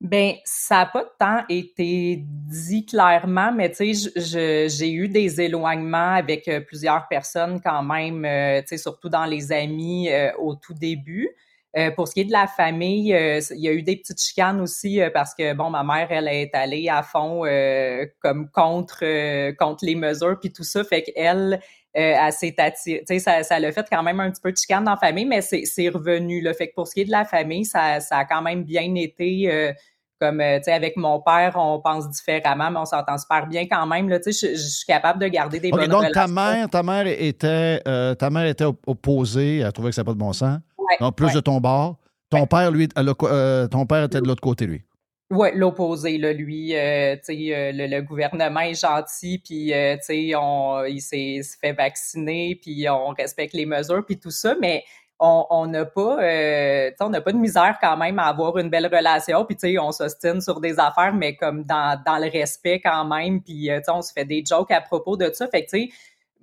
Ben, 0.03 0.35
ça 0.45 0.79
n'a 0.79 0.87
pas 0.87 1.05
tant 1.19 1.45
été 1.49 2.25
dit 2.27 2.85
clairement, 2.85 3.53
mais 3.53 3.71
tu 3.71 3.95
sais, 3.95 4.69
j'ai 4.69 4.93
eu 4.93 5.09
des 5.09 5.41
éloignements 5.41 6.15
avec 6.15 6.49
euh, 6.49 6.61
plusieurs 6.61 7.07
personnes 7.07 7.61
quand 7.63 7.85
même, 7.85 8.25
euh, 8.25 8.61
surtout 8.77 9.09
dans 9.09 9.27
les 9.27 9.53
amis 9.53 10.11
euh, 10.11 10.33
au 10.41 10.57
tout 10.57 10.75
début. 10.75 11.29
Euh, 11.75 11.91
pour 11.91 12.07
ce 12.07 12.13
qui 12.13 12.21
est 12.21 12.25
de 12.25 12.33
la 12.33 12.47
famille, 12.47 13.15
euh, 13.15 13.41
il 13.53 13.61
y 13.63 13.69
a 13.69 13.73
eu 13.73 13.83
des 13.83 13.97
petites 13.97 14.21
chicanes 14.21 14.61
aussi 14.61 15.01
euh, 15.01 15.09
parce 15.09 15.35
que 15.35 15.55
bon, 15.55 15.71
ma 15.71 15.83
mère, 15.83 16.09
elle 16.11 16.29
est 16.29 16.51
allée 16.55 16.91
à 16.91 17.03
fond 17.03 17.47
euh, 17.47 18.05
comme 18.21 18.51
contre 18.51 18.99
euh, 19.03 19.53
contre 19.59 19.87
les 19.87 19.95
mesures 19.95 20.39
puis 20.39 20.53
tout 20.53 20.65
ça, 20.65 20.85
fait 20.85 21.03
qu'elle, 21.03 21.55
euh, 21.55 21.59
elle 21.95 22.33
s'est 22.33 22.55
attirée, 22.59 23.01
tu 23.09 23.15
sais, 23.15 23.21
ça, 23.21 23.43
ça 23.43 23.59
l'a 23.59 23.73
fait 23.73 23.87
quand 23.91 24.03
même 24.03 24.21
un 24.21 24.31
petit 24.31 24.43
peu 24.43 24.53
de 24.53 24.57
chicane 24.59 24.85
dans 24.85 24.91
la 24.93 24.97
famille, 24.99 25.25
mais 25.25 25.41
c'est 25.41 25.65
c'est 25.65 25.89
revenu 25.89 26.43
là. 26.43 26.53
Fait 26.53 26.69
que 26.69 26.75
pour 26.75 26.87
ce 26.87 26.93
qui 26.93 27.01
est 27.01 27.07
de 27.07 27.11
la 27.11 27.25
famille, 27.25 27.65
ça, 27.65 28.01
ça 28.01 28.19
a 28.19 28.25
quand 28.27 28.43
même 28.43 28.65
bien 28.65 28.95
été. 28.95 29.51
euh, 29.51 29.73
comme, 30.21 30.39
tu 30.39 30.63
sais, 30.63 30.73
avec 30.73 30.97
mon 30.97 31.21
père, 31.21 31.55
on 31.57 31.81
pense 31.81 32.09
différemment, 32.09 32.71
mais 32.71 32.79
on 32.79 32.85
s'entend 32.85 33.19
super 33.19 33.49
bien 33.49 33.67
quand 33.67 33.87
même. 33.87 34.09
Là, 34.09 34.21
tu 34.21 34.33
sais, 34.33 34.51
je, 34.51 34.55
je 34.55 34.69
suis 34.69 34.87
capable 34.87 35.21
de 35.21 35.27
garder 35.27 35.59
des 35.59 35.71
OK, 35.73 35.81
bonnes 35.81 35.89
donc, 35.89 36.13
ta 36.13 36.29
mère, 36.29 36.69
ta 36.71 36.85
mère 36.85 37.09
était, 37.09 37.83
euh, 37.89 38.15
ta 38.15 38.31
mère 38.31 38.47
était 38.47 38.63
op- 38.63 38.87
opposée. 38.87 39.59
Elle 39.59 39.73
trouvait 39.73 39.89
que 39.89 39.97
ça 39.97 40.03
n'a 40.03 40.05
pas 40.05 40.13
de 40.13 40.19
bon 40.19 40.33
sens? 40.33 40.59
Ouais, 40.83 40.97
donc, 41.01 41.17
plus 41.17 41.27
ouais. 41.27 41.35
de 41.35 41.41
ton 41.41 41.61
bord. 41.61 41.97
Ton 42.31 42.47
père, 42.47 42.71
lui, 42.71 42.89
euh, 42.97 43.69
ton 43.69 43.87
père 43.87 44.05
était 44.05 44.21
de 44.21 44.27
l'autre 44.27 44.41
côté, 44.41 44.67
lui? 44.67 44.83
Oui, 45.31 45.49
l'opposé, 45.55 46.19
lui, 46.19 46.77
euh, 46.77 47.15
euh, 47.17 47.73
le, 47.73 47.87
le 47.87 48.03
gouvernement 48.03 48.61
est 48.61 48.79
gentil, 48.79 49.39
puis, 49.39 49.73
euh, 49.73 49.97
on, 50.39 50.85
il 50.87 51.01
s'est 51.01 51.41
fait 51.59 51.73
vacciner, 51.73 52.59
puis 52.61 52.87
on 52.91 53.09
respecte 53.09 53.55
les 53.55 53.65
mesures, 53.65 54.05
puis 54.05 54.19
tout 54.19 54.31
ça, 54.31 54.55
mais 54.61 54.85
on 55.19 55.47
on 55.49 55.67
n'a 55.69 55.87
pas, 55.87 56.19
euh, 56.23 56.91
on 57.01 57.09
n'a 57.09 57.23
pas 57.23 57.33
de 57.33 57.39
misère 57.39 57.79
quand 57.81 57.97
même 57.97 58.19
à 58.19 58.25
avoir 58.25 58.59
une 58.59 58.69
belle 58.69 58.95
relation, 58.95 59.47
puis, 59.47 59.79
on 59.79 59.91
s'ostine 59.91 60.43
sur 60.43 60.61
des 60.61 60.79
affaires, 60.79 61.15
mais 61.15 61.35
comme 61.35 61.65
dans, 61.65 61.99
dans 62.05 62.19
le 62.19 62.31
respect 62.31 62.81
quand 62.81 63.07
même, 63.07 63.43
puis, 63.43 63.71
on 63.89 64.03
se 64.03 64.13
fait 64.13 64.27
des 64.27 64.45
jokes 64.47 64.71
à 64.71 64.83
propos 64.83 65.17
de 65.17 65.31
ça, 65.33 65.49
fait 65.49 65.65
que, 65.65 65.71
tu 65.71 65.85
sais, 65.85 65.93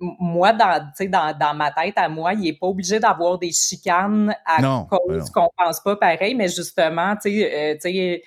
moi, 0.00 0.52
dans, 0.52 0.90
dans, 1.08 1.38
dans 1.38 1.54
ma 1.54 1.70
tête 1.70 1.94
à 1.96 2.08
moi, 2.08 2.32
il 2.34 2.46
est 2.48 2.58
pas 2.58 2.66
obligé 2.66 2.98
d'avoir 2.98 3.38
des 3.38 3.52
chicanes 3.52 4.34
à 4.46 4.62
Non, 4.62 4.86
ben 4.90 4.98
cause 4.98 5.30
qu'on 5.30 5.48
pense 5.56 5.80
pas 5.80 5.96
pareil, 5.96 6.34
mais 6.34 6.48
justement, 6.48 7.14
tu 7.16 7.30
sais, 7.30 7.74
euh, 7.84 8.20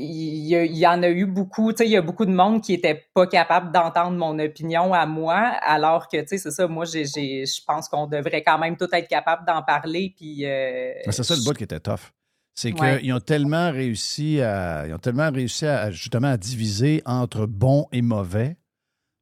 il 0.00 0.46
y, 0.46 0.54
a- 0.54 0.64
il 0.64 0.76
y 0.76 0.86
en 0.86 1.02
a 1.02 1.08
eu 1.08 1.26
beaucoup, 1.26 1.72
tu 1.72 1.78
sais, 1.78 1.86
il 1.86 1.90
y 1.92 1.96
a 1.96 2.02
beaucoup 2.02 2.24
de 2.24 2.30
monde 2.30 2.60
qui 2.62 2.72
était 2.74 3.06
pas 3.14 3.26
capable 3.26 3.72
d'entendre 3.72 4.16
mon 4.16 4.38
opinion 4.38 4.92
à 4.94 5.06
moi, 5.06 5.36
alors 5.62 6.06
que, 6.08 6.18
tu 6.20 6.28
sais, 6.28 6.38
c'est 6.38 6.50
ça, 6.52 6.68
moi, 6.68 6.84
j'ai, 6.84 7.04
je 7.04 7.64
pense 7.66 7.88
qu'on 7.88 8.06
devrait 8.06 8.42
quand 8.44 8.58
même 8.58 8.76
tout 8.76 8.88
être 8.92 9.08
capable 9.08 9.44
d'en 9.46 9.62
parler, 9.62 10.14
puis... 10.16 10.46
euh, 10.46 10.92
c'est 11.10 11.24
ça 11.24 11.34
le 11.34 11.42
bout 11.44 11.54
qui 11.54 11.64
était 11.64 11.80
tough. 11.80 12.12
C'est 12.54 12.72
qu'ils 12.72 13.12
ont 13.12 13.20
tellement 13.20 13.70
réussi 13.70 14.40
à. 14.40 14.84
Ils 14.88 14.92
ont 14.92 14.98
tellement 14.98 15.30
réussi 15.30 15.64
à 15.64 15.92
justement 15.92 16.26
à 16.32 16.36
diviser 16.36 17.02
entre 17.06 17.46
bons 17.46 17.86
et 17.92 18.02
mauvais 18.02 18.56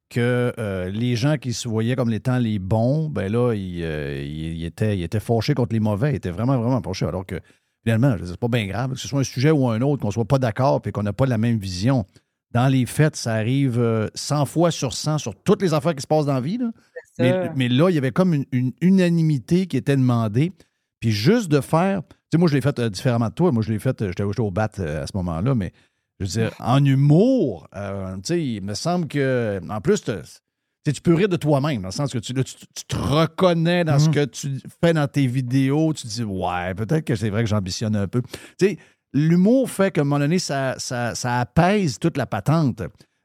que 0.08 0.52
euh, 0.58 0.88
les 0.90 1.16
gens 1.16 1.36
qui 1.36 1.52
se 1.52 1.68
voyaient 1.68 1.96
comme 1.96 2.12
étant 2.12 2.38
les 2.38 2.58
bons, 2.58 3.08
ben 3.08 3.30
là, 3.32 3.54
ils, 3.54 3.82
euh, 3.82 4.22
ils- 4.22 4.58
ils 4.58 4.64
étaient, 4.64 4.96
ils 4.98 5.02
étaient 5.02 5.20
fâchés 5.20 5.54
contre 5.54 5.72
les 5.72 5.80
mauvais. 5.80 6.12
Ils 6.12 6.16
étaient 6.16 6.30
vraiment, 6.30 6.58
vraiment 6.58 6.80
fâchés. 6.82 7.06
Alors 7.06 7.26
que 7.26 7.40
finalement, 7.84 8.16
je 8.16 8.24
c'est 8.24 8.36
pas 8.38 8.48
bien 8.48 8.66
grave, 8.66 8.92
que 8.92 8.98
ce 8.98 9.08
soit 9.08 9.20
un 9.20 9.24
sujet 9.24 9.50
ou 9.50 9.68
un 9.68 9.80
autre, 9.80 10.02
qu'on 10.02 10.10
soit 10.10 10.24
pas 10.24 10.38
d'accord 10.38 10.80
et 10.84 10.92
qu'on 10.92 11.02
n'a 11.02 11.12
pas 11.12 11.26
la 11.26 11.38
même 11.38 11.58
vision. 11.58 12.04
Dans 12.52 12.68
les 12.68 12.86
faits, 12.86 13.16
ça 13.16 13.34
arrive 13.34 13.78
euh, 13.78 14.08
100 14.14 14.46
fois 14.46 14.70
sur 14.70 14.92
100 14.94 15.18
sur 15.18 15.34
toutes 15.34 15.60
les 15.62 15.74
affaires 15.74 15.94
qui 15.94 16.02
se 16.02 16.06
passent 16.06 16.26
dans 16.26 16.34
la 16.34 16.40
vie. 16.40 16.58
là. 16.58 16.70
Mais, 17.18 17.32
mais 17.56 17.68
là, 17.68 17.88
il 17.90 17.94
y 17.94 17.98
avait 17.98 18.12
comme 18.12 18.32
une, 18.34 18.44
une 18.52 18.72
unanimité 18.80 19.66
qui 19.66 19.76
était 19.76 19.96
demandée. 19.96 20.52
Puis 21.00 21.10
juste 21.10 21.50
de 21.50 21.60
faire. 21.60 22.02
Tu 22.08 22.14
sais, 22.32 22.38
moi, 22.38 22.48
je 22.48 22.54
l'ai 22.54 22.60
fait 22.60 22.78
euh, 22.78 22.88
différemment 22.88 23.28
de 23.28 23.34
toi. 23.34 23.52
Moi, 23.52 23.62
je 23.62 23.72
l'ai 23.72 23.78
fait. 23.78 24.00
euh, 24.02 24.08
J'étais 24.08 24.22
au 24.40 24.50
bat 24.50 24.70
euh, 24.78 25.02
à 25.02 25.06
ce 25.06 25.12
moment-là, 25.16 25.54
mais 25.54 25.72
je 26.20 26.24
veux 26.24 26.30
dire, 26.30 26.50
en 26.60 26.84
humour, 26.84 27.68
euh, 27.76 28.14
tu 28.16 28.20
sais, 28.24 28.44
il 28.44 28.62
me 28.62 28.74
semble 28.74 29.06
que. 29.08 29.60
En 29.68 29.80
plus, 29.80 30.02
tu 30.02 31.00
peux 31.02 31.14
rire 31.14 31.28
de 31.28 31.36
toi-même, 31.36 31.82
dans 31.82 31.88
le 31.88 31.92
sens 31.92 32.12
que 32.12 32.18
tu, 32.18 32.32
là, 32.32 32.44
tu, 32.44 32.54
tu 32.54 32.84
te 32.86 32.96
reconnais 32.96 33.84
dans 33.84 33.98
ce 33.98 34.08
que 34.08 34.24
tu 34.24 34.60
fais 34.82 34.92
dans 34.92 35.08
tes 35.08 35.26
vidéos. 35.26 35.92
Tu 35.92 36.02
te 36.04 36.08
dis, 36.08 36.24
ouais, 36.24 36.74
peut-être 36.74 37.04
que 37.04 37.16
c'est 37.16 37.30
vrai 37.30 37.42
que 37.42 37.48
j'ambitionne 37.50 37.96
un 37.96 38.06
peu. 38.08 38.22
Tu 38.58 38.66
sais, 38.66 38.78
l'humour 39.12 39.68
fait 39.70 39.90
qu'à 39.90 40.02
un 40.02 40.04
moment 40.04 40.20
donné, 40.20 40.38
ça, 40.38 40.74
ça, 40.78 41.14
ça 41.14 41.40
apaise 41.40 41.98
toute 41.98 42.16
la 42.16 42.26
patente. 42.26 42.82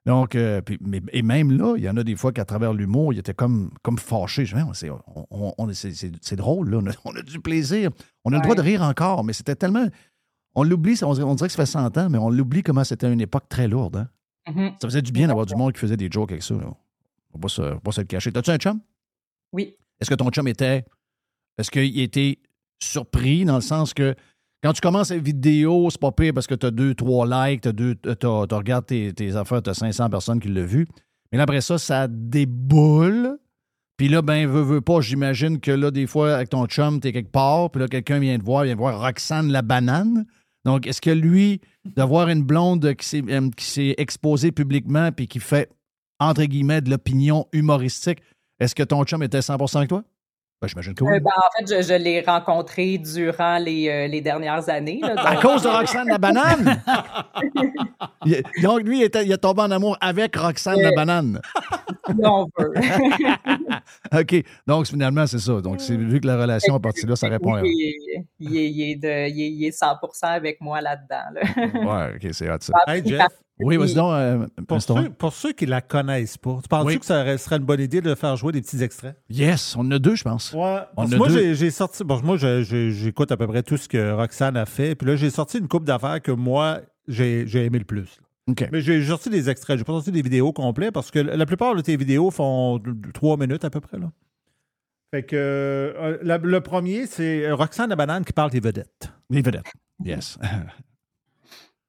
Donc, 0.08 0.34
euh, 0.34 0.62
puis- 0.62 0.80
mais- 0.82 1.02
et 1.14 1.22
même 1.22 1.52
là, 1.56 1.76
il 1.78 1.84
y 1.84 1.89
en 1.89 1.96
a 1.98 2.04
des 2.04 2.16
fois 2.16 2.32
qu'à 2.32 2.44
travers 2.46 2.74
l'humour, 2.74 3.14
il 3.14 3.20
était 3.20 3.36
comme, 3.36 3.70
comme 3.84 4.00
fâché. 4.00 4.46
Je 4.46 4.56
dis, 4.56 4.62
Ouais, 4.64 4.70
c'est, 4.74 4.89
on- 4.89 5.00
on- 5.30 5.54
on- 5.56 5.68
drôle, 6.36 6.72
là. 6.72 6.80
On 6.82 6.88
a, 6.88 6.92
on 7.06 7.16
a 7.16 7.22
du 7.22 7.39
plaisir. 7.39 7.92
On 8.26 8.32
a 8.34 8.38
le 8.38 8.42
droit 8.42 8.56
de 8.56 8.62
rire 8.62 8.82
encore, 8.82 9.24
mais 9.24 9.34
c'était 9.34 9.56
tellement. 9.56 9.86
On 10.56 10.64
l'oublie, 10.64 10.99
on, 11.04 11.14
dirait- 11.14 11.26
on 11.26 11.36
dirait 11.36 11.47
que 11.47 11.54
ça 11.54 11.64
fait 11.66 11.72
100 11.72 11.97
ans, 11.97 12.10
mais 12.10 12.18
on 12.18 12.30
l'oublie 12.30 12.62
comment 12.64 12.84
c'était 12.84 13.12
une 13.12 13.22
époque 13.22 13.47
très 13.49 13.68
lourde. 13.68 13.95
hein. 13.97 14.08
Mhm. 14.54 14.72
Ça 14.82 14.88
faisait 14.88 15.02
du 15.02 15.12
bien 15.12 15.28
d'avoir 15.28 15.45
du 15.45 15.56
monde 15.56 15.72
qui 15.74 15.80
faisait 15.80 15.97
des 15.97 16.10
jokes 16.12 16.32
avec 16.32 16.43
ça. 16.43 16.56
là. 16.56 16.66
On 17.34 17.38
va 17.38 17.41
pas 17.43 17.47
se, 17.47 17.62
on 17.62 17.74
va 17.76 17.80
pas 17.80 17.91
se 17.91 18.02
le 18.02 18.08
cacher. 18.08 18.32
T'as-tu 18.32 18.49
un 18.52 18.58
chum? 18.58 18.80
Oui. 19.54 19.76
Est-ce 19.99 20.10
que 20.10 20.16
ton 20.16 20.30
chum 20.30 20.47
était. 20.47 20.84
Est-ce 21.58 21.70
qu'il 21.72 21.99
était 21.99 22.39
surpris 22.82 23.45
dans 23.45 23.56
le 23.56 23.62
sens 23.62 23.93
que 23.93 24.16
quand 24.64 24.74
tu 24.74 24.82
commences 24.82 25.12
une 25.12 25.22
vidéo, 25.22 25.89
c'est 25.91 25.99
pas 26.02 26.12
pire 26.12 26.34
parce 26.34 26.47
que 26.47 26.56
tu 26.56 26.66
as 26.66 26.72
deux, 26.72 26.93
trois 26.95 27.26
likes, 27.49 27.62
tu 27.62 28.26
regardes 28.28 28.86
tes, 28.88 29.14
tes 29.14 29.36
affaires, 29.36 29.62
tu 29.62 29.70
as 29.70 29.74
500 29.76 30.10
personnes 30.10 30.39
qui 30.39 30.47
l'ont 30.49 30.66
vu. 30.66 30.88
Mais 31.32 31.38
là, 31.38 31.43
après 31.43 31.62
ça, 31.62 31.78
ça 31.78 32.08
déboule. 32.08 33.38
Puis 33.97 34.08
là, 34.10 34.22
ben, 34.22 34.47
veux, 34.47 34.62
veux 34.62 34.82
pas, 34.82 35.02
j'imagine 35.02 35.60
que 35.60 35.72
là, 35.72 35.91
des 35.91 36.07
fois, 36.07 36.36
avec 36.36 36.49
ton 36.49 36.65
chum, 36.65 36.99
t'es 36.99 37.11
quelque 37.11 37.32
part, 37.32 37.69
puis 37.69 37.80
là, 37.82 37.88
quelqu'un 37.88 38.19
vient 38.19 38.38
te 38.38 38.44
voir, 38.44 38.64
vient 38.64 38.76
voir 38.76 38.99
Roxane 38.99 39.52
la 39.52 39.61
banane. 39.61 40.26
Donc, 40.66 40.88
est-ce 40.88 41.02
que 41.02 41.10
lui, 41.10 41.62
d'avoir 41.86 42.30
une 42.30 42.44
blonde 42.44 42.94
qui 42.96 43.08
s'est, 43.08 43.24
euh, 43.30 43.50
qui 43.56 43.66
s'est 43.66 43.96
exposée 43.98 44.52
publiquement 44.52 45.12
puis 45.12 45.28
qui 45.28 45.40
fait, 45.40 45.70
entre 46.20 46.44
guillemets, 46.44 46.82
de 46.82 46.90
l'opinion 46.90 47.48
humoristique, 47.52 48.20
est-ce 48.60 48.76
que 48.76 48.84
ton 48.84 49.04
chum 49.04 49.24
était 49.24 49.40
100% 49.40 49.78
avec 49.78 49.90
toi? 49.90 50.04
Ben, 50.62 50.68
j'imagine 50.68 50.94
que 50.94 51.04
oui. 51.04 51.14
Euh, 51.16 51.20
ben, 51.20 51.32
en 51.36 51.66
fait, 51.68 51.76
je, 51.76 51.88
je 51.88 51.94
l'ai 51.96 52.22
rencontré 52.22 53.00
durant 53.00 53.58
les, 53.58 53.90
euh, 53.90 54.08
les 54.08 54.22
dernières 54.22 54.70
années. 54.70 55.00
là, 55.02 55.16
À 55.26 55.36
cause 55.38 55.64
de 55.64 55.68
Roxane 55.76 56.08
la 56.08 56.20
banane? 56.20 56.80
Il- 58.26 58.44
Donc, 58.62 58.82
lui, 58.84 59.00
il, 59.00 59.04
était- 59.04 59.26
il 59.26 59.32
est 59.32 59.38
tombé 59.40 59.64
en 59.64 59.72
amour 59.72 59.98
avec 60.00 60.36
Roxane 60.36 60.80
la 60.80 60.92
banane. 60.92 61.42
si 62.08 62.14
on 62.24 62.46
veut. 62.60 62.74
OK. 64.20 64.44
Donc, 64.68 64.86
finalement, 64.86 65.26
c'est 65.26 65.40
ça. 65.40 65.60
Donc, 65.62 65.80
vu 65.82 66.20
que 66.22 66.28
la 66.28 66.38
relation 66.38 66.78
est 66.78 66.80
partie 66.82 67.08
là, 67.08 67.16
ça 67.16 67.28
répond 67.28 67.56
à. 67.56 67.62
il, 67.64 67.82
est, 67.82 68.26
il 68.40 68.56
est- 68.58 68.70
il 68.72 68.92
est 68.92 68.96
de- 68.98 69.30
il 69.30 69.42
est- 69.42 69.52
il 69.52 69.66
est 69.66 69.72
100 69.72 69.98
avec 70.22 70.62
moi 70.62 70.80
là-dedans. 70.80 71.24
là. 71.34 72.08
Ouais, 72.08 72.16
OK, 72.18 72.30
c'est 72.34 72.50
hot, 72.52 72.58
ça. 72.60 72.74
Hey, 72.88 73.02
Jeff. 73.04 73.26
Oui, 73.64 73.78
vas-y 73.78 73.94
donc, 73.94 74.12
euh, 74.14 74.46
Pour 74.68 74.82
ceux, 74.82 75.10
pour 75.10 75.34
ceux 75.34 75.52
qui 75.54 75.66
la 75.66 75.82
connaissent 75.82 76.38
pas, 76.38 76.60
tu 76.62 76.68
penses-tu 76.68 76.88
Oui. 76.94 77.00
que 77.00 77.06
ça 77.06 77.38
serait 77.38 77.58
une 77.58 77.64
bonne 77.66 77.80
idée 77.82 78.02
de 78.02 78.16
faire 78.16 78.36
jouer 78.36 78.52
des 78.52 78.62
petits 78.62 78.82
extraits? 78.84 79.16
Yes, 79.30 79.76
on 79.76 79.82
en 79.82 79.92
a 79.92 80.00
deux, 80.00 80.16
je 80.16 80.24
pense. 80.24 80.54
Ouais. 80.54 80.80
On 80.98 81.08
moi, 81.08 81.30
j'ai- 81.30 81.72
sorti. 81.72 82.04
Bon, 82.04 82.20
moi, 82.24 82.38
j'écoute 82.38 83.32
à 83.32 83.38
peu 83.38 83.48
près 83.48 83.64
tout 83.64 83.78
ce 83.78 83.88
que 83.90 84.12
Roxane 84.14 84.58
a 84.58 84.66
fait. 84.66 84.96
Puis 84.96 85.08
là, 85.08 85.16
j'ai 85.16 85.30
sorti 85.30 85.58
une 85.60 85.68
coupe 85.68 85.86
d'affaires 85.86 86.22
que 86.22 86.32
moi, 86.32 86.80
j'ai 87.08 87.46
aimé 87.66 87.80
le 87.80 87.86
plus. 87.86 88.18
là. 88.20 88.28
OK. 88.50 88.68
Mais 88.72 88.82
j'ai 88.82 89.06
sorti 89.06 89.30
des 89.30 89.50
extraits. 89.50 89.78
J'ai 89.78 89.84
pas 89.84 89.94
sorti 89.94 90.12
des 90.12 90.22
vidéos 90.24 90.52
complètes 90.52 90.92
parce 90.94 91.12
que 91.12 91.20
la 91.20 91.46
plupart 91.46 91.76
de 91.76 91.82
tes 91.82 91.96
vidéos 91.96 92.32
font 92.32 92.82
trois 93.14 93.38
minutes 93.38 93.64
à 93.64 93.70
peu 93.70 93.80
près. 93.80 93.98
Là. 94.00 94.12
Fait 95.14 95.24
que 95.24 95.36
euh, 95.36 96.18
la- 96.24 96.38
le 96.40 96.62
premier, 96.62 97.06
c'est 97.06 97.52
Roxane 97.52 97.90
la 97.90 97.96
banane 97.96 98.26
qui 98.26 98.34
parle 98.34 98.50
des 98.50 98.60
vedettes. 98.60 99.12
Les 99.30 99.42
vedettes. 99.42 99.72
Yes. 100.04 100.38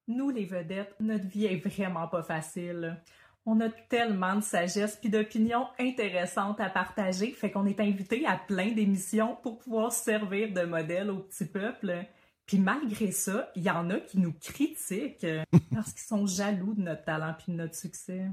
Nous, 0.08 0.30
les 0.30 0.44
vedettes, 0.44 0.94
notre 1.00 1.26
vie 1.26 1.46
est 1.46 1.64
vraiment 1.64 2.08
pas 2.08 2.22
facile. 2.22 3.00
On 3.44 3.60
a 3.60 3.68
tellement 3.68 4.36
de 4.36 4.40
sagesse 4.40 4.96
puis 4.96 5.10
d'opinions 5.10 5.66
intéressantes 5.78 6.60
à 6.60 6.68
partager, 6.68 7.32
fait 7.32 7.50
qu'on 7.50 7.66
est 7.66 7.80
invité 7.80 8.24
à 8.26 8.36
plein 8.36 8.70
d'émissions 8.70 9.36
pour 9.42 9.58
pouvoir 9.58 9.92
se 9.92 10.04
servir 10.04 10.52
de 10.52 10.62
modèle 10.62 11.10
au 11.10 11.18
petit 11.18 11.46
peuple. 11.46 12.04
Puis 12.46 12.58
malgré 12.58 13.10
ça, 13.10 13.50
il 13.56 13.62
y 13.62 13.70
en 13.70 13.90
a 13.90 13.98
qui 13.98 14.18
nous 14.18 14.32
critiquent 14.32 15.26
parce 15.74 15.92
qu'ils 15.92 16.06
sont 16.06 16.26
jaloux 16.26 16.74
de 16.74 16.82
notre 16.82 17.04
talent 17.04 17.34
puis 17.36 17.52
de 17.52 17.56
notre 17.56 17.74
succès. 17.74 18.28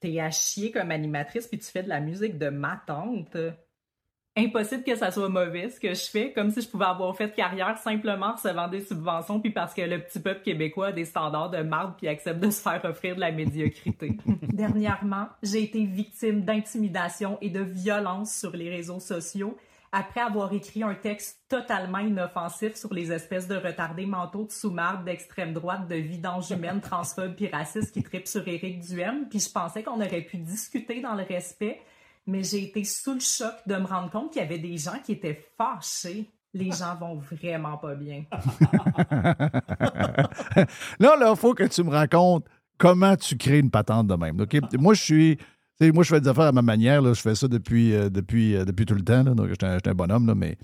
T'es 0.00 0.20
à 0.20 0.30
chier 0.30 0.70
comme 0.70 0.90
animatrice 0.90 1.46
puis 1.46 1.58
tu 1.58 1.66
fais 1.66 1.82
de 1.82 1.88
la 1.88 2.00
musique 2.00 2.38
de 2.38 2.48
ma 2.48 2.82
tante. 2.86 3.36
Impossible 4.34 4.82
que 4.82 4.96
ça 4.96 5.10
soit 5.10 5.28
mauvais 5.28 5.68
ce 5.68 5.78
que 5.78 5.92
je 5.92 6.10
fais, 6.10 6.32
comme 6.32 6.50
si 6.50 6.62
je 6.62 6.68
pouvais 6.68 6.86
avoir 6.86 7.14
fait 7.14 7.34
carrière 7.34 7.76
simplement 7.76 8.28
en 8.28 8.32
recevant 8.32 8.66
des 8.66 8.80
subventions 8.80 9.40
puis 9.40 9.50
parce 9.50 9.74
que 9.74 9.82
le 9.82 10.00
petit 10.00 10.20
peuple 10.20 10.42
québécois 10.42 10.86
a 10.86 10.92
des 10.92 11.04
standards 11.04 11.50
de 11.50 11.62
marde 11.62 11.94
puis 11.98 12.08
accepte 12.08 12.40
de 12.40 12.50
se 12.50 12.62
faire 12.62 12.82
offrir 12.84 13.14
de 13.14 13.20
la 13.20 13.30
médiocrité. 13.30 14.16
Dernièrement, 14.42 15.28
j'ai 15.42 15.62
été 15.64 15.84
victime 15.84 16.42
d'intimidation 16.42 17.36
et 17.42 17.50
de 17.50 17.60
violence 17.60 18.34
sur 18.34 18.56
les 18.56 18.70
réseaux 18.70 19.00
sociaux 19.00 19.56
après 19.92 20.22
avoir 20.22 20.50
écrit 20.54 20.82
un 20.82 20.94
texte 20.94 21.42
totalement 21.50 21.98
inoffensif 21.98 22.74
sur 22.76 22.94
les 22.94 23.12
espèces 23.12 23.46
de 23.46 23.56
retardés 23.56 24.06
mentaux 24.06 24.46
de 24.46 24.50
sous-marde 24.50 25.04
d'extrême 25.04 25.52
droite, 25.52 25.86
de 25.86 25.96
vidanges 25.96 26.50
humaines, 26.50 26.80
transphobes 26.80 27.34
puis 27.34 27.48
racistes 27.48 27.92
qui 27.92 28.02
tripent 28.02 28.26
sur 28.26 28.48
Éric 28.48 28.80
Duhem. 28.80 29.28
Puis 29.28 29.40
je 29.40 29.50
pensais 29.50 29.82
qu'on 29.82 30.00
aurait 30.00 30.22
pu 30.22 30.38
discuter 30.38 31.02
dans 31.02 31.14
le 31.14 31.24
respect, 31.24 31.82
mais 32.26 32.42
j'ai 32.44 32.64
été 32.64 32.84
sous 32.84 33.14
le 33.14 33.20
choc 33.20 33.54
de 33.66 33.74
me 33.76 33.86
rendre 33.86 34.10
compte 34.10 34.32
qu'il 34.32 34.42
y 34.42 34.44
avait 34.44 34.58
des 34.58 34.76
gens 34.76 34.98
qui 35.04 35.12
étaient 35.12 35.42
fâchés. 35.56 36.30
Les 36.54 36.70
gens 36.78 36.96
vont 36.96 37.16
vraiment 37.16 37.78
pas 37.78 37.94
bien. 37.94 38.24
là, 41.00 41.16
là, 41.16 41.30
il 41.30 41.36
faut 41.36 41.54
que 41.54 41.64
tu 41.64 41.82
me 41.82 41.90
racontes 41.90 42.44
comment 42.78 43.16
tu 43.16 43.36
crées 43.36 43.58
une 43.60 43.70
patente 43.70 44.06
de 44.08 44.14
même. 44.14 44.44
Moi, 44.78 44.94
je 44.94 45.02
suis. 45.02 45.38
Moi, 45.80 46.04
je 46.04 46.10
fais 46.10 46.20
des 46.20 46.28
affaires 46.28 46.44
à 46.44 46.52
ma 46.52 46.62
manière. 46.62 47.02
là. 47.02 47.12
Je 47.12 47.20
fais 47.20 47.34
ça 47.34 47.48
depuis, 47.48 47.92
euh, 47.94 48.08
depuis, 48.08 48.54
euh, 48.54 48.64
depuis 48.64 48.86
tout 48.86 48.94
le 48.94 49.02
temps. 49.02 49.24
là. 49.24 49.34
Donc, 49.34 49.48
j'étais 49.48 49.66
un, 49.66 49.78
un 49.84 49.94
bonhomme, 49.94 50.26
là, 50.26 50.34
mais. 50.34 50.56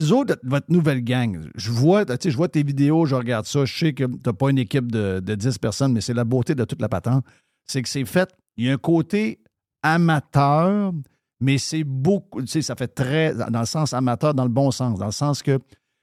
Les 0.00 0.10
autres, 0.10 0.38
votre 0.42 0.66
nouvelle 0.70 1.02
gang, 1.04 1.40
je 1.54 1.70
vois, 1.70 2.04
je 2.04 2.36
vois 2.36 2.48
tes 2.48 2.64
vidéos, 2.64 3.06
je 3.06 3.14
regarde 3.14 3.46
ça. 3.46 3.64
Je 3.64 3.78
sais 3.78 3.92
que 3.94 4.04
tu 4.04 4.18
n'as 4.26 4.32
pas 4.32 4.50
une 4.50 4.58
équipe 4.58 4.90
de, 4.90 5.20
de 5.20 5.34
10 5.36 5.58
personnes, 5.58 5.92
mais 5.92 6.00
c'est 6.00 6.14
la 6.14 6.24
beauté 6.24 6.54
de 6.56 6.64
toute 6.64 6.80
la 6.80 6.88
patente. 6.88 7.24
C'est 7.64 7.80
que 7.80 7.88
c'est 7.88 8.04
fait. 8.04 8.28
Il 8.56 8.66
y 8.66 8.70
a 8.70 8.72
un 8.72 8.76
côté 8.76 9.41
amateur, 9.82 10.92
mais 11.40 11.58
c'est 11.58 11.84
beaucoup. 11.84 12.40
Tu 12.42 12.48
sais, 12.48 12.62
ça 12.62 12.76
fait 12.76 12.88
très. 12.88 13.34
Dans 13.34 13.60
le 13.60 13.66
sens 13.66 13.92
amateur, 13.92 14.34
dans 14.34 14.44
le 14.44 14.50
bon 14.50 14.70
sens. 14.70 14.98
Dans 14.98 15.06
le 15.06 15.12
sens 15.12 15.42
que 15.42 15.58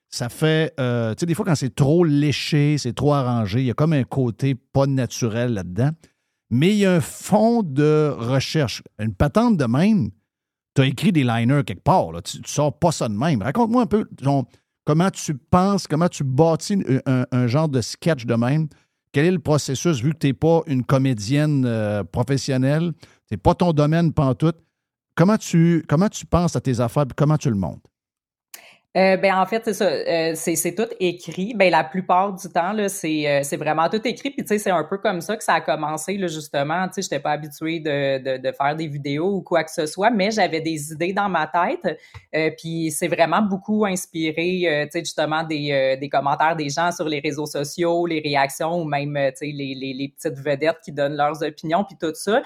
ça 0.09 0.29
fait. 0.29 0.73
euh, 0.79 1.13
tu 1.13 1.21
sais, 1.21 1.25
des 1.25 1.33
fois, 1.35 1.45
quand 1.45 1.55
c'est 1.55 1.73
trop 1.73 2.03
léché, 2.03 2.77
c'est 2.77 2.93
trop 2.93 3.13
arrangé, 3.13 3.61
il 3.61 3.65
y 3.65 3.71
a 3.71 3.73
comme 3.73 3.93
un 3.93 4.03
côté 4.03 4.55
pas 4.55 4.87
naturel 4.87 5.53
là-dedans. 5.53 5.91
Mais 6.51 6.69
il 6.69 6.77
y 6.77 6.85
a 6.85 6.93
un 6.93 7.01
fond 7.01 7.61
de 7.61 8.13
recherche. 8.17 8.81
Une 8.97 9.13
patente 9.13 9.55
de 9.57 9.65
même, 9.65 10.09
tu 10.75 10.81
as 10.81 10.85
écrit 10.87 11.11
des 11.11 11.23
liners 11.23 11.63
quelque 11.63 11.83
part. 11.83 12.07
Tu, 12.23 12.41
tu 12.41 12.51
sors 12.51 12.77
pas 12.77 12.91
ça 12.91 13.07
de 13.07 13.13
même. 13.13 13.41
Raconte-moi 13.43 13.83
un 13.83 13.85
peu 13.85 14.05
comment 14.83 15.11
tu 15.11 15.35
penses, 15.35 15.85
comment 15.85 16.09
tu 16.09 16.23
bâtis 16.23 16.83
un, 17.05 17.25
un 17.31 17.47
genre 17.47 17.69
de 17.69 17.81
sketch 17.81 18.25
de 18.25 18.33
même. 18.33 18.67
Quel 19.11 19.25
est 19.25 19.31
le 19.31 19.39
processus, 19.39 20.01
vu 20.01 20.13
que 20.13 20.17
tu 20.19 20.27
n'es 20.27 20.33
pas 20.33 20.61
une 20.67 20.83
comédienne 20.83 21.65
euh, 21.65 22.03
professionnelle, 22.03 22.93
n'es 23.31 23.37
pas 23.37 23.55
ton 23.55 23.71
domaine 23.71 24.13
pantoute. 24.13 24.57
Comment 25.15 25.37
tu, 25.37 25.83
comment 25.87 26.09
tu 26.09 26.25
penses 26.25 26.55
à 26.55 26.61
tes 26.61 26.79
affaires 26.79 27.03
et 27.03 27.13
comment 27.15 27.37
tu 27.37 27.49
le 27.49 27.55
montes? 27.55 27.83
Euh, 28.97 29.17
ben 29.17 29.35
en 29.35 29.45
fait 29.45 29.61
c'est 29.65 29.75
ça, 29.75 29.85
euh, 29.85 30.31
c'est 30.33 30.55
c'est 30.55 30.73
tout 30.73 30.87
écrit. 30.99 31.53
Ben 31.53 31.69
la 31.69 31.83
plupart 31.83 32.33
du 32.33 32.49
temps 32.49 32.73
là, 32.73 32.89
c'est 32.89 33.27
euh, 33.27 33.41
c'est 33.43 33.55
vraiment 33.55 33.87
tout 33.87 34.01
écrit. 34.03 34.31
Puis 34.31 34.41
tu 34.41 34.47
sais 34.47 34.57
c'est 34.57 34.71
un 34.71 34.83
peu 34.83 34.97
comme 34.97 35.21
ça 35.21 35.37
que 35.37 35.43
ça 35.43 35.53
a 35.53 35.61
commencé 35.61 36.17
là 36.17 36.25
justement. 36.25 36.87
Tu 36.87 36.95
sais 36.95 37.01
j'étais 37.03 37.19
pas 37.19 37.33
habituée 37.33 37.79
de, 37.81 38.37
de 38.39 38.51
faire 38.51 38.75
des 38.75 38.87
vidéos 38.87 39.35
ou 39.35 39.41
quoi 39.43 39.63
que 39.63 39.69
ce 39.69 39.85
soit, 39.85 40.09
mais 40.09 40.31
j'avais 40.31 40.61
des 40.61 40.91
idées 40.91 41.13
dans 41.13 41.29
ma 41.29 41.45
tête. 41.45 41.99
Puis 42.57 42.89
c'est 42.89 43.07
vraiment 43.07 43.43
beaucoup 43.43 43.85
inspiré, 43.85 44.89
justement 44.95 45.43
des 45.43 45.97
des 46.01 46.09
commentaires 46.09 46.55
des 46.55 46.69
gens 46.69 46.91
sur 46.91 47.07
les 47.07 47.19
réseaux 47.19 47.45
sociaux, 47.45 48.07
les 48.07 48.21
réactions 48.21 48.81
ou 48.81 48.85
même 48.85 49.13
tu 49.33 49.37
sais 49.37 49.51
les, 49.53 49.75
les 49.75 49.93
les 49.93 50.07
petites 50.07 50.39
vedettes 50.39 50.79
qui 50.83 50.91
donnent 50.91 51.15
leurs 51.15 51.43
opinions 51.43 51.83
puis 51.83 51.95
tout 52.01 52.15
ça. 52.15 52.41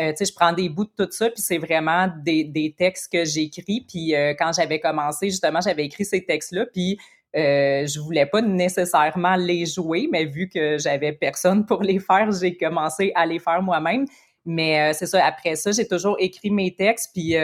Euh, 0.00 0.10
tu 0.10 0.16
sais, 0.18 0.24
je 0.24 0.34
prends 0.34 0.52
des 0.52 0.68
bouts 0.68 0.84
de 0.84 1.04
tout 1.04 1.10
ça, 1.10 1.30
puis 1.30 1.40
c'est 1.40 1.58
vraiment 1.58 2.08
des, 2.24 2.44
des 2.44 2.74
textes 2.76 3.12
que 3.12 3.24
j'écris. 3.24 3.84
Puis 3.88 4.14
euh, 4.14 4.34
quand 4.38 4.52
j'avais 4.52 4.80
commencé, 4.80 5.30
justement, 5.30 5.60
j'avais 5.60 5.84
écrit 5.84 6.04
ces 6.04 6.24
textes-là, 6.24 6.66
puis 6.72 6.98
euh, 7.36 7.86
je 7.86 8.00
voulais 8.00 8.26
pas 8.26 8.42
nécessairement 8.42 9.36
les 9.36 9.66
jouer, 9.66 10.08
mais 10.10 10.24
vu 10.24 10.48
que 10.48 10.78
j'avais 10.78 11.12
personne 11.12 11.64
pour 11.66 11.82
les 11.82 11.98
faire, 11.98 12.30
j'ai 12.32 12.56
commencé 12.56 13.12
à 13.14 13.26
les 13.26 13.38
faire 13.38 13.62
moi-même. 13.62 14.04
Mais 14.44 14.90
euh, 14.90 14.92
c'est 14.92 15.06
ça, 15.06 15.24
après 15.24 15.56
ça, 15.56 15.72
j'ai 15.72 15.86
toujours 15.86 16.16
écrit 16.18 16.50
mes 16.50 16.74
textes, 16.74 17.10
puis 17.14 17.34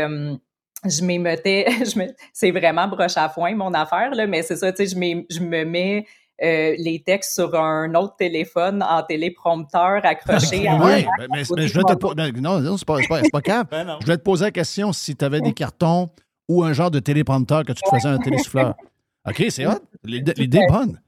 je 0.84 1.04
m'émettais, 1.04 1.66
je 1.84 1.98
me, 1.98 2.06
c'est 2.32 2.50
vraiment 2.50 2.88
broche 2.88 3.16
à 3.16 3.28
foin 3.28 3.54
mon 3.54 3.72
affaire, 3.74 4.10
là, 4.14 4.26
mais 4.26 4.42
c'est 4.42 4.56
ça, 4.56 4.72
tu 4.72 4.86
sais, 4.86 4.96
je, 4.96 5.24
je 5.34 5.40
me 5.40 5.64
mets 5.64 6.06
euh, 6.42 6.74
les 6.78 7.02
textes 7.04 7.34
sur 7.34 7.54
un 7.54 7.94
autre 7.94 8.16
téléphone 8.16 8.82
en 8.82 9.02
téléprompteur 9.02 10.00
accroché 10.04 10.66
à 10.66 10.76
Oui, 10.76 11.04
un 11.04 11.26
mais, 11.30 11.44
je 11.44 11.48
voulais 11.48 11.68
te 11.68 12.14
ben, 12.14 12.32
Non, 12.40 12.60
non, 12.60 12.76
c'est 12.78 12.86
pas, 12.86 12.96
c'est 12.98 13.08
pas, 13.08 13.20
pas 13.30 13.40
grave. 13.40 13.66
Je 14.00 14.04
voulais 14.06 14.16
te 14.16 14.22
poser 14.22 14.46
la 14.46 14.50
question 14.50 14.92
si 14.92 15.14
tu 15.14 15.24
avais 15.24 15.40
des 15.40 15.52
cartons 15.52 16.08
ou 16.48 16.64
un 16.64 16.72
genre 16.72 16.90
de 16.90 16.98
téléprompteur 16.98 17.64
que 17.64 17.72
tu 17.72 17.82
te 17.82 17.88
faisais 17.94 18.08
un 18.08 18.18
télésouffleur. 18.18 18.74
OK, 19.28 19.44
c'est 19.50 19.66
hot. 19.66 19.80
L'idée 20.04 20.32
est 20.36 20.72
bonne. 20.72 21.00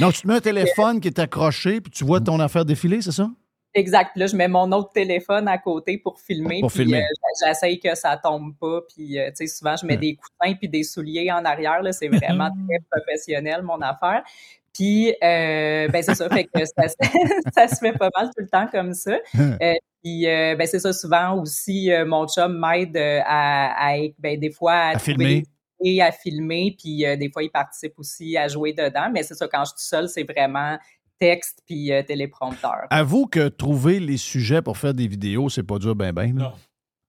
Non, 0.00 0.10
tu 0.10 0.22
te 0.22 0.26
mets 0.26 0.34
un 0.34 0.40
téléphone 0.40 1.00
qui 1.00 1.08
est 1.08 1.18
accroché 1.18 1.80
puis 1.80 1.90
tu 1.90 2.04
vois 2.04 2.20
ton 2.20 2.40
affaire 2.40 2.64
défiler, 2.64 3.02
c'est 3.02 3.12
ça? 3.12 3.30
Exact. 3.76 4.12
Puis 4.12 4.20
Là, 4.20 4.26
je 4.26 4.36
mets 4.36 4.48
mon 4.48 4.72
autre 4.72 4.90
téléphone 4.92 5.46
à 5.48 5.58
côté 5.58 5.98
pour 5.98 6.18
filmer. 6.18 6.60
Pour 6.60 6.70
puis, 6.70 6.84
filmer. 6.84 7.02
euh, 7.02 7.44
j'essaye 7.46 7.78
que 7.78 7.94
ça 7.94 8.16
tombe 8.16 8.54
pas. 8.58 8.80
Puis, 8.94 9.18
euh, 9.18 9.28
tu 9.28 9.46
sais, 9.46 9.46
souvent, 9.46 9.76
je 9.76 9.84
mets 9.86 9.92
Ouais. 9.94 9.98
des 10.00 10.16
coussins 10.16 10.54
puis 10.54 10.68
des 10.68 10.82
souliers 10.82 11.30
en 11.30 11.44
arrière. 11.44 11.82
Là, 11.82 11.92
c'est 11.92 12.08
vraiment 12.38 12.48
très 12.68 12.78
professionnel, 12.90 13.62
mon 13.62 13.80
affaire. 13.82 14.22
Puis, 14.72 15.10
euh, 15.22 15.88
ben, 15.88 16.02
c'est 16.02 16.14
ça. 16.14 16.28
Fait 16.30 16.44
que 16.44 16.60
ça, 16.64 16.88
se- 16.88 16.94
ça 17.54 17.68
se 17.68 17.76
fait 17.76 17.92
pas 17.92 18.08
mal 18.16 18.26
tout 18.28 18.42
le 18.42 18.48
temps 18.48 18.66
comme 18.66 18.92
ça. 18.94 19.16
Euh, 19.62 19.74
puis, 20.02 20.22
ben, 20.24 20.66
c'est 20.66 20.78
ça. 20.78 20.92
Souvent 20.92 21.40
aussi, 21.40 21.90
mon 22.06 22.26
chum 22.28 22.58
m'aide 22.58 22.96
à, 22.96 23.88
à, 23.90 23.96
ben, 24.18 24.38
des 24.38 24.50
fois, 24.52 24.74
à, 24.74 24.98
filmer. 24.98 25.42
idées, 25.80 26.00
à 26.00 26.12
filmer. 26.12 26.76
Puis, 26.80 27.04
euh, 27.04 27.16
des 27.16 27.28
fois, 27.30 27.42
il 27.42 27.50
participe 27.50 27.98
aussi 27.98 28.36
à 28.36 28.46
jouer 28.48 28.72
dedans. 28.72 29.10
Mais 29.12 29.22
c'est 29.24 29.34
ça, 29.34 29.48
quand 29.48 29.64
je 29.64 29.70
suis 29.76 29.88
seule, 29.88 30.08
c'est 30.08 30.22
vraiment 30.22 30.78
texte 31.18 31.62
puis 31.66 31.92
euh, 31.92 32.02
téléprompteur. 32.02 32.86
Avoue 32.90 33.26
que 33.26 33.48
trouver 33.48 34.00
les 34.00 34.16
sujets 34.16 34.62
pour 34.62 34.76
faire 34.76 34.94
des 34.94 35.08
vidéos, 35.08 35.48
c'est 35.48 35.62
pas 35.62 35.78
dur 35.78 35.94
ben 35.94 36.12
ben. 36.12 36.38
là. 36.38 36.54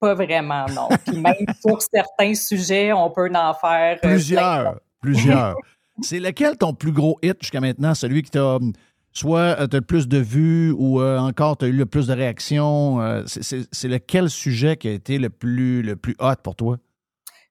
Pas 0.00 0.14
vraiment, 0.14 0.66
non. 0.66 0.88
Puis 1.06 1.20
même 1.20 1.34
sur 1.60 1.82
certains 1.82 2.34
sujets, 2.34 2.92
on 2.92 3.10
peut 3.10 3.30
en 3.34 3.54
faire 3.54 3.96
euh. 4.04 4.08
Plusieurs. 4.08 4.80
Plusieurs. 5.00 5.56
C'est 6.00 6.20
lequel 6.20 6.56
ton 6.56 6.74
plus 6.74 6.92
gros 6.92 7.18
hit 7.22 7.36
jusqu'à 7.40 7.60
maintenant? 7.60 7.94
Celui 7.94 8.22
qui 8.22 8.30
t'a 8.30 8.56
hum, 8.56 8.72
soit 9.12 9.60
euh, 9.60 9.66
t'as 9.66 9.78
le 9.78 9.82
plus 9.82 10.06
de 10.06 10.18
vues 10.18 10.70
ou 10.70 11.00
euh, 11.00 11.18
encore 11.18 11.56
tu 11.56 11.64
as 11.64 11.68
eu 11.68 11.72
le 11.72 11.86
plus 11.86 12.06
de 12.06 12.12
réactions? 12.12 13.00
euh, 13.00 13.22
c'est 13.26 13.88
lequel 13.88 14.30
sujet 14.30 14.76
qui 14.76 14.88
a 14.88 14.92
été 14.92 15.18
le 15.18 15.30
plus, 15.30 15.82
le 15.82 15.96
plus 15.96 16.14
hot 16.20 16.36
pour 16.42 16.54
toi? 16.54 16.78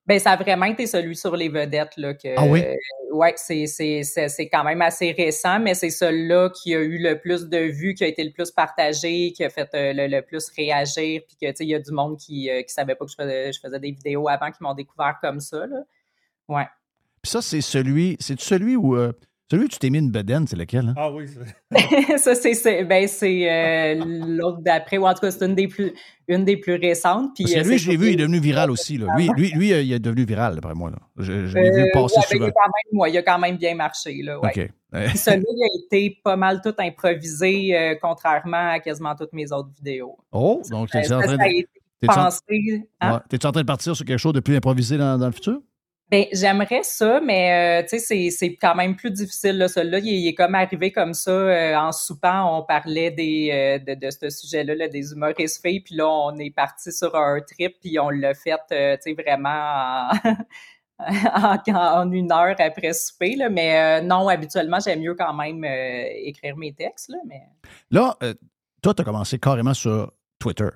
Ben, 0.08 0.20
ça 0.20 0.32
a 0.32 0.36
vraiment 0.38 0.66
été 0.68 0.88
celui 0.88 1.18
sur 1.18 1.36
les 1.36 1.50
vedettes, 1.50 1.98
là, 1.98 2.14
que, 2.14 2.30
Ah 2.38 2.46
oui? 2.46 2.64
euh, 2.64 2.74
ouais, 3.14 3.34
c'est, 3.36 3.68
c'est, 3.68 4.04
c'est, 4.04 4.30
c'est 4.30 4.48
quand 4.48 4.64
même 4.64 4.82
assez 4.82 5.12
récent, 5.12 5.60
mais 5.60 5.74
c'est 5.74 5.90
celui-là 5.90 6.50
qui 6.50 6.74
a 6.74 6.80
eu 6.80 6.98
le 6.98 7.20
plus 7.20 7.50
de 7.50 7.58
vues, 7.58 7.94
qui 7.94 8.06
a 8.06 8.08
été 8.08 8.24
le 8.24 8.32
plus 8.32 8.50
partagé, 8.50 9.34
qui 9.34 9.44
a 9.44 9.50
fait 9.50 9.70
euh, 9.74 9.92
le, 9.94 10.08
le 10.08 10.22
plus 10.22 10.50
réagir, 10.56 11.22
puis 11.28 11.36
que, 11.36 11.48
tu 11.52 11.58
sais, 11.58 11.64
il 11.66 11.70
y 11.70 11.76
a 11.76 11.80
du 11.80 11.92
monde 11.92 12.18
qui, 12.18 12.50
euh, 12.50 12.62
qui 12.62 12.74
savait 12.74 12.96
pas 12.96 13.04
que 13.04 13.12
je 13.12 13.18
faisais, 13.18 13.52
je 13.52 13.60
faisais 13.60 13.80
des 13.80 13.92
vidéos 13.92 14.30
avant, 14.30 14.50
qui 14.50 14.64
m'ont 14.64 14.74
découvert 14.74 15.18
comme 15.22 15.42
ça, 15.42 15.68
là. 15.68 15.84
Ouais. 16.48 16.68
Puis 17.22 17.32
ça, 17.32 17.42
c'est 17.42 17.60
celui, 17.60 18.16
c'est 18.22 18.40
celui 18.40 18.78
où 18.78 18.96
euh, 18.96 19.12
celui 19.50 19.66
où 19.66 19.68
tu 19.68 19.80
t'es 19.80 19.90
mis 19.90 20.00
une 20.00 20.12
bedaine, 20.12 20.46
c'est 20.48 20.56
lequel? 20.56 20.90
hein? 20.90 20.94
Ah 20.98 21.12
oui, 21.12 21.26
c'est 21.72 22.18
ça, 22.18 22.36
c'est, 22.36 22.84
ben, 22.84 23.08
c'est 23.08 23.50
euh, 23.52 24.04
l'autre 24.06 24.60
d'après, 24.62 24.98
ou 24.98 25.06
en 25.08 25.14
tout 25.14 25.22
cas, 25.22 25.32
c'est 25.32 25.46
une 25.46 25.56
des 25.56 25.68
plus, 25.68 25.94
une 26.28 26.44
des 26.46 26.58
plus 26.58 26.76
récentes. 26.76 27.32
Puis, 27.36 27.44
Parce 27.46 27.56
que 27.56 27.60
euh, 27.60 27.64
lui, 27.72 27.78
je 27.78 27.90
l'ai 27.92 27.98
vu, 27.98 28.08
il 28.08 28.14
est 28.14 28.18
devenu 28.18 28.40
viral 28.40 28.70
aussi. 28.72 28.98
Là. 28.98 29.08
Lui, 29.16 29.30
lui, 29.36 29.52
lui, 29.52 29.74
euh, 29.74 29.82
il 29.82 29.92
est 29.94 30.00
devenu 30.00 30.26
viral, 30.26 30.56
d'après 30.56 30.74
moi. 30.74 30.90
Là. 30.92 30.98
Je, 31.18 31.46
je 31.48 31.56
l'ai 31.58 31.72
vu 31.72 31.82
Euh, 31.82 31.86
passer 31.94 32.16
ouais, 32.18 32.24
ben, 32.24 32.28
il, 32.32 32.38
souvent. 32.38 32.46
a 32.48 32.52
quand 32.52 32.72
même, 32.92 33.00
ouais, 33.00 33.12
il 33.12 33.18
a 33.18 33.22
quand 33.24 33.40
même 33.40 33.58
bien 33.58 33.76
marché. 33.76 34.22
Là, 34.22 34.40
ouais. 34.40 34.50
OK. 34.50 34.72
Puis 35.10 35.18
celui-là, 35.18 35.46
il 35.50 35.64
a 35.64 35.68
été 35.86 36.18
pas 36.24 36.36
mal 36.36 36.62
tout 36.62 36.74
improvisé, 36.80 37.78
euh, 37.78 37.96
contrairement 38.02 38.72
à 38.72 38.80
quasiment 38.80 39.16
toutes 39.16 39.34
mes 39.34 39.52
autres 39.52 39.70
vidéos. 39.78 40.18
Oh, 40.32 40.62
donc 40.72 40.90
en 40.94 41.02
train 41.02 41.02
de. 41.02 41.38
t'es-tu 42.00 42.10
en- 42.10 42.28
hein? 42.28 42.30
Ouais. 43.32 43.46
En 43.46 43.52
train 43.52 43.62
de 43.62 43.66
partir 43.66 43.96
sur 43.96 44.06
quelque 44.06 44.18
chose 44.20 44.34
de 44.34 44.40
plus 44.40 44.56
improvisé 44.56 44.98
dans, 44.98 45.18
dans 45.18 45.26
le 45.26 45.32
futur? 45.32 45.60
Ben, 46.10 46.24
j'aimerais 46.32 46.84
ça, 46.84 47.20
mais 47.20 47.82
euh, 47.82 47.88
tu 47.88 48.00
sais, 48.00 48.30
c'est, 48.30 48.56
quand 48.56 48.76
même 48.76 48.96
plus 48.96 49.12
difficile. 49.12 49.58
Là, 49.58 49.68
celui-là, 49.68 50.00
il, 50.00 50.28
est- 50.28 50.34
comme 50.34 50.56
arrivé 50.56 50.94
comme 50.94 51.14
ça 51.14 51.32
euh, 51.32 51.76
en 51.76 51.92
soupant. 51.92 52.58
On 52.58 52.64
parlait 52.64 53.12
des 53.12 53.50
euh, 53.52 53.80
de, 53.80 54.00
de 54.00 54.10
ce 54.10 54.30
sujet-là, 54.30 54.76
là, 54.76 54.88
des 54.88 55.12
humoristes 55.12 55.62
filles, 55.62 55.82
puis 55.82 55.96
là, 55.96 56.08
on 56.08 56.38
est 56.38 56.52
parti 56.52 56.94
sur 56.94 57.14
un 57.14 57.42
trip, 57.42 57.76
puis 57.82 58.00
on 58.00 58.10
l'a 58.10 58.34
fait, 58.34 58.56
tu 58.70 58.76
sais, 59.02 59.14
vraiment 59.22 60.10
en, 61.76 62.12
une 62.12 62.32
heure 62.32 62.56
après 62.58 62.94
souper. 62.94 63.36
Là. 63.36 63.50
Mais 63.50 64.02
non, 64.02 64.30
habituellement, 64.30 64.80
j'aime 64.80 65.02
mieux 65.02 65.16
quand 65.16 65.34
même 65.34 65.66
écrire 65.66 66.56
mes 66.56 66.72
textes. 66.72 67.10
Là, 67.10 67.18
mais... 67.28 67.42
Là, 67.92 68.18
toi, 68.82 68.94
tu 68.94 69.02
as 69.02 69.06
commencé 69.06 69.40
carrément 69.40 69.74
sur 69.74 70.14
Twitter. 70.40 70.70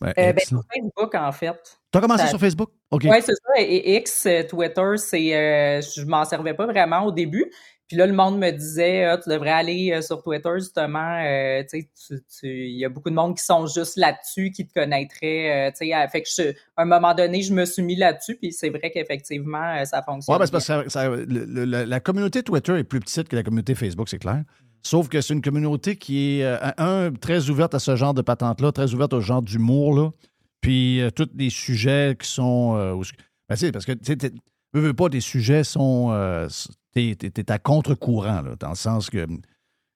Ben, 0.00 0.12
Euh, 0.18 0.32
ben, 0.32 0.38
sur 0.44 0.62
Facebook, 0.72 1.14
en 1.14 1.32
fait. 1.32 1.78
T'as 1.90 2.00
commencé 2.00 2.22
Ça- 2.24 2.28
sur 2.28 2.38
Facebook? 2.40 2.70
OK. 2.90 3.02
Oui, 3.04 3.16
c'est 3.20 3.32
ça. 3.32 3.52
Et 3.60 3.96
X, 3.96 4.28
Twitter, 4.48 4.96
c'est, 4.96 5.34
euh, 5.36 5.80
je 5.80 6.04
m'en 6.04 6.24
servais 6.24 6.54
pas 6.54 6.66
vraiment 6.66 7.02
au 7.04 7.12
début. 7.12 7.50
Puis 7.88 7.96
là, 7.96 8.06
le 8.06 8.12
monde 8.12 8.38
me 8.38 8.50
disait, 8.50 9.04
Ah, 9.04 9.16
tu 9.16 9.30
devrais 9.30 9.50
aller 9.50 9.92
euh, 9.94 10.02
sur 10.02 10.22
Twitter, 10.22 10.50
justement. 10.56 11.18
euh, 11.24 11.62
tu 11.68 11.88
sais, 11.94 12.20
il 12.44 12.78
y 12.78 12.84
a 12.84 12.90
beaucoup 12.90 13.08
de 13.08 13.14
monde 13.14 13.34
qui 13.36 13.42
sont 13.42 13.66
juste 13.66 13.96
là-dessus, 13.96 14.50
qui 14.52 14.66
te 14.66 14.74
connaîtraient. 14.74 15.72
tu 15.76 15.86
sais, 15.88 16.08
fait 16.12 16.20
que 16.22 16.28
je- 16.28 16.50
à 16.76 16.82
un 16.82 16.84
moment 16.84 17.14
donné, 17.14 17.40
je 17.42 17.52
me 17.54 17.64
suis 17.64 17.82
mis 17.82 17.96
là-dessus, 17.96 18.36
puis 18.36 18.52
c'est 18.52 18.68
vrai 18.68 18.90
qu'effectivement, 18.90 19.84
ça 19.86 20.02
fonctionne. 20.02 20.36
Oui, 20.36 20.38
ben, 20.44 20.50
parce 20.50 20.50
que 20.50 20.58
ça- 20.60 20.84
ça- 20.88 21.08
le- 21.08 21.24
le- 21.24 21.64
la, 21.64 21.86
la 21.86 22.00
communauté 22.00 22.42
Twitter 22.42 22.78
est 22.78 22.84
plus 22.84 23.00
petite 23.00 23.26
que 23.28 23.36
la 23.36 23.42
communauté 23.42 23.74
Facebook, 23.74 24.08
c'est 24.10 24.18
clair. 24.18 24.42
Sauf 24.82 25.08
que 25.08 25.20
c'est 25.20 25.34
une 25.34 25.42
communauté 25.42 25.96
qui 25.96 26.40
est, 26.40 26.44
euh, 26.44 26.56
un, 26.78 27.12
très 27.12 27.50
ouverte 27.50 27.74
à 27.74 27.78
ce 27.78 27.96
genre 27.96 28.14
de 28.14 28.22
patente-là, 28.22 28.72
très 28.72 28.94
ouverte 28.94 29.12
au 29.12 29.20
genre 29.20 29.42
d'humour-là. 29.42 30.10
Puis 30.60 31.00
euh, 31.00 31.10
tous 31.10 31.28
les 31.34 31.50
sujets 31.50 32.16
qui 32.20 32.28
sont. 32.28 32.74
euh, 32.76 32.94
ben, 33.48 33.72
parce 33.72 33.86
que, 33.86 33.92
tu 33.92 34.30
veux, 34.74 34.94
pas, 34.94 35.08
tes 35.08 35.20
sujets 35.20 35.64
sont. 35.64 36.08
euh, 36.10 36.48
t'es, 36.92 37.14
t'es 37.14 37.50
à 37.50 37.58
contre-courant, 37.58 38.42
dans 38.58 38.70
le 38.70 38.74
sens 38.74 39.10
que. 39.10 39.26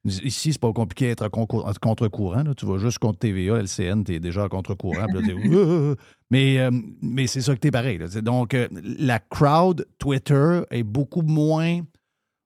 Ici, 0.05 0.53
c'est 0.53 0.61
pas 0.61 0.73
compliqué 0.73 1.07
d'être 1.07 1.23
à 1.23 1.29
contre-courant. 1.29 2.43
Tu 2.57 2.67
vas 2.67 2.79
juste 2.79 2.99
contre 2.99 3.21
TVA, 3.21 3.59
LCN, 3.59 4.03
tu 4.03 4.15
es 4.15 4.21
déjà 4.21 4.45
à 4.45 4.49
contre-courant. 4.49 5.07
mais 6.31 6.69
mais 7.01 7.29
c'est 7.29 7.41
ça 7.41 7.55
que 7.55 7.61
tu 7.61 7.69
es 7.69 7.71
pareil. 7.71 8.01
Donc, 8.21 8.57
la 8.73 9.21
crowd 9.21 9.87
Twitter 9.99 10.63
est 10.73 10.83
beaucoup 10.83 11.23
moins, 11.23 11.83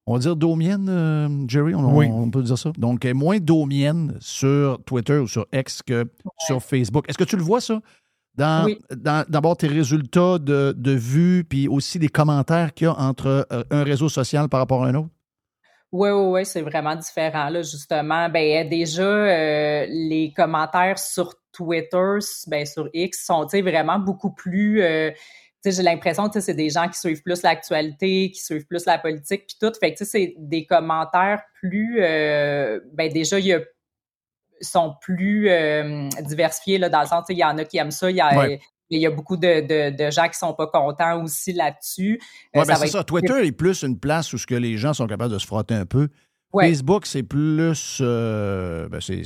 on 0.06 0.14
va 0.14 0.18
dire, 0.20 0.36
domienne, 0.36 0.88
euh, 0.88 1.28
Jerry, 1.48 1.74
on, 1.74 1.96
Oui. 1.96 2.06
on 2.12 2.30
peut 2.30 2.42
dire 2.42 2.56
ça? 2.58 2.70
Donc, 2.78 3.04
elle 3.04 3.10
est 3.10 3.14
moins 3.14 3.38
domienne 3.38 4.16
sur 4.20 4.82
Twitter 4.84 5.18
ou 5.18 5.26
sur 5.26 5.46
X 5.52 5.82
que 5.82 6.06
sur 6.46 6.62
Facebook. 6.62 7.04
Est-ce 7.08 7.18
que 7.18 7.24
tu 7.24 7.36
le 7.36 7.42
vois, 7.42 7.60
ça? 7.60 7.80
Dans, 8.36 8.66
Oui. 8.66 8.78
dans- 8.94 9.24
D'abord, 9.28 9.56
tes 9.56 9.66
résultats 9.66 10.38
de, 10.38 10.74
de 10.76 10.90
vues, 10.92 11.44
puis 11.48 11.68
aussi 11.68 11.98
les 11.98 12.08
commentaires 12.08 12.72
qu'il 12.74 12.84
y 12.84 12.88
a 12.88 12.94
entre 12.98 13.46
euh, 13.50 13.64
un 13.70 13.82
réseau 13.82 14.08
social 14.08 14.48
par 14.48 14.60
rapport 14.60 14.84
à 14.84 14.88
un 14.88 14.94
autre? 14.94 15.08
Oui, 15.92 16.10
oui, 16.10 16.26
oui, 16.32 16.44
c'est 16.44 16.62
vraiment 16.62 16.94
différent, 16.96 17.48
là, 17.48 17.62
justement. 17.62 18.28
Ben, 18.28 18.68
déjà, 18.68 19.02
euh, 19.02 19.86
les 19.88 20.32
commentaires 20.36 20.98
sur 20.98 21.32
Twitter, 21.52 22.18
ben, 22.48 22.66
sur 22.66 22.88
X, 22.92 23.24
sont, 23.24 23.46
vraiment 23.46 23.98
beaucoup 23.98 24.32
plus... 24.32 24.82
euh, 24.82 25.10
j'ai 25.70 25.82
l'impression, 25.82 26.30
sais, 26.30 26.40
c'est 26.40 26.54
des 26.54 26.70
gens 26.70 26.88
qui 26.88 26.98
suivent 26.98 27.22
plus 27.22 27.42
l'actualité, 27.42 28.30
qui 28.30 28.40
suivent 28.40 28.66
plus 28.66 28.84
la 28.86 28.98
politique, 28.98 29.46
puis 29.46 29.56
tout. 29.60 29.72
Fait 29.78 29.92
que, 29.92 29.98
tu 29.98 30.04
sais, 30.04 30.10
c'est 30.10 30.34
des 30.38 30.66
commentaires 30.66 31.42
plus... 31.60 32.02
euh, 32.02 32.80
ben, 32.92 33.12
déjà, 33.12 33.38
il 33.38 33.46
y 33.46 33.52
a 33.52 33.60
sont 34.60 34.94
plus 35.02 35.50
euh, 35.50 36.08
diversifiés, 36.22 36.78
là, 36.78 36.88
dans 36.88 37.00
le 37.02 37.06
sens, 37.06 37.26
il 37.28 37.36
y 37.38 37.44
en 37.44 37.58
a 37.58 37.64
qui 37.64 37.76
aiment 37.78 37.90
ça, 37.90 38.10
il 38.10 38.16
y 38.16 38.20
a... 38.20 38.38
Ouais. 38.38 38.60
Il 38.88 39.00
y 39.00 39.06
a 39.06 39.10
beaucoup 39.10 39.36
de, 39.36 39.62
de, 39.62 39.96
de 39.96 40.10
gens 40.12 40.28
qui 40.28 40.38
sont 40.38 40.54
pas 40.54 40.68
contents 40.68 41.20
aussi 41.20 41.52
là-dessus. 41.52 42.20
Euh, 42.54 42.60
Oui, 42.60 42.66
ça 42.66 42.72
ben 42.74 42.76
c'est 42.76 42.86
être 42.86 42.92
ça. 42.92 43.02
Twitter 43.02 43.44
est 43.44 43.50
plus 43.50 43.82
une 43.82 43.98
place 43.98 44.32
où 44.32 44.38
ce 44.38 44.46
que 44.46 44.54
les 44.54 44.76
gens 44.76 44.94
sont 44.94 45.08
capables 45.08 45.32
de 45.34 45.40
se 45.40 45.46
frotter 45.48 45.74
un 45.74 45.86
peu. 45.86 46.08
Ouais. 46.52 46.68
Facebook, 46.68 47.04
c'est 47.04 47.24
plus. 47.24 47.98
euh, 48.00 48.88
ben, 48.88 49.00
c'est 49.00 49.22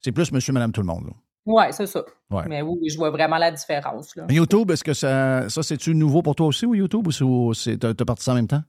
c'est 0.00 0.10
plus 0.10 0.32
monsieur, 0.32 0.52
madame, 0.52 0.72
tout 0.72 0.80
le 0.80 0.88
monde. 0.88 1.04
là. 1.06 1.12
Ouais, 1.46 1.72
c'est 1.72 1.86
ça. 1.86 2.04
Ouais. 2.30 2.42
Mais 2.48 2.60
oui, 2.60 2.76
oui, 2.82 2.90
je 2.90 2.98
vois 2.98 3.10
vraiment 3.10 3.38
la 3.38 3.52
différence. 3.52 4.14
Là. 4.16 4.26
YouTube, 4.28 4.70
est-ce 4.72 4.82
que 4.82 4.92
ça, 4.92 5.48
ça 5.48 5.62
c'est-tu 5.62 5.94
nouveau 5.94 6.20
pour 6.20 6.34
toi 6.34 6.46
aussi, 6.48 6.66
ou 6.66 6.74
YouTube, 6.74 7.06
ou 7.06 7.52
t'as 7.54 7.94
t'as 7.94 8.04
parti 8.04 8.24
ça 8.24 8.32
en 8.32 8.34
même 8.34 8.48
temps? 8.48 8.62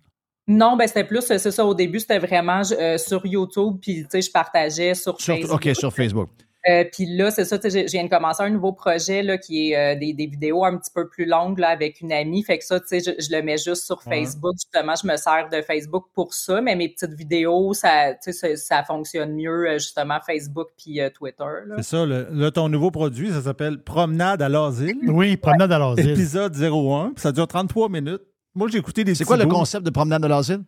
Non, 0.47 0.77
ben 0.77 0.87
c'était 0.87 1.03
plus, 1.03 1.21
c'est 1.21 1.39
ça, 1.39 1.65
au 1.65 1.73
début, 1.73 1.99
c'était 1.99 2.19
vraiment 2.19 2.61
euh, 2.71 2.97
sur 2.97 3.25
YouTube, 3.25 3.79
puis 3.81 4.03
tu 4.03 4.07
sais, 4.09 4.21
je 4.21 4.31
partageais 4.31 4.93
sur, 4.93 5.19
Sur- 5.19 5.35
Facebook. 5.35 5.65
OK, 5.65 5.75
sur 5.75 5.93
Facebook. 5.93 6.29
Euh, 6.69 6.83
puis 6.91 7.05
là, 7.05 7.31
c'est 7.31 7.45
ça, 7.45 7.57
je 7.63 7.89
viens 7.91 8.03
de 8.03 8.09
commencer 8.09 8.43
un 8.43 8.49
nouveau 8.49 8.73
projet 8.73 9.23
là, 9.23 9.37
qui 9.37 9.71
est 9.71 9.77
euh, 9.77 9.99
des, 9.99 10.13
des 10.13 10.27
vidéos 10.27 10.65
un 10.65 10.77
petit 10.77 10.91
peu 10.93 11.07
plus 11.07 11.25
longues 11.25 11.59
là, 11.59 11.69
avec 11.69 12.01
une 12.01 12.11
amie. 12.11 12.43
Fait 12.43 12.57
que 12.57 12.65
ça, 12.65 12.79
tu 12.79 12.87
sais, 12.87 12.99
je, 12.99 13.11
je 13.23 13.35
le 13.35 13.41
mets 13.41 13.57
juste 13.57 13.85
sur 13.85 14.01
Ouais. 14.05 14.19
Facebook. 14.23 14.53
Justement, 14.55 14.93
je 15.01 15.07
me 15.07 15.15
sers 15.17 15.47
de 15.51 15.61
Facebook 15.61 16.05
pour 16.13 16.33
ça, 16.33 16.59
mais 16.61 16.75
mes 16.75 16.89
petites 16.89 17.13
vidéos, 17.13 17.73
ça, 17.73 18.13
tu 18.15 18.31
sais, 18.31 18.55
ça, 18.55 18.55
ça 18.55 18.83
fonctionne 18.83 19.33
mieux, 19.35 19.67
euh, 19.69 19.73
justement, 19.79 20.17
Facebook 20.25 20.67
puis 20.77 20.99
euh, 21.01 21.09
Twitter. 21.09 21.43
C'est 21.77 21.83
ça, 21.83 22.05
le- 22.05 22.27
là, 22.31 22.51
ton 22.51 22.69
nouveau 22.69 22.91
produit, 22.91 23.29
ça 23.31 23.41
s'appelle 23.41 23.81
Promenade 23.83 24.41
à 24.41 24.49
l'asile. 24.49 24.97
Oui, 25.07 25.37
Promenade 25.37 25.71
à 25.71 25.79
l'asile. 25.79 26.11
Épisode 26.11 26.55
01, 26.55 27.11
puis 27.15 27.21
ça 27.21 27.31
dure 27.31 27.47
33 27.47 27.89
minutes. 27.89 28.21
Moi, 28.55 28.67
j'ai 28.71 28.79
écouté 28.79 29.03
des 29.03 29.13
C'est 29.15 29.23
quoi 29.25 29.37
le 29.37 29.45
concept 29.45 29.85
de 29.85 29.91
promenade 29.91 30.21
de 30.23 30.27
l'asile? 30.27 30.61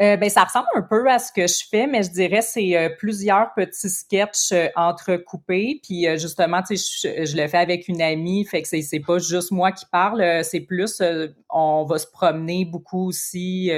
Euh, 0.00 0.16
ben, 0.16 0.30
ça 0.30 0.44
ressemble 0.44 0.66
un 0.74 0.82
peu 0.82 1.06
à 1.10 1.18
ce 1.18 1.30
que 1.30 1.46
je 1.46 1.62
fais, 1.70 1.86
mais 1.86 2.02
je 2.02 2.10
dirais 2.10 2.40
c'est 2.40 2.74
euh, 2.74 2.88
plusieurs 2.98 3.52
petits 3.54 3.90
sketchs 3.90 4.50
euh, 4.52 4.68
entrecoupés. 4.74 5.78
Puis 5.82 6.06
justement, 6.18 6.62
tu 6.62 6.78
sais, 6.78 7.00
je, 7.02 7.26
je 7.26 7.36
le 7.36 7.46
fais 7.48 7.58
avec 7.58 7.86
une 7.86 8.00
amie, 8.00 8.46
fait 8.46 8.62
que 8.62 8.68
c'est 8.68 8.80
c'est 8.80 9.00
pas 9.00 9.18
juste 9.18 9.50
moi 9.50 9.72
qui 9.72 9.84
parle, 9.92 10.42
c'est 10.42 10.60
plus 10.60 11.02
on 11.50 11.84
va 11.84 11.98
se 11.98 12.06
promener 12.06 12.64
beaucoup 12.64 13.08
aussi. 13.08 13.70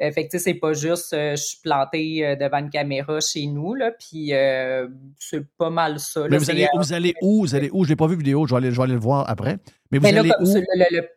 Euh, 0.00 0.12
fait 0.12 0.26
que 0.26 0.30
tu 0.30 0.38
sais, 0.38 0.44
c'est 0.44 0.54
pas 0.54 0.72
juste 0.74 1.12
euh, 1.12 1.32
je 1.34 1.42
suis 1.42 1.58
plantée 1.60 2.24
euh, 2.24 2.36
devant 2.36 2.58
une 2.58 2.70
caméra 2.70 3.18
chez 3.20 3.46
nous 3.46 3.74
là, 3.74 3.90
puis 3.90 4.32
euh, 4.32 4.86
c'est 5.18 5.44
pas 5.56 5.70
mal 5.70 5.98
ça. 5.98 6.20
là. 6.20 6.28
Mais 6.30 6.38
vous 6.38 6.50
allez, 6.50 6.68
vous 6.76 6.92
allez 6.92 7.14
où? 7.20 7.40
Vous 7.40 7.54
allez 7.54 7.68
où? 7.72 7.84
Je 7.84 7.88
l'ai 7.90 7.96
pas 7.96 8.06
vu 8.06 8.16
vidéo, 8.16 8.46
je 8.46 8.52
vais 8.54 8.58
aller, 8.58 8.70
je 8.70 8.76
vais 8.76 8.82
aller 8.84 8.92
le 8.94 9.00
voir 9.00 9.28
après. 9.28 9.58
Mais 9.90 9.98
vous 9.98 10.04
Ben 10.04 10.14
là, 10.14 10.20
allez 10.20 10.30
comme 10.30 10.46
où? 10.46 10.54
le- 10.54 10.96
le- 11.00 11.08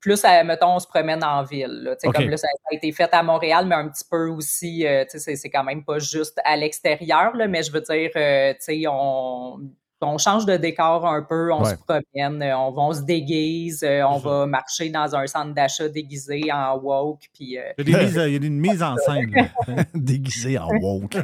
plus, 0.00 0.22
mettons, 0.44 0.76
on 0.76 0.78
se 0.78 0.86
promène 0.86 1.24
en 1.24 1.42
ville. 1.42 1.80
Là, 1.82 1.96
Tu 1.96 2.02
sais, 2.02 2.08
OK. 2.08 2.14
Comme 2.14 2.28
là, 2.28 2.36
ça 2.36 2.46
a 2.70 2.74
été 2.74 2.92
fait 2.92 3.12
à 3.12 3.24
Montréal, 3.24 3.66
mais 3.66 3.74
un 3.74 3.88
petit 3.88 4.04
peu 4.08 4.28
aussi, 4.28 4.86
tu 5.10 5.18
sais, 5.18 5.34
c'est 5.34 5.50
quand 5.50 5.64
même 5.64 5.84
pas 5.84 5.98
juste 5.98 6.38
à 6.44 6.56
l'extérieur, 6.56 7.34
là, 7.34 7.48
mais 7.48 7.64
je 7.64 7.72
veux 7.72 7.80
dire, 7.80 8.10
tu 8.12 8.56
sais, 8.60 8.84
on, 8.88 9.58
on 10.00 10.18
change 10.18 10.46
de 10.46 10.56
décor 10.56 11.06
un 11.06 11.22
peu, 11.22 11.52
on 11.52 11.62
Ouais. 11.62 11.70
se 11.70 11.76
promène, 11.76 12.42
euh, 12.42 12.56
on, 12.56 12.92
se 12.92 13.02
déguise, 13.02 13.82
euh, 13.82 14.02
on 14.04 14.18
va 14.18 14.46
marcher 14.46 14.90
dans 14.90 15.14
un 15.16 15.26
centre 15.26 15.54
d'achat 15.54 15.88
déguisé 15.88 16.42
en 16.52 16.76
woke, 16.78 17.28
puis... 17.34 17.58
euh, 17.58 17.62
Il 17.78 17.88
y 17.90 17.94
a, 17.94 17.98
des 17.98 18.04
mises- 18.06 18.22
il 18.26 18.32
y 18.32 18.36
a 18.36 18.46
une 18.46 18.60
mise 18.60 18.82
en 18.82 18.96
scène. 18.96 19.34
Déguisé 19.94 20.58
en 20.58 20.68
woke. 20.80 21.16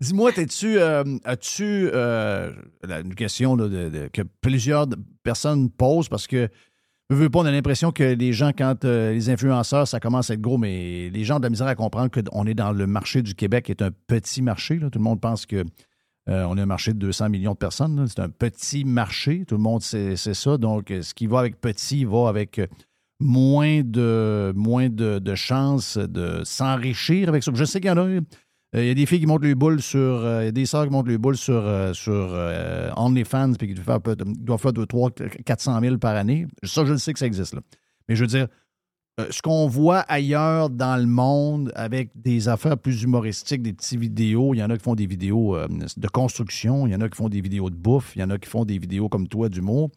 Dis-moi, 0.00 0.32
t'es-tu, 0.32 0.78
euh, 0.78 1.04
as-tu 1.24 1.88
euh, 1.92 2.52
une 2.86 3.14
question 3.14 3.56
là, 3.56 3.68
de- 3.68 3.88
de- 3.88 4.08
que 4.12 4.22
plusieurs 4.40 4.86
personnes 5.22 5.70
posent 5.70 6.08
parce 6.08 6.26
que 6.26 6.48
veux, 7.08 7.16
veux 7.16 7.30
pas, 7.30 7.38
on 7.38 7.46
a 7.46 7.50
l'impression 7.50 7.92
que 7.92 8.02
les 8.02 8.32
gens, 8.32 8.50
quand 8.56 8.84
euh, 8.84 9.12
les 9.12 9.30
influenceurs, 9.30 9.88
ça 9.88 9.98
commence 10.00 10.30
à 10.30 10.34
être 10.34 10.40
gros, 10.42 10.58
mais 10.58 11.08
les 11.08 11.24
gens 11.24 11.36
ont 11.36 11.38
de 11.38 11.44
la 11.44 11.50
misère 11.50 11.66
à 11.66 11.74
comprendre 11.74 12.10
qu'on 12.10 12.46
est 12.46 12.54
dans 12.54 12.72
le 12.72 12.86
marché 12.86 13.22
du 13.22 13.34
Québec, 13.34 13.66
qui 13.66 13.70
est 13.72 13.82
un 13.82 13.90
petit 14.06 14.42
marché. 14.42 14.78
là. 14.78 14.90
Tout 14.90 14.98
le 14.98 15.04
monde 15.04 15.20
pense 15.20 15.46
que 15.46 15.64
euh, 16.28 16.44
on 16.44 16.58
a 16.58 16.62
un 16.62 16.66
marché 16.66 16.92
de 16.92 16.98
200 16.98 17.28
millions 17.28 17.52
de 17.52 17.58
personnes. 17.58 18.06
C'est 18.08 18.20
un 18.20 18.28
petit 18.28 18.84
marché. 18.84 19.44
Tout 19.46 19.56
le 19.56 19.62
monde 19.62 19.82
sait, 19.82 20.16
ça. 20.16 20.58
Donc, 20.58 20.90
euh, 20.90 21.02
ce 21.02 21.14
qui 21.14 21.26
va 21.26 21.38
avec 21.38 21.60
petit 21.60 22.04
va 22.04 22.28
avec 22.28 22.58
euh, 22.58 22.66
moins 23.20 23.82
de, 23.82 25.34
chances 25.34 25.98
de 25.98 26.42
s'enrichir 26.44 27.28
avec 27.28 27.42
ça. 27.42 27.52
Je 27.54 27.64
sais 27.64 27.80
qu'il 27.80 27.88
y 27.88 27.92
en 27.92 27.98
a. 27.98 28.20
Il 28.72 28.84
y 28.84 28.90
a 28.90 28.94
des 28.94 29.06
filles 29.06 29.20
qui 29.20 29.26
montent 29.26 29.44
le 29.44 29.54
boule 29.54 29.80
sur. 29.80 30.20
Il 30.40 30.44
y 30.44 30.48
a 30.48 30.52
des 30.52 30.66
sœurs 30.66 30.84
qui 30.84 30.90
montent 30.90 31.06
le 31.06 31.16
boule 31.16 31.36
sur, 31.36 31.64
sur 31.94 32.36
OnlyFans 32.96 33.52
puis 33.54 33.68
qui 33.68 33.74
doivent 33.74 34.00
faire, 34.04 34.60
faire 34.60 34.72
2, 34.72 34.86
3, 34.86 35.10
400 35.46 35.80
000 35.80 35.98
par 35.98 36.16
année. 36.16 36.46
Ça, 36.64 36.84
je 36.84 36.92
le 36.92 36.98
sais 36.98 37.12
que 37.12 37.18
ça 37.20 37.26
existe. 37.26 37.54
Mais 38.08 38.16
je 38.16 38.22
veux 38.22 38.26
dire, 38.26 38.48
euh, 39.18 39.26
ce 39.30 39.40
qu'on 39.40 39.66
voit 39.66 40.00
ailleurs 40.00 40.68
dans 40.68 40.96
le 40.96 41.06
monde 41.06 41.72
avec 41.74 42.10
des 42.14 42.48
affaires 42.48 42.76
plus 42.76 43.02
humoristiques, 43.02 43.62
des 43.62 43.72
petites 43.72 43.98
vidéos, 43.98 44.52
il 44.52 44.58
y 44.58 44.62
en 44.62 44.68
a 44.68 44.76
qui 44.76 44.82
font 44.82 44.94
des 44.94 45.06
vidéos 45.06 45.56
euh, 45.56 45.66
de 45.68 46.08
construction, 46.08 46.86
il 46.86 46.92
y 46.92 46.96
en 46.96 47.00
a 47.00 47.08
qui 47.08 47.16
font 47.16 47.30
des 47.30 47.40
vidéos 47.40 47.70
de 47.70 47.76
bouffe, 47.76 48.14
il 48.14 48.20
y 48.20 48.24
en 48.24 48.28
a 48.28 48.38
qui 48.38 48.48
font 48.48 48.66
des 48.66 48.78
vidéos 48.78 49.08
comme 49.08 49.26
toi 49.26 49.48
d'humour. 49.48 49.90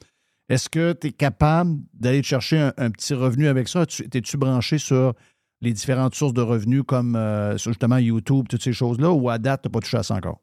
Est-ce 0.48 0.70
que 0.70 0.94
tu 0.94 1.08
es 1.08 1.12
capable 1.12 1.76
d'aller 1.94 2.24
chercher 2.24 2.72
un, 2.78 2.92
petit 2.92 3.14
revenu 3.14 3.48
avec 3.48 3.68
ça? 3.68 3.86
Tu- 3.86 4.08
T'es-tu 4.08 4.38
branché 4.38 4.78
sur 4.78 5.14
les 5.62 5.74
différentes 5.74 6.16
sources 6.16 6.34
de 6.34 6.42
revenus 6.42 6.84
comme 6.88 7.18
euh, 7.18 7.58
justement 7.58 7.98
YouTube, 7.98 8.48
toutes 8.50 8.64
ces 8.64 8.74
choses-là, 8.74 9.12
ou 9.12 9.30
à 9.30 9.38
date, 9.38 9.64
tu 9.64 9.68
n'as 9.68 9.72
pas 9.74 9.80
touché 9.82 9.98
à 9.98 10.04
ça 10.04 10.16
encore? 10.16 10.40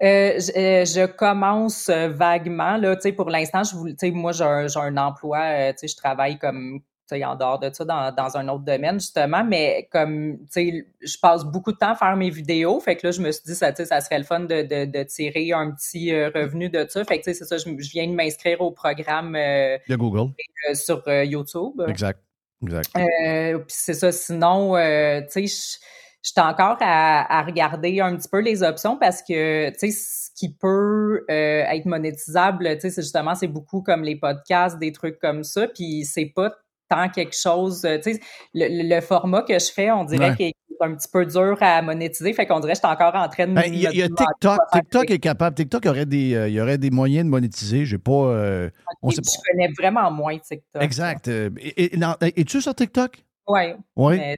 Je, 0.00 1.06
commence 1.06 1.88
vaguement 1.90 2.76
là, 2.76 2.96
pour 3.16 3.30
l'instant, 3.30 3.62
je 3.62 4.10
moi 4.10 4.32
j'ai 4.32 4.44
un, 4.44 4.66
un 4.76 4.96
emploi, 4.96 5.72
je 5.80 5.96
travaille 5.96 6.38
comme 6.38 6.80
en 7.12 7.36
dehors 7.36 7.58
de 7.58 7.70
ça, 7.72 7.84
dans, 7.84 8.12
dans 8.14 8.36
un 8.36 8.48
autre 8.48 8.64
domaine, 8.64 9.00
justement, 9.00 9.44
mais 9.44 9.88
comme, 9.92 10.38
tu 10.40 10.46
sais, 10.50 10.86
je 11.00 11.16
passe 11.20 11.44
beaucoup 11.44 11.72
de 11.72 11.76
temps 11.78 11.92
à 11.92 11.94
faire 11.94 12.16
mes 12.16 12.30
vidéos, 12.30 12.80
fait 12.80 12.96
que 12.96 13.06
là, 13.06 13.10
je 13.10 13.20
me 13.20 13.30
suis 13.32 13.42
dit, 13.46 13.54
ça, 13.54 13.70
tu 13.72 13.76
sais, 13.76 13.84
ça 13.86 14.00
serait 14.00 14.18
le 14.18 14.24
fun 14.24 14.40
de, 14.40 14.62
de, 14.62 14.84
de 14.84 15.02
tirer 15.04 15.52
un 15.52 15.70
petit 15.72 16.12
euh, 16.12 16.30
revenu 16.34 16.68
de 16.70 16.86
ça, 16.88 17.04
fait 17.04 17.18
que, 17.18 17.24
tu 17.24 17.32
sais, 17.32 17.34
c'est 17.34 17.44
ça, 17.44 17.56
je, 17.58 17.64
je 17.78 17.90
viens 17.90 18.06
de 18.06 18.12
m'inscrire 18.12 18.60
au 18.60 18.70
programme 18.70 19.34
euh, 19.36 19.78
De 19.88 19.96
Google. 19.96 20.32
euh, 20.70 20.74
sur 20.74 21.02
euh, 21.08 21.24
YouTube. 21.24 21.80
Exact. 21.88 22.20
Exact. 22.62 22.90
Puis 22.92 23.64
c'est 23.68 23.94
ça. 23.94 24.10
Sinon, 24.10 24.74
tu 24.74 24.80
sais, 25.28 25.46
je- 25.46 25.78
j'étais 26.22 26.40
encore 26.40 26.76
à, 26.80 27.38
à 27.38 27.42
regarder 27.44 28.00
un 28.00 28.16
petit 28.16 28.28
peu 28.28 28.40
les 28.40 28.64
options 28.64 28.96
parce 28.98 29.22
que, 29.22 29.70
tu 29.70 29.78
sais, 29.78 29.90
ce 29.92 30.30
qui 30.34 30.52
peut 30.52 31.24
être 31.28 31.84
monétisable, 31.86 32.68
tu 32.74 32.80
sais, 32.80 32.90
c'est 32.90 33.02
justement, 33.02 33.36
c'est 33.36 33.46
beaucoup 33.46 33.80
comme 33.82 34.02
les 34.02 34.16
podcasts, 34.16 34.76
des 34.80 34.90
trucs 34.90 35.20
comme 35.20 35.44
ça. 35.44 35.68
Puis 35.68 36.04
c'est 36.04 36.26
pas 36.34 36.52
tant 36.88 37.08
quelque 37.08 37.36
chose, 37.36 37.84
euh, 37.84 37.98
tu 38.02 38.14
sais, 38.14 38.20
le, 38.54 38.88
le 38.94 39.00
format 39.00 39.42
que 39.42 39.58
je 39.58 39.70
fais, 39.72 39.90
on 39.90 40.04
dirait 40.04 40.30
Ouais. 40.30 40.36
qu'il 40.36 40.46
est 40.46 40.54
un 40.80 40.94
petit 40.94 41.08
peu 41.12 41.26
dur 41.26 41.56
à 41.60 41.82
monétiser. 41.82 42.32
Fait 42.32 42.46
qu'on 42.46 42.60
dirait 42.60 42.72
que 42.74 42.78
j'étais 42.78 42.86
encore 42.88 43.14
en 43.16 43.28
train 43.28 43.46
de. 43.48 43.52
Ben, 43.54 43.64
Il 43.66 43.80
y 43.80 43.86
a, 43.86 43.90
y 43.90 44.02
TikTok. 44.08 44.58
TikTok 44.72 45.10
est 45.10 45.18
capable. 45.18 45.56
TikTok 45.56 45.86
aurait 45.86 46.06
des, 46.06 46.34
euh, 46.34 46.48
il 46.48 46.54
y 46.54 46.60
aurait 46.60 46.78
des 46.78 46.90
moyens 46.90 47.24
de 47.24 47.30
monétiser. 47.30 47.84
J'ai 47.84 47.98
pas. 47.98 48.12
euh, 48.12 48.70
on 49.02 49.10
sait 49.10 49.20
Je 49.24 49.50
connais 49.50 49.72
vraiment 49.76 50.10
moins 50.10 50.38
TikTok. 50.38 50.80
Exact. 50.82 51.28
Es-tu 51.28 52.60
sur 52.60 52.74
TikTok? 52.74 53.24
Oui. 53.48 53.74
Mais 54.16 54.36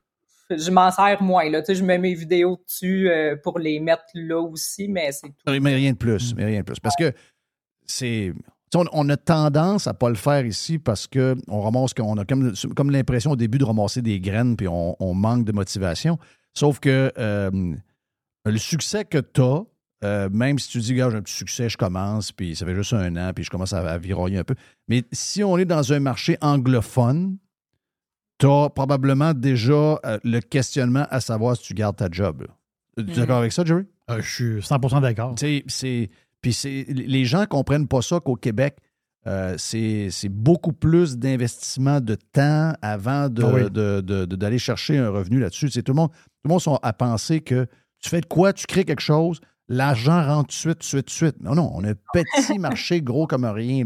je 0.51 0.71
m'en 0.71 0.91
sers 0.91 1.23
moins. 1.23 1.49
Là. 1.51 1.61
Tu 1.61 1.67
sais, 1.67 1.75
je 1.77 1.85
mets 1.85 1.99
mes 1.99 2.15
vidéos 2.15 2.59
dessus 2.67 3.11
pour 3.43 3.59
les 3.59 3.79
mettre 3.81 4.05
là 4.15 4.41
aussi, 4.41 4.89
mais 4.89 5.13
c'est 5.13 5.29
tout. 5.29 5.61
Mais 5.61 5.75
rien 5.75 5.93
de 5.93 5.97
plus. 5.99 6.35
Mais 6.35 6.45
rien 6.47 6.61
de 6.61 6.65
plus. 6.65 6.81
Parce 6.81 6.97
que 6.97 7.13
c'est. 7.87 8.33
On, 8.75 8.85
on 8.93 9.09
a 9.09 9.17
tendance 9.17 9.87
à 9.87 9.95
pas 9.95 10.09
le 10.09 10.15
faire 10.15 10.47
ici 10.47 10.79
parce 10.79 11.07
qu'on 11.09 11.61
ramasse, 11.61 11.93
qu'on 11.95 12.17
a 12.19 12.25
comme, 12.25 12.53
comme 12.77 12.91
l'impression 12.91 13.33
au 13.33 13.37
début 13.37 13.59
de 13.59 13.65
ramasser 13.65 14.01
des 14.03 14.21
graines 14.21 14.57
puis 14.57 14.69
on, 14.69 14.97
on 15.03 15.15
manque 15.15 15.45
de 15.45 15.53
motivation. 15.53 16.19
Sauf 16.55 16.79
que 16.79 17.13
euh, 17.19 17.75
le 18.45 18.59
succès 18.59 19.05
que 19.05 19.19
tu 19.19 19.41
as, 19.43 20.29
même 20.31 20.59
si 20.59 20.69
tu 20.69 20.79
dis, 20.79 20.95
gars, 20.95 21.11
j'ai 21.11 21.17
un 21.17 21.23
petit 21.23 21.35
succès, 21.35 21.69
je 21.69 21.77
commence, 21.77 22.33
puis 22.33 22.55
ça 22.57 22.65
fait 22.65 22.75
juste 22.75 22.93
un 22.93 23.17
an, 23.17 23.33
puis 23.35 23.45
je 23.45 23.51
commence 23.51 23.73
à, 23.73 23.81
à 23.81 23.99
viroyer 23.99 24.39
un 24.39 24.45
peu. 24.45 24.55
Mais 24.89 25.05
si 25.13 25.43
on 25.45 25.59
est 25.59 25.65
dans 25.65 25.93
un 25.93 26.01
marché 26.01 26.39
anglophone, 26.41 27.37
tu 28.39 28.47
as 28.47 28.71
probablement 28.71 29.35
déjà 29.35 29.99
euh, 30.07 30.19
le 30.25 30.41
questionnement 30.41 31.07
à 31.11 31.21
savoir 31.21 31.57
si 31.57 31.65
tu 31.65 31.75
gardes 31.75 31.97
ta 31.97 32.09
job. 32.11 32.47
Tu 32.97 33.03
es 33.05 33.07
Mhm. 33.07 33.15
d'accord 33.17 33.39
avec 33.39 33.53
ça, 33.53 33.65
Jerry? 33.65 33.85
Euh, 34.11 34.21
je 34.23 34.35
suis 34.35 34.63
100% 34.63 35.01
d'accord. 35.03 35.35
Tu 35.35 35.41
sais, 35.47 35.65
c'est- 35.69 36.11
Puis 36.43 36.53
c'est- 36.53 36.87
les 36.89 37.25
gens 37.25 37.47
comprennent 37.47 37.89
pas 37.89 38.03
ça 38.03 38.21
qu'au 38.21 38.37
Québec, 38.37 38.77
euh, 39.27 39.55
c'est 39.59 40.09
beaucoup 40.31 40.73
plus 40.73 41.19
d'investissement 41.19 42.01
de 42.01 42.15
temps 42.15 42.73
avant 42.81 43.29
de- 43.29 43.43
Ah 43.43 43.53
oui. 43.53 43.63
de- 43.65 44.01
de- 44.01 44.25
de- 44.25 44.37
d'aller 44.37 44.59
chercher 44.59 44.97
un 44.99 45.11
revenu 45.11 45.39
là-dessus. 45.41 45.69
C'est 45.71 45.83
Tout 45.83 45.93
le 45.93 45.97
monde, 45.97 46.11
tout 46.11 46.19
le 46.45 46.49
monde 46.51 46.61
sont 46.61 46.79
à 46.83 46.93
penser 46.93 47.41
que 47.41 47.67
tu 48.03 48.09
fais 48.09 48.21
de 48.23 48.27
quoi, 48.27 48.53
tu 48.55 48.65
crées 48.67 48.85
quelque 48.85 49.03
chose, 49.03 49.41
l'argent 49.69 50.25
rentre 50.25 50.49
tout 50.49 50.55
de 50.57 50.73
suite, 50.73 50.79
tout 50.79 50.81
de 50.81 50.85
suite, 50.85 51.07
tout 51.07 51.11
de 51.11 51.11
suite. 51.11 51.41
Non, 51.43 51.55
non, 51.55 51.71
on 51.75 51.85
a 51.85 51.91
un 51.91 51.95
petit 52.15 52.59
marché 52.59 53.03
gros 53.03 53.27
comme 53.27 53.45
rien. 53.45 53.85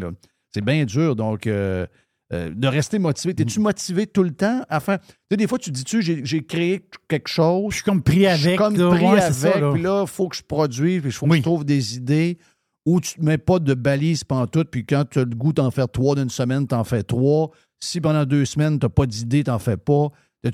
C'est 0.54 0.64
bien 0.64 0.84
dur. 0.84 1.16
Donc, 1.16 1.48
euh, 1.48 1.86
euh, 2.32 2.50
de 2.54 2.66
rester 2.68 2.98
motivé. 2.98 3.34
Es-tu 3.38 3.60
motivé 3.60 4.06
tout 4.06 4.22
le 4.22 4.32
temps 4.32 4.62
à 4.68 4.80
faire? 4.80 4.98
Tu 5.00 5.06
sais, 5.30 5.36
des 5.36 5.46
fois, 5.46 5.58
tu 5.58 5.70
dis-tu, 5.70 6.00
j'ai 6.02 6.24
j'ai 6.24 6.44
créé 6.44 6.88
quelque 7.08 7.28
chose. 7.28 7.66
Je 7.70 7.74
suis 7.76 7.84
comme 7.84 8.02
pris 8.02 8.24
Je 8.24 8.34
suis 8.36 8.46
avec, 8.48 8.58
comme 8.58 8.76
là. 8.76 8.90
pris 8.90 9.04
Ouais, 9.06 9.20
c'est 9.20 9.32
ça, 9.32 9.48
avec. 9.50 9.60
là. 9.62 9.72
Puis 9.72 9.82
là, 9.82 10.02
il 10.02 10.08
faut 10.08 10.28
que 10.28 10.36
je 10.36 10.42
produise, 10.42 11.00
puis 11.00 11.10
il 11.10 11.12
faut 11.12 11.26
que 11.26 11.36
je 11.36 11.42
trouve 11.42 11.64
des 11.64 11.96
idées. 11.96 12.38
Ou 12.86 13.00
tu 13.00 13.18
ne 13.20 13.24
mets 13.26 13.38
pas 13.38 13.58
de 13.60 13.72
balise 13.72 14.24
pantoute, 14.24 14.68
puis 14.70 14.84
quand 14.84 15.04
tu 15.08 15.18
as 15.18 15.24
le 15.24 15.34
goût 15.34 15.54
d'en 15.54 15.70
faire 15.70 15.88
trois 15.88 16.14
d'une 16.16 16.28
semaine, 16.28 16.66
tu 16.66 16.74
en 16.74 16.84
fais 16.84 17.02
trois. 17.02 17.50
Si 17.80 17.98
pendant 18.00 18.24
deux 18.26 18.44
semaines, 18.44 18.78
tu 18.78 18.84
n'as 18.84 18.90
pas 18.90 19.06
d'idée, 19.06 19.42
tu 19.42 19.50
n'en 19.50 19.58
fais 19.58 19.76
pas. 19.78 20.08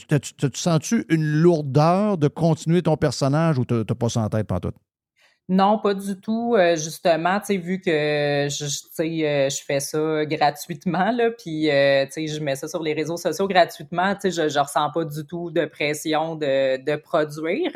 T'as-tu 0.09 0.33
sens-tu 0.55 1.05
une 1.09 1.25
lourdeur 1.25 2.19
de 2.19 2.29
continuer 2.29 2.83
ton 2.83 2.97
personnage 2.97 3.59
ou 3.59 3.65
tu 3.65 3.75
n'as 3.75 3.85
pas 3.85 4.09
ça 4.09 4.21
en 4.21 4.29
tête 4.29 4.47
pantoute? 4.47 4.77
Non, 5.49 5.79
pas 5.81 5.95
du 5.95 6.21
tout. 6.21 6.55
Euh, 6.57 6.77
justement, 6.77 7.41
tu 7.41 7.59
vu 7.59 7.81
que 7.81 7.91
je, 8.49 8.65
euh, 9.01 9.51
je 9.51 9.65
fais 9.65 9.81
ça 9.81 10.25
gratuitement, 10.25 11.11
là, 11.11 11.31
puis 11.33 11.69
euh, 11.69 12.07
je 12.07 12.39
mets 12.39 12.55
ça 12.55 12.69
sur 12.69 12.81
les 12.81 12.93
réseaux 12.93 13.17
sociaux 13.17 13.49
gratuitement, 13.49 14.15
je, 14.23 14.31
je 14.31 14.59
ressens 14.61 14.91
pas 14.93 15.05
du 15.05 15.27
tout 15.27 15.51
de 15.51 15.65
pression 15.65 16.37
de, 16.37 16.77
de 16.85 16.95
produire. 16.95 17.73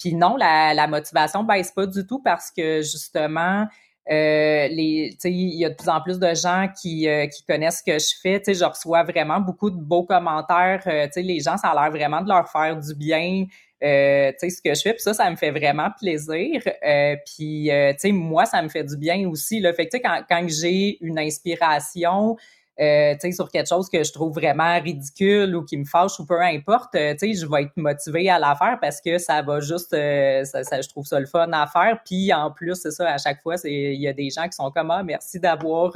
Puis 0.00 0.16
non, 0.16 0.36
la, 0.36 0.74
la 0.74 0.88
motivation 0.88 1.44
baisse 1.44 1.70
pas 1.70 1.86
du 1.86 2.04
tout 2.04 2.20
parce 2.20 2.50
que 2.50 2.82
justement, 2.82 3.68
il 4.08 4.74
y 4.74 5.64
a 5.64 5.70
de 5.70 5.74
plus 5.76 5.88
en 5.88 6.00
plus 6.00 6.18
de 6.18 6.34
gens 6.34 6.66
qui, 6.76 7.06
qui 7.32 7.44
connaissent 7.44 7.84
ce 7.86 7.92
que 7.92 7.98
je 8.00 8.14
fais. 8.20 8.42
Je 8.52 8.64
reçois 8.64 9.04
vraiment 9.04 9.38
beaucoup 9.38 9.70
de 9.70 9.80
beaux 9.80 10.04
commentaires. 10.04 10.82
Les 11.14 11.38
gens, 11.38 11.56
ça 11.56 11.68
a 11.68 11.74
l'air 11.82 11.92
vraiment 11.92 12.20
de 12.20 12.28
leur 12.28 12.48
faire 12.48 12.76
du 12.76 12.96
bien. 12.96 13.44
Euh, 13.82 14.30
tu 14.32 14.38
sais, 14.38 14.50
ce 14.50 14.62
que 14.62 14.74
je 14.74 14.80
fais, 14.80 14.92
puis 14.92 15.02
ça, 15.02 15.12
ça 15.12 15.28
me 15.28 15.36
fait 15.36 15.50
vraiment 15.50 15.88
plaisir. 15.98 16.62
Euh, 16.86 17.16
puis, 17.26 17.70
euh, 17.70 17.92
tu 17.92 17.98
sais, 17.98 18.12
moi, 18.12 18.46
ça 18.46 18.62
me 18.62 18.68
fait 18.68 18.84
du 18.84 18.96
bien 18.96 19.28
aussi. 19.28 19.60
Là. 19.60 19.72
Fait 19.72 19.86
que, 19.88 19.96
tu 19.96 20.02
sais, 20.02 20.24
quand, 20.28 20.48
j'ai 20.48 20.98
une 21.00 21.18
inspiration, 21.18 22.36
euh, 22.80 23.14
sur 23.32 23.50
quelque 23.50 23.68
chose 23.68 23.88
que 23.88 24.02
je 24.02 24.12
trouve 24.12 24.32
vraiment 24.32 24.80
ridicule 24.80 25.54
ou 25.54 25.64
qui 25.64 25.76
me 25.76 25.84
fâche 25.84 26.18
ou 26.18 26.26
peu 26.26 26.40
importe, 26.40 26.94
euh, 26.94 27.14
je 27.20 27.46
vais 27.46 27.62
être 27.64 27.76
motivée 27.76 28.30
à 28.30 28.38
la 28.38 28.54
faire 28.54 28.78
parce 28.80 29.00
que 29.00 29.18
ça 29.18 29.42
va 29.42 29.60
juste, 29.60 29.90
ça, 29.90 30.80
je 30.80 30.88
trouve 30.88 31.06
ça 31.06 31.18
le 31.18 31.26
fun 31.26 31.50
à 31.52 31.66
faire. 31.66 31.98
Puis, 32.06 32.32
en 32.32 32.50
plus, 32.52 32.76
c'est 32.76 32.92
ça, 32.92 33.10
à 33.10 33.18
chaque 33.18 33.42
fois, 33.42 33.56
il 33.64 34.00
y 34.00 34.06
a 34.06 34.12
des 34.12 34.30
gens 34.30 34.44
qui 34.44 34.52
sont 34.52 34.70
comme, 34.70 34.90
ah, 34.92 35.02
merci 35.02 35.40
d'avoir... 35.40 35.92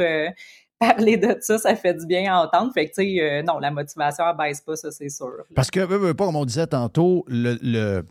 parlé 0.81 1.17
de 1.17 1.37
ça, 1.41 1.59
ça 1.59 1.75
fait 1.77 1.95
du 1.95 2.07
bien 2.07 2.33
à 2.33 2.45
entendre. 2.45 2.73
Fait 2.73 2.89
que, 2.89 2.95
tu 2.95 3.03
sais, 3.03 3.21
euh, 3.21 3.43
non, 3.43 3.59
la 3.59 3.71
motivation, 3.71 4.25
elle 4.29 4.37
baisse 4.37 4.61
pas, 4.61 4.77
ça, 4.77 4.91
c'est 4.91 5.09
sûr. 5.09 5.45
Parce 5.55 5.71
que, 5.71 5.81
veux, 5.81 5.99
veux 5.99 6.15
pas, 6.15 6.27
comme 6.27 6.37
on 6.37 6.45
disait 6.45 6.67
tantôt, 6.67 7.25
le, 7.29 7.59
le, 7.63 8.05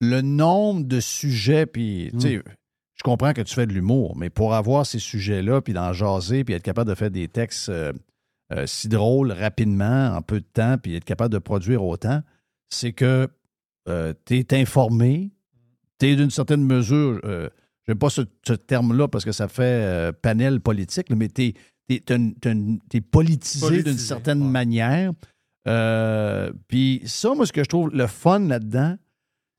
le 0.00 0.20
nombre 0.22 0.84
de 0.84 1.00
sujets, 1.00 1.66
puis, 1.66 2.10
tu 2.12 2.20
sais, 2.20 2.42
je 2.94 3.02
comprends 3.02 3.32
que 3.32 3.42
tu 3.42 3.54
fais 3.54 3.66
de 3.66 3.72
l'humour, 3.72 4.16
mais 4.16 4.30
pour 4.30 4.54
avoir 4.54 4.86
ces 4.86 4.98
sujets-là, 4.98 5.60
puis 5.60 5.72
d'en 5.72 5.92
jaser, 5.92 6.44
puis 6.44 6.54
être 6.54 6.62
capable 6.62 6.90
de 6.90 6.94
faire 6.94 7.10
des 7.10 7.28
textes 7.28 7.68
euh, 7.68 7.92
euh, 8.52 8.66
si 8.66 8.88
drôles 8.88 9.32
rapidement, 9.32 10.14
en 10.14 10.22
peu 10.22 10.40
de 10.40 10.46
temps, 10.52 10.76
puis 10.78 10.96
être 10.96 11.04
capable 11.04 11.32
de 11.32 11.38
produire 11.38 11.84
autant, 11.84 12.22
c'est 12.68 12.92
que 12.92 13.28
tu 14.24 14.36
es 14.36 14.54
informé, 14.54 15.32
tu 16.00 16.06
es 16.06 16.16
d'une 16.16 16.30
certaine 16.30 16.64
mesure, 16.64 17.20
euh, 17.24 17.48
j'aime 17.86 17.98
pas 17.98 18.10
ce, 18.10 18.22
ce 18.46 18.54
terme-là 18.54 19.06
parce 19.06 19.24
que 19.24 19.32
ça 19.32 19.48
fait 19.48 19.62
euh, 19.62 20.12
panel 20.12 20.60
politique, 20.60 21.10
mais 21.10 21.28
tu 21.28 21.44
es, 21.44 21.54
politisé 23.10 23.82
d'une 23.82 23.98
certaine 23.98 24.48
manière. 24.48 25.12
Euh, 25.68 26.52
Puis 26.68 27.02
ça, 27.04 27.34
moi, 27.34 27.46
ce 27.46 27.52
que 27.52 27.62
je 27.62 27.68
trouve 27.68 27.90
le 27.92 28.06
fun 28.06 28.40
là-dedans, 28.40 28.96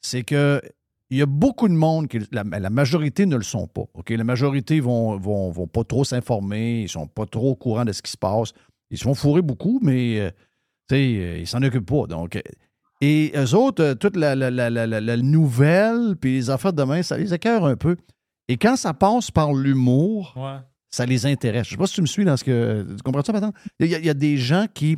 c'est 0.01 0.23
que 0.23 0.61
il 1.09 1.17
y 1.17 1.21
a 1.21 1.25
beaucoup 1.25 1.67
de 1.67 1.73
monde 1.73 2.07
qui. 2.07 2.19
La, 2.31 2.43
la 2.43 2.69
majorité 2.69 3.25
ne 3.25 3.35
le 3.35 3.43
sont 3.43 3.67
pas. 3.67 3.83
OK? 3.93 4.09
La 4.11 4.23
majorité 4.23 4.79
vont, 4.79 5.17
vont, 5.17 5.51
vont 5.51 5.67
pas 5.67 5.83
trop 5.83 6.03
s'informer, 6.05 6.83
ils 6.83 6.89
sont 6.89 7.07
pas 7.07 7.25
trop 7.25 7.51
au 7.51 7.55
courant 7.55 7.83
de 7.85 7.91
ce 7.91 8.01
qui 8.01 8.11
se 8.11 8.17
passe. 8.17 8.53
Ils 8.89 8.97
se 8.97 9.03
font 9.03 9.13
fourrer 9.13 9.41
beaucoup, 9.41 9.79
mais 9.81 10.19
euh, 10.19 10.29
tu 10.87 10.95
sais, 10.95 11.15
euh, 11.19 11.37
ils 11.39 11.47
s'en 11.47 11.61
occupent 11.63 11.89
pas. 11.89 12.07
Donc, 12.07 12.35
euh, 12.37 12.41
et 13.01 13.31
eux 13.35 13.55
autres, 13.55 13.93
toute 13.93 14.15
la, 14.15 14.35
la, 14.35 14.49
la, 14.51 14.69
la, 14.69 14.87
la- 14.87 15.01
la 15.01 15.17
nouvelle, 15.17 16.15
puis 16.19 16.33
les 16.35 16.49
affaires 16.49 16.71
de 16.71 16.77
demain, 16.81 17.01
ça 17.03 17.17
les 17.17 17.33
écœure 17.33 17.65
un 17.65 17.75
peu. 17.75 17.97
Et 18.47 18.57
quand 18.57 18.75
ça 18.75 18.93
passe 18.93 19.31
par 19.31 19.53
l'humour, 19.53 20.33
Ouais. 20.37 20.59
Ça 20.91 21.05
les 21.05 21.25
intéresse. 21.25 21.65
Je 21.67 21.71
sais 21.71 21.77
pas 21.77 21.87
si 21.87 21.95
tu 21.95 22.01
me 22.01 22.05
suis 22.05 22.25
dans 22.25 22.37
ce 22.37 22.43
que. 22.43 22.85
Tu 22.97 23.01
comprends 23.03 23.23
ça 23.23 23.31
maintenant? 23.33 23.53
Il 23.79 23.87
y, 23.87 24.09
a- 24.09 24.13
des 24.13 24.37
gens 24.37 24.67
qui 24.71 24.97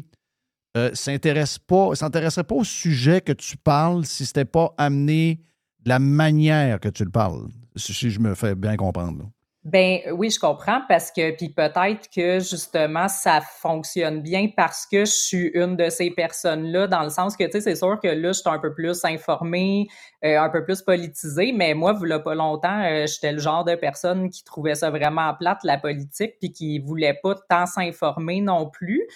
euh, 0.76 0.90
s'intéressent 0.94 1.60
pas, 1.60 1.96
s'intéresseraient 1.96 2.44
pas 2.44 2.56
au 2.56 2.64
sujet 2.64 3.22
que 3.22 3.32
tu 3.32 3.58
parles 3.58 4.06
si 4.06 4.26
c'était 4.26 4.44
pas 4.46 4.74
amené 4.78 5.40
de 5.84 5.90
la 5.90 6.00
manière 6.00 6.80
que 6.80 6.90
tu 6.90 7.04
le 7.04 7.12
parles. 7.12 7.48
Si 7.76 8.10
je 8.10 8.20
me 8.20 8.34
fais 8.36 8.56
bien 8.56 8.76
comprendre. 8.76 9.20
là. 9.20 9.26
Ben 9.66 10.00
oui, 10.12 10.30
je 10.30 10.40
comprends 10.42 10.82
parce 10.90 11.10
que 11.10 11.32
puis 11.38 11.48
peut-être 11.48 12.10
que 12.14 12.40
justement 12.40 13.08
ça 13.08 13.40
fonctionne 13.40 14.22
bien 14.22 14.50
parce 14.58 14.86
que 14.86 15.06
je 15.06 15.12
suis 15.12 15.48
une 15.54 15.78
de 15.78 15.90
ces 15.90 16.12
personnes-là 16.12 16.88
dans 16.88 17.02
le 17.04 17.10
sens 17.10 17.38
que 17.38 17.46
tu 17.46 17.52
sais 17.52 17.62
c'est 17.62 17.76
sûr 17.76 17.98
que 18.04 18.10
là 18.10 18.34
je 18.34 18.40
suis 18.40 18.50
un 18.50 18.60
peu 18.60 18.74
plus 18.74 19.06
informée, 19.06 19.88
euh, 20.26 20.38
un 20.38 20.50
peu 20.50 20.66
plus 20.66 20.82
politisée, 20.82 21.54
mais 21.54 21.76
moi 21.76 21.98
il 22.04 22.22
pas 22.26 22.36
longtemps 22.36 22.84
euh, 22.84 23.06
j'étais 23.08 23.32
le 23.32 23.40
genre 23.40 23.64
de 23.64 23.76
personne 23.76 24.30
qui 24.30 24.44
trouvait 24.44 24.76
ça 24.76 24.90
vraiment 24.90 25.34
plate 25.34 25.60
la 25.64 25.78
politique 25.78 26.34
puis 26.42 26.52
qui 26.52 26.80
voulait 26.80 27.18
pas 27.24 27.36
tant 27.50 27.66
s'informer 27.66 28.42
non 28.42 28.70
plus. 28.70 29.08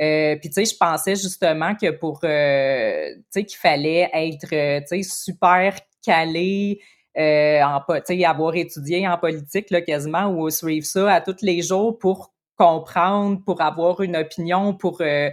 Euh, 0.00 0.36
puis 0.36 0.50
tu 0.50 0.54
sais, 0.54 0.64
je 0.66 0.76
pensais 0.76 1.16
justement 1.16 1.74
que 1.74 1.90
pour, 1.90 2.20
euh, 2.24 3.14
tu 3.14 3.22
sais, 3.30 3.44
qu'il 3.44 3.58
fallait 3.58 4.10
être, 4.12 4.52
euh, 4.52 4.80
tu 4.80 5.02
sais, 5.02 5.02
super 5.02 5.74
calé, 6.04 6.80
euh, 7.18 7.62
en, 7.62 7.82
avoir 8.24 8.54
étudié 8.56 9.06
en 9.08 9.18
politique 9.18 9.70
là, 9.70 9.80
quasiment 9.80 10.30
ou 10.30 10.48
suivre 10.50 10.86
ça 10.86 11.12
à 11.12 11.20
tous 11.20 11.36
les 11.42 11.62
jours 11.62 11.98
pour 11.98 12.32
comprendre, 12.56 13.42
pour 13.44 13.60
avoir 13.60 14.00
une 14.00 14.16
opinion, 14.16 14.74
pour, 14.74 14.98
euh, 15.02 15.30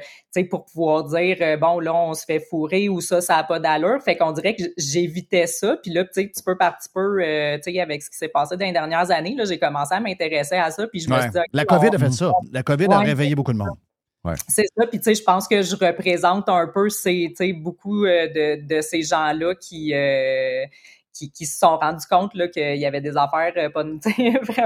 pour 0.49 0.65
pouvoir 0.65 1.05
dire, 1.05 1.38
euh, 1.41 1.57
bon, 1.57 1.80
là, 1.80 1.93
on 1.95 2.14
se 2.14 2.26
fait 2.26 2.41
fourrer 2.49 2.89
ou 2.89 2.99
ça, 3.01 3.22
ça 3.22 3.38
n'a 3.38 3.43
pas 3.43 3.60
d'allure. 3.60 4.01
Fait 4.03 4.18
qu'on 4.18 4.34
dirait 4.34 4.55
que 4.55 4.64
j'évitais 4.77 5.47
ça. 5.47 5.77
Puis 5.81 5.91
là, 5.91 6.03
petit 6.03 6.30
peu 6.45 6.57
par 6.57 6.77
petit 6.77 6.89
peu, 6.93 7.23
euh, 7.23 7.57
tu 7.64 7.72
sais, 7.72 7.80
avec 7.80 8.03
ce 8.03 8.10
qui 8.10 8.18
s'est 8.18 8.27
passé 8.27 8.57
dans 8.57 8.65
les 8.65 8.73
dernières 8.73 9.10
années, 9.10 9.35
là, 9.35 9.45
j'ai 9.45 9.57
commencé 9.57 9.95
à 9.95 10.01
m'intéresser 10.01 10.55
à 10.55 10.69
ça. 10.69 10.85
Puis 10.88 10.99
je 10.99 11.10
me 11.10 11.19
suis 11.19 11.30
dit, 11.30 11.39
La 11.53 11.65
COVID 11.65 11.89
on- 11.91 11.95
a 11.95 11.99
fait 11.99 12.11
ça. 12.11 12.31
La 12.51 12.64
COVID 12.64 12.88
a 12.91 12.99
réveillé 12.99 13.35
beaucoup 13.35 13.53
de 13.53 13.57
monde. 13.57 13.77
Ouais. 14.26 14.35
C'est 14.47 14.65
ça, 14.77 14.88
puis 14.88 14.99
tu 14.99 15.03
sais, 15.03 15.15
je 15.15 15.23
pense 15.23 15.49
que 15.49 15.61
je 15.61 15.76
représente 15.76 16.47
un 16.47 16.68
peu 16.68 16.89
ces, 16.89 17.27
tu 17.30 17.45
sais, 17.45 17.53
beaucoup 17.53 18.05
euh, 18.05 18.27
de, 18.27 18.65
de 18.65 18.81
ces 18.81 19.01
gens-là 19.01 19.53
qui, 19.55 19.93
euh, 19.93 20.64
qui, 21.14 21.31
qui 21.31 21.45
se 21.45 21.57
sont 21.57 21.77
rendus 21.77 22.06
compte 22.10 22.34
là, 22.34 22.48
qu'il 22.48 22.77
y 22.77 22.85
avait 22.85 23.02
des 23.02 23.15
affaires 23.18 23.53
euh, 23.57 23.69
pas, 23.69 23.81
un 23.84 23.98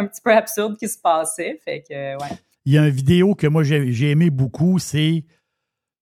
petit 0.07 0.22
peu 0.24 0.32
absurdes 0.34 0.78
qui 0.78 0.88
se 0.88 0.98
passaient. 0.98 1.60
Fait 1.64 1.84
que, 1.88 1.94
euh, 1.94 2.18
ouais. 2.18 2.38
Il 2.65 2.74
y 2.74 2.78
a 2.78 2.86
une 2.86 2.94
vidéo 2.94 3.36
que 3.36 3.48
moi 3.48 3.64
j'ai 3.64 3.91
j'ai 3.94 4.11
aimé 4.11 4.30
beaucoup, 4.30 4.80
c'est 4.80 5.24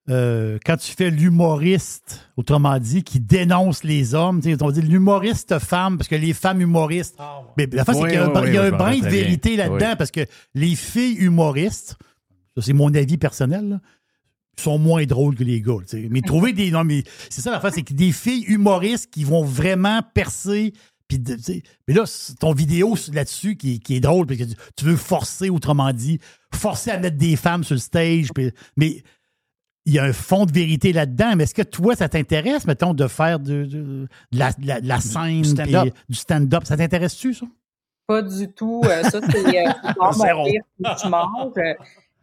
euh, 0.10 0.60
quand 0.64 0.78
tu 0.78 0.94
fais 0.94 1.10
l'humoriste, 1.10 2.30
autrement 2.38 2.78
dit, 2.78 3.04
qui 3.04 3.20
dénonce 3.20 3.84
les 3.84 4.14
hommes. 4.14 4.40
Tu 4.40 4.52
sais, 4.54 4.62
On 4.64 4.70
dit 4.70 4.82
l'humoriste 4.82 5.58
femme, 5.58 5.98
parce 5.98 6.08
que 6.08 6.16
les 6.16 6.34
femmes 6.34 6.62
humoristes. 6.62 7.18
Mais 7.58 7.68
la 7.72 7.84
face, 7.86 7.96
Oui, 7.98 8.04
c'est 8.04 8.08
qu'il 8.10 8.20
y 8.20 8.22
a, 8.22 8.26
un 8.26 8.28
oui, 8.28 8.34
brin- 8.34 8.42
oui, 8.44 8.50
il 8.50 8.54
y 8.54 8.58
a 8.58 8.62
oui, 8.62 8.68
un 8.68 8.70
je 8.70 8.74
me 8.74 8.78
brin 8.78 8.98
de 9.00 9.08
vérité 9.10 9.56
là-dedans, 9.56 9.90
Oui. 9.90 9.96
parce 9.98 10.12
que 10.12 10.22
les 10.54 10.76
filles 10.76 11.16
humoristes, 11.16 11.96
ça 12.56 12.62
c'est 12.62 12.74
mon 12.74 12.94
avis 12.94 13.18
personnel, 13.18 13.68
là, 13.70 13.80
sont 14.64 14.80
moins 14.80 15.06
drôles 15.06 15.36
que 15.36 15.44
les 15.44 15.61
gars. 15.61 15.73
Mais 16.10 16.22
trouver 16.22 16.53
des. 16.53 16.72
Non, 16.72 16.84
mais 16.84 17.03
c'est 17.30 17.41
ça 17.41 17.52
la 17.52 17.60
face, 17.60 17.76
c'est 17.76 17.84
que 17.84 17.94
des 17.94 18.11
filles 18.11 18.44
humoristes 18.48 19.10
qui 19.11 19.23
vont 19.23 19.44
vraiment 19.44 20.02
percer. 20.14 20.73
Puis, 21.07 21.22
mais 21.88 21.94
là, 21.94 22.03
ton 22.40 22.53
vidéo 22.53 22.95
là-dessus 23.14 23.57
qui, 23.57 23.80
qui 23.80 23.95
est 23.95 23.99
drôle, 23.99 24.26
parce 24.26 24.40
que 24.40 24.45
tu, 24.76 24.86
veux 24.86 24.95
forcer, 24.95 25.49
autrement 25.52 25.94
dit, 25.94 26.19
forcer 26.53 26.90
à 26.91 26.99
mettre 26.99 27.18
des 27.18 27.36
femmes 27.36 27.64
sur 27.64 27.76
le 27.76 27.80
stage. 27.80 28.30
puis- 28.34 28.52
mais 28.76 29.03
il 29.88 29.94
y 29.94 29.99
a 29.99 30.03
un 30.03 30.14
fond 30.14 30.48
de 30.48 30.52
vérité 30.52 30.94
là-dedans. 30.94 31.36
Mais 31.36 31.44
est-ce 31.44 31.53
que 31.53 31.61
toi, 31.61 31.95
ça 31.95 32.10
t'intéresse, 32.10 32.65
mettons, 32.65 32.95
de 32.95 33.07
faire 33.07 33.40
de, 33.40 33.65
de- 33.65 34.07
de 34.32 34.40
la, 34.40 34.52
de 34.53 34.65
la- 34.65 34.82
de 34.82 34.88
la 34.88 34.99
scène, 34.99 35.44
stand-up. 35.44 35.94
puis 35.94 36.03
du 36.10 36.15
stand-up? 36.15 36.64
Ça 36.65 36.76
t'intéresse-tu, 36.76 37.36
ça? 37.36 37.45
Pas 38.07 38.23
du 38.23 38.48
tout. 38.52 38.82
euh, 38.86 39.03
ça, 39.03 39.19
c'est 39.32 39.68
euh, 39.68 39.72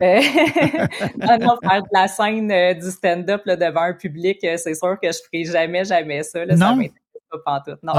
Euh, 0.03 0.20
non, 1.20 1.39
non, 1.39 1.57
faire 1.62 1.83
de 1.83 1.89
la 1.93 2.09
scène 2.09 2.51
euh, 2.51 2.74
du 2.74 2.91
stand-up 2.91 3.43
devant 3.47 3.83
un 3.83 3.93
public, 3.95 4.39
euh, 4.45 4.57
c'est 4.57 4.74
sûr 4.74 4.97
que 5.01 5.09
je 5.12 5.19
ferai 5.31 5.45
jamais, 5.45 5.85
jamais 5.85 6.23
ça. 6.23 6.45
Là, 6.45 6.57
Ça 6.57 6.65
Non? 6.70 6.77
m'intéresse 6.77 6.93
pas 7.31 7.39
pantoute. 7.45 7.83
Non. 7.83 7.93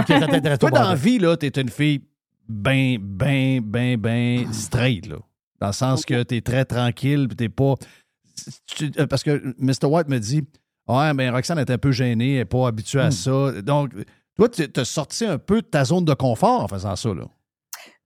Toi, 0.58 0.70
dans 0.72 0.90
la 0.90 0.96
vie, 0.96 1.18
là, 1.20 1.38
t'es 1.38 1.48
une 1.50 1.70
fille 1.70 2.02
ben, 2.48 2.98
ben, 3.00 3.62
ben, 3.62 3.98
ben 3.98 4.52
straight, 4.52 5.08
là. 5.08 5.16
Dans 5.62 5.68
le 5.68 5.74
sens 5.74 6.04
que 6.06 6.24
t'es 6.24 6.42
très 6.42 6.66
tranquille, 6.66 7.28
t'es 7.38 7.48
pas... 7.50 7.76
tu- 8.68 8.92
euh, 9.00 9.08
parce 9.08 9.24
que 9.24 9.56
Mr. 9.58 9.86
White 9.88 10.10
me 10.10 10.20
dit, 10.20 10.44
ouais, 10.90 11.14
mais 11.14 11.30
Roxane 11.30 11.60
est 11.60 11.70
un 11.72 11.78
peu 11.78 11.92
gênée, 11.94 12.34
elle 12.34 12.38
n'est 12.40 12.46
pas 12.46 12.68
habituée 12.68 13.00
à 13.00 13.12
ça. 13.12 13.62
Donc, 13.62 13.92
toi, 14.36 14.50
tu 14.50 14.68
as 14.76 14.84
sorti 14.86 15.26
un 15.26 15.38
peu 15.38 15.62
de 15.62 15.68
ta 15.68 15.86
zone 15.86 16.04
de 16.04 16.14
confort 16.14 16.64
en 16.64 16.68
faisant 16.68 16.96
ça, 16.98 17.10
là. 17.14 17.24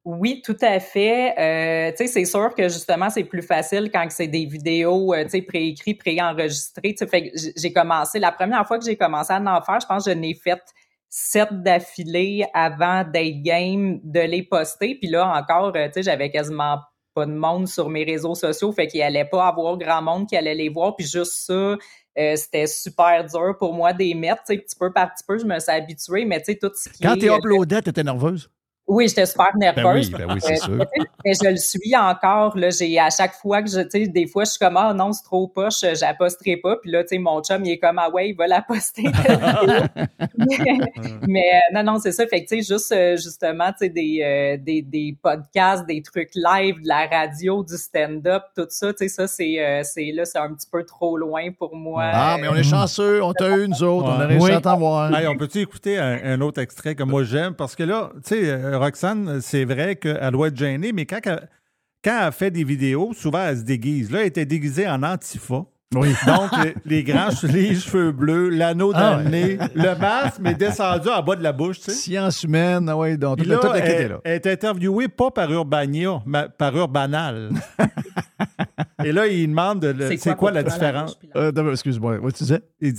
Oui, 0.10 0.42
tout 0.42 0.56
à 0.62 0.80
fait. 0.80 1.34
Euh, 1.38 1.92
tu 1.92 1.98
sais, 1.98 2.08
c'est 2.08 2.24
sûr 2.24 2.56
que 2.56 2.70
justement, 2.70 3.10
c'est 3.10 3.26
plus 3.26 3.42
facile 3.42 3.92
quand 3.94 4.08
c'est 4.10 4.30
des 4.30 4.46
vidéos, 4.46 5.14
euh, 5.14 5.26
tu 5.26 5.32
sais, 5.32 5.42
préécrits, 5.42 5.96
préenregistrées. 5.96 6.96
Tu 6.96 7.00
sais, 7.00 7.08
fait 7.08 7.34
j'ai 7.58 7.74
commencé, 7.74 8.18
la 8.18 8.32
première 8.32 8.66
fois 8.66 8.80
que 8.80 8.86
j'ai 8.86 8.96
commencé 8.96 9.34
à 9.34 9.42
en 9.42 9.62
faire, 9.62 9.82
je 9.82 9.86
pense 9.86 10.06
que 10.06 10.12
je 10.12 10.16
n'ai 10.16 10.34
fait 10.34 10.62
sept 11.10 11.50
d'affilée 11.52 12.46
avant 12.54 13.04
d'être 13.04 13.42
game 13.42 14.00
de 14.02 14.22
les 14.22 14.44
poster. 14.44 14.96
Puis 14.96 15.10
là, 15.10 15.28
encore, 15.28 15.74
euh, 15.76 15.88
tu 15.88 15.96
sais, 15.96 16.04
j'avais 16.04 16.32
quasiment 16.32 16.78
pas 17.14 17.26
de 17.26 17.34
monde 17.34 17.68
sur 17.68 17.90
mes 17.90 18.06
réseaux 18.06 18.36
sociaux, 18.36 18.72
fait 18.72 18.88
qu'il 18.88 19.02
allait 19.02 19.26
pas 19.26 19.46
avoir 19.46 19.78
grand 19.78 20.02
monde 20.02 20.30
qui 20.30 20.38
allait 20.38 20.56
les 20.56 20.70
voir. 20.70 20.96
Puis 20.96 21.06
juste 21.06 21.34
ça, 21.34 21.54
euh, 21.54 22.36
c'était 22.38 22.68
super 22.68 23.26
dur 23.26 23.58
pour 23.60 23.74
moi 23.74 23.92
d'y 23.92 24.16
mettre, 24.16 24.44
tu 24.46 24.56
sais, 24.56 24.58
petit 24.60 24.76
peu 24.80 24.94
par 24.94 25.14
petit 25.14 25.26
peu, 25.28 25.38
je 25.38 25.46
me 25.46 25.60
suis 25.60 25.70
habituée, 25.70 26.24
mais 26.24 26.40
tu 26.40 26.54
sais, 26.54 26.58
tout 26.58 26.72
ce 26.74 26.88
qui 26.88 27.04
Quand 27.04 27.18
t'es 27.18 27.30
euh, 27.30 27.36
uploadé, 27.36 27.82
t'étais 27.82 28.04
nerveuse? 28.04 28.50
Oui, 28.88 29.08
j'étais 29.10 29.26
super 29.26 29.50
nerveuse. 29.58 30.10
Ben 30.12 30.20
oui, 30.20 30.26
ben 30.28 30.34
oui, 30.36 30.40
c'est 30.42 30.54
Euh, 30.54 30.78
sûr. 30.78 30.86
Mais 31.26 31.34
je 31.34 31.50
le 31.50 31.58
suis 31.58 31.96
encore. 31.96 32.58
Là, 32.58 32.70
j'ai 32.70 32.98
à 33.00 33.10
chaque 33.10 33.34
fois 33.34 33.62
que 33.62 33.70
je, 33.70 33.82
tu 33.82 33.90
sais, 34.04 34.08
des 34.08 34.28
fois, 34.28 34.44
je 34.46 34.52
suis 34.52 34.60
comme 34.60 34.78
ah 34.78 34.94
non, 34.94 35.12
c'est 35.12 35.24
trop 35.24 35.48
poche, 35.48 35.82
j'apposterai 35.94 36.58
pas. 36.58 36.78
Puis 36.82 36.92
là, 36.92 37.04
tu 37.04 37.10
sais, 37.10 37.18
mon 37.18 37.42
chum, 37.42 37.66
il 37.66 37.72
est 37.74 37.80
comme 37.80 38.00
ah 38.00 38.10
ouais, 38.10 38.30
il 38.30 38.36
va 38.36 38.48
la 38.48 38.62
poster. 38.62 39.04
mais 40.38 40.78
mais, 41.28 41.46
euh, 41.54 41.74
non, 41.74 41.84
non, 41.94 42.00
c'est 42.00 42.12
ça. 42.12 42.26
Fait 42.28 42.44
que 42.44 42.50
tu 42.50 42.64
sais, 42.64 42.74
juste 42.74 42.92
euh, 42.92 43.16
justement, 43.18 43.70
tu 43.72 43.80
sais, 43.80 43.90
des, 43.90 44.20
euh, 44.24 44.58
des 44.64 44.82
des 44.82 45.16
podcasts, 45.22 45.86
des 45.86 46.02
trucs 46.02 46.30
live, 46.36 46.82
de 46.82 46.88
la 46.88 47.08
radio, 47.08 47.64
du 47.64 47.76
stand-up, 47.78 48.44
tout 48.56 48.66
ça. 48.70 48.94
Tu 48.94 49.00
sais, 49.00 49.08
ça 49.10 49.28
c'est 49.28 49.56
euh, 49.60 49.82
c'est 49.84 50.12
là, 50.14 50.26
c'est 50.26 50.40
un 50.40 50.54
petit 50.54 50.68
peu 50.72 50.84
trop 50.86 51.18
loin 51.18 51.52
pour 51.58 51.76
moi. 51.76 52.04
Ah, 52.14 52.38
mais 52.40 52.48
on 52.48 52.56
est 52.56 52.64
chanceux, 52.64 53.22
on 53.24 53.34
t'a 53.34 53.50
eu, 53.50 53.68
nous 53.68 53.84
autres, 53.84 54.08
on 54.08 54.20
a 54.22 54.26
réussi 54.28 54.46
Oui. 54.46 54.52
à 54.52 54.62
t'avoir. 54.62 55.14
Hey, 55.16 55.28
on 55.28 55.36
peut-tu 55.36 55.60
écouter 55.60 55.98
un, 55.98 56.20
un 56.24 56.42
autre 56.42 56.62
extrait 56.62 56.96
que 56.96 57.04
moi 57.04 57.24
j'aime? 57.24 57.54
Parce 57.54 57.76
que 57.76 57.84
là, 57.84 58.12
tu 58.26 58.36
sais, 58.36 58.50
euh, 58.50 58.77
Roxane, 58.78 59.42
c'est 59.42 59.66
vrai 59.66 59.96
qu'elle 59.96 60.32
doit 60.32 60.48
être 60.50 60.58
gênée, 60.58 60.92
mais 60.94 61.06
quand 61.06 61.20
elle, 61.26 61.50
quand 62.04 62.20
elle 62.26 62.32
fait 62.32 62.52
des 62.52 62.64
vidéos, 62.64 63.12
souvent 63.14 63.46
elle 63.46 63.58
se 63.58 63.64
déguise. 63.64 64.12
Là, 64.12 64.22
elle 64.22 64.28
était 64.28 64.46
déguisée 64.46 64.88
en 64.88 65.04
antifa. 65.04 65.66
Oui. 65.96 66.10
Donc, 66.28 66.52
les, 66.64 66.74
les 66.86 67.04
grands 67.04 67.30
les 67.44 67.76
cheveux 67.80 68.12
bleus, 68.12 68.50
l'anneau 68.50 68.92
dans 68.92 69.00
Ah 69.00 69.18
le 69.20 69.24
ouais. 69.26 69.30
nez, 69.32 69.58
le 69.74 69.96
masque, 69.98 70.38
mais 70.42 70.54
descendu 70.54 71.08
en 71.08 71.24
bas 71.24 71.36
de 71.38 71.44
la 71.44 71.54
bouche, 71.54 71.80
tu 71.80 71.86
sais. 71.86 71.92
Science 71.94 72.44
humaine, 72.44 72.90
ah 72.90 72.98
ouais, 72.98 73.16
donc 73.16 73.46
là, 73.46 73.60
elle, 73.76 74.10
là. 74.10 74.20
elle 74.26 74.34
est 74.34 74.48
interviewée 74.48 75.08
pas 75.08 75.32
par 75.32 75.50
Urbania, 75.50 76.22
mais 76.26 76.48
par 76.58 76.76
Urbanal. 76.76 77.52
Et 79.06 79.12
là, 79.12 79.28
il 79.28 79.48
demande 79.48 79.96
C'est 80.00 80.18
c'est 80.18 80.30
quoi 80.32 80.36
quoi, 80.36 80.52
la 80.52 80.64
différence? 80.64 81.18
Euh, 81.36 81.72
Excuse-moi, 81.72 82.18
what 82.18 82.32
tu 82.32 82.44
disais? 82.44 82.62
Il, 82.82 82.94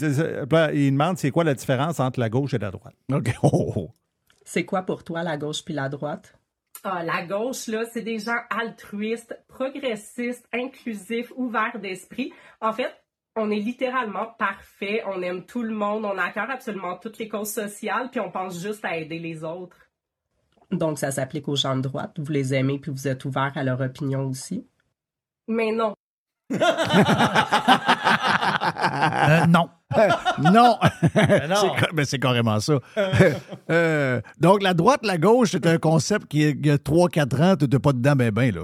là, 0.51 0.73
il 0.73 0.91
demande 0.93 1.19
c'est 1.19 1.31
quoi 1.31 1.45
la 1.45 1.55
différence 1.55 2.01
entre 2.01 2.21
la 2.21 2.29
gauche 2.31 2.55
et 2.55 2.59
la 2.59 2.71
droite. 2.71 2.95
OK. 3.13 3.35
Oh, 3.43 3.73
oh. 3.77 3.91
C'est 4.49 4.65
quoi 4.65 4.81
pour 4.81 5.05
toi 5.05 5.23
la 5.23 5.37
gauche 5.37 5.63
puis 5.63 5.75
la 5.75 5.91
droite? 5.91 6.35
Ah, 6.83 7.03
la 7.03 7.23
gauche, 7.23 7.67
là, 7.67 7.85
c'est 7.93 8.01
des 8.01 8.19
gens 8.19 8.39
altruistes, 8.49 9.39
progressistes, 9.47 10.49
inclusifs, 10.55 11.31
ouverts 11.37 11.79
d'esprit. 11.79 12.33
En 12.63 12.73
fait, 12.73 12.91
on 13.37 13.51
est 13.51 13.59
littéralement 13.59 14.25
parfait. 14.39 15.03
On 15.07 15.21
aime 15.21 15.45
tout 15.45 15.63
le 15.63 15.75
monde. 15.75 16.07
On 16.07 16.17
a 16.17 16.23
à 16.23 16.31
cœur 16.31 16.49
absolument 16.49 16.97
toutes 16.97 17.19
les 17.19 17.29
causes 17.29 17.53
sociales, 17.53 18.09
puis 18.11 18.21
on 18.21 18.31
pense 18.31 18.59
juste 18.59 18.87
à 18.87 18.97
aider 18.97 19.19
les 19.19 19.45
autres. 19.45 19.77
Donc, 20.71 20.99
ça 20.99 21.11
s'applique 21.11 21.47
aux 21.49 21.57
gens 21.57 21.77
de 21.77 21.83
droite. 21.83 22.19
Vous 22.19 22.33
les 22.33 22.55
aimez 22.55 22.79
puis 22.79 22.91
vous 22.91 23.07
êtes 23.07 23.27
ouvert 23.27 23.53
à 23.55 23.63
leur 23.63 23.83
opinion 23.83 24.27
aussi? 24.27 24.67
Mais 25.47 25.73
non. 25.73 25.95
Euh, 28.83 29.47
non. 29.47 29.69
non. 30.53 30.79
non. 30.79 30.79
C'est 31.15 31.81
ca- 31.81 31.89
ben, 31.95 32.05
c'est 32.05 32.19
carrément 32.19 32.61
ça. 32.61 32.79
Euh, 33.71 34.21
donc, 34.41 34.63
la 34.63 34.73
droite, 34.73 35.01
la 35.03 35.19
gauche, 35.19 35.51
c'est 35.53 35.67
un 35.67 35.77
concept 35.77 36.27
qui, 36.29 36.41
il 36.49 36.67
y 36.67 36.71
a 36.71 36.77
3-4 36.79 37.43
ans, 37.43 37.57
tu 37.57 37.65
n'étais 37.65 37.79
pas 37.79 37.93
dedans 37.93 38.17
ben 38.17 38.31
ben, 38.31 38.55
là. 38.55 38.63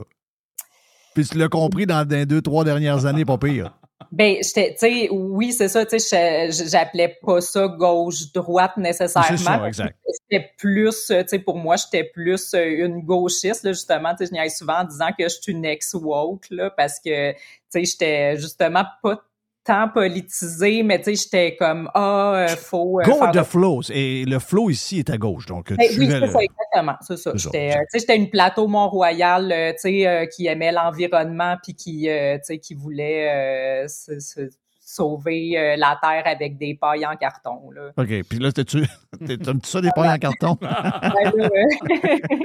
Puis 1.14 1.26
tu 1.26 1.36
l'as 1.38 1.48
compris 1.48 1.84
dans 1.86 2.08
les 2.08 2.24
2-3 2.24 2.64
dernières 2.64 3.04
années, 3.04 3.24
pas 3.26 3.36
pire. 3.38 3.76
Ben, 4.10 4.36
j'étais, 4.42 4.72
tu 4.72 4.78
sais, 4.78 5.08
oui, 5.10 5.52
c'est 5.52 5.68
ça, 5.68 5.84
tu 5.84 5.98
sais, 5.98 6.50
je- 6.50 6.68
j'appelais 6.70 7.16
pas 7.22 7.40
ça 7.42 7.68
gauche-droite 7.68 8.76
nécessairement. 8.78 9.28
C'est 9.36 9.44
ça, 9.44 9.62
exact. 9.66 9.96
C'était 10.22 10.50
plus, 10.56 11.06
tu 11.08 11.14
sais, 11.26 11.38
pour 11.38 11.56
moi, 11.58 11.76
j'étais 11.76 12.04
plus 12.04 12.54
euh, 12.54 12.84
une 12.86 13.02
gauchiste, 13.02 13.62
là, 13.64 13.72
justement, 13.72 14.14
tu 14.14 14.24
sais, 14.24 14.26
je 14.26 14.32
niaise 14.32 14.56
souvent 14.56 14.78
en 14.80 14.84
disant 14.84 15.08
que 15.18 15.24
je 15.24 15.34
suis 15.40 15.52
une 15.52 15.64
ex-woke, 15.64 16.46
là, 16.50 16.70
parce 16.70 16.98
que, 16.98 17.32
tu 17.32 17.38
sais, 17.68 17.84
j'étais 17.84 18.36
justement 18.38 18.84
pas 19.02 19.20
tant 19.64 19.88
politisée, 19.88 20.82
mais 20.82 20.98
tu 20.98 21.04
sais, 21.16 21.22
j'étais 21.24 21.56
comme, 21.56 21.90
ah, 21.94 22.32
euh, 22.34 22.48
faut... 22.48 23.00
euh, 23.00 23.04
Go 23.04 23.26
de 23.32 23.40
the 23.40 23.44
flow. 23.44 23.80
Et 23.90 24.24
le 24.26 24.38
flow 24.38 24.68
ici 24.70 24.98
est 24.98 25.10
à 25.10 25.16
gauche. 25.16 25.46
Donc, 25.46 25.68
tu 25.68 25.74
Ben 25.76 25.86
oui, 25.88 25.94
suivais 25.94 26.12
c'est 26.12 26.20
le- 26.20 26.26
ça, 26.28 26.38
exactement. 26.42 26.96
C'est 27.00 27.16
ça. 27.16 27.32
J'étais, 27.34 27.70
euh, 27.70 27.78
tu 27.80 27.84
sais, 27.90 27.98
j'étais 28.00 28.16
une 28.16 28.28
plateau 28.30 28.68
Mont-Royal, 28.68 29.50
euh, 29.50 29.72
tu 29.72 29.78
sais, 29.78 30.06
euh, 30.06 30.26
qui 30.26 30.46
aimait 30.46 30.72
l'environnement 30.72 31.56
puis 31.62 31.74
qui, 31.74 32.02
tu 32.02 32.38
sais, 32.42 32.58
qui 32.58 32.74
voulait 32.74 33.86
se- 33.88 34.20
se- 34.20 34.50
sauver 34.86 35.58
euh, 35.58 35.76
la 35.76 35.98
terre 36.00 36.22
avec 36.26 36.58
des 36.58 36.74
pailles 36.74 37.06
en 37.06 37.16
carton. 37.16 37.70
Là. 37.74 37.90
OK. 37.96 38.22
Puis 38.28 38.38
là, 38.38 38.52
t'aimes-tu 38.52 38.84
ça 39.64 39.80
des 39.80 39.90
pailles 39.96 40.10
en 40.10 40.18
carton? 40.18 40.58
Ben 40.60 41.32
là, 41.36 41.44
euh, 41.46 41.48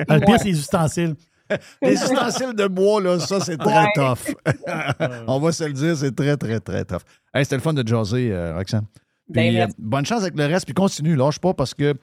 Le 0.08 0.26
pire, 0.26 0.40
c'est 0.40 0.46
les 0.46 0.58
ustensiles. 0.60 1.16
Les 1.82 1.94
ustensiles 1.94 2.54
de 2.56 2.68
bois, 2.68 3.02
là, 3.02 3.20
ça, 3.20 3.40
c'est 3.40 3.58
très 3.58 3.84
Ouais. 3.86 3.92
tough. 3.96 4.34
On 5.28 5.40
va 5.40 5.52
se 5.52 5.64
le 5.64 5.74
dire, 5.74 5.96
c'est 5.98 6.16
très, 6.16 6.38
très, 6.38 6.60
très 6.60 6.86
tough. 6.86 7.02
Hey, 7.34 7.44
C'était 7.46 7.56
le 7.58 7.62
fun 7.62 7.74
de 7.74 7.88
jaser, 7.88 8.32
euh, 8.32 8.56
Roxane. 8.56 8.86
Puis, 9.32 9.34
Ben, 9.34 9.48
euh, 9.50 9.58
merci. 9.60 9.76
bonne 9.80 10.06
chance 10.06 10.22
avec 10.22 10.38
le 10.38 10.46
reste, 10.46 10.66
puis 10.66 10.74
continue, 10.74 11.16
lâche 11.16 11.40
pas, 11.40 11.54
parce 11.54 11.74
que, 11.74 11.94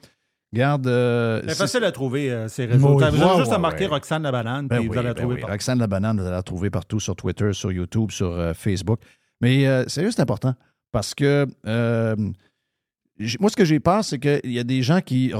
regarde... 0.53 0.87
euh, 0.87 1.41
C'est 1.47 1.55
facile 1.57 1.83
à 1.83 1.91
trouver, 1.91 2.31
euh, 2.31 2.47
ces 2.47 2.65
réseaux. 2.65 2.87
Oui, 2.89 2.93
Vous 2.95 3.03
avez 3.03 3.17
ouais, 3.23 3.37
juste 3.37 3.51
à 3.51 3.57
marquer 3.57 3.85
ouais. 3.85 3.91
Roxane 3.91 4.23
la 4.23 4.31
banane, 4.31 4.67
Ben 4.67 4.77
puis 4.79 4.87
oui, 4.87 4.93
vous 4.93 4.99
allez 4.99 5.07
la 5.09 5.13
ben 5.13 5.19
trouver 5.21 5.35
oui. 5.35 5.41
partout. 5.41 5.53
Roxane 5.53 5.79
la 5.79 5.87
banane, 5.87 6.17
vous 6.17 6.23
allez 6.25 6.35
la 6.35 6.43
trouver 6.43 6.69
partout 6.69 6.99
sur 6.99 7.15
Twitter, 7.15 7.51
sur 7.53 7.71
YouTube, 7.71 8.11
sur 8.11 8.31
euh, 8.31 8.53
Facebook. 8.53 8.99
Mais 9.41 9.67
euh, 9.67 9.85
sérieux, 9.87 10.11
c'est 10.11 10.21
important 10.21 10.55
parce 10.91 11.13
que 11.13 11.45
euh, 11.67 12.15
moi, 13.39 13.49
ce 13.49 13.55
que 13.55 13.65
j'ai 13.65 13.79
peur, 13.79 14.03
c'est 14.03 14.19
qu'il 14.19 14.51
y 14.51 14.59
a 14.59 14.63
des 14.63 14.83
gens 14.83 15.01
qui, 15.01 15.33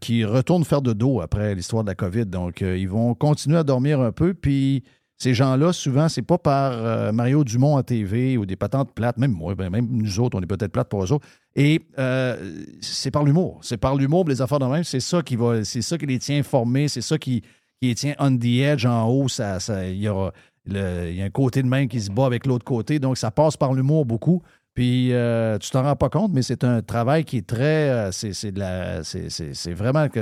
qui 0.00 0.24
retournent 0.24 0.64
faire 0.64 0.82
de 0.82 0.92
dos 0.92 1.20
après 1.20 1.54
l'histoire 1.54 1.82
de 1.82 1.88
la 1.88 1.94
COVID. 1.94 2.26
Donc, 2.26 2.60
euh, 2.62 2.76
ils 2.76 2.88
vont 2.88 3.14
continuer 3.14 3.56
à 3.56 3.64
dormir 3.64 4.00
un 4.00 4.12
peu. 4.12 4.34
Puis, 4.34 4.84
ces 5.16 5.32
gens-là, 5.32 5.72
souvent, 5.72 6.08
c'est 6.08 6.22
pas 6.22 6.38
par 6.38 6.72
euh, 6.72 7.12
Mario 7.12 7.44
Dumont 7.44 7.76
à 7.76 7.82
TV 7.82 8.36
ou 8.36 8.44
des 8.44 8.56
patentes 8.56 8.92
plates, 8.92 9.16
même 9.16 9.32
moi, 9.32 9.54
ben, 9.54 9.70
même 9.70 9.86
nous 9.90 10.20
autres, 10.20 10.36
on 10.38 10.42
est 10.42 10.46
peut-être 10.46 10.72
plates 10.72 10.88
pour 10.88 11.02
eux 11.02 11.12
autres. 11.12 11.26
Et 11.56 11.80
euh, 11.98 12.64
c'est 12.80 13.10
par 13.10 13.24
l'humour. 13.24 13.60
C'est 13.62 13.78
par 13.78 13.96
l'humour, 13.96 14.24
les 14.28 14.42
affaires 14.42 14.58
de 14.58 14.66
même. 14.66 14.84
C'est 14.84 15.00
ça 15.00 15.22
qui 15.22 15.36
va, 15.36 15.64
c'est 15.64 15.82
ça 15.82 15.96
qui 15.96 16.06
les 16.06 16.18
tient 16.18 16.38
informés, 16.38 16.88
c'est 16.88 17.00
ça 17.00 17.16
qui, 17.16 17.42
les 17.80 17.94
tient 17.94 18.14
on 18.18 18.36
the 18.36 18.44
edge 18.44 18.84
en 18.84 19.08
haut. 19.08 19.28
Ça, 19.28 19.58
il 19.86 19.96
y 19.96 20.02
y 20.02 20.08
a 20.08 21.24
un 21.24 21.30
côté 21.30 21.62
de 21.62 21.68
même 21.68 21.88
qui 21.88 22.00
se 22.00 22.10
bat 22.10 22.26
avec 22.26 22.46
l'autre 22.46 22.64
côté. 22.64 22.98
Donc, 22.98 23.16
ça 23.16 23.30
passe 23.30 23.56
par 23.56 23.72
l'humour 23.72 24.04
beaucoup. 24.04 24.42
Puis, 24.74 25.12
euh, 25.12 25.56
tu 25.58 25.70
t'en 25.70 25.82
rends 25.82 25.96
pas 25.96 26.08
compte, 26.08 26.32
mais 26.32 26.42
c'est 26.42 26.64
un 26.64 26.82
travail 26.82 27.24
qui 27.24 27.38
est 27.38 27.46
très. 27.46 27.88
euh, 27.90 28.12
c'est 28.12 28.32
c'est 28.32 28.52
de 28.52 28.58
la. 28.60 29.04
c'est- 29.04 29.30
C'est 29.30 29.54
c'est 29.54 29.72
vraiment 29.72 30.08
que. 30.08 30.20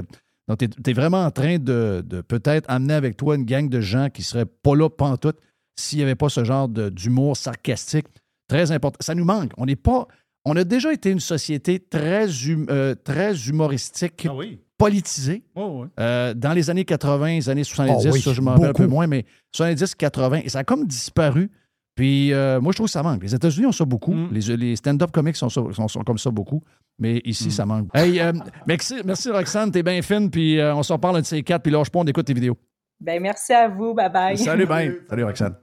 Donc, 0.48 0.58
tu 0.58 0.90
es, 0.90 0.92
vraiment 0.92 1.24
en 1.24 1.30
train 1.30 1.58
de, 1.58 2.02
de 2.06 2.20
peut-être 2.20 2.68
amener 2.68 2.94
avec 2.94 3.16
toi 3.16 3.36
une 3.36 3.44
gang 3.44 3.68
de 3.68 3.80
gens 3.80 4.10
qui 4.10 4.22
seraient 4.22 4.44
pas 4.44 4.74
là 4.74 4.90
pantoute 4.90 5.38
s'il 5.76 5.98
n'y 5.98 6.02
avait 6.04 6.16
pas 6.16 6.28
ce 6.28 6.44
genre 6.44 6.68
de- 6.68 6.88
d'humour 6.90 7.36
sarcastique. 7.36 8.06
Très 8.48 8.72
important. 8.72 8.98
Ça 9.00 9.14
nous 9.14 9.24
manque. 9.24 9.52
On 9.56 9.64
n'est 9.66 9.76
pas. 9.76 10.06
On 10.44 10.56
a 10.56 10.64
déjà 10.64 10.92
été 10.92 11.10
une 11.10 11.20
société 11.20 11.78
très, 11.78 12.26
hum- 12.50 12.66
euh, 12.68 12.94
très 12.96 13.34
humoristique, 13.48 14.26
Ah 14.28 14.34
oui. 14.34 14.58
politisée. 14.76 15.44
Oh, 15.54 15.82
oui. 15.82 15.88
Euh, 16.00 16.34
dans 16.34 16.52
les 16.52 16.68
années 16.68 16.84
80, 16.84 17.28
les 17.28 17.48
années 17.48 17.62
70, 17.64 18.06
Oh 18.08 18.10
oui, 18.12 18.20
ça, 18.20 18.32
je 18.34 18.40
m'en 18.40 18.50
rappelle 18.54 18.70
un 18.70 18.72
peu 18.72 18.86
moins, 18.88 19.06
mais 19.06 19.24
70, 19.52 19.94
80, 19.94 20.40
et 20.44 20.48
ça 20.48 20.58
a 20.58 20.64
comme 20.64 20.84
disparu. 20.86 21.48
Puis 21.94 22.32
euh, 22.32 22.60
moi, 22.60 22.72
je 22.72 22.76
trouve 22.76 22.86
que 22.86 22.92
ça 22.92 23.02
manque. 23.02 23.22
Les 23.22 23.34
États-Unis 23.34 23.66
ont 23.66 23.72
ça 23.72 23.84
beaucoup. 23.84 24.14
Mm. 24.14 24.28
Les, 24.32 24.56
les 24.56 24.76
stand-up 24.76 25.10
comics 25.12 25.36
sont, 25.36 25.48
sont- 25.50 25.72
sont 25.88 26.00
comme 26.04 26.18
ça 26.18 26.30
beaucoup. 26.30 26.62
Mais 26.98 27.20
ici, 27.24 27.50
ça 27.50 27.66
manque. 27.66 27.88
Hey, 27.94 28.20
euh, 28.20 28.32
merci, 28.66 28.96
merci 29.04 29.30
Roxane, 29.30 29.70
t'es 29.72 29.82
bien 29.82 30.00
fine. 30.02 30.30
Puis 30.30 30.58
euh, 30.58 30.74
on 30.74 30.82
s'en 30.82 30.98
parle 30.98 31.16
un 31.16 31.20
de 31.20 31.26
ces 31.26 31.42
quatre. 31.42 31.62
Puis 31.62 31.72
lâche 31.72 31.90
pas, 31.90 31.98
on 32.00 32.04
écoute 32.04 32.26
tes 32.26 32.34
vidéos. 32.34 32.56
Ben, 33.00 33.20
merci 33.20 33.52
à 33.52 33.68
vous. 33.68 33.94
Bye 33.94 34.10
bye. 34.12 34.38
Salut, 34.38 34.66
bye. 34.66 34.92
Salut, 35.10 35.24
Roxane. 35.24 35.54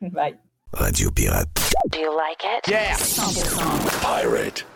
Bye. 0.00 0.34
Radio 0.72 1.10
Pirate. 1.10 1.48
Do 1.90 1.98
you 1.98 2.10
like 2.14 2.42
it? 2.44 2.68
Yeah. 2.70 2.94
100%. 2.94 4.02
Pirate. 4.02 4.66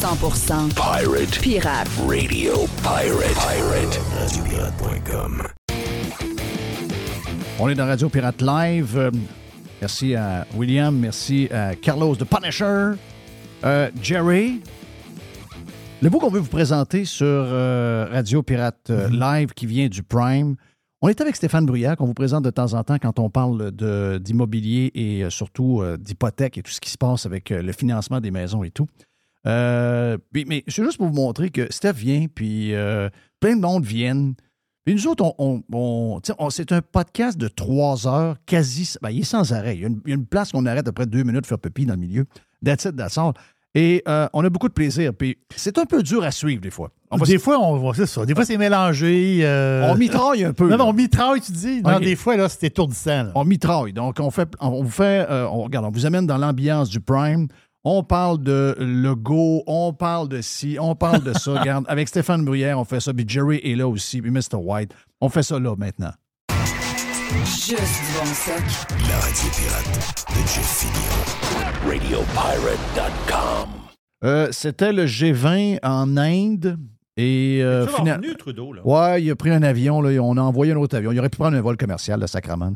100% 0.00 0.74
Pirate. 0.74 1.40
pirate. 1.42 1.88
Radio 2.08 2.66
Pirate. 2.82 3.34
Pirate. 3.34 3.98
RadioPirate.com. 4.20 5.42
On 7.62 7.68
est 7.68 7.74
dans 7.74 7.84
Radio 7.84 8.08
Pirate 8.08 8.40
Live. 8.40 8.96
Euh, 8.96 9.10
merci 9.82 10.14
à 10.14 10.46
William, 10.56 10.96
merci 10.96 11.46
à 11.52 11.74
Carlos 11.76 12.16
de 12.16 12.24
Punisher, 12.24 12.92
Euh, 13.62 13.90
Jerry. 14.02 14.62
Le 16.00 16.08
bout 16.08 16.18
qu'on 16.20 16.30
veut 16.30 16.40
vous 16.40 16.48
présenter 16.48 17.04
sur 17.04 17.26
euh, 17.26 18.06
Radio 18.10 18.42
Pirate 18.42 18.88
euh, 18.88 19.10
Live 19.10 19.52
qui 19.54 19.66
vient 19.66 19.88
du 19.88 20.02
Prime. 20.02 20.56
On 21.02 21.08
est 21.10 21.20
avec 21.20 21.36
Stéphane 21.36 21.66
Bruyère 21.66 21.98
qu'on 21.98 22.06
vous 22.06 22.14
présente 22.14 22.44
de 22.44 22.50
temps 22.50 22.72
en 22.72 22.82
temps 22.82 22.96
quand 22.98 23.18
on 23.18 23.28
parle 23.28 23.70
d'immobilier 24.20 24.90
et 24.94 25.28
surtout 25.28 25.82
d'hypothèque 25.98 26.56
et 26.56 26.62
tout 26.62 26.70
ce 26.70 26.80
qui 26.80 26.90
se 26.90 26.98
passe 26.98 27.24
avec 27.26 27.48
le 27.50 27.72
financement 27.72 28.20
des 28.20 28.30
maisons 28.30 28.64
et 28.64 28.70
tout. 28.70 28.86
Mais 29.46 30.64
c'est 30.68 30.84
juste 30.84 30.98
pour 30.98 31.06
vous 31.08 31.14
montrer 31.14 31.48
que 31.48 31.70
Steph 31.72 31.94
vient, 31.94 32.26
puis 32.34 32.74
plein 33.40 33.56
de 33.56 33.62
monde 33.62 33.84
viennent. 33.86 34.34
Puis 34.90 34.96
nous 34.96 35.06
autres, 35.06 35.24
on, 35.38 36.20
c'est 36.50 36.72
un 36.72 36.80
podcast 36.82 37.38
de 37.38 37.46
trois 37.46 38.08
heures, 38.08 38.34
quasi. 38.44 38.92
ben, 39.00 39.10
il 39.10 39.20
est 39.20 39.22
sans 39.22 39.52
arrêt. 39.52 39.76
Il 39.76 39.82
y 39.82 39.84
a 39.84 39.86
une, 39.86 40.00
il 40.04 40.10
y 40.10 40.12
a 40.12 40.16
une 40.16 40.26
place 40.26 40.50
qu'on 40.50 40.66
arrête 40.66 40.88
après 40.88 41.06
deux 41.06 41.22
minutes 41.22 41.42
de 41.42 41.46
faire 41.46 41.60
pipi 41.60 41.86
dans 41.86 41.94
le 41.94 42.00
milieu. 42.00 42.26
That's 42.64 42.86
it, 42.86 42.96
that's 42.96 43.16
all. 43.16 43.32
Et 43.76 44.02
euh, 44.08 44.26
on 44.32 44.44
a 44.44 44.50
beaucoup 44.50 44.66
de 44.66 44.72
plaisir. 44.72 45.12
Puis 45.14 45.38
c'est 45.54 45.78
un 45.78 45.84
peu 45.84 46.02
dur 46.02 46.24
à 46.24 46.32
suivre 46.32 46.60
des 46.60 46.70
fois. 46.70 46.90
On 47.12 47.18
des 47.18 47.38
fois, 47.38 47.60
on 47.60 47.76
voit 47.76 47.94
ça. 48.04 48.26
Des 48.26 48.34
fois, 48.34 48.44
c'est 48.44 48.56
mélangé. 48.56 49.42
euh, 49.42 49.88
On 49.92 49.94
mitraille 49.94 50.42
un 50.44 50.52
peu. 50.52 50.68
Non, 50.68 50.76
non, 50.76 50.88
on 50.88 50.92
mitraille, 50.92 51.40
tu 51.40 51.52
dis. 51.52 51.82
Non, 51.82 52.00
des 52.00 52.16
fois, 52.16 52.36
là, 52.36 52.48
c'est 52.48 52.66
étourdissant. 52.66 53.22
là. 53.22 53.32
On 53.36 53.44
mitraille. 53.44 53.92
Donc, 53.92 54.16
on 54.18 54.32
fait, 54.32 54.48
on 54.58 54.82
vous 54.82 54.90
fait, 54.90 55.24
euh, 55.30 55.46
on, 55.46 55.62
regarde, 55.62 55.86
on 55.86 55.90
vous 55.92 56.04
amène 56.04 56.26
dans 56.26 56.36
l'ambiance 56.36 56.88
du 56.88 56.98
Prime. 57.00 57.46
On 57.82 58.02
parle 58.02 58.42
de 58.42 58.76
logo, 58.78 59.62
on 59.66 59.94
parle 59.94 60.28
de 60.28 60.42
ci, 60.42 60.76
on 60.78 60.94
parle 60.94 61.22
de 61.22 61.32
ça. 61.32 61.52
regarde, 61.60 61.86
avec 61.88 62.08
Stéphane 62.08 62.44
Bruyère, 62.44 62.78
on 62.78 62.84
fait 62.84 63.00
ça. 63.00 63.14
Puis 63.14 63.24
Jerry 63.26 63.58
est 63.64 63.74
là 63.74 63.88
aussi, 63.88 64.20
puis 64.20 64.30
Mr. 64.30 64.56
White. 64.56 64.92
On 65.20 65.30
fait 65.30 65.42
ça 65.42 65.58
là 65.58 65.74
maintenant. 65.76 66.12
Juste 67.44 68.02
bon. 68.14 68.24
La 69.08 69.18
radio 69.18 69.48
pirate 69.56 70.26
de 70.28 70.40
Jeff 70.46 70.66
Fillion. 70.80 71.20
RadioPirate.com. 71.88 73.68
Euh, 74.24 74.48
C'était 74.52 74.92
le 74.92 75.06
G20 75.06 75.78
en 75.82 76.16
Inde. 76.18 76.78
Et 77.22 77.62
euh, 77.62 77.86
C'est 77.86 77.96
fina- 77.96 78.16
revenu, 78.16 78.34
Trudeau, 78.36 78.72
là. 78.72 78.82
Ouais, 78.86 79.22
il 79.22 79.30
a 79.30 79.36
pris 79.36 79.50
un 79.50 79.62
avion, 79.62 80.00
là, 80.00 80.18
on 80.22 80.36
a 80.36 80.40
envoyé 80.40 80.72
un 80.72 80.76
autre 80.76 80.96
avion. 80.96 81.12
Il 81.12 81.18
aurait 81.18 81.28
pu 81.28 81.36
prendre 81.38 81.56
un 81.56 81.60
vol 81.60 81.76
commercial, 81.76 82.18
le 82.20 82.26
Sacrament. 82.26 82.72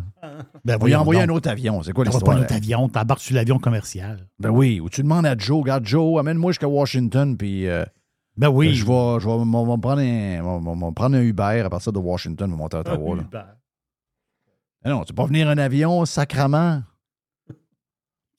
Ben, 0.64 0.76
voyons 0.78 0.98
a 0.98 1.00
envoyé 1.00 1.20
donc. 1.20 1.30
un 1.30 1.34
autre 1.34 1.48
avion. 1.50 1.82
C'est 1.82 1.92
quoi 1.92 2.04
l'histoire? 2.04 2.24
pas 2.34 2.40
un 2.40 2.42
autre 2.42 2.54
avion, 2.54 2.88
t'embarques 2.88 3.20
sur 3.20 3.34
l'avion 3.34 3.58
commercial. 3.58 4.26
Ben 4.38 4.50
oui, 4.50 4.80
ou 4.80 4.90
tu 4.90 5.02
demandes 5.02 5.26
à 5.26 5.36
Joe, 5.38 5.60
regarde 5.62 5.86
Joe, 5.86 6.18
amène-moi 6.20 6.52
jusqu'à 6.52 6.68
Washington, 6.68 7.36
puis 7.36 7.66
euh, 7.68 7.84
Ben 8.36 8.48
oui. 8.48 8.74
je 8.74 8.84
vais, 8.84 9.20
je 9.20 9.26
vais 9.26 9.32
on 9.32 9.66
va 9.66 9.78
prendre 9.78 10.00
un, 10.02 10.40
on 10.44 10.60
va- 10.74 10.92
prendre 10.92 11.16
un 11.16 11.22
Uber 11.22 11.62
à 11.64 11.70
partir 11.70 11.92
de 11.92 11.98
Washington, 11.98 12.48
on 12.50 12.56
va 12.56 12.58
monter 12.58 12.76
à 12.76 12.80
Ottawa. 12.80 13.16
là. 13.32 13.46
Ah 14.86 14.90
non, 14.90 15.04
tu 15.04 15.12
peux 15.14 15.22
pas 15.22 15.26
venir 15.28 15.46
en 15.48 15.56
avion, 15.56 16.04
sacrament? 16.04 16.82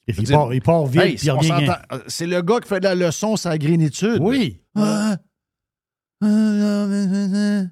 Il 0.07 0.13
dire, 0.23 0.37
part, 0.37 0.53
il 0.53 0.61
part 0.61 0.85
vite, 0.85 1.01
hey, 1.01 1.15
puis 1.15 1.25
il 1.25 1.31
revient. 1.31 1.67
euh, 1.91 1.97
C'est 2.07 2.27
le 2.27 2.39
gars 2.43 2.59
qui 2.59 2.67
fait 2.67 2.79
de 2.79 2.83
la 2.83 2.93
leçon 2.93 3.35
sur 3.37 3.49
la 3.49 3.57
grénitude. 3.57 4.19
Oui. 4.21 4.61
Ah, 4.75 5.17
ah, 6.21 6.27
ah, 6.27 6.87
ah, 6.89 7.67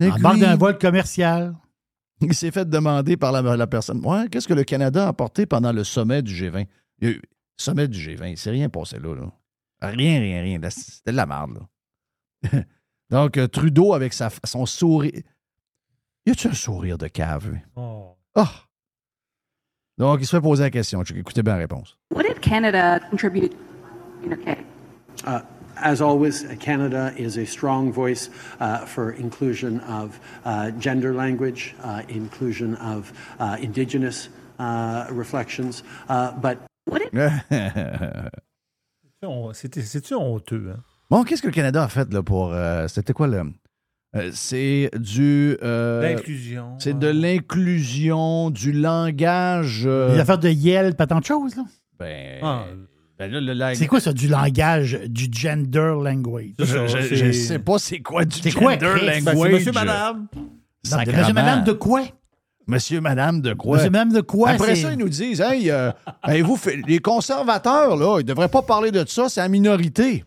ah. 0.00 0.06
Embarque 0.16 0.38
d'un 0.40 0.56
vol 0.56 0.78
commercial. 0.78 1.56
Il 2.20 2.34
s'est 2.34 2.50
fait 2.50 2.68
demander 2.68 3.16
par 3.16 3.32
la, 3.32 3.56
la 3.56 3.66
personne 3.66 4.04
Ouais, 4.04 4.28
qu'est-ce 4.28 4.46
que 4.48 4.54
le 4.54 4.64
Canada 4.64 5.06
a 5.06 5.08
apporté 5.08 5.46
pendant 5.46 5.72
le 5.72 5.82
sommet 5.84 6.22
du 6.22 6.32
G20 6.34 6.66
Il 7.00 7.08
y 7.08 7.12
a 7.12 7.14
eu- 7.16 7.22
Sommet 7.56 7.86
du 7.86 7.98
G20, 7.98 8.30
il 8.30 8.38
s'est 8.38 8.50
rien 8.50 8.68
passé 8.68 8.98
là, 8.98 9.14
là. 9.14 9.30
Rien, 9.82 10.20
rien, 10.20 10.42
rien. 10.42 10.60
C'était 10.70 11.12
de 11.12 11.16
la 11.16 11.26
merde, 11.26 11.58
là. 12.42 12.62
Donc, 13.10 13.36
euh, 13.36 13.46
Trudeau, 13.46 13.92
avec 13.92 14.12
sa, 14.14 14.30
son 14.44 14.64
sourire. 14.66 15.22
Y 16.26 16.30
a-tu 16.30 16.48
un 16.48 16.54
sourire 16.54 16.96
de 16.98 17.08
cave? 17.08 17.50
lui? 17.50 17.58
Oh. 17.76 18.16
Ah! 18.34 18.50
Donc, 19.98 20.20
il 20.20 20.26
se 20.26 20.34
fait 20.36 20.40
poser 20.40 20.62
la 20.64 20.70
question. 20.70 21.02
Écoutez 21.02 21.42
bien 21.42 21.52
la 21.54 21.58
réponse. 21.60 21.98
What 22.14 22.22
did 22.22 22.40
Canada 22.40 22.98
contribute? 23.10 23.52
UK? 24.24 24.58
Uh, 25.26 25.40
as 25.82 26.00
always, 26.00 26.44
Canada 26.60 27.12
is 27.16 27.36
a 27.38 27.44
strong 27.44 27.92
voice 27.92 28.30
uh, 28.60 28.78
for 28.86 29.12
inclusion 29.12 29.80
of 29.88 30.18
uh, 30.44 30.70
gender 30.78 31.12
language, 31.14 31.74
uh, 31.84 32.02
inclusion 32.08 32.74
of 32.76 33.12
uh, 33.40 33.56
Indigenous 33.62 34.28
uh, 34.58 35.06
reflections, 35.10 35.82
uh, 36.08 36.32
but 36.40 36.58
C'est-tu 39.52 40.14
honteux, 40.14 40.70
hein? 40.74 40.80
Bon, 41.10 41.24
qu'est-ce 41.24 41.42
que 41.42 41.46
le 41.48 41.52
Canada 41.52 41.84
a 41.84 41.88
fait 41.88 42.12
là, 42.12 42.22
pour. 42.22 42.52
euh, 42.52 42.88
C'était 42.88 43.12
quoi 43.12 43.26
le. 43.28 43.42
euh, 44.16 44.30
c'est 44.32 44.90
du. 44.96 45.56
euh, 45.62 46.02
L'inclusion, 46.02 46.76
C'est 46.78 46.98
de 46.98 47.08
l'inclusion, 47.08 48.50
du 48.50 48.72
langage. 48.72 49.82
euh, 49.86 50.14
Les 50.14 50.20
affaires 50.20 50.38
de 50.38 50.48
Yale, 50.48 50.94
pas 50.96 51.06
tant 51.06 51.20
de 51.20 51.24
choses, 51.24 51.54
là. 51.56 51.64
Ben, 51.98 52.40
Ah. 52.42 52.64
Ben 53.28 53.32
là, 53.32 53.40
le 53.40 53.52
lang- 53.52 53.74
C'est 53.74 53.86
quoi 53.86 54.00
ça, 54.00 54.12
du 54.12 54.28
langage, 54.28 54.98
du 55.06 55.26
gender 55.30 55.94
language? 56.02 56.54
Je, 56.58 56.64
je- 56.86 57.14
je 57.14 57.32
sais 57.32 57.58
pas 57.58 57.78
c'est 57.78 58.00
quoi 58.00 58.24
du 58.24 58.52
quoi, 58.54 58.72
gender 58.72 58.86
language. 58.86 59.24
Ben, 59.24 59.36
c'est 59.36 59.52
monsieur, 59.52 59.72
madame. 59.72 60.26
Sacrement. 60.82 61.18
Monsieur, 61.18 61.32
madame, 61.34 61.64
de 61.64 61.72
quoi? 61.72 62.02
Monsieur, 62.66 63.00
madame, 63.00 63.40
de 63.40 63.52
quoi? 63.54 63.76
Monsieur, 63.76 63.90
madame, 63.90 64.12
de 64.12 64.20
quoi? 64.20 64.50
Après 64.50 64.74
c'est- 64.74 64.82
ça, 64.82 64.92
ils 64.92 64.98
nous 64.98 65.08
disent, 65.08 65.40
hey, 65.40 65.70
euh, 65.70 65.90
hey, 66.26 66.40
vous, 66.42 66.58
les 66.86 66.98
conservateurs, 66.98 67.96
là, 67.96 68.18
ils 68.20 68.24
devraient 68.24 68.48
pas 68.48 68.62
parler 68.62 68.90
de 68.90 69.04
ça, 69.06 69.28
c'est 69.28 69.40
la 69.40 69.48
minorité. 69.48 70.24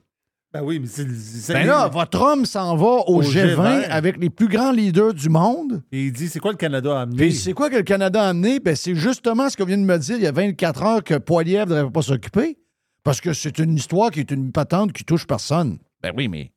Ben 0.53 0.61
oui, 0.63 0.79
mais 0.79 0.87
c'est. 0.87 1.05
c'est- 1.13 1.51
Ben 1.53 1.67
là, 1.67 1.89
votre 1.89 2.21
homme 2.21 2.45
s'en 2.45 2.77
va 2.77 2.85
au, 3.07 3.17
Au 3.17 3.21
G20, 3.21 3.55
G20. 3.57 3.89
avec 3.89 4.17
les 4.17 4.29
plus 4.29 4.47
grands 4.47 4.71
leaders 4.71 5.13
du 5.13 5.27
monde. 5.27 5.81
Et 5.91 6.05
il 6.05 6.13
dit 6.13 6.29
c'est 6.29 6.39
quoi 6.39 6.51
le 6.51 6.57
Canada 6.57 6.97
a 6.97 7.01
amené? 7.01 7.17
Puis 7.17 7.33
c'est 7.33 7.51
quoi 7.51 7.69
que 7.69 7.75
le 7.75 7.81
Canada 7.83 8.23
a 8.23 8.29
amené? 8.29 8.61
Ben, 8.61 8.73
c'est 8.73 8.95
justement 8.95 9.49
ce 9.49 9.57
que 9.57 9.63
vient 9.63 9.77
de 9.77 9.83
me 9.83 9.97
dire 9.97 10.15
il 10.15 10.23
y 10.23 10.27
a 10.27 10.31
24 10.31 10.83
heures 10.83 11.03
que 11.03 11.15
Poiliev 11.15 11.69
ne 11.69 11.75
devrait 11.75 11.91
pas 11.91 12.01
s'occuper. 12.01 12.57
Parce 13.05 13.21
que 13.21 13.31
c'est 13.31 13.59
une 13.59 13.75
histoire 13.75 14.11
qui 14.11 14.19
est 14.19 14.31
une 14.31 14.51
patente 14.51 14.91
qui 14.91 15.05
touche 15.05 15.25
personne. 15.25 15.77
Ben 16.01 16.11
oui, 16.17 16.27
mais 16.27 16.51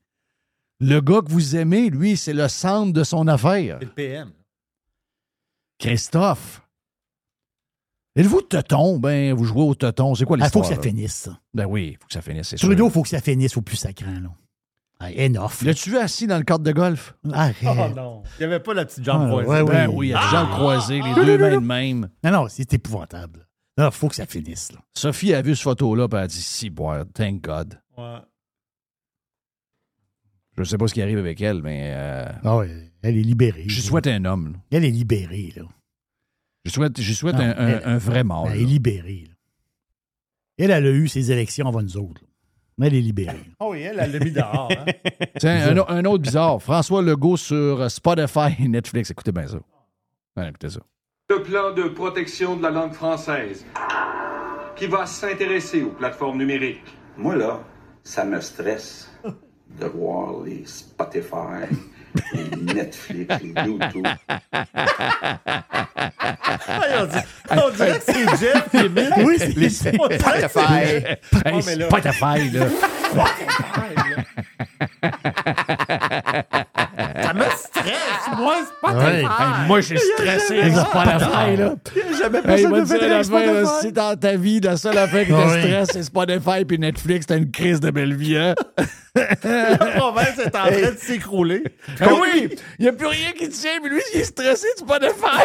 le 0.80 1.00
gars 1.00 1.20
que 1.20 1.30
vous 1.30 1.54
aimez, 1.54 1.90
lui, 1.90 2.16
c'est 2.16 2.32
le 2.32 2.48
centre 2.48 2.92
de 2.92 3.04
son 3.04 3.28
affaire. 3.28 3.76
C'est 3.78 3.84
le 3.84 3.92
PM. 3.92 4.32
Christophe. 5.78 6.62
Êtes-vous 8.16 8.42
teuton? 8.42 8.98
Ben, 8.98 9.32
vous 9.32 9.44
jouez 9.44 9.62
au 9.62 9.74
teuton. 9.74 10.14
C'est 10.14 10.24
quoi 10.24 10.36
Il 10.38 10.42
Ah, 10.42 10.48
faut 10.50 10.60
l'histoire? 10.60 10.62
que 10.62 10.68
ça 10.70 10.88
là? 10.88 10.96
finisse, 10.96 11.14
ça. 11.14 11.38
Ben 11.54 11.66
oui, 11.66 11.90
il 11.92 11.96
faut 11.98 12.06
que 12.08 12.12
ça 12.14 12.22
finisse, 12.22 12.48
c'est 12.48 12.56
sûr. 12.56 12.68
Trudeau, 12.68 12.88
il 12.88 12.92
faut 12.92 13.02
que 13.02 13.08
ça 13.08 13.20
finisse 13.20 13.56
au 13.56 13.62
plus 13.62 13.76
sacrant, 13.76 14.10
là. 14.20 14.30
Ah, 15.00 15.10
enough. 15.12 15.62
L'as-tu 15.62 15.90
vu 15.90 15.98
assis 15.98 16.26
dans 16.26 16.38
le 16.38 16.42
cadre 16.42 16.64
de 16.64 16.72
golf? 16.72 17.14
Arrête. 17.32 17.54
Oh 17.62 17.94
non. 17.94 18.22
Il 18.34 18.40
n'y 18.40 18.44
avait 18.46 18.58
pas 18.58 18.74
la 18.74 18.84
petite 18.84 19.04
jambe 19.04 19.22
Ah, 19.26 19.28
croisée. 19.28 19.48
ouais, 19.48 19.60
ouais. 19.60 19.70
Ben 19.86 19.90
oui, 19.94 20.08
il 20.08 20.10
y 20.10 20.14
a 20.14 20.20
des 20.20 20.28
jambes 20.30 20.50
croisées, 20.50 21.00
les 21.00 21.14
deux 21.14 21.38
mains 21.38 21.50
de 21.60 21.64
même. 21.64 22.08
Non, 22.24 22.30
non, 22.32 22.46
c'est 22.48 22.72
épouvantable. 22.74 23.46
Il 23.78 23.90
faut 23.92 24.08
que 24.08 24.14
ça 24.16 24.26
finisse, 24.26 24.72
là. 24.72 24.80
Sophie 24.96 25.32
a 25.34 25.40
vu 25.42 25.54
cette 25.54 25.62
photo-là, 25.64 26.08
puis 26.08 26.18
elle 26.18 26.24
a 26.24 26.26
dit 26.26 26.42
Si, 26.42 26.68
boy, 26.68 27.04
thank 27.14 27.42
God. 27.42 27.80
Ouais. 27.96 28.18
Je 30.56 30.64
sais 30.64 30.76
pas 30.78 30.88
ce 30.88 30.94
qui 30.94 31.02
arrive 31.02 31.18
avec 31.18 31.40
elle, 31.40 31.62
mais. 31.62 31.92
euh, 31.94 32.28
Ah 32.44 32.56
ouais, 32.56 32.90
elle 33.02 33.16
est 33.16 33.22
libérée. 33.22 33.64
je 33.68 33.80
souhaite 33.80 34.06
un 34.08 34.24
homme. 34.24 34.52
là. 34.54 34.58
Elle 34.72 34.84
est 34.84 34.90
libérée, 34.90 35.52
là. 35.56 35.62
Je 36.64 36.70
souhaite, 36.72 37.00
je 37.00 37.12
souhaite 37.12 37.36
Non, 37.36 37.42
un, 37.42 37.50
un- 37.50 37.68
elle- 37.68 37.82
un 37.84 37.98
vrai 37.98 38.24
mort. 38.24 38.48
Elle 38.50 38.56
là. 38.56 38.62
est 38.62 38.66
libérée, 38.66 39.24
là. 39.28 39.34
Elle, 40.58 40.70
elle 40.72 40.86
a 40.86 40.90
eu 40.90 41.06
ses 41.06 41.30
élections 41.30 41.68
avant 41.68 41.82
nous 41.82 41.96
autres. 41.96 42.20
là. 42.22 42.28
Mais 42.78 42.88
elle 42.88 42.94
est 42.96 43.00
libérée. 43.00 43.38
Ah 43.60 43.66
oui, 43.68 43.80
elle, 43.82 43.98
elle 44.00 44.10
l'a 44.12 44.18
mis 44.18 44.32
dehors. 44.32 44.68
hein. 44.72 44.84
Tiens, 45.38 45.76
un, 45.88 46.04
autre 46.04 46.22
bizarre. 46.22 46.60
François 46.62 47.02
Legault 47.02 47.36
sur 47.36 47.80
euh, 47.82 47.88
Spotify 47.88 48.54
et 48.60 48.68
Netflix. 48.68 49.10
Écoutez 49.10 49.32
bien 49.32 49.46
ça. 49.46 49.58
Ouais, 50.36 50.48
écoutez 50.48 50.70
ça. 50.70 50.80
Le 51.30 51.42
plan 51.42 51.72
de 51.72 51.82
protection 51.88 52.56
de 52.56 52.62
la 52.62 52.70
langue 52.70 52.94
française 52.94 53.62
qui 54.76 54.86
va 54.86 55.04
s'intéresser 55.04 55.82
aux 55.82 55.90
plateformes 55.90 56.38
numériques. 56.38 56.80
Moi, 57.18 57.36
là, 57.36 57.60
ça 58.02 58.24
me 58.24 58.40
stresse 58.40 59.10
de 59.78 59.84
voir 59.84 60.40
les 60.46 60.64
Spotify, 60.64 61.68
les 62.32 62.72
Netflix, 62.74 63.34
les 63.42 63.62
YouTube. 63.62 64.06
on, 66.98 67.04
dit- 67.04 67.26
on 67.50 67.70
dirait 67.76 67.98
que 67.98 68.04
c'est 68.06 68.36
Jeff 68.38 68.70
qui. 68.70 69.22
Oui, 69.22 69.36
c'est- 69.38 69.54
Les 69.54 69.68
Spotify. 69.68 70.58
Hey, 71.44 71.62
là- 71.76 71.88
Spotify, 71.88 72.50
là. 72.54 72.66
Ça 76.98 77.32
me 77.32 77.44
stresse, 77.44 78.36
moi, 78.36 78.56
Spotify. 78.78 79.06
Ouais. 79.06 79.20
Hey, 79.20 79.66
moi, 79.68 79.80
je 79.80 79.86
suis 79.86 79.98
stressé 79.98 80.58
avec 80.60 80.74
Jamais- 80.74 80.84
Spotify, 80.86 81.56
là. 81.56 81.74
Jamais 82.18 82.38
Hey, 82.38 82.44
personne 82.44 82.68
moi, 82.70 82.80
ne 82.80 82.84
fait 82.84 83.08
la 83.08 83.22
fin. 83.24 83.80
Si 83.80 83.92
dans 83.92 84.16
ta 84.18 84.34
vie, 84.36 84.60
la 84.60 84.76
seule 84.76 84.98
affaire 84.98 85.24
qui 85.26 85.32
te 85.32 85.48
stresse, 85.48 85.88
c'est 85.92 86.02
Spotify 86.02 86.64
puis 86.66 86.78
Netflix, 86.78 87.26
t'as 87.26 87.36
une 87.36 87.50
crise 87.52 87.78
de 87.80 87.90
belle 87.90 88.14
vie, 88.14 88.36
hein? 88.36 88.54
La 89.14 89.76
province 89.96 90.38
est 90.38 90.54
en 90.54 90.66
train 90.66 90.70
de 90.70 90.96
s'écrouler. 90.96 91.64
Ah 92.00 92.06
oui! 92.20 92.50
Il 92.78 92.82
n'y 92.82 92.88
a 92.88 92.92
plus 92.92 93.06
rien 93.08 93.32
qui 93.36 93.48
tient, 93.48 93.70
mais 93.82 93.88
lui, 93.88 94.00
il 94.14 94.20
est 94.20 94.24
stressé 94.24 94.66
de 94.76 94.78
Spotify. 94.80 95.42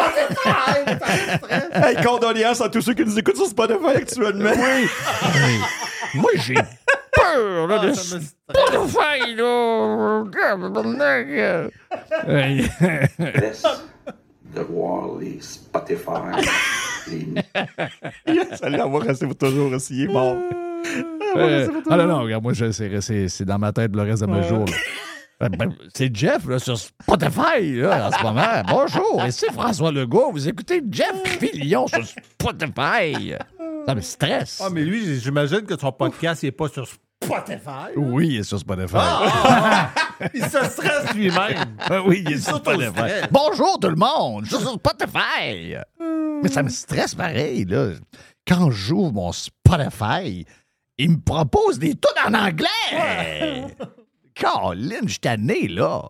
Hey, 1.72 1.96
condoléances 2.04 2.60
à 2.60 2.68
tous 2.68 2.82
ceux 2.82 2.94
qui 2.94 3.04
nous 3.04 3.18
écoutent 3.18 3.36
sur 3.36 3.46
Spotify 3.46 3.96
actuellement. 3.96 4.50
Oui. 4.54 4.88
Moi, 6.14 6.30
j'ai 6.36 6.54
peur 7.14 7.66
là, 7.68 7.78
Ah, 7.80 7.86
de 7.86 7.92
Spotify, 7.92 9.34
là. 9.36 10.24
Stresse 13.18 13.64
de 14.54 14.60
voir 14.60 15.16
les 15.18 15.40
Spotify, 15.40 16.46
les 17.10 17.26
Celle-là, 18.56 18.86
va 18.86 18.98
rester 19.00 19.26
pour 19.26 19.36
toujours 19.36 19.72
aussi. 19.72 19.94
Il 19.96 20.02
est 20.04 20.12
mort. 20.12 20.36
Euh, 21.36 21.68
ah 21.90 21.96
non, 21.96 22.06
non, 22.06 22.22
regarde, 22.22 22.42
moi, 22.42 22.52
je- 22.52 22.70
c'est, 22.70 23.44
dans 23.44 23.58
ma 23.58 23.72
tête 23.72 23.94
le 23.94 24.02
reste 24.02 24.22
de 24.22 24.26
mes 24.26 24.38
Ouais. 24.38 24.48
jours. 24.48 24.66
Ben, 25.40 25.48
ben, 25.48 25.74
C'est 25.92 26.14
Jeff 26.14 26.46
là, 26.46 26.60
sur 26.60 26.78
Spotify 26.78 27.72
là, 27.80 28.06
en 28.08 28.12
ce 28.16 28.22
moment. 28.22 28.62
Bonjour, 28.68 29.24
ici 29.26 29.46
François 29.52 29.90
Legault. 29.90 30.30
Vous 30.30 30.48
écoutez 30.48 30.80
Jeff 30.88 31.12
Fillion 31.40 31.88
sur 31.88 32.04
Spotify. 32.06 33.34
Ça 33.86 33.94
me 33.96 34.00
stresse. 34.00 34.62
Ah, 34.64 34.68
mais 34.72 34.82
lui, 34.84 35.18
j'imagine 35.18 35.62
que 35.62 35.76
son 35.78 35.90
podcast, 35.90 36.44
n'est 36.44 36.52
pas 36.52 36.68
sur 36.68 36.86
Spotify. 36.86 37.00
Oui, 37.96 38.28
il 38.28 38.40
est 38.40 38.42
sur 38.42 38.58
Spotify. 38.58 38.96
Ah, 38.96 39.90
ah, 40.20 40.28
il 40.34 40.42
se 40.42 40.64
stresse 40.64 41.14
lui-même. 41.14 41.76
Ah 41.80 42.02
oui, 42.04 42.22
il 42.26 42.32
est 42.32 42.38
sur 42.38 42.56
s'auto-stresse. 42.56 42.90
Spotify. 42.90 43.28
Bonjour 43.30 43.78
tout 43.80 43.88
le 43.88 43.96
monde, 43.96 44.44
je 44.44 44.54
suis 44.54 44.64
sur 44.64 44.74
Spotify. 44.74 45.74
Mais 46.42 46.48
ça 46.48 46.62
me 46.62 46.68
stresse 46.68 47.14
pareil, 47.14 47.64
là. 47.64 47.92
Quand 48.46 48.70
j'ouvre 48.70 49.12
mon 49.12 49.32
Spotify, 49.32 50.44
il 50.98 51.10
me 51.10 51.20
propose 51.20 51.78
des 51.78 51.94
tunes 51.94 52.22
en 52.26 52.34
anglais. 52.34 53.66
Colin, 54.38 55.00
je 55.04 55.08
suis 55.10 55.18
tanné, 55.20 55.68
là. 55.68 56.02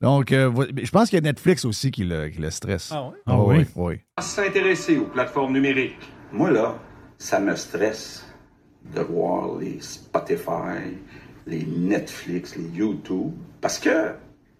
Donc, 0.00 0.32
euh, 0.32 0.52
je 0.82 0.90
pense 0.90 1.08
qu'il 1.08 1.16
y 1.16 1.22
a 1.22 1.22
Netflix 1.22 1.64
aussi 1.64 1.92
qui 1.92 2.04
le, 2.04 2.28
qui 2.28 2.38
le 2.40 2.50
stresse. 2.50 2.90
Ah 2.92 3.04
ouais? 3.04 3.16
Ah 3.24 3.38
oui? 3.38 3.66
Oui? 3.76 4.00
Va 4.16 4.22
s'intéresser 4.22 4.98
aux 4.98 5.04
plateformes 5.06 5.52
numériques. 5.52 5.96
Moi, 6.32 6.50
là, 6.50 6.74
ça 7.18 7.38
me 7.38 7.54
stresse 7.54 8.26
de 8.94 9.00
voir 9.00 9.56
les 9.58 9.80
Spotify, 9.80 10.96
les 11.46 11.64
Netflix, 11.64 12.56
les 12.56 12.68
YouTube, 12.68 13.32
parce 13.60 13.78
que 13.78 14.12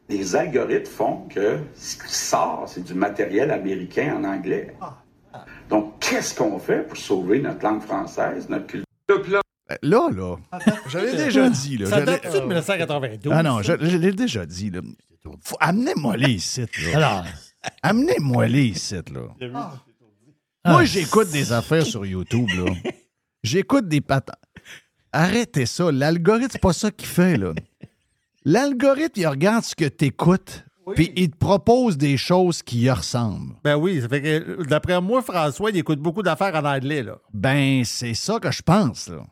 les 0.09 0.37
algorithmes 0.37 0.87
font 0.91 1.17
que 1.29 1.59
ce 1.75 1.97
qui 1.97 2.13
sort, 2.13 2.65
c'est 2.67 2.83
du 2.85 2.95
matériel 2.95 3.51
américain 3.51 4.17
en 4.19 4.25
anglais. 4.25 4.75
Donc, 5.69 5.95
qu'est-ce 6.01 6.35
qu'on 6.35 6.59
fait 6.59 6.87
pour 6.87 6.97
sauver 6.99 7.41
notre 7.41 7.63
langue 7.65 7.81
française, 7.83 8.49
notre 8.49 8.67
culture? 8.67 8.87
Euh, 9.71 9.77
Là, 9.83 10.11
là, 10.15 10.37
j'avais 10.89 11.17
déjà 11.17 11.49
dit. 11.49 11.79
Là, 11.79 11.87
Ça 11.87 11.95
je 11.97 12.01
l'ai- 12.01 12.07
date-tu 12.07 12.29
de 12.41 12.41
1992? 12.45 13.33
Ah 13.35 13.43
non, 13.43 13.63
je, 13.63 13.73
je 13.81 13.97
l'ai 13.97 14.13
déjà 14.13 14.45
dit. 14.45 14.71
Là. 14.71 14.81
Amenez-moi 15.61 16.17
les 16.19 16.39
sites. 16.39 16.77
Là. 16.93 17.25
Amenez-moi 17.83 18.49
les 18.49 18.75
sites. 18.75 19.09
Là. 19.11 19.21
Ah. 19.55 20.73
Moi, 20.73 20.85
j'écoute 20.85 21.31
des 21.31 21.53
affaires 21.53 21.87
sur 21.87 22.05
YouTube. 22.05 22.49
là. 22.51 22.73
J'écoute 23.43 23.89
des 23.89 24.01
patins. 24.01 24.33
Arrêtez 25.13 25.67
ça. 25.67 25.91
L'algorithme, 25.93 26.49
c'est 26.53 26.61
pas 26.61 26.73
ça 26.73 26.91
qu'il 26.91 27.09
fait. 27.09 27.37
là. 27.37 27.53
L'algorithme, 28.45 29.21
il 29.21 29.27
regarde 29.27 29.65
ce 29.65 29.75
que 29.75 29.85
tu 29.85 30.07
écoutes, 30.07 30.65
puis 30.95 31.13
il 31.17 31.31
te 31.31 31.37
propose 31.37 31.97
des 31.97 32.17
choses 32.17 32.63
qui 32.63 32.81
y 32.81 32.91
ressemblent. 32.91 33.55
Ben 33.63 33.77
oui, 33.77 34.01
ça 34.01 34.09
fait 34.09 34.23
que, 34.23 34.63
d'après 34.65 35.01
moi, 35.01 35.23
François, 35.23 35.71
il 35.71 35.77
écoute 35.77 36.01
beaucoup 36.01 36.23
d'affaires 36.23 36.55
en 36.55 36.65
anglais, 36.65 37.03
là. 37.03 37.19
Ben, 37.33 37.85
c'est 37.85 38.15
ça 38.15 38.41
que 38.41 38.51
je 38.51 38.63
pense. 38.63 39.09
Là. 39.09 39.25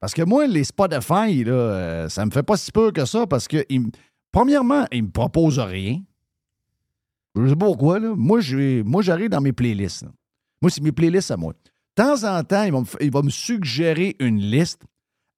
Parce 0.00 0.14
que 0.14 0.22
moi, 0.22 0.46
les 0.46 0.64
Spotify, 0.64 1.44
là, 1.44 1.52
euh, 1.52 2.08
ça 2.08 2.24
me 2.24 2.30
fait 2.30 2.42
pas 2.42 2.56
si 2.56 2.70
peur 2.72 2.92
que 2.92 3.04
ça 3.04 3.26
parce 3.26 3.48
que, 3.48 3.64
ils 3.68 3.76
m- 3.76 3.90
premièrement, 4.30 4.86
ils 4.92 5.02
me 5.04 5.10
proposent 5.10 5.58
rien. 5.58 6.00
Je 7.34 7.48
sais 7.48 7.56
pas 7.56 7.66
pourquoi. 7.66 7.98
Là. 7.98 8.14
Moi, 8.16 8.40
j'arrive 8.40 9.28
dans 9.30 9.40
mes 9.40 9.52
playlists. 9.52 10.02
là. 10.02 10.10
Moi, 10.60 10.70
c'est 10.70 10.82
mes 10.82 10.92
playlists 10.92 11.30
à 11.30 11.36
moi. 11.36 11.54
De 11.96 12.02
temps 12.02 12.24
en 12.24 12.42
temps, 12.42 12.64
me, 12.64 13.04
ils 13.04 13.12
vont 13.12 13.22
me 13.22 13.30
suggérer 13.30 14.16
une 14.18 14.38
liste 14.38 14.82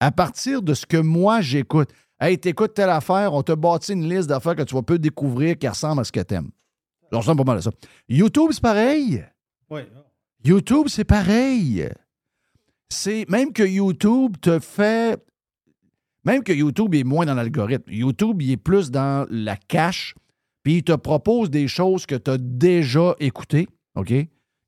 à 0.00 0.12
partir 0.12 0.62
de 0.62 0.74
ce 0.74 0.86
que 0.86 0.96
moi, 0.96 1.40
j'écoute. 1.40 1.90
Hey, 2.20 2.38
t'écoutes 2.38 2.74
telle 2.74 2.90
affaire, 2.90 3.32
on 3.34 3.42
te 3.42 3.52
bâtit 3.52 3.92
une 3.92 4.08
liste 4.08 4.28
d'affaires 4.28 4.54
que 4.54 4.62
tu 4.62 4.74
vas 4.74 4.82
peu 4.82 4.98
découvrir 4.98 5.58
qui 5.58 5.66
ressemble 5.66 6.00
à 6.00 6.04
ce 6.04 6.12
que 6.12 6.20
t'aimes. 6.20 6.50
Ça 7.10 7.18
ressemble 7.18 7.38
pas 7.38 7.52
mal 7.52 7.58
à 7.58 7.62
ça. 7.62 7.70
YouTube, 8.08 8.50
c'est 8.52 8.62
pareil. 8.62 9.24
Oui. 9.70 9.80
YouTube, 10.44 10.86
c'est 10.88 11.04
pareil. 11.04 11.88
C'est 12.88 13.28
même 13.28 13.52
que 13.52 13.62
YouTube 13.62 14.36
te 14.40 14.60
fait. 14.60 15.18
Même 16.24 16.42
que 16.42 16.52
YouTube 16.52 16.94
est 16.94 17.04
moins 17.04 17.26
dans 17.26 17.34
l'algorithme. 17.34 17.90
YouTube, 17.90 18.40
il 18.42 18.52
est 18.52 18.56
plus 18.56 18.90
dans 18.90 19.26
la 19.28 19.56
cache, 19.56 20.14
puis 20.62 20.76
il 20.76 20.82
te 20.84 20.92
propose 20.92 21.50
des 21.50 21.68
choses 21.68 22.06
que 22.06 22.14
tu 22.14 22.30
as 22.30 22.38
déjà 22.38 23.14
écoutées. 23.18 23.66
OK? 23.96 24.12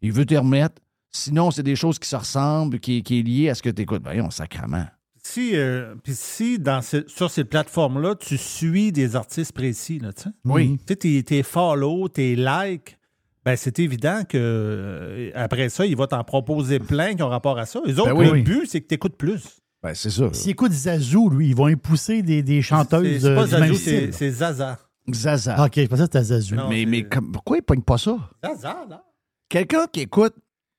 Il 0.02 0.12
veut 0.12 0.26
te 0.26 0.34
remettre. 0.34 0.82
Sinon, 1.16 1.50
c'est 1.50 1.62
des 1.62 1.76
choses 1.76 1.98
qui 1.98 2.08
se 2.08 2.16
ressemblent, 2.16 2.78
qui, 2.80 3.02
qui 3.02 3.20
est 3.20 3.22
lié 3.22 3.48
à 3.50 3.54
ce 3.54 3.62
que 3.62 3.70
tu 3.70 3.82
écoutes. 3.82 4.02
Voyons, 4.02 4.30
sacrement. 4.30 4.86
Si, 5.22 5.56
euh, 5.56 5.94
puis 6.04 6.12
si 6.14 6.58
dans 6.58 6.82
ce- 6.82 7.04
sur 7.08 7.30
ces 7.30 7.44
plateformes-là, 7.44 8.14
tu 8.14 8.36
suis 8.38 8.92
des 8.92 9.16
artistes 9.16 9.52
précis, 9.52 9.98
là, 9.98 10.12
tu 10.12 10.22
sais. 10.24 10.28
Oui. 10.44 10.76
Tu 10.78 10.84
sais, 10.88 10.96
tes, 10.96 11.22
tes 11.24 11.42
follow, 11.42 12.08
tes 12.08 12.36
likes, 12.36 12.96
ben 13.44 13.56
c'est 13.56 13.78
évident 13.80 14.22
que 14.28 14.36
euh, 14.38 15.30
après 15.34 15.68
ça, 15.68 15.84
il 15.86 15.96
va 15.96 16.06
t'en 16.06 16.22
proposer 16.22 16.78
plein 16.78 17.14
qui 17.14 17.22
ont 17.22 17.28
rapport 17.28 17.58
à 17.58 17.66
ça. 17.66 17.80
Les 17.84 17.98
autres, 17.98 18.14
Ben 18.14 18.30
oui. 18.30 18.38
le 18.38 18.42
but, 18.42 18.66
c'est 18.68 18.80
que 18.80 18.86
tu 18.88 18.94
écoutes 18.94 19.16
plus. 19.16 19.42
Ben, 19.82 19.94
c'est 19.94 20.10
ça. 20.10 20.32
S'ils 20.32 20.50
écoutent 20.52 20.72
Zazou, 20.72 21.28
lui, 21.30 21.48
ils 21.48 21.56
vont 21.56 21.68
y 21.68 21.76
pousser 21.76 22.22
des, 22.22 22.42
des 22.42 22.62
chanteuses. 22.62 23.22
C'est 23.22 23.34
pas 23.34 23.42
euh, 23.42 23.46
Zazou, 23.46 23.74
c'est 23.74 24.30
Zaza. 24.30 24.78
Zaza. 25.12 25.54
Ah, 25.58 25.66
OK, 25.66 25.72
je 25.76 25.86
pensais 25.86 26.02
que 26.02 26.06
c'était 26.06 26.22
Zazou. 26.24 26.54
Non, 26.56 26.68
mais 26.68 26.84
mais 26.86 27.02
comme- 27.04 27.30
pourquoi 27.32 27.56
il 27.58 27.62
pogne 27.62 27.82
pas 27.82 27.98
ça? 27.98 28.16
Zaza, 28.44 28.84
là. 28.88 29.04
Quelqu'un 29.48 29.86
qui 29.92 30.00
écoute 30.00 30.34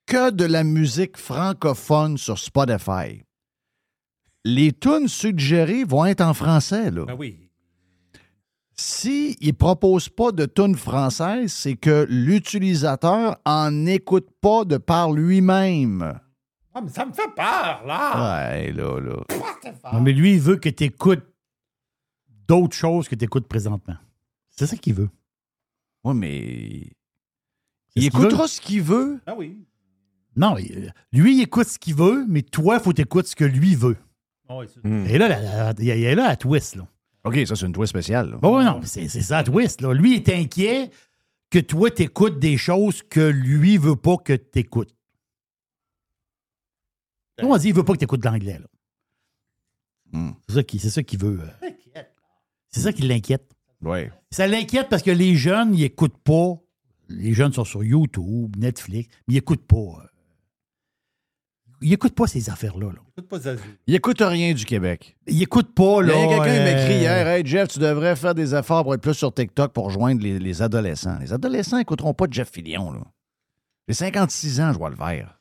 que 0.07 0.31
de 0.31 0.45
la 0.45 0.63
musique 0.63 1.17
francophone 1.17 2.17
sur 2.17 2.39
Spotify, 2.39 3.21
les 4.45 4.71
tunes 4.71 5.09
suggérées 5.09 5.83
vont 5.83 6.05
être 6.05 6.21
en 6.21 6.33
français. 6.33 6.89
Là. 6.89 7.05
Ben 7.05 7.15
oui. 7.15 7.51
S'il 8.73 9.35
ne 9.41 9.51
propose 9.51 10.07
pas 10.07 10.31
de 10.31 10.45
tunes 10.45 10.75
françaises, 10.75 11.51
c'est 11.51 11.75
que 11.75 12.05
l'utilisateur 12.09 13.37
en 13.45 13.85
écoute 13.85 14.29
pas 14.39 14.65
de 14.65 14.77
par 14.77 15.11
lui-même. 15.11 16.19
Ah, 16.73 16.81
mais 16.81 16.89
ça 16.89 17.05
me 17.05 17.11
fait 17.11 17.29
peur, 17.35 17.83
là. 17.85 18.51
Ouais, 18.51 18.71
là, 18.71 18.99
là. 18.99 19.23
Non, 19.91 19.99
mais 19.99 20.13
lui, 20.13 20.33
il 20.35 20.39
veut 20.39 20.57
que 20.57 20.69
tu 20.69 20.85
écoutes 20.85 21.25
d'autres 22.47 22.75
choses 22.75 23.09
que 23.09 23.15
tu 23.15 23.25
écoutes 23.25 23.47
présentement. 23.47 23.97
C'est 24.51 24.67
ça 24.67 24.77
qu'il 24.77 24.93
veut. 24.93 25.09
Oui, 26.03 26.13
mais. 26.13 26.91
Il 27.95 28.05
écoutera 28.05 28.47
ce 28.47 28.61
qu'il 28.61 28.83
veut. 28.83 29.19
Ah 29.25 29.33
oui. 29.35 29.57
Non, 30.37 30.55
lui, 31.11 31.37
il 31.37 31.41
écoute 31.41 31.67
ce 31.67 31.77
qu'il 31.79 31.95
veut, 31.95 32.25
mais 32.29 32.41
toi, 32.43 32.77
il 32.79 32.83
faut 32.83 32.93
t'écouter 32.93 33.27
ce 33.27 33.35
que 33.35 33.43
lui 33.43 33.75
veut. 33.75 33.97
Ah 34.47 34.57
oui, 34.59 34.67
c'est- 34.73 35.13
Et 35.13 35.17
là, 35.17 35.27
la- 35.27 35.41
la- 35.41 35.73
il 35.79 35.85
y 35.85 36.07
a- 36.07 36.15
là 36.15 36.27
la 36.29 36.35
twist. 36.37 36.75
Là. 36.75 36.87
OK, 37.25 37.35
ça, 37.45 37.55
c'est 37.55 37.65
une 37.65 37.73
twist 37.73 37.89
spéciale. 37.89 38.29
là. 38.31 38.37
Bon, 38.37 38.63
non, 38.63 38.79
c'est 38.83 39.07
c'est 39.09 39.21
ça 39.21 39.37
la 39.37 39.43
twist. 39.43 39.81
Là. 39.81 39.93
Lui, 39.93 40.13
il 40.13 40.15
est 40.17 40.29
inquiet 40.29 40.91
que 41.49 41.59
toi, 41.59 41.89
t'écoutes 41.91 42.39
des 42.39 42.55
choses 42.57 43.01
que 43.03 43.19
lui 43.19 43.77
veut 43.77 43.95
pas 43.95 44.17
que 44.17 44.33
t'écoutes. 44.33 44.93
On 47.41 47.55
dire, 47.57 47.67
il 47.69 47.73
veut 47.75 47.83
pas 47.83 47.93
que 47.93 47.99
t'écoutes 47.99 48.21
de 48.23 48.27
l'anglais. 48.27 48.59
là. 48.59 48.67
Hmm. 50.13 50.31
C'est 50.47 50.55
ça 50.55 50.63
qui- 50.63 50.79
c'est 50.79 50.89
ça 50.89 51.03
qu'il 51.03 51.19
veut. 51.19 51.39
euh. 51.41 52.01
C'est 52.69 52.81
ça 52.81 52.93
qui 52.93 53.01
l'inquiète. 53.03 53.51
Ouais. 53.81 54.11
Ça 54.31 54.47
l'inquiète 54.47 54.87
parce 54.89 55.03
que 55.03 55.11
les 55.11 55.35
jeunes, 55.35 55.73
ils 55.75 55.81
n'écoutent 55.81 56.17
pas. 56.17 56.53
Les 57.09 57.33
jeunes 57.33 57.53
sont 57.53 57.63
sur 57.63 57.83
YouTube, 57.83 58.55
Netflix, 58.57 59.07
mais 59.27 59.33
ils 59.33 59.37
n'écoutent 59.37 59.65
pas. 59.67 59.75
euh, 59.77 60.07
il 61.81 61.93
écoute 61.93 62.13
pas 62.15 62.27
ces 62.27 62.49
affaires-là. 62.49 62.87
Là. 62.87 62.99
Écoute 63.17 63.29
pas 63.29 63.39
Zazu. 63.39 63.63
Il 63.87 63.95
écoute 63.95 64.17
rien 64.21 64.53
du 64.53 64.65
Québec. 64.65 65.15
Il 65.27 65.41
écoute 65.41 65.73
pas, 65.75 65.99
Il 66.01 66.07
y 66.07 66.09
là. 66.09 66.15
a 66.15 66.27
quelqu'un 66.27 66.43
qui 66.43 66.59
m'a 66.59 66.65
euh, 66.65 66.83
écrit 66.83 66.97
hier 66.99 67.27
Hey 67.27 67.45
Jeff, 67.45 67.67
tu 67.69 67.79
devrais 67.79 68.15
faire 68.15 68.33
des 68.35 68.55
efforts 68.55 68.83
pour 68.83 68.93
être 68.93 69.01
plus 69.01 69.13
sur 69.13 69.33
TikTok 69.33 69.71
pour 69.73 69.85
rejoindre 69.85 70.21
les, 70.21 70.39
les 70.39 70.61
adolescents. 70.61 71.17
Les 71.19 71.31
adolescents 71.33 71.77
n'écouteront 71.77 72.13
pas 72.13 72.25
Jeff 72.29 72.49
Fillion. 72.51 72.91
Là. 72.91 73.01
J'ai 73.87 73.93
56 73.93 74.61
ans, 74.61 74.73
je 74.73 74.77
vois 74.77 74.89
le 74.89 74.95
vert. 74.95 75.39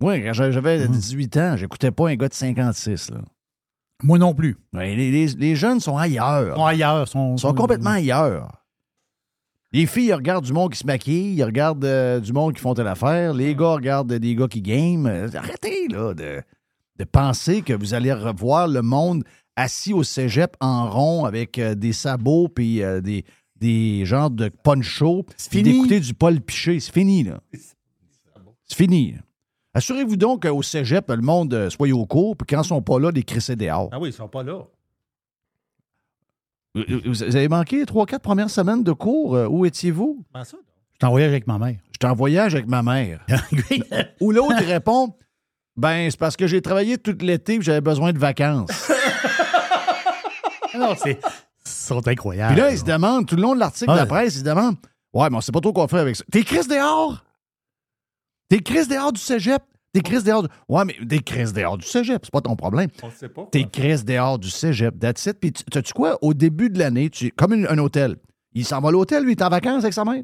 Moi, 0.00 0.18
quand 0.20 0.32
j'avais 0.32 0.86
18 0.88 1.36
ans, 1.36 1.56
j'écoutais 1.56 1.90
pas 1.90 2.08
un 2.08 2.14
gars 2.16 2.28
de 2.28 2.34
56. 2.34 3.10
Là. 3.10 3.18
Moi 4.02 4.18
non 4.18 4.34
plus. 4.34 4.56
Les, 4.72 4.94
les- 4.96 5.26
les 5.26 5.56
jeunes 5.56 5.80
sont 5.80 5.96
ailleurs. 5.98 6.56
Sont 6.56 6.64
ailleurs. 6.64 7.06
Sont 7.08 7.36
complètement 7.54 7.90
ailleurs. 7.90 8.59
Les 9.72 9.86
filles 9.86 10.06
ils 10.08 10.14
regardent 10.14 10.44
du 10.44 10.52
monde 10.52 10.72
qui 10.72 10.78
se 10.78 10.86
maquille, 10.86 11.34
ils 11.34 11.44
regardent 11.44 11.84
euh, 11.84 12.18
du 12.20 12.32
monde 12.32 12.54
qui 12.54 12.60
font 12.60 12.74
telle 12.74 12.88
affaire. 12.88 13.34
Les 13.34 13.54
gars 13.54 13.74
regardent 13.74 14.12
des 14.12 14.34
gars 14.34 14.48
qui 14.48 14.62
game. 14.62 15.06
Arrêtez, 15.06 15.86
là, 15.88 16.12
de, 16.12 16.42
de 16.98 17.04
penser 17.04 17.62
que 17.62 17.72
vous 17.72 17.94
allez 17.94 18.12
revoir 18.12 18.66
le 18.66 18.82
monde 18.82 19.22
assis 19.56 19.92
au 19.92 20.02
cégep 20.02 20.56
en 20.60 20.90
rond 20.90 21.24
avec 21.24 21.58
euh, 21.58 21.74
des 21.74 21.92
sabots 21.92 22.48
puis 22.48 22.82
euh, 22.82 23.00
des, 23.00 23.24
des 23.56 24.04
genres 24.06 24.30
de 24.30 24.48
poncho. 24.48 25.22
puis 25.22 25.58
fini. 25.58 25.72
d'écouter 25.72 26.00
du 26.00 26.14
Paul 26.14 26.40
Piché. 26.40 26.80
C'est 26.80 26.92
fini, 26.92 27.24
là. 27.24 27.40
C'est 28.64 28.76
fini. 28.76 29.14
Assurez-vous 29.74 30.16
donc 30.16 30.48
qu'au 30.48 30.62
cégep, 30.62 31.08
le 31.10 31.18
monde 31.22 31.54
euh, 31.54 31.70
soit 31.70 31.90
au 31.92 32.06
cours, 32.06 32.36
puis 32.36 32.46
quand 32.48 32.62
ils 32.62 32.66
sont 32.66 32.82
pas 32.82 32.98
là, 32.98 33.12
des 33.12 33.22
crissés 33.22 33.54
dehors. 33.56 33.88
Ah 33.92 34.00
oui, 34.00 34.08
ils 34.08 34.12
sont 34.12 34.28
pas 34.28 34.42
là. 34.42 34.64
Vous 36.74 36.82
vous 37.04 37.22
avez 37.22 37.48
manqué 37.48 37.78
les 37.80 37.86
trois, 37.86 38.06
quatre 38.06 38.22
premières 38.22 38.50
semaines 38.50 38.84
de 38.84 38.92
cours. 38.92 39.34
Euh, 39.34 39.46
Où 39.48 39.64
étiez-vous? 39.66 40.24
Comment 40.32 40.44
ça? 40.44 40.56
Je 40.92 40.96
suis 41.06 41.08
en 41.08 41.10
voyage 41.10 41.30
avec 41.30 41.46
ma 41.46 41.58
mère. 41.58 41.76
J'étais 41.92 42.06
en 42.06 42.14
voyage 42.14 42.54
avec 42.54 42.66
ma 42.68 42.82
mère. 42.82 43.24
Ou 44.20 44.30
l'autre, 44.32 44.54
il 44.60 44.66
répond 44.66 45.14
Ben, 45.76 46.10
c'est 46.10 46.18
parce 46.18 46.36
que 46.36 46.46
j'ai 46.46 46.60
travaillé 46.62 46.98
tout 46.98 47.16
l'été 47.20 47.54
et 47.56 47.62
j'avais 47.62 47.80
besoin 47.80 48.12
de 48.12 48.18
vacances. 48.18 48.90
non, 50.78 50.94
c'est. 50.96 51.18
Ils 51.66 51.70
sont 51.70 52.06
incroyables. 52.06 52.54
Puis 52.54 52.62
là, 52.62 52.70
il 52.70 52.78
se 52.78 52.84
demande, 52.84 53.26
tout 53.26 53.36
le 53.36 53.42
long 53.42 53.54
de 53.54 53.60
l'article 53.60 53.90
de 53.90 53.96
la 53.96 54.02
Ouais. 54.02 54.08
presse, 54.08 54.34
il 54.34 54.38
se 54.40 54.44
demande 54.44 54.76
Ouais, 55.12 55.28
mais 55.30 55.36
on 55.36 55.40
sait 55.40 55.52
pas 55.52 55.60
trop 55.60 55.72
quoi 55.72 55.88
faire 55.88 56.00
avec 56.00 56.14
ça. 56.16 56.24
T'es 56.30 56.42
Chris 56.44 56.66
dehors? 56.68 57.24
T'es 58.48 58.60
Chris 58.60 58.86
dehors 58.86 59.12
du 59.12 59.20
cégep? 59.20 59.62
T'es 59.92 60.00
Chris 60.02 60.22
dehors 60.22 60.42
du. 60.44 60.48
Ouais, 60.68 60.84
mais 60.84 60.94
t'es 61.08 61.18
Chris 61.18 61.52
dehors 61.52 61.76
du 61.76 61.84
cégep, 61.86 62.20
c'est 62.24 62.30
pas 62.30 62.40
ton 62.40 62.54
problème. 62.56 62.88
On 63.02 63.10
sait 63.10 63.28
pas. 63.28 63.48
T'es 63.50 63.64
Chris 63.64 64.04
dehors 64.04 64.38
du 64.38 64.48
cégep, 64.48 64.98
that's 65.00 65.26
it. 65.26 65.38
Puis 65.40 65.52
tu- 65.52 65.64
sais-tu 65.72 65.92
quoi? 65.92 66.16
Au 66.22 66.32
début 66.32 66.70
de 66.70 66.78
l'année, 66.78 67.10
tu 67.10 67.30
comme 67.32 67.54
une- 67.54 67.66
un 67.66 67.78
hôtel. 67.78 68.16
Il 68.52 68.64
s'en 68.64 68.80
va 68.80 68.88
à 68.88 68.92
l'hôtel, 68.92 69.24
lui, 69.24 69.32
il 69.32 69.38
est 69.38 69.42
en 69.42 69.48
vacances 69.48 69.82
avec 69.82 69.94
sa 69.94 70.04
mère. 70.04 70.22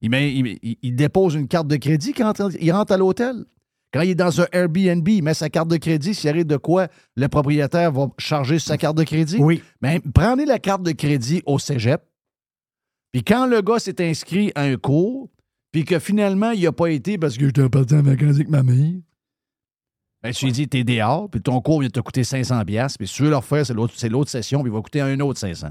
Il, 0.00 0.10
met- 0.10 0.32
il- 0.32 0.58
il- 0.62 0.76
il 0.82 0.94
dépose 0.94 1.34
une 1.34 1.48
carte 1.48 1.66
de 1.66 1.76
crédit 1.76 2.12
quand 2.12 2.32
il 2.60 2.70
rentre 2.72 2.92
à 2.92 2.96
l'hôtel. 2.96 3.44
Quand 3.92 4.02
il 4.02 4.10
est 4.10 4.14
dans 4.14 4.40
un 4.40 4.46
Airbnb, 4.52 5.08
il 5.08 5.22
met 5.22 5.34
sa 5.34 5.48
carte 5.48 5.68
de 5.68 5.76
crédit. 5.78 6.14
S'il 6.14 6.28
arrive 6.30 6.46
de 6.46 6.56
quoi, 6.58 6.88
le 7.16 7.26
propriétaire 7.26 7.90
va 7.90 8.08
charger 8.18 8.58
sa 8.58 8.76
carte 8.76 8.96
de 8.98 9.02
crédit. 9.02 9.38
Oui. 9.40 9.62
Mais 9.80 10.00
prenez 10.14 10.44
la 10.44 10.58
carte 10.58 10.82
de 10.82 10.92
crédit 10.92 11.42
au 11.46 11.58
cégep. 11.58 12.02
Puis 13.12 13.24
quand 13.24 13.46
le 13.46 13.62
gars 13.62 13.78
s'est 13.78 14.00
inscrit 14.06 14.52
à 14.54 14.62
un 14.62 14.76
cours, 14.76 15.30
puis 15.72 15.84
que 15.84 15.98
finalement, 15.98 16.50
il 16.50 16.62
n'a 16.64 16.72
pas 16.72 16.90
été 16.90 17.18
parce 17.18 17.36
que 17.38 17.46
j'étais 17.46 17.68
parti 17.68 17.94
en 17.94 18.02
vacances 18.02 18.34
avec 18.36 18.48
ma 18.48 18.62
mère, 18.62 18.94
ben, 20.22 20.32
tu 20.32 20.44
lui 20.46 20.52
dis, 20.52 20.68
t'es 20.68 20.84
dehors, 20.84 21.30
puis 21.30 21.40
ton 21.40 21.60
cours 21.60 21.80
vient 21.80 21.90
te 21.90 22.00
coûter 22.00 22.24
500 22.24 22.64
pièces, 22.64 22.96
puis 22.98 23.06
si 23.06 23.14
tu 23.14 23.22
veux 23.22 23.30
le 23.30 23.36
refaire, 23.36 23.64
c'est 23.64 23.74
l'autre, 23.74 23.94
c'est 23.96 24.08
l'autre 24.08 24.30
session, 24.30 24.62
puis 24.62 24.70
il 24.70 24.74
va 24.74 24.80
coûter 24.82 25.00
un 25.00 25.18
autre 25.20 25.38
500. 25.38 25.68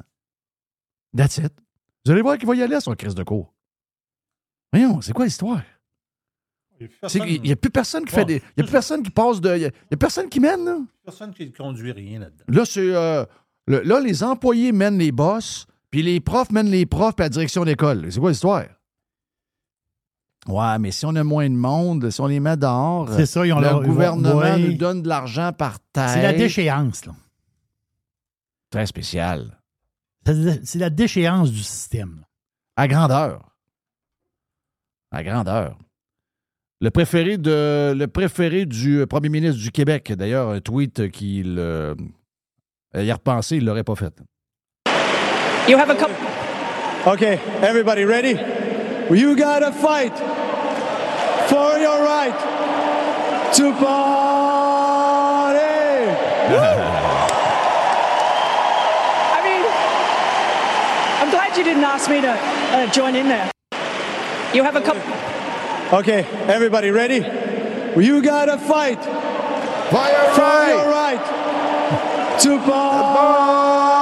That's 1.15 1.37
it. 1.37 1.53
Vous 2.05 2.11
allez 2.11 2.21
voir 2.21 2.37
qu'il 2.37 2.47
va 2.47 2.55
y 2.55 2.61
aller 2.61 2.75
à 2.75 2.81
son 2.81 2.93
crise 2.95 3.15
de 3.15 3.23
cours. 3.23 3.53
Voyons, 4.71 5.01
c'est 5.01 5.13
quoi 5.13 5.25
l'histoire? 5.25 5.61
Qu'il 7.09 7.41
n'y 7.41 7.51
a 7.51 7.55
plus 7.55 7.71
personne 7.71 8.05
qui 8.05 8.13
fait 8.13 8.25
des. 8.25 8.35
Il 8.35 8.41
n'y 8.57 8.61
a 8.61 8.63
plus 8.63 8.71
personne 8.71 9.01
qui 9.01 9.09
passe 9.09 9.41
de. 9.41 9.55
Il 9.55 9.59
n'y 9.59 9.65
a, 9.65 9.71
il 9.91 9.97
personne 9.97 10.29
qui 10.29 10.39
mène, 10.39 10.63
là. 10.63 10.77
Personne 11.03 11.33
qui 11.33 11.47
ne 11.47 11.51
conduit 11.51 11.91
rien 11.91 12.19
là-dedans. 12.19 12.43
Là, 12.47 12.65
c'est. 12.65 12.93
euh, 12.95 13.25
le- 13.65 13.81
là, 13.81 13.99
les 13.99 14.23
employés 14.23 14.71
mènent 14.71 14.99
les 14.99 15.11
boss, 15.11 15.65
puis 15.89 16.03
les 16.03 16.19
profs 16.19 16.51
mènent 16.51 16.69
les 16.69 16.85
profs, 16.85 17.15
puis 17.15 17.23
la 17.23 17.29
direction 17.29 17.65
d'école. 17.65 18.11
C'est 18.11 18.19
quoi 18.19 18.29
l'histoire? 18.29 18.65
Ouais, 20.47 20.79
mais 20.79 20.91
si 20.91 21.05
on 21.05 21.15
a 21.15 21.23
moins 21.23 21.49
de 21.49 21.55
monde, 21.55 22.09
si 22.09 22.21
on 22.21 22.27
les 22.27 22.39
met 22.39 22.55
dehors, 22.55 23.09
C'est 23.13 23.25
ça, 23.25 23.45
ils 23.45 23.51
ont 23.51 23.57
le 23.59 23.63
leur- 23.63 23.81
ils 23.83 23.87
vont- 23.87 23.93
gouvernement 23.93 24.35
ouais. 24.39 24.57
nous 24.59 24.73
donne 24.73 25.01
de 25.01 25.07
l'argent 25.09 25.51
par 25.51 25.79
terre. 25.91 26.09
C'est 26.09 26.21
la 26.21 26.33
déchéance, 26.33 27.05
là. 27.05 27.13
Très 28.71 28.85
spécial. 28.85 29.59
C'est 30.25 30.79
la 30.79 30.89
déchéance 30.89 31.51
du 31.51 31.63
système. 31.63 32.23
À 32.75 32.87
grandeur. 32.87 33.41
À 35.11 35.23
grandeur. 35.23 35.77
Le 36.81 36.91
préféré, 36.91 37.37
de, 37.37 37.93
le 37.97 38.07
préféré 38.07 38.65
du 38.65 39.05
premier 39.07 39.29
ministre 39.29 39.59
du 39.61 39.71
Québec, 39.71 40.11
d'ailleurs, 40.13 40.49
un 40.49 40.59
tweet 40.59 41.09
qu'il 41.11 41.55
euh, 41.57 41.95
y 42.93 43.09
a 43.09 43.13
repensé, 43.15 43.55
il 43.57 43.63
ne 43.63 43.67
l'aurait 43.67 43.83
pas 43.85 43.95
fait. 43.95 44.13
You 45.67 45.77
have 45.77 45.89
a 45.89 45.95
couple. 45.95 46.13
Okay, 47.07 47.39
everybody 47.63 48.03
ready? 48.05 48.35
You 49.09 49.35
gotta 49.35 49.71
fight 49.71 50.13
for 51.47 51.77
your 51.79 52.03
right 52.03 52.35
to 53.53 53.71
party. 53.73 53.87
I 59.33 59.39
mean, 59.43 59.63
I'm 61.21 61.29
glad 61.31 61.57
you 61.57 61.63
didn't 61.63 61.83
ask 61.83 62.09
me 62.09 62.21
to 62.21 62.31
uh, 62.31 62.91
join 62.91 63.15
in 63.15 63.27
there. 63.27 63.51
You 64.53 64.63
have 64.63 64.75
a 64.75 64.81
couple. 64.81 65.01
Okay, 65.99 66.23
everybody 66.47 66.91
ready? 66.91 67.25
You 67.99 68.21
gotta 68.21 68.57
fight 68.57 69.01
for 69.01 70.67
your 70.67 70.89
right, 70.89 72.39
to 72.41 72.59
party. 72.59 73.96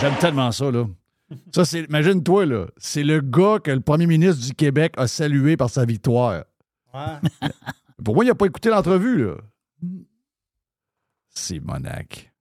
J'aime 0.00 0.14
tellement 0.20 0.52
ça, 0.52 0.70
là. 0.70 0.84
Ça, 1.54 1.64
c'est. 1.64 1.84
Imagine-toi, 1.84 2.46
là. 2.46 2.66
C'est 2.76 3.02
le 3.02 3.20
gars 3.20 3.58
que 3.62 3.70
le 3.70 3.80
premier 3.80 4.06
ministre 4.06 4.44
du 4.46 4.52
Québec 4.54 4.92
a 4.96 5.06
salué 5.06 5.56
par 5.56 5.70
sa 5.70 5.84
victoire. 5.84 6.44
Ouais. 6.92 7.48
Pour 8.04 8.14
moi, 8.14 8.24
il 8.24 8.28
n'a 8.28 8.34
pas 8.34 8.46
écouté 8.46 8.68
l'entrevue, 8.68 9.24
là. 9.26 9.34
C'est 11.30 11.60
Monac. 11.60 12.32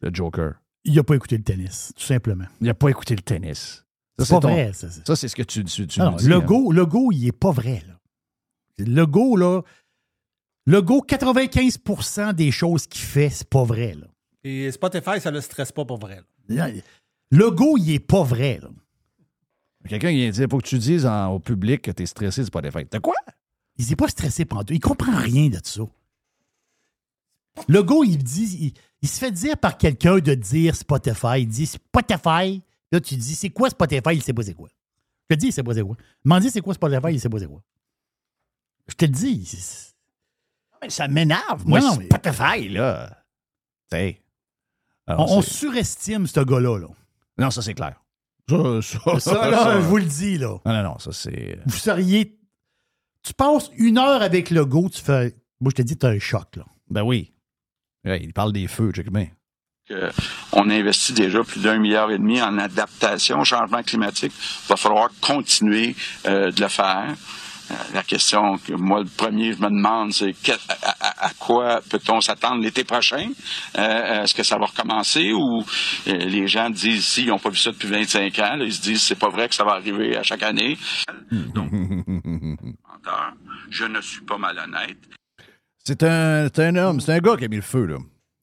Le 0.00 0.10
Joker. 0.14 0.54
Il 0.84 0.94
n'a 0.94 1.02
pas 1.02 1.14
écouté 1.16 1.36
le 1.36 1.42
tennis, 1.42 1.92
tout 1.96 2.04
simplement. 2.04 2.44
Il 2.60 2.66
n'a 2.68 2.74
pas 2.74 2.88
écouté 2.90 3.16
le 3.16 3.22
tennis. 3.22 3.84
Ça, 4.18 4.24
C'est 4.24 4.34
pas 4.34 4.40
ton- 4.40 4.52
vrai, 4.52 4.72
ça, 4.72 4.88
Ça, 5.04 5.16
c'est 5.16 5.28
ce 5.28 5.36
que 5.36 5.42
tu, 5.42 5.64
tu, 5.64 5.86
tu 5.86 6.00
Non, 6.00 6.12
dis. 6.12 6.26
le 6.28 6.36
hein. 6.36 6.40
go, 6.40 6.72
le 6.72 6.86
go, 6.86 7.10
il 7.12 7.26
est 7.26 7.32
pas 7.32 7.50
vrai. 7.50 7.82
Là. 7.86 7.94
Le 8.78 9.04
go, 9.06 9.36
là, 9.36 9.62
le 10.66 10.82
go, 10.82 11.04
95% 11.06 12.34
des 12.34 12.50
choses 12.50 12.86
qu'il 12.86 13.02
fait, 13.04 13.30
c'est 13.30 13.48
pas 13.48 13.64
vrai. 13.64 13.94
Là. 13.94 14.06
Et 14.44 14.70
Spotify, 14.72 15.20
ça 15.20 15.30
le 15.30 15.40
stresse 15.40 15.72
pas 15.72 15.84
pour 15.84 15.98
vrai. 15.98 16.16
là. 16.48 16.68
Le 17.30 17.50
go, 17.50 17.76
il 17.78 17.90
est 17.92 17.98
pas 18.00 18.22
vrai. 18.22 18.58
Là. 18.62 18.68
Quelqu'un 19.88 20.10
vient 20.10 20.30
dire 20.30 20.46
faut 20.50 20.58
que 20.58 20.66
tu 20.66 20.78
dises 20.78 21.06
en- 21.06 21.28
au 21.34 21.38
public 21.40 21.82
que 21.82 21.90
tu 21.92 22.02
es 22.02 22.06
stressé, 22.06 22.44
c'est 22.44 22.52
pas 22.52 22.62
des 22.62 22.70
fêtes. 22.70 22.90
De 22.92 22.98
quoi? 22.98 23.14
Il 23.78 23.86
n'est 23.88 23.96
pas 23.96 24.08
stressé 24.08 24.44
pendant 24.44 24.64
Il 24.70 24.80
comprend 24.80 25.16
rien 25.16 25.48
de 25.48 25.58
ça. 25.62 25.82
Le 27.68 27.82
go, 27.82 28.04
il 28.04 28.18
dit, 28.18 28.58
il, 28.66 28.72
il 29.02 29.08
se 29.08 29.18
fait 29.18 29.30
dire 29.32 29.56
par 29.56 29.78
quelqu'un 29.78 30.18
de 30.18 30.34
dire 30.34 30.74
Spotify. 30.76 31.40
Il 31.40 31.48
dit 31.48 31.66
Spotify. 31.66 32.62
Là, 32.92 33.00
tu 33.00 33.16
dis, 33.16 33.34
c'est 33.34 33.50
quoi 33.50 33.70
Spotify? 33.70 34.10
Il 34.14 34.22
sait 34.22 34.32
pas 34.32 34.42
c'est 34.42 34.54
quoi. 34.54 34.68
Je 35.30 35.34
te 35.34 35.40
dis, 35.40 35.46
il 35.48 35.52
sait 35.52 35.62
pas 35.62 35.74
c'est 35.74 35.82
quoi. 35.82 35.96
M'en 36.24 36.38
dis, 36.38 36.50
c'est 36.50 36.60
quoi 36.60 36.74
Spotify? 36.74 37.08
Il 37.12 37.20
sait 37.20 37.28
pas 37.28 37.38
c'est 37.38 37.46
quoi. 37.48 37.62
Je 38.88 38.94
te 38.94 39.04
le 39.04 39.10
dis. 39.10 39.58
C'est- 40.90 41.02
Mais 41.02 41.06
ça 41.06 41.08
m'énerve, 41.08 41.66
moi, 41.66 41.80
Non, 41.80 41.92
non, 41.92 41.96
mais- 41.98 42.04
Spotify, 42.06 42.68
là. 42.68 43.10
Alors, 45.06 45.30
On, 45.32 45.38
on 45.38 45.42
c'est- 45.42 45.54
surestime 45.54 46.26
ce 46.26 46.40
gars-là. 46.40 46.78
Là. 46.78 46.88
Non, 47.38 47.50
ça, 47.50 47.62
c'est 47.62 47.74
clair. 47.74 47.94
Ça, 48.48 48.80
ça, 48.82 49.20
Ça, 49.20 49.50
là, 49.50 49.72
je 49.80 49.86
vous 49.86 49.96
le 49.96 50.04
dis, 50.04 50.38
là. 50.38 50.56
Non, 50.64 50.72
non, 50.72 50.82
non, 50.82 50.98
ça, 50.98 51.10
c'est. 51.12 51.58
Vous 51.66 51.76
seriez. 51.76 52.38
Tu 53.22 53.34
passes 53.34 53.70
une 53.76 53.98
heure 53.98 54.22
avec 54.22 54.50
le 54.50 54.64
go, 54.64 54.88
tu 54.88 55.00
fais. 55.00 55.34
Moi, 55.60 55.70
je 55.70 55.76
te 55.76 55.82
dis, 55.82 55.96
tu 55.96 56.06
as 56.06 56.10
un 56.10 56.18
choc, 56.18 56.56
là. 56.56 56.64
Ben 56.88 57.02
oui. 57.02 57.32
Ouais, 58.04 58.20
il 58.22 58.32
parle 58.32 58.52
des 58.52 58.68
feux, 58.68 58.92
check 58.92 59.10
bien. 59.10 59.28
que 59.88 60.10
on 60.52 60.68
investit 60.70 61.12
déjà 61.12 61.42
plus 61.44 61.60
d'un 61.62 61.78
milliard 61.78 62.10
et 62.10 62.18
demi 62.18 62.40
en 62.42 62.58
adaptation 62.58 63.40
au 63.40 63.44
changement 63.44 63.82
climatique. 63.84 64.32
Il 64.64 64.68
va 64.68 64.76
falloir 64.76 65.10
continuer 65.20 65.94
euh, 66.26 66.50
de 66.50 66.60
le 66.60 66.68
faire. 66.68 67.14
Euh, 67.70 67.74
la 67.94 68.02
question 68.02 68.58
que 68.58 68.72
moi, 68.74 69.00
le 69.00 69.06
premier, 69.06 69.52
je 69.52 69.58
me 69.58 69.68
demande, 69.68 70.12
c'est 70.12 70.34
à, 71.00 71.30
quoi 71.38 71.80
peut-on 71.90 72.20
s'attendre 72.20 72.62
l'été 72.62 72.84
prochain? 72.84 73.30
Euh, 73.78 74.22
Est-ce 74.22 74.34
que 74.34 74.42
ça 74.42 74.56
va 74.58 74.66
recommencer 74.66 75.32
ou 75.32 75.62
euh, 76.06 76.12
les 76.12 76.46
gens 76.46 76.70
disent, 76.70 77.06
si, 77.06 77.22
ils 77.22 77.28
n'ont 77.28 77.38
pas 77.38 77.50
vu 77.50 77.56
ça 77.56 77.72
depuis 77.72 77.88
25 77.88 78.38
ans, 78.38 78.58
ils 78.60 78.72
se 78.72 78.82
disent, 78.82 79.02
c'est 79.02 79.18
pas 79.18 79.28
vrai 79.30 79.48
que 79.48 79.54
ça 79.54 79.64
va 79.64 79.72
arriver 79.72 80.16
à 80.16 80.22
chaque 80.22 80.42
année. 80.42 80.76
Donc, 81.30 81.70
je 83.70 83.84
ne 83.84 84.00
suis 84.00 84.22
pas 84.22 84.38
malhonnête. 84.38 84.98
C'est 85.84 86.02
un, 86.02 86.48
un 86.56 86.76
homme, 86.76 87.00
c'est 87.00 87.12
un 87.12 87.18
gars 87.18 87.36
qui 87.36 87.44
a 87.44 87.48
mis 87.48 87.56
le 87.56 87.62
feu, 87.62 87.86
là. 87.86 87.98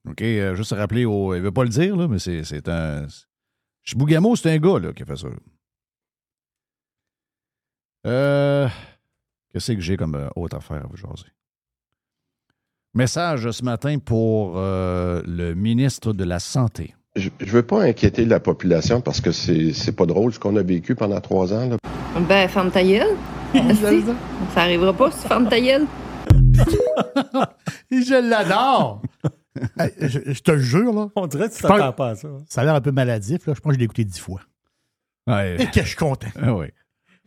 OK? 0.09 0.21
euh, 0.21 0.55
juste 0.55 0.73
à 0.73 0.75
rappeler 0.77 1.05
au. 1.05 1.33
Il 1.33 1.41
veut 1.41 1.51
pas 1.51 1.63
le 1.63 1.69
dire, 1.69 1.95
là, 1.95 2.07
mais 2.07 2.19
c'est, 2.19 2.43
c'est 2.43 2.67
un. 2.67 3.07
Chibougamau, 3.83 4.35
c'est 4.35 4.51
un 4.51 4.57
gars 4.57 4.79
là, 4.79 4.93
qui 4.93 5.03
a 5.03 5.05
fait 5.05 5.17
ça. 5.17 5.27
Euh, 8.05 8.67
Qu'est-ce 9.53 9.71
que 9.73 9.81
j'ai 9.81 9.97
comme 9.97 10.15
euh, 10.15 10.27
autre 10.35 10.57
affaire 10.57 10.77
à 10.83 10.87
vous 10.89 10.97
jaser? 10.97 11.27
Message 12.95 13.49
ce 13.51 13.63
matin 13.63 13.97
pour 13.99 14.53
euh, 14.57 15.21
le 15.25 15.53
ministre 15.53 16.11
de 16.13 16.23
la 16.23 16.39
Santé. 16.39 16.95
Je 17.15 17.29
ne 17.39 17.45
veux 17.45 17.61
pas 17.63 17.83
inquiéter 17.83 18.25
la 18.25 18.39
population 18.39 18.99
parce 19.01 19.21
que 19.21 19.31
c'est 19.31 19.95
pas 19.95 20.07
drôle 20.07 20.33
ce 20.33 20.39
qu'on 20.39 20.55
a 20.55 20.63
vécu 20.63 20.95
pendant 20.95 21.21
trois 21.21 21.53
ans. 21.53 21.69
là. 21.69 21.77
Ben, 22.27 22.47
ferme 22.47 22.71
ta 22.71 22.83
gueule. 22.83 23.15
Ça 24.53 24.61
arrivera 24.61 24.93
pas 24.93 25.11
si 25.11 25.21
tu 25.21 25.27
fermes 25.27 25.47
ta 25.47 25.59
gueule. 25.61 25.85
Je 27.91 28.29
l'adore. 28.29 29.01
Je, 29.99 30.33
je 30.33 30.41
te 30.41 30.51
le 30.51 30.59
jure, 30.59 30.93
là. 30.93 31.09
On 31.15 31.27
dirait 31.27 31.47
que 31.49 31.53
tu 31.55 31.61
t'attends 31.61 31.93
pas 31.93 32.09
à 32.09 32.15
ça. 32.15 32.27
Ça 32.49 32.61
a 32.61 32.63
l'air 32.65 32.73
un 32.73 32.81
peu 32.81 32.91
maladif, 32.91 33.45
là. 33.45 33.53
Je 33.55 33.59
pense 33.59 33.69
que 33.71 33.75
je 33.75 33.79
l'ai 33.79 33.85
écouté 33.85 34.03
dix 34.03 34.19
fois. 34.19 34.41
Ouais. 35.27 35.57
Et 35.61 35.67
que 35.67 35.81
je 35.81 35.87
suis 35.89 35.95
content. 35.95 36.27
Ah 36.41 36.55
oui. 36.55 36.67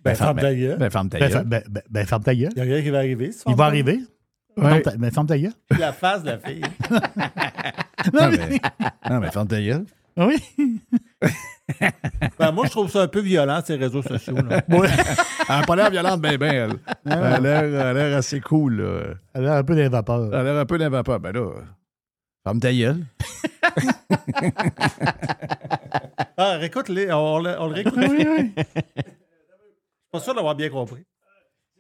Ben, 0.07 0.15
ferme 0.17 0.39
ta 0.41 0.55
gueule. 0.55 0.79
Ben, 0.79 0.91
ferme 0.91 1.09
ta 1.09 1.19
Ben, 1.19 1.29
gueule. 1.31 1.45
ben, 1.45 1.63
ben, 1.69 1.83
ben, 1.91 2.07
ferme 2.07 2.23
ta 2.23 2.35
gueule. 2.35 2.51
Il 2.55 2.59
y 2.59 2.61
a 2.61 2.65
rien 2.65 2.83
qui 2.83 2.91
va 2.91 2.99
arriver. 2.99 3.33
si 3.33 3.43
Il 3.47 3.55
va 3.57 3.65
arriver. 3.67 4.01
Ouais. 4.57 4.63
Ferme 4.71 4.83
ta- 4.83 4.97
ben, 4.97 5.11
ferme 5.11 5.27
ta 5.27 5.39
gueule. 5.39 5.53
La 5.79 5.93
face 5.93 6.23
de 6.23 6.31
la 6.31 6.39
fille. 6.39 6.63
Non, 8.13 8.31
mais, 8.31 8.61
non, 9.11 9.21
mais 9.21 9.31
ferme 9.33 9.49
ta 9.49 9.61
gueule. 9.61 9.85
Oui. 10.17 10.37
Ben, 12.39 12.53
moi, 12.53 12.67
je 12.67 12.71
trouve 12.71 12.89
ça 12.91 13.03
un 13.03 13.09
peu 13.09 13.19
violent, 13.21 13.61
ces 13.65 13.75
réseaux 13.75 14.03
sociaux. 14.03 14.37
Là. 14.37 14.63
Ouais. 14.69 14.89
Elle 15.49 15.57
n'a 15.57 15.63
pas 15.63 15.77
l'air 15.77 15.91
violente, 15.91 16.21
ben, 16.21 16.37
ben, 16.37 16.53
elle. 16.55 16.73
Elle 17.05 17.13
a 17.13 17.41
l'air- 17.41 17.65
elle 17.65 17.75
a 17.77 17.93
l'air 17.93 18.17
assez 18.17 18.41
cool, 18.41 18.81
là. 18.81 19.01
Elle 19.35 19.41
a 19.43 19.45
l'air 19.49 19.53
un 19.55 19.65
peu 19.65 19.75
d'un 19.75 19.89
vapeur. 19.89 20.29
Elle 20.33 20.35
a 20.39 20.43
l'air 20.45 20.57
un 20.57 20.67
peu 20.67 20.79
d'un 20.79 20.89
vapeur. 20.89 21.19
Ben 21.21 21.33
là, 21.33 21.51
ferme 22.45 22.61
ta 22.61 22.73
gueule. 22.73 23.05
Ah, 26.37 26.57
réécoute-les. 26.59 27.13
On, 27.13 27.39
le- 27.41 27.57
on 27.59 27.67
le 27.69 27.75
réécoute. 27.75 27.95
Oui, 27.97 28.27
oui. 28.39 28.53
Pas 30.17 30.21
sûr 30.25 30.35
d'avoir 30.35 30.55
bien 30.55 30.69
compris. 30.71 31.05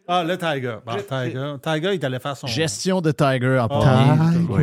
Ah, 0.08 0.22
le 0.22 0.36
Tiger. 0.38 0.76
Bon, 0.86 0.96
Tiger. 0.96 1.54
Tiger, 1.62 1.94
il 1.94 2.04
allait 2.04 2.18
faire 2.20 2.36
son. 2.36 2.46
Gestion 2.46 3.00
de 3.00 3.10
Tiger 3.12 3.58
en 3.58 3.64
Ah, 3.64 3.68
premier. 3.68 4.30
Tiger. 4.32 4.46
Oui. 4.52 4.62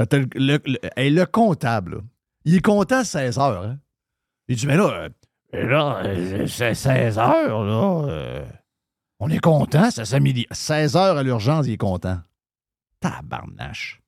Euh, 0.00 0.04
t'as 0.04 0.18
Le, 0.18 0.26
le- 0.34 0.60
le- 0.66 0.78
hey, 0.96 1.10
le 1.10 1.26
comptable, 1.26 1.94
là, 1.96 2.00
il 2.44 2.56
est 2.56 2.60
comptant 2.60 2.98
à 2.98 3.04
16 3.04 3.38
heures. 3.38 3.62
Hein? 3.64 3.78
Il 4.48 4.56
dit, 4.56 4.66
mais 4.66 4.76
là, 4.76 5.08
euh, 5.54 5.66
là 5.66 6.02
euh, 6.04 6.46
c'est 6.46 6.74
16 6.74 7.18
heures, 7.18 7.64
là. 7.64 8.08
euh, 8.08 8.44
on 9.20 9.28
est 9.30 9.38
content, 9.40 9.90
ça 9.90 10.04
s'améliore. 10.04 10.46
16 10.50 10.96
heures 10.96 11.16
à 11.16 11.22
l'urgence, 11.22 11.66
il 11.66 11.72
est 11.74 11.76
content. 11.78 12.18
Tabarnache. 13.00 14.00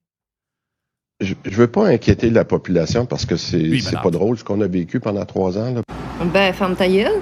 Je 1.21 1.35
ne 1.45 1.51
veux 1.55 1.71
pas 1.71 1.89
inquiéter 1.89 2.31
la 2.31 2.45
population 2.45 3.07
parce 3.07 3.27
que 3.27 3.37
c'est 3.37 3.57
Oui, 3.59 3.81
c'est 3.81 3.93
madame. 3.93 4.03
pas 4.05 4.11
drôle 4.11 4.39
ce 4.39 4.45
qu'on 4.45 4.61
a 4.63 4.67
vécu 4.67 5.01
pendant 5.01 5.25
trois 5.27 5.57
ans. 5.59 5.73
là. 5.75 5.83
Ben, 6.33 6.53
ferme 6.53 6.77
ta 6.77 6.89
gueule. 6.89 7.21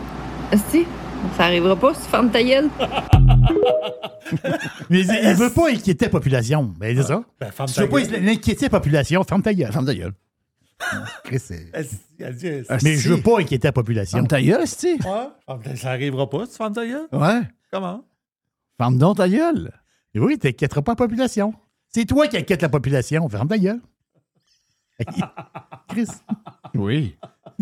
Esti, 0.53 0.87
ça 1.37 1.45
arrivera 1.45 1.77
pas 1.77 1.95
si 1.95 2.03
tu 2.03 2.09
fermes 2.09 2.31
ta 2.31 2.43
gueule. 2.43 2.69
Mais 4.91 5.01
il, 5.01 5.21
il 5.25 5.35
veut 5.35 5.51
pas 5.51 5.71
inquiéter 5.71 6.07
la 6.07 6.11
population. 6.11 6.75
Ben, 6.79 6.97
c'est 6.97 7.03
ça. 7.09 7.23
Ben, 7.41 7.51
ferme 7.51 7.69
Tu 7.69 7.75
ta 7.75 7.83
veux 7.83 7.89
pas 7.89 8.03
gueule. 8.03 8.29
inquiéter 8.29 8.65
la 8.67 8.71
population, 8.71 9.25
ferme 9.25 9.43
ta 9.43 9.53
gueule. 9.55 9.73
Ferme 9.73 9.87
ta 9.87 9.95
gueule. 9.95 10.13
Chris, 11.25 11.39
c'est- 11.41 11.71
dit, 12.33 12.47
elle- 12.47 12.65
Mais 12.83 12.97
je 12.97 13.13
veux 13.15 13.21
pas 13.21 13.41
inquiéter 13.41 13.69
la 13.69 13.73
population. 13.73 14.17
Ferme 14.19 14.29
ta 14.29 14.41
gueule, 14.41 14.63
esti. 14.63 14.93
Ouais. 14.93 15.29
Ah, 15.47 15.59
ben, 15.63 15.77
Ça 15.77 15.91
arrivera 15.91 16.29
pas 16.31 16.45
si 16.47 16.53
tu 16.53 16.57
fermes 16.57 16.75
ta 16.75 16.87
gueule. 16.87 17.09
Ouais. 17.13 17.41
Comment? 17.71 18.05
Ferme 18.79 18.97
donc 18.99 19.17
ta 19.17 19.29
gueule. 19.29 19.73
Et 20.15 20.21
oui, 20.21 20.39
t'inquièteras 20.39 20.83
pas 20.83 20.93
la 20.93 20.97
population. 20.97 21.53
C'est 21.91 22.05
toi 22.05 22.27
qui 22.29 22.37
inquiète 22.37 22.63
la 22.63 22.69
population. 22.69 23.29
Ferme 23.29 23.49
ta 23.49 23.59
gueule. 23.59 23.81
Chris, 25.89 26.09
Oui. 26.75 27.17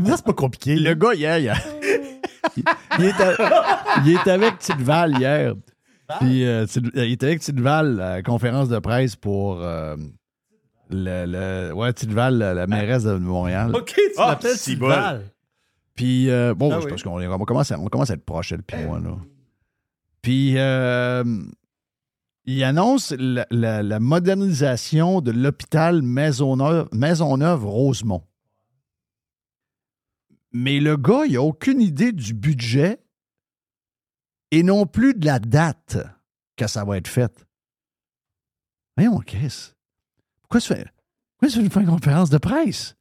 ça, 0.05 0.17
c'est 0.17 0.25
pas 0.25 0.33
compliqué. 0.33 0.75
Le 0.77 0.95
gars, 0.95 1.15
hier, 1.15 1.39
il, 1.39 1.49
a- 1.51 1.57
il- 2.57 2.65
il 2.99 3.05
est, 3.07 3.21
à- 3.21 4.03
il 4.05 4.13
est 4.13 4.29
avec 4.29 4.59
Tidval 4.59 5.19
hier. 5.19 5.55
Puis, 6.21 6.47
euh, 6.47 6.67
Tid- 6.67 6.91
il 6.95 7.13
est 7.13 7.23
avec 7.23 7.41
Tidval 7.41 8.01
à 8.01 8.11
la 8.17 8.23
conférence 8.23 8.69
de 8.69 8.79
presse 8.79 9.17
pour 9.17 9.61
euh, 9.63 9.97
le, 10.91 11.25
le- 11.27 11.73
ouais, 11.75 11.93
Tidval, 11.93 12.39
la, 12.39 12.55
la 12.55 12.67
mairesse 12.67 13.03
de 13.05 13.15
Montréal. 13.17 13.73
OK, 13.75 13.93
tu 13.95 14.01
Ah, 14.19 14.29
l'appelles 14.31 14.53
si 14.53 14.71
Sidval. 14.73 15.23
Puis, 15.95 16.31
euh, 16.31 16.55
bon, 16.55 16.71
Ah 16.73 16.77
c'est 16.79 16.85
oui. 16.85 16.91
parce 16.91 17.03
qu'on 17.03 17.21
on 17.21 17.45
commence, 17.45 17.73
à, 17.73 17.79
on 17.81 17.87
commence 17.87 18.11
à 18.11 18.15
être 18.15 18.25
proche, 18.25 18.53
elle, 18.53 18.63
puis 18.63 18.85
moi, 18.85 19.01
là. 19.01 19.17
Puis, 20.23 20.55
euh, 20.59 21.25
il 22.45 22.63
annonce 22.63 23.13
la, 23.19 23.47
la- 23.51 23.83
la 23.83 23.99
modernisation 24.01 25.21
de 25.21 25.33
l'hôpital 25.33 26.03
Maisonneuve, 26.03 26.89
Maisonneuve-Rosemont. 26.93 28.23
Mais 30.59 30.81
le 30.81 30.97
gars, 30.97 31.25
il 31.27 31.35
n'a 31.35 31.43
aucune 31.43 31.83
idée 31.83 32.13
du 32.13 32.33
budget 32.33 32.99
et 34.51 34.63
non 34.63 34.87
plus 34.87 35.13
de 35.13 35.27
la 35.27 35.39
date 35.39 35.99
que 36.57 36.67
ça 36.67 36.83
va 36.83 36.97
être 36.97 37.09
fait. 37.09 37.47
Voyons, 38.97 39.19
Chris. 39.19 39.73
Pourquoi 40.41 40.63
tu 40.63 40.69
fais, 40.69 40.87
pourquoi 41.39 41.63
tu 41.63 41.69
faire 41.69 41.83
une 41.83 41.91
conférence 41.91 42.31
de 42.31 42.39
presse? 42.39 42.97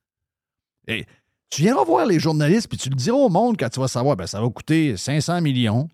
Tu 0.86 1.62
viendras 1.62 1.86
voir 1.86 2.06
les 2.06 2.20
journalistes, 2.20 2.68
puis 2.68 2.78
tu 2.78 2.90
le 2.90 2.96
diras 2.96 3.20
au 3.20 3.30
monde 3.30 3.56
quand 3.58 3.70
tu 3.70 3.80
vas 3.80 3.88
savoir, 3.88 4.18
ben, 4.18 4.28
ça 4.28 4.42
va 4.42 4.50
coûter 4.50 4.98
500 4.98 5.40
millions, 5.40 5.88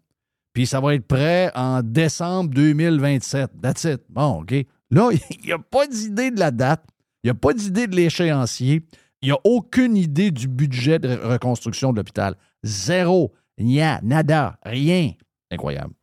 puis 0.53 0.65
ça 0.65 0.79
va 0.79 0.95
être 0.95 1.05
prêt 1.05 1.51
en 1.53 1.83
décembre 1.83 2.49
2027. 2.55 3.61
That's 3.61 3.83
it. 3.83 4.01
Bon, 4.09 4.41
OK. 4.41 4.51
Là, 4.89 5.11
il 5.29 5.45
n'y 5.45 5.51
a 5.51 5.59
pas 5.59 5.85
d'idée 5.85 6.31
de 6.31 6.39
la 6.39 6.49
date, 6.49 6.83
il 7.23 7.27
n'y 7.27 7.31
a 7.31 7.35
pas 7.35 7.53
d'idée 7.53 7.85
de 7.85 7.95
l'échéancier, 7.95 8.83
il 9.22 9.27
n'y 9.27 9.31
a 9.31 9.39
aucune 9.43 9.95
idée 9.98 10.31
du 10.31 10.48
budget 10.48 10.99
de 10.99 11.10
re- 11.10 11.19
reconstruction 11.34 11.91
de 11.91 11.98
l'hôpital. 11.98 12.35
Zéro. 12.64 13.34
Nia, 13.57 13.99
nada, 14.02 14.57
rien. 14.64 15.11
Incroyable. 15.52 15.93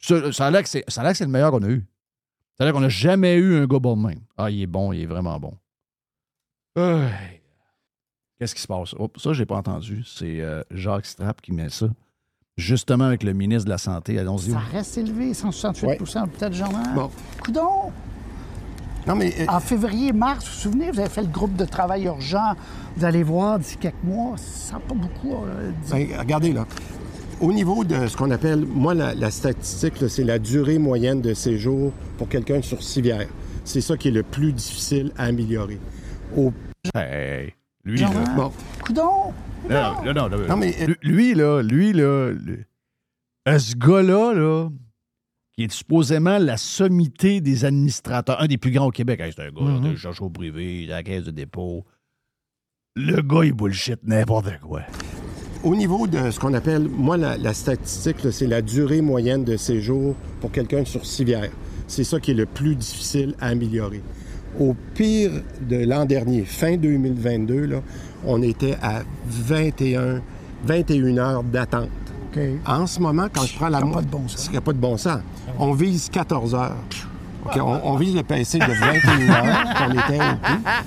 Ça, 0.00 0.32
ça 0.32 0.46
a 0.46 0.50
l'air 0.50 0.62
que 0.62 0.68
c'est 0.68 0.84
le 1.20 1.26
meilleur 1.26 1.50
qu'on 1.50 1.62
a 1.62 1.68
eu. 1.68 1.84
Ça 2.56 2.62
a 2.62 2.64
l'air 2.64 2.72
qu'on 2.72 2.80
n'a 2.80 2.88
jamais 2.88 3.34
eu 3.36 3.56
un 3.56 3.66
gars 3.66 3.78
bon 3.78 3.96
de 3.96 4.02
même. 4.06 4.20
Ah, 4.38 4.50
il 4.50 4.62
est 4.62 4.66
bon, 4.66 4.92
il 4.92 5.02
est 5.02 5.06
vraiment 5.06 5.38
bon. 5.38 5.54
Qu'est-ce 8.38 8.54
qui 8.54 8.62
se 8.62 8.66
passe? 8.66 8.94
Oh, 8.98 9.10
ça, 9.18 9.32
je 9.34 9.40
n'ai 9.40 9.46
pas 9.46 9.56
entendu. 9.56 10.02
C'est 10.06 10.40
euh, 10.40 10.62
Jacques 10.70 11.04
Strapp 11.06 11.42
qui 11.42 11.52
met 11.52 11.68
ça. 11.68 11.88
Justement 12.56 13.04
avec 13.04 13.22
le 13.22 13.32
ministre 13.34 13.64
de 13.66 13.70
la 13.70 13.78
Santé. 13.78 14.18
Allons-y. 14.18 14.50
Ça 14.52 14.58
reste 14.58 14.96
élevé, 14.98 15.34
168 15.34 15.86
Ouais. 15.86 15.96
peut-être 16.38 16.52
journal. 16.54 16.94
Bon. 16.94 17.10
Coudon! 17.44 17.92
Non, 19.06 19.14
mais. 19.16 19.32
euh, 19.40 19.44
En 19.48 19.60
février, 19.60 20.12
mars, 20.12 20.44
vous 20.44 20.50
vous 20.52 20.58
souvenez, 20.60 20.90
vous 20.90 21.00
avez 21.00 21.08
fait 21.08 21.22
le 21.22 21.28
groupe 21.28 21.56
de 21.56 21.64
travail 21.64 22.04
urgent. 22.04 22.54
Vous 22.96 23.04
allez 23.04 23.22
voir 23.22 23.58
d'ici 23.58 23.76
quelques 23.76 24.02
mois, 24.04 24.34
ça 24.36 24.74
n'a 24.74 24.80
pas 24.80 24.94
beaucoup. 24.94 25.34
euh, 25.44 25.70
Ben, 25.90 26.06
regardez 26.18 26.52
là. 26.52 26.66
Au 27.40 27.52
niveau 27.52 27.84
de 27.84 28.06
ce 28.06 28.16
qu'on 28.16 28.30
appelle, 28.30 28.66
moi, 28.66 28.92
la, 28.94 29.14
la 29.14 29.30
statistique, 29.30 30.00
là, 30.00 30.08
c'est 30.10 30.24
la 30.24 30.38
durée 30.38 30.78
moyenne 30.78 31.22
de 31.22 31.32
séjour 31.32 31.92
pour 32.18 32.28
quelqu'un 32.28 32.60
sur 32.60 32.82
civière. 32.82 33.26
C'est 33.64 33.80
ça 33.80 33.96
qui 33.96 34.08
est 34.08 34.12
le 34.12 34.22
plus 34.22 34.52
difficile 34.52 35.12
à 35.16 35.24
améliorer. 35.24 35.78
Au... 36.36 36.52
Hey, 36.94 37.54
lui, 37.84 37.96
Genre, 37.96 38.12
là. 38.12 38.24
Bon. 38.36 38.52
Coudon! 38.84 39.32
Non, 39.70 39.92
non, 40.04 40.12
non, 40.12 40.28
non, 40.28 40.38
Non, 40.48 40.56
mais- 40.56 40.74
lui, 40.86 40.96
lui, 41.02 41.34
là, 41.34 41.62
lui, 41.62 41.92
là, 41.94 42.32
ce 43.46 43.74
gars-là, 43.74 44.32
là, 44.34 44.68
qui 45.60 45.64
est 45.64 45.72
supposément 45.72 46.38
la 46.38 46.56
sommité 46.56 47.42
des 47.42 47.66
administrateurs, 47.66 48.40
un 48.40 48.46
des 48.46 48.56
plus 48.56 48.70
grands 48.70 48.86
au 48.86 48.90
Québec, 48.90 49.20
Hey, 49.20 49.30
c'est 49.36 49.42
un 49.42 49.50
gars 49.50 49.60
Mm-hmm. 49.60 49.90
de 49.92 49.96
cherche 49.96 50.22
au 50.22 50.30
privé, 50.30 50.86
de 50.86 50.90
la 50.90 51.02
caisse 51.02 51.24
de 51.24 51.30
dépôt. 51.30 51.84
Le 52.96 53.20
gars, 53.20 53.44
il 53.44 53.52
bullshit 53.52 53.98
n'importe 54.04 54.58
quoi. 54.62 54.80
Au 55.62 55.76
niveau 55.76 56.06
de 56.06 56.30
ce 56.30 56.40
qu'on 56.40 56.54
appelle, 56.54 56.88
moi, 56.88 57.18
la, 57.18 57.36
la 57.36 57.52
statistique, 57.52 58.24
là, 58.24 58.32
c'est 58.32 58.46
la 58.46 58.62
durée 58.62 59.02
moyenne 59.02 59.44
de 59.44 59.58
séjour 59.58 60.14
pour 60.40 60.50
quelqu'un 60.50 60.86
sur 60.86 61.04
civière. 61.04 61.50
C'est 61.86 62.04
ça 62.04 62.18
qui 62.20 62.30
est 62.30 62.34
le 62.34 62.46
plus 62.46 62.74
difficile 62.74 63.34
à 63.38 63.48
améliorer. 63.48 64.00
Au 64.58 64.74
pire 64.94 65.30
de 65.68 65.76
l'an 65.84 66.06
dernier, 66.06 66.46
fin 66.46 66.78
2022, 66.78 67.66
là, 67.66 67.82
on 68.24 68.40
était 68.40 68.78
à 68.80 69.02
21, 69.26 70.22
21 70.64 71.18
heures 71.18 71.44
d'attente. 71.44 71.90
En 72.66 72.86
ce 72.86 73.00
moment, 73.00 73.26
quand 73.32 73.44
je 73.44 73.56
prends 73.56 73.68
la 73.68 73.80
Ça 73.80 73.86
n'a 73.86 73.92
pas 73.92 74.02
de 74.02 74.06
bon 74.08 74.28
sens. 74.28 74.40
Ce 74.40 74.46
serait 74.46 74.60
pas 74.60 74.72
de 74.72 74.78
bon 74.78 74.96
sens. 74.96 75.20
On 75.58 75.72
vise 75.72 76.08
14 76.10 76.54
heures. 76.54 76.76
OK, 77.42 77.56
on, 77.56 77.80
on 77.84 77.96
vise 77.96 78.14
le 78.14 78.22
PC 78.22 78.58
de 78.58 78.64
21 78.64 79.30
heures 79.30 79.74
qu'on 79.74 79.90
était 79.92 80.20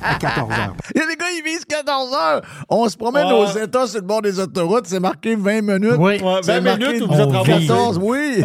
à 0.03 0.15
14 0.19 0.51
heures. 0.51 0.75
Il 0.93 1.01
y 1.01 1.03
a 1.03 1.07
des 1.07 1.15
gars, 1.15 1.25
ils 1.35 1.43
visent 1.43 1.65
14 1.65 2.13
heures. 2.13 2.41
On 2.69 2.87
se 2.87 2.95
promène 2.95 3.25
Ouais. 3.25 3.33
aux 3.33 3.47
États 3.57 3.87
sur 3.87 4.01
le 4.01 4.05
bord 4.05 4.21
des 4.21 4.39
autoroutes, 4.39 4.85
c'est 4.85 4.99
marqué 4.99 5.35
20 5.35 5.61
minutes. 5.61 5.95
Oui. 5.97 6.21
Ouais, 6.21 6.39
C'est 6.43 6.59
20 6.59 6.61
marqué 6.61 6.87
minutes 6.87 7.01
où 7.01 7.07
vous 7.11 7.19
êtes 7.19 7.25
renversé. 7.31 7.67
14, 7.67 7.99
oui. 8.03 8.43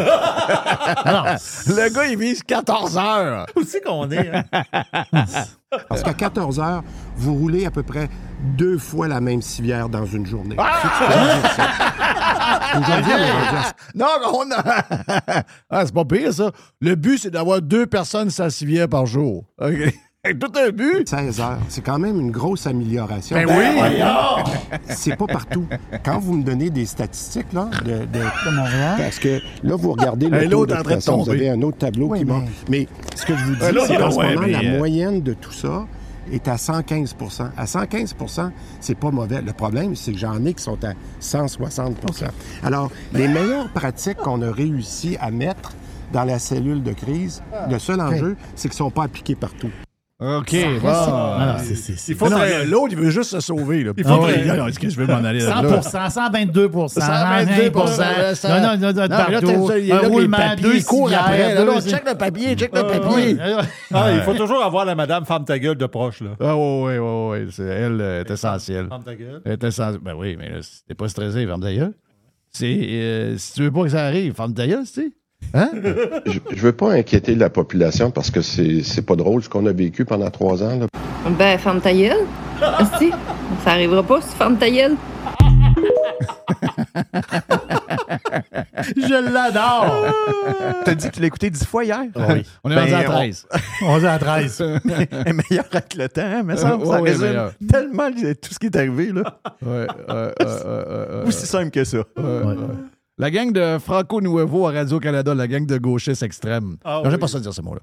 Alors, 1.05 1.27
le 1.66 1.95
gars, 1.95 2.07
il 2.07 2.19
vise 2.19 2.43
14 2.43 2.97
heures. 2.97 3.47
Où 3.55 3.62
c'est 3.66 3.85
qu'on 3.85 4.11
est? 4.11 4.31
hein? 4.35 4.43
Parce 5.89 6.03
qu'à 6.03 6.15
14 6.15 6.61
heures, 6.61 6.82
vous 7.16 7.35
roulez 7.35 7.66
à 7.66 7.70
peu 7.70 7.82
près 7.82 8.09
deux 8.57 8.78
fois 8.78 9.07
la 9.07 9.20
même 9.20 9.43
civière 9.43 9.90
dans 9.90 10.07
une 10.07 10.24
journée. 10.24 10.57
Aujourd'hui, 12.74 13.12
on 13.12 13.57
à- 13.57 13.73
Non, 13.95 14.07
on 14.35 14.51
a. 14.51 14.62
ah, 15.70 15.85
c'est 15.85 15.95
pas 15.95 16.05
pire, 16.07 16.32
ça. 16.32 16.51
Le 16.81 16.95
but, 16.95 17.19
c'est 17.19 17.31
d'avoir 17.31 17.61
deux 17.61 17.86
personnes 17.86 18.31
la 18.45 18.51
civière 18.51 18.89
par 18.89 19.05
jour. 19.07 19.45
OK. 19.61 19.93
Tout 20.35 20.53
un 20.59 20.71
but. 20.71 21.09
16 21.09 21.41
heures. 21.41 21.59
C'est 21.69 21.83
quand 21.83 21.99
même 21.99 22.21
une 22.21 22.31
grosse 22.31 22.67
amélioration. 22.67 23.37
Ben 23.37 23.47
oui. 23.49 24.03
C'est 24.89 25.17
pas 25.17 25.27
partout. 25.27 25.67
Quand 26.05 26.19
vous 26.19 26.35
me 26.35 26.43
donnez 26.45 26.71
des 26.71 26.87
statistiques, 26.87 27.53
là, 27.53 27.71
de, 27.85 28.05
de- 28.07 28.99
Parce 28.99 29.19
que 29.19 29.41
là, 29.63 29.77
vous 29.77 29.93
regardez 29.93 30.29
le 30.29 30.45
taux 30.45 30.51
l'autre 30.51 30.75
est 30.75 30.79
en 30.79 30.83
train 30.83 30.91
de 30.91 30.95
d'occupation. 30.97 31.23
Vous 31.23 31.31
avez 31.31 31.51
un 31.51 31.63
autre 31.63 31.79
tableau 31.79 32.11
qui 32.11 32.25
montre. 32.25 32.49
Mais 32.69 32.87
ce 33.15 33.25
que 33.25 33.37
je 33.37 33.45
vous 33.45 33.55
dis, 33.57 33.63
Ouais, 33.63 33.73
là, 33.73 33.83
c'est 33.87 33.97
qu'en 33.97 34.11
ce 34.11 34.17
moment, 34.17 34.41
mais, 34.41 34.53
la 34.53 34.61
euh, 34.61 34.79
moyenne 34.79 35.23
de 35.23 35.35
tout 35.35 35.53
ça 35.53 35.87
est 36.33 36.47
à 36.47 36.57
115% 36.57 37.51
À 37.57 37.65
115% 37.65 38.51
c'est 38.81 38.95
pas 38.99 39.11
mauvais. 39.11 39.41
Le 39.43 39.53
problème, 39.53 39.97
c'est 39.97 40.13
que 40.13 40.19
j'en 40.19 40.45
ai 40.45 40.53
qui 40.55 40.63
sont 40.63 40.79
à 40.85 40.93
160% 41.23 42.25
Alors, 42.63 42.91
les 43.13 43.29
meilleures 43.29 43.69
pratiques 43.71 44.19
qu'on 44.19 44.43
a 44.43 44.51
réussi 44.51 45.17
à 45.21 45.31
mettre 45.31 45.73
dans 46.13 46.25
la 46.25 46.39
cellule 46.39 46.83
de 46.83 46.93
crise, 46.93 47.43
le 47.71 47.79
seul 47.79 48.01
enjeu, 48.01 48.37
c'est 48.55 48.69
qu'ils 48.69 48.75
ne 48.77 48.89
sont 48.89 48.91
pas 48.91 49.05
appliqués 49.05 49.35
partout. 49.35 49.71
OK, 50.20 50.53
bon. 50.82 50.89
Ah, 50.89 51.59
c'est- 51.61 52.09
Il 52.11 52.16
faut 52.16 52.27
L'autre, 52.66 52.89
il 52.90 52.97
veut 52.99 53.11
juste 53.11 53.31
se 53.31 53.39
sauver. 53.39 53.85
Là. 53.85 53.93
Il 53.97 54.03
faut 54.03 54.11
Ah, 54.15 54.19
ouais, 54.19 54.69
est-ce 54.69 54.78
que 54.81 54.89
je 54.89 54.97
veux 54.97 55.07
m'en 55.07 55.23
aller 55.23 55.39
là? 55.39 55.62
100 55.81 56.01
122% 56.09 56.89
122 57.01 57.70
120 57.70 58.61
Non, 58.61 58.77
non, 58.77 58.93
non, 58.93 58.93
non, 59.03 59.09
partout. 59.09 59.69
t'as- 59.69 59.78
il 59.78 59.86
y 59.86 59.93
a 59.93 59.97
Un 60.03 60.09
roulement, 60.09 60.36
papiers, 60.36 60.62
deux 60.65 60.74
il 60.77 60.85
court 60.85 61.07
civières, 61.09 61.24
après. 61.24 61.55
Là, 61.55 61.65
là, 61.65 61.81
check 61.81 62.03
le 62.05 62.15
papier, 62.16 62.57
check 62.57 62.74
le 62.74 62.81
Ah, 62.81 62.85
papier. 62.85 63.35
ouais. 63.35 63.55
Ah, 63.95 64.11
il 64.12 64.20
faut 64.23 64.35
toujours 64.35 64.65
avoir 64.65 64.85
la 64.85 64.97
madame 64.97 65.24
femme 65.24 65.45
ta 65.45 65.57
gueule 65.57 65.77
de 65.77 65.86
proche, 65.86 66.20
là. 66.20 66.31
Ah 66.40 66.57
oui, 66.57 66.62
oui, 66.62 66.99
oui, 66.99 67.39
oui. 67.45 67.53
C'est- 67.53 67.62
Elle 67.62 68.01
euh, 68.01 68.24
est 68.24 68.31
essentielle. 68.32 68.89
Ferme 68.89 69.05
ta 69.05 69.15
gueule. 69.15 69.40
Elle 69.45 69.53
est 69.53 69.62
essentielle. 69.65 70.01
Ben 70.03 70.15
oui, 70.16 70.35
mais 70.36 70.49
là, 70.51 70.62
si 70.62 70.85
t'es 70.85 70.95
pas 70.95 71.07
stressé, 71.09 71.47
ferme 71.47 71.62
ta 71.62 71.73
gueule. 71.73 71.95
Euh, 72.61 73.35
si 73.39 73.53
tu 73.55 73.62
veux 73.62 73.70
pas 73.70 73.82
que 73.85 73.90
ça 73.90 74.05
arrive, 74.07 74.35
ferme 74.35 74.53
ta 74.53 74.66
gueule, 74.66 74.81
tu 74.85 74.86
sais. 75.01 75.11
Hein? 75.55 75.70
Je, 76.27 76.39
je 76.55 76.60
veux 76.62 76.73
pas 76.73 76.93
inquiéter 76.93 77.35
la 77.35 77.48
population 77.51 78.10
parce 78.10 78.31
que 78.31 78.43
c'est 78.43 79.02
pas 79.06 79.16
drôle 79.16 79.43
ce 79.43 79.48
qu'on 79.48 79.65
a 79.66 79.73
vécu 79.73 80.05
pendant 80.05 80.31
trois 80.31 80.62
ans. 80.62 80.78
là. 80.78 80.86
Ben, 81.39 81.59
ferme 81.59 81.81
ta 81.81 81.93
gueule. 81.93 82.27
Asti, 82.60 83.10
ça 83.65 83.70
arrivera 83.73 84.02
pas 84.02 84.20
si 84.20 84.28
tu 84.31 84.35
fermes 84.36 84.56
ta 84.59 84.70
gueule. 84.70 84.97
Je 88.97 89.32
l'adore! 89.32 90.06
T'as 90.85 90.94
dit 90.94 91.09
que 91.09 91.15
tu 91.15 91.20
l'as 91.20 91.27
écouté 91.27 91.51
dix 91.51 91.65
fois 91.65 91.85
hier? 91.85 92.01
Oui. 92.16 92.44
On 92.65 92.70
est 92.70 92.78
rendu 92.78 92.94
à 92.94 93.05
13. 93.05 93.47
On 93.82 93.98
est 94.02 94.06
à 94.06 94.19
13. 94.19 94.60
est 95.27 95.32
meilleur 95.32 95.65
avec 95.73 95.94
le 95.94 96.09
temps, 96.09 96.23
hein, 96.24 96.43
mais 96.44 96.56
ça, 96.56 96.77
Ouais, 96.77 96.86
ça 96.86 97.01
ouais, 97.02 97.10
résume 97.10 97.27
meilleur. 97.28 97.52
tellement 97.70 98.10
tout 98.10 98.52
ce 98.55 98.59
qui 98.59 98.66
est 98.66 98.77
arrivé. 98.77 99.12
Là. 99.12 99.23
Ouais, 99.62 99.69
euh, 99.70 99.86
euh, 100.09 100.32
euh, 100.40 100.85
euh, 101.10 101.27
Aussi 101.27 101.47
simple 101.47 101.70
que 101.70 101.85
ça. 101.85 101.98
Ouais, 101.98 102.05
ouais. 102.24 102.55
La 103.19 103.31
gang 103.31 103.53
de 103.53 103.78
Franco 103.78 104.20
Nuevo 104.20 104.66
à 104.69 104.73
Radio-Canada, 104.73 105.35
la 105.35 105.49
gang 105.49 105.66
de 105.66 105.77
gauchistes 105.78 106.23
extrêmes. 106.23 106.77
Ah 106.85 106.99
non, 106.99 107.05
j'aime 107.05 107.15
oui. 107.15 107.19
pas 107.19 107.28
ça 107.28 107.40
dire 107.40 107.53
ce 107.53 107.62
mot-là. 107.62 107.81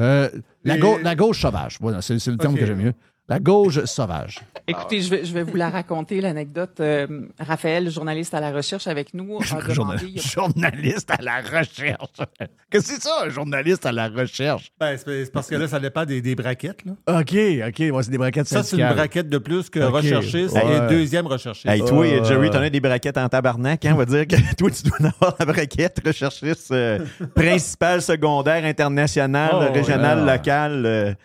Euh, 0.00 0.28
la, 0.64 0.76
Et- 0.76 0.80
gau- 0.80 0.98
la 1.02 1.14
gauche 1.14 1.40
sauvage. 1.40 1.78
Voilà, 1.80 2.02
c'est 2.02 2.14
le 2.26 2.36
terme 2.36 2.54
que 2.56 2.66
j'aime 2.66 2.78
mieux. 2.82 2.92
La 3.26 3.38
gauche 3.38 3.82
sauvage. 3.86 4.40
Écoutez, 4.68 5.00
je 5.00 5.08
vais, 5.08 5.24
je 5.24 5.32
vais 5.32 5.44
vous 5.44 5.56
la 5.56 5.70
raconter, 5.70 6.20
l'anecdote. 6.20 6.78
Euh, 6.80 7.06
Raphaël, 7.38 7.90
journaliste 7.90 8.34
à 8.34 8.40
la 8.40 8.52
recherche 8.52 8.86
avec 8.86 9.14
nous, 9.14 9.38
a 9.40 9.44
demandé... 9.44 9.72
Journa- 9.74 9.94
a- 9.94 10.20
Journaliste 10.20 11.10
à 11.10 11.22
la 11.22 11.36
recherche. 11.40 12.18
Qu'est-ce 12.70 12.88
que 12.88 12.94
c'est 12.96 13.02
ça, 13.02 13.22
un 13.24 13.30
journaliste 13.30 13.86
à 13.86 13.92
la 13.92 14.08
recherche? 14.08 14.70
Ben, 14.78 14.96
c'est 15.02 15.32
parce 15.32 15.48
que 15.48 15.54
là, 15.54 15.66
ça 15.68 15.80
dépend 15.80 16.04
des, 16.04 16.20
des 16.20 16.34
braquettes. 16.34 16.80
Là. 16.84 16.92
OK, 17.20 17.34
OK. 17.68 17.94
Ouais, 17.96 18.02
c'est 18.02 18.10
des 18.10 18.18
braquettes 18.18 18.46
Ça, 18.46 18.62
c'est 18.62 18.76
une 18.76 18.88
braquette 18.92 19.30
de 19.30 19.38
plus 19.38 19.70
que 19.70 19.80
recherchiste 19.80 20.54
Ouais. 20.54 20.66
et 20.66 20.76
un 20.76 20.86
deuxième 20.88 21.26
recherchiste. 21.26 21.66
Hey, 21.66 21.80
toi, 21.82 22.04
Euh, 22.06 22.24
Jerry, 22.24 22.50
t'en 22.50 22.60
as 22.60 22.68
des 22.70 22.80
braquettes 22.80 23.16
en 23.16 23.28
tabarnak. 23.30 23.86
Hein? 23.86 23.92
On 23.94 23.98
va 23.98 24.04
dire 24.04 24.26
que 24.26 24.36
toi, 24.58 24.70
tu 24.70 24.82
dois 24.82 24.98
en 25.00 25.04
avoir 25.06 25.34
la 25.38 25.46
braquette 25.46 26.02
recherchiste 26.04 26.72
euh, 26.72 26.98
principale, 27.34 28.02
secondaire, 28.02 28.64
internationale, 28.66 29.50
Oh, 29.54 29.72
régionale, 29.72 30.26
locale. 30.26 31.16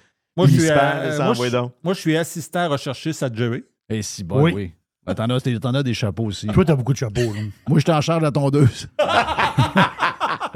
Euh, 0.43 0.47
Moi, 0.47 0.47
je 0.47 0.59
suis, 0.59 0.69
euh, 0.69 1.17
moi, 1.17 1.33
je- 1.33 1.57
moi, 1.83 1.93
je 1.93 2.15
assistant 2.17 2.69
recherchiste 2.69 3.23
à 3.23 3.29
Jerry. 3.33 3.63
Et 3.89 4.01
si 4.01 4.23
bon, 4.23 4.41
oui. 4.43 4.51
Oui. 4.53 4.73
Ben, 5.05 5.15
T'en 5.15 5.29
as, 5.29 5.39
t'en 5.59 5.73
as 5.73 5.81
des 5.83 5.93
chapeaux 5.95 6.25
aussi. 6.25 6.45
Toi, 6.47 6.63
t'as 6.65 6.75
beaucoup 6.75 6.93
de 6.93 6.97
chapeaux. 6.97 7.21
là. 7.33 7.41
Moi, 7.67 7.79
j'étais 7.79 7.91
en 7.93 8.01
charge 8.01 8.19
de 8.19 8.25
la 8.25 8.31
tondeuse. 8.31 8.87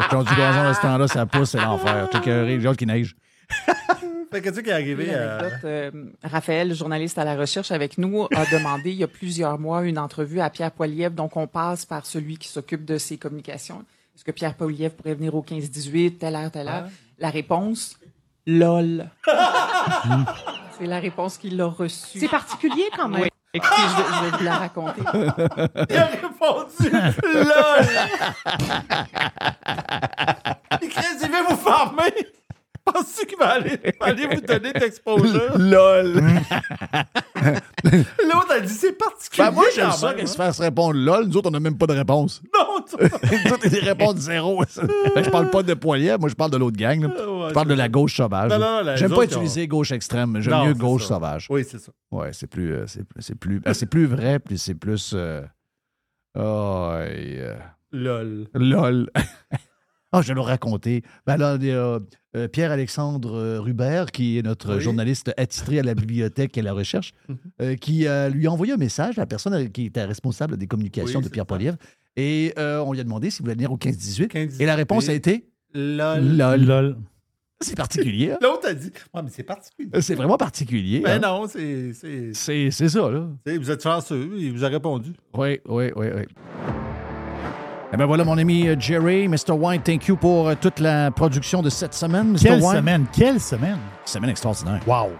Quand 0.09 0.23
du 0.23 0.35
gazon 0.35 0.61
à 0.67 0.73
ce 0.73 0.81
temps-là, 0.81 1.07
ça 1.07 1.25
pousse, 1.25 1.51
c'est 1.51 1.59
l'enfer. 1.61 2.07
T'es 2.11 2.17
écœuré, 2.19 2.59
j'ai 2.59 2.67
hâte 2.67 2.77
qu'il 2.77 2.87
neige. 2.87 3.15
Fait 4.31 4.41
que 4.41 4.49
tu 4.49 4.63
qui 4.63 4.69
est 4.69 4.73
arrivé 4.73 5.13
anecdote, 5.13 5.59
euh, 5.63 5.91
Raphaël, 6.23 6.73
journaliste 6.73 7.19
à 7.19 7.23
la 7.23 7.35
recherche 7.35 7.69
avec 7.71 7.99
nous, 7.99 8.23
a 8.35 8.45
demandé 8.51 8.89
il 8.91 8.97
y 8.97 9.03
a 9.03 9.07
plusieurs 9.07 9.59
mois 9.59 9.83
une 9.85 9.99
entrevue 9.99 10.39
à 10.39 10.49
Pierre 10.49 10.71
Poilievre. 10.71 11.13
Donc, 11.15 11.37
on 11.37 11.45
passe 11.45 11.85
par 11.85 12.05
celui 12.07 12.37
qui 12.37 12.47
s'occupe 12.47 12.83
de 12.83 12.97
ses 12.97 13.17
communications. 13.17 13.83
Est-ce 14.15 14.23
que 14.23 14.31
Pierre 14.31 14.55
Poilievre 14.55 14.95
pourrait 14.95 15.13
venir 15.13 15.35
au 15.35 15.43
15-18, 15.43 16.17
telle 16.17 16.35
heure, 16.35 16.49
telle 16.51 16.67
heure? 16.67 16.87
La 17.19 17.29
réponse, 17.29 17.95
LOL. 18.45 19.09
C'est 20.77 20.85
la 20.85 20.99
réponse 20.99 21.37
qu'il 21.37 21.59
a 21.61 21.67
reçue. 21.67 22.19
C'est 22.19 22.27
particulier 22.27 22.89
quand 22.95 23.07
même. 23.07 23.21
Oui. 23.21 23.29
Écoutez, 23.53 23.75
je 23.77 23.95
vais, 23.95 24.03
je 24.15 24.21
vais 24.23 24.37
vous 24.37 24.43
la 24.43 24.55
raconter. 24.55 25.01
Il 25.89 25.97
a 25.97 26.05
répondu 26.05 26.89
LOL! 27.33 27.85
Il 30.81 31.29
veut 31.29 31.43
vous 31.49 31.57
farmer! 31.57 32.13
Penses-tu 32.93 33.25
qu'il 33.27 33.37
va 33.37 33.51
aller, 33.51 34.27
vous 34.27 34.41
donner 34.41 34.73
d'exposure? 34.73 35.53
LOL! 35.57 36.15
L'autre 37.83 38.51
a 38.51 38.59
dit 38.59 38.73
c'est 38.73 38.97
particulier. 38.97 39.45
Ben, 39.47 39.51
moi, 39.51 39.65
j'aime 39.73 39.91
ça 39.91 40.13
qu'ils 40.13 40.27
se 40.27 40.33
hein. 40.33 40.45
fassent 40.45 40.59
répondre 40.59 40.93
LOL. 40.95 41.25
Nous 41.27 41.37
autres, 41.37 41.47
on 41.47 41.51
n'a 41.51 41.59
même 41.61 41.77
pas 41.77 41.87
de 41.87 41.93
réponse. 41.93 42.41
Non, 42.53 42.81
tu- 42.81 42.95
Nous 43.01 43.53
autres, 43.53 43.67
ils 43.71 43.79
répondent 43.79 44.17
zéro. 44.17 44.63
Ben, 45.15 45.23
je 45.23 45.29
parle 45.29 45.49
pas 45.49 45.63
de 45.63 45.73
poilier, 45.73 46.17
moi, 46.19 46.27
je 46.27 46.35
parle 46.35 46.51
de 46.51 46.57
l'autre 46.57 46.75
gang. 46.77 47.01
là. 47.03 47.07
ouais, 47.07 47.49
je 47.49 47.53
parle 47.53 47.67
de 47.69 47.73
la 47.73 47.87
gauche 47.87 48.17
sauvage. 48.17 48.51
Non, 48.51 48.59
non, 48.59 48.95
J'aime 48.95 49.13
pas 49.13 49.23
utiliser 49.23 49.67
gauche 49.67 49.91
extrême. 49.91 50.41
J'aime 50.41 50.65
mieux 50.65 50.73
gauche 50.73 51.03
ça. 51.03 51.15
sauvage. 51.15 51.47
Oui, 51.49 51.63
c'est 51.69 51.79
ça. 51.79 51.91
Ouais, 52.11 52.33
c'est 52.33 52.47
plus, 52.47 52.73
euh, 52.73 52.85
c'est, 52.87 53.03
c'est 53.19 53.35
plus, 53.35 53.61
c'est 53.73 53.85
plus 53.89 54.05
vrai, 54.05 54.39
puis 54.39 54.57
c'est 54.57 54.75
plus. 54.75 55.13
euh, 55.15 55.41
oh, 56.37 56.95
et, 57.07 57.39
euh, 57.39 57.55
LOL. 57.91 58.47
LOL. 58.53 59.09
Ah, 60.15 60.21
je 60.21 60.27
vais 60.29 60.35
le 60.35 60.41
raconter. 60.41 61.01
Ben 61.27 61.37
là, 61.37 61.57
il 61.59 61.65
y 61.67 61.71
a, 61.71 61.99
euh, 62.35 62.47
Pierre-Alexandre 62.47 63.33
euh, 63.35 63.59
Rubert, 63.59 64.11
qui 64.11 64.37
est 64.37 64.41
notre 64.43 64.75
Oui. 64.75 64.81
journaliste 64.81 65.33
attitré 65.37 65.79
à 65.79 65.83
la 65.83 65.95
bibliothèque 65.95 66.55
et 66.57 66.61
à 66.61 66.63
la 66.63 66.73
recherche, 66.73 67.13
Mhm. 67.29 67.37
euh, 67.61 67.75
qui 67.75 68.07
euh, 68.07 68.29
lui 68.29 68.47
a 68.47 68.51
envoyé 68.51 68.73
un 68.73 68.77
message 68.77 69.17
à 69.17 69.21
la 69.23 69.25
personne 69.25 69.69
qui 69.71 69.85
était 69.85 70.05
responsable 70.05 70.55
des 70.57 70.67
communications 70.67 71.19
Oui, 71.19 71.25
de 71.25 71.29
Pierre 71.29 71.43
ça. 71.43 71.47
Poilievre. 71.47 71.77
Et 72.15 72.53
euh, 72.59 72.79
on 72.79 72.93
lui 72.93 72.99
a 72.99 73.03
demandé 73.03 73.29
s'il 73.31 73.41
voulait 73.43 73.55
venir 73.55 73.71
au 73.71 73.77
15-18. 73.77 74.27
15-18. 74.27 74.61
Et 74.61 74.65
la 74.67 74.75
réponse 74.75 75.09
a 75.09 75.13
été 75.13 75.45
LOL. 75.73 76.37
LOL. 76.37 76.61
Lol. 76.63 76.97
C'est 77.59 77.75
particulier. 77.77 78.31
hein? 78.33 78.37
L'autre 78.41 78.67
a 78.67 78.73
dit 78.73 78.91
Ouais, 79.13 79.21
mais 79.23 79.29
c'est 79.31 79.41
particulier. 79.43 79.89
C'est 80.01 80.15
vraiment 80.15 80.37
particulier. 80.37 80.99
Ben 80.99 81.23
hein? 81.23 81.27
non, 81.39 81.47
c'est. 81.47 81.93
c'est- 81.93 82.33
C'est, 82.33 82.69
c'est 82.71 82.89
ça, 82.89 83.09
là. 83.09 83.27
Vous 83.47 83.71
êtes 83.71 83.81
chanceux, 83.81 84.29
il 84.37 84.51
vous 84.51 84.63
a 84.65 84.67
répondu. 84.67 85.13
Oui, 85.33 85.59
oui, 85.67 85.91
oui, 85.95 86.07
oui. 86.15 86.23
Eh 87.93 87.97
ben 87.97 88.05
voilà, 88.05 88.23
mon 88.23 88.37
ami 88.39 88.67
euh, 88.67 88.75
Jerry, 88.79 89.27
Mr. 89.27 89.51
White, 89.51 89.83
thank 89.83 90.07
you 90.07 90.15
pour 90.15 90.47
euh, 90.47 90.55
toute 90.59 90.79
la 90.79 91.11
production 91.11 91.61
de 91.61 91.69
cette 91.69 91.93
semaine, 91.93 92.31
Mr. 92.31 92.39
Quelle 92.41 92.61
White. 92.61 92.77
semaine, 92.77 93.05
quelle 93.13 93.39
semaine? 93.39 93.77
Semaine 94.05 94.31
extraordinaire. 94.31 94.79
Wow. 94.87 95.11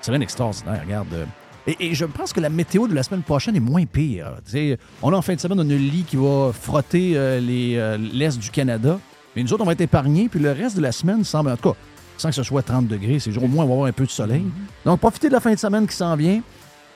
Semaine 0.00 0.22
extraordinaire, 0.22 0.80
regarde. 0.84 1.08
euh. 1.12 1.24
Et, 1.66 1.76
et 1.90 1.94
je 1.94 2.04
pense 2.06 2.32
que 2.32 2.40
la 2.40 2.48
météo 2.48 2.88
de 2.88 2.94
la 2.94 3.02
semaine 3.02 3.22
prochaine 3.22 3.54
est 3.54 3.60
moins 3.60 3.84
pire. 3.84 4.32
Tu 4.46 4.52
sais, 4.52 4.78
on 5.02 5.12
a 5.12 5.16
en 5.16 5.22
fin 5.22 5.34
de 5.34 5.40
semaine 5.40 5.60
une 5.60 5.76
lit 5.76 6.04
qui 6.08 6.16
va 6.16 6.50
frotter 6.52 7.12
euh, 7.16 7.38
les, 7.38 7.76
euh, 7.76 7.98
l'Est 7.98 8.38
du 8.38 8.50
Canada. 8.50 8.98
Mais 9.36 9.42
nous 9.42 9.52
autres, 9.52 9.62
on 9.62 9.66
va 9.66 9.72
être 9.72 9.80
épargnés. 9.82 10.28
Puis 10.28 10.40
le 10.40 10.50
reste 10.52 10.76
de 10.76 10.82
la 10.82 10.90
semaine 10.90 11.22
semble, 11.24 11.50
en 11.50 11.56
tout 11.56 11.70
cas, 11.70 11.76
sans 12.16 12.30
que 12.30 12.34
ce 12.34 12.42
soit 12.42 12.62
30 12.62 12.88
degrés, 12.88 13.18
c'est 13.20 13.36
au 13.36 13.46
moins 13.46 13.64
on 13.64 13.68
va 13.68 13.74
avoir 13.74 13.88
un 13.88 13.92
peu 13.92 14.06
de 14.06 14.10
soleil. 14.10 14.44
Donc, 14.86 14.98
profitez 15.00 15.28
de 15.28 15.34
la 15.34 15.40
fin 15.40 15.52
de 15.52 15.58
semaine 15.58 15.86
qui 15.86 15.94
s'en 15.94 16.16
vient. 16.16 16.40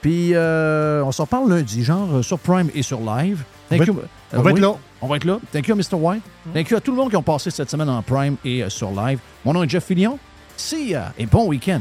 Puis, 0.01 0.31
euh, 0.35 1.03
on 1.05 1.13
s'en 1.13 1.27
parle 1.27 1.49
lundi, 1.51 1.85
genre 1.85 2.25
sur 2.25 2.39
Prime 2.39 2.71
et 2.75 2.83
sur 2.83 3.01
Live. 3.01 3.45
Thank 3.69 3.83
On 3.83 3.85
va 3.85 3.93
you. 3.93 3.99
être- 4.01 4.09
on 4.39 4.43
va 4.43 4.51
être 4.51 4.59
là. 4.59 4.75
On 5.01 5.07
va 5.09 5.17
être 5.17 5.25
là. 5.25 5.39
Thank 5.53 5.69
you, 5.69 5.77
Mr. 5.77 5.95
White. 5.95 6.23
Thank 6.55 6.71
you 6.71 6.77
à 6.77 6.81
tout 6.81 6.91
le 6.91 6.97
monde 6.97 7.11
qui 7.11 7.17
ont 7.17 7.23
passé 7.23 7.51
cette 7.51 7.71
semaine 7.71 7.89
en 7.89 8.03
Prime 8.03 8.37
et 8.45 8.63
euh, 8.63 8.71
sur 8.71 8.91
Live. 8.91 9.19
Mon 9.45 9.53
nom 9.53 9.63
est 9.63 9.69
Jeff 9.69 9.85
Fillion. 9.85 10.19
See 10.57 10.91
ya 10.91 11.13
et 11.19 11.27
bon 11.27 11.47
week-end. 11.47 11.81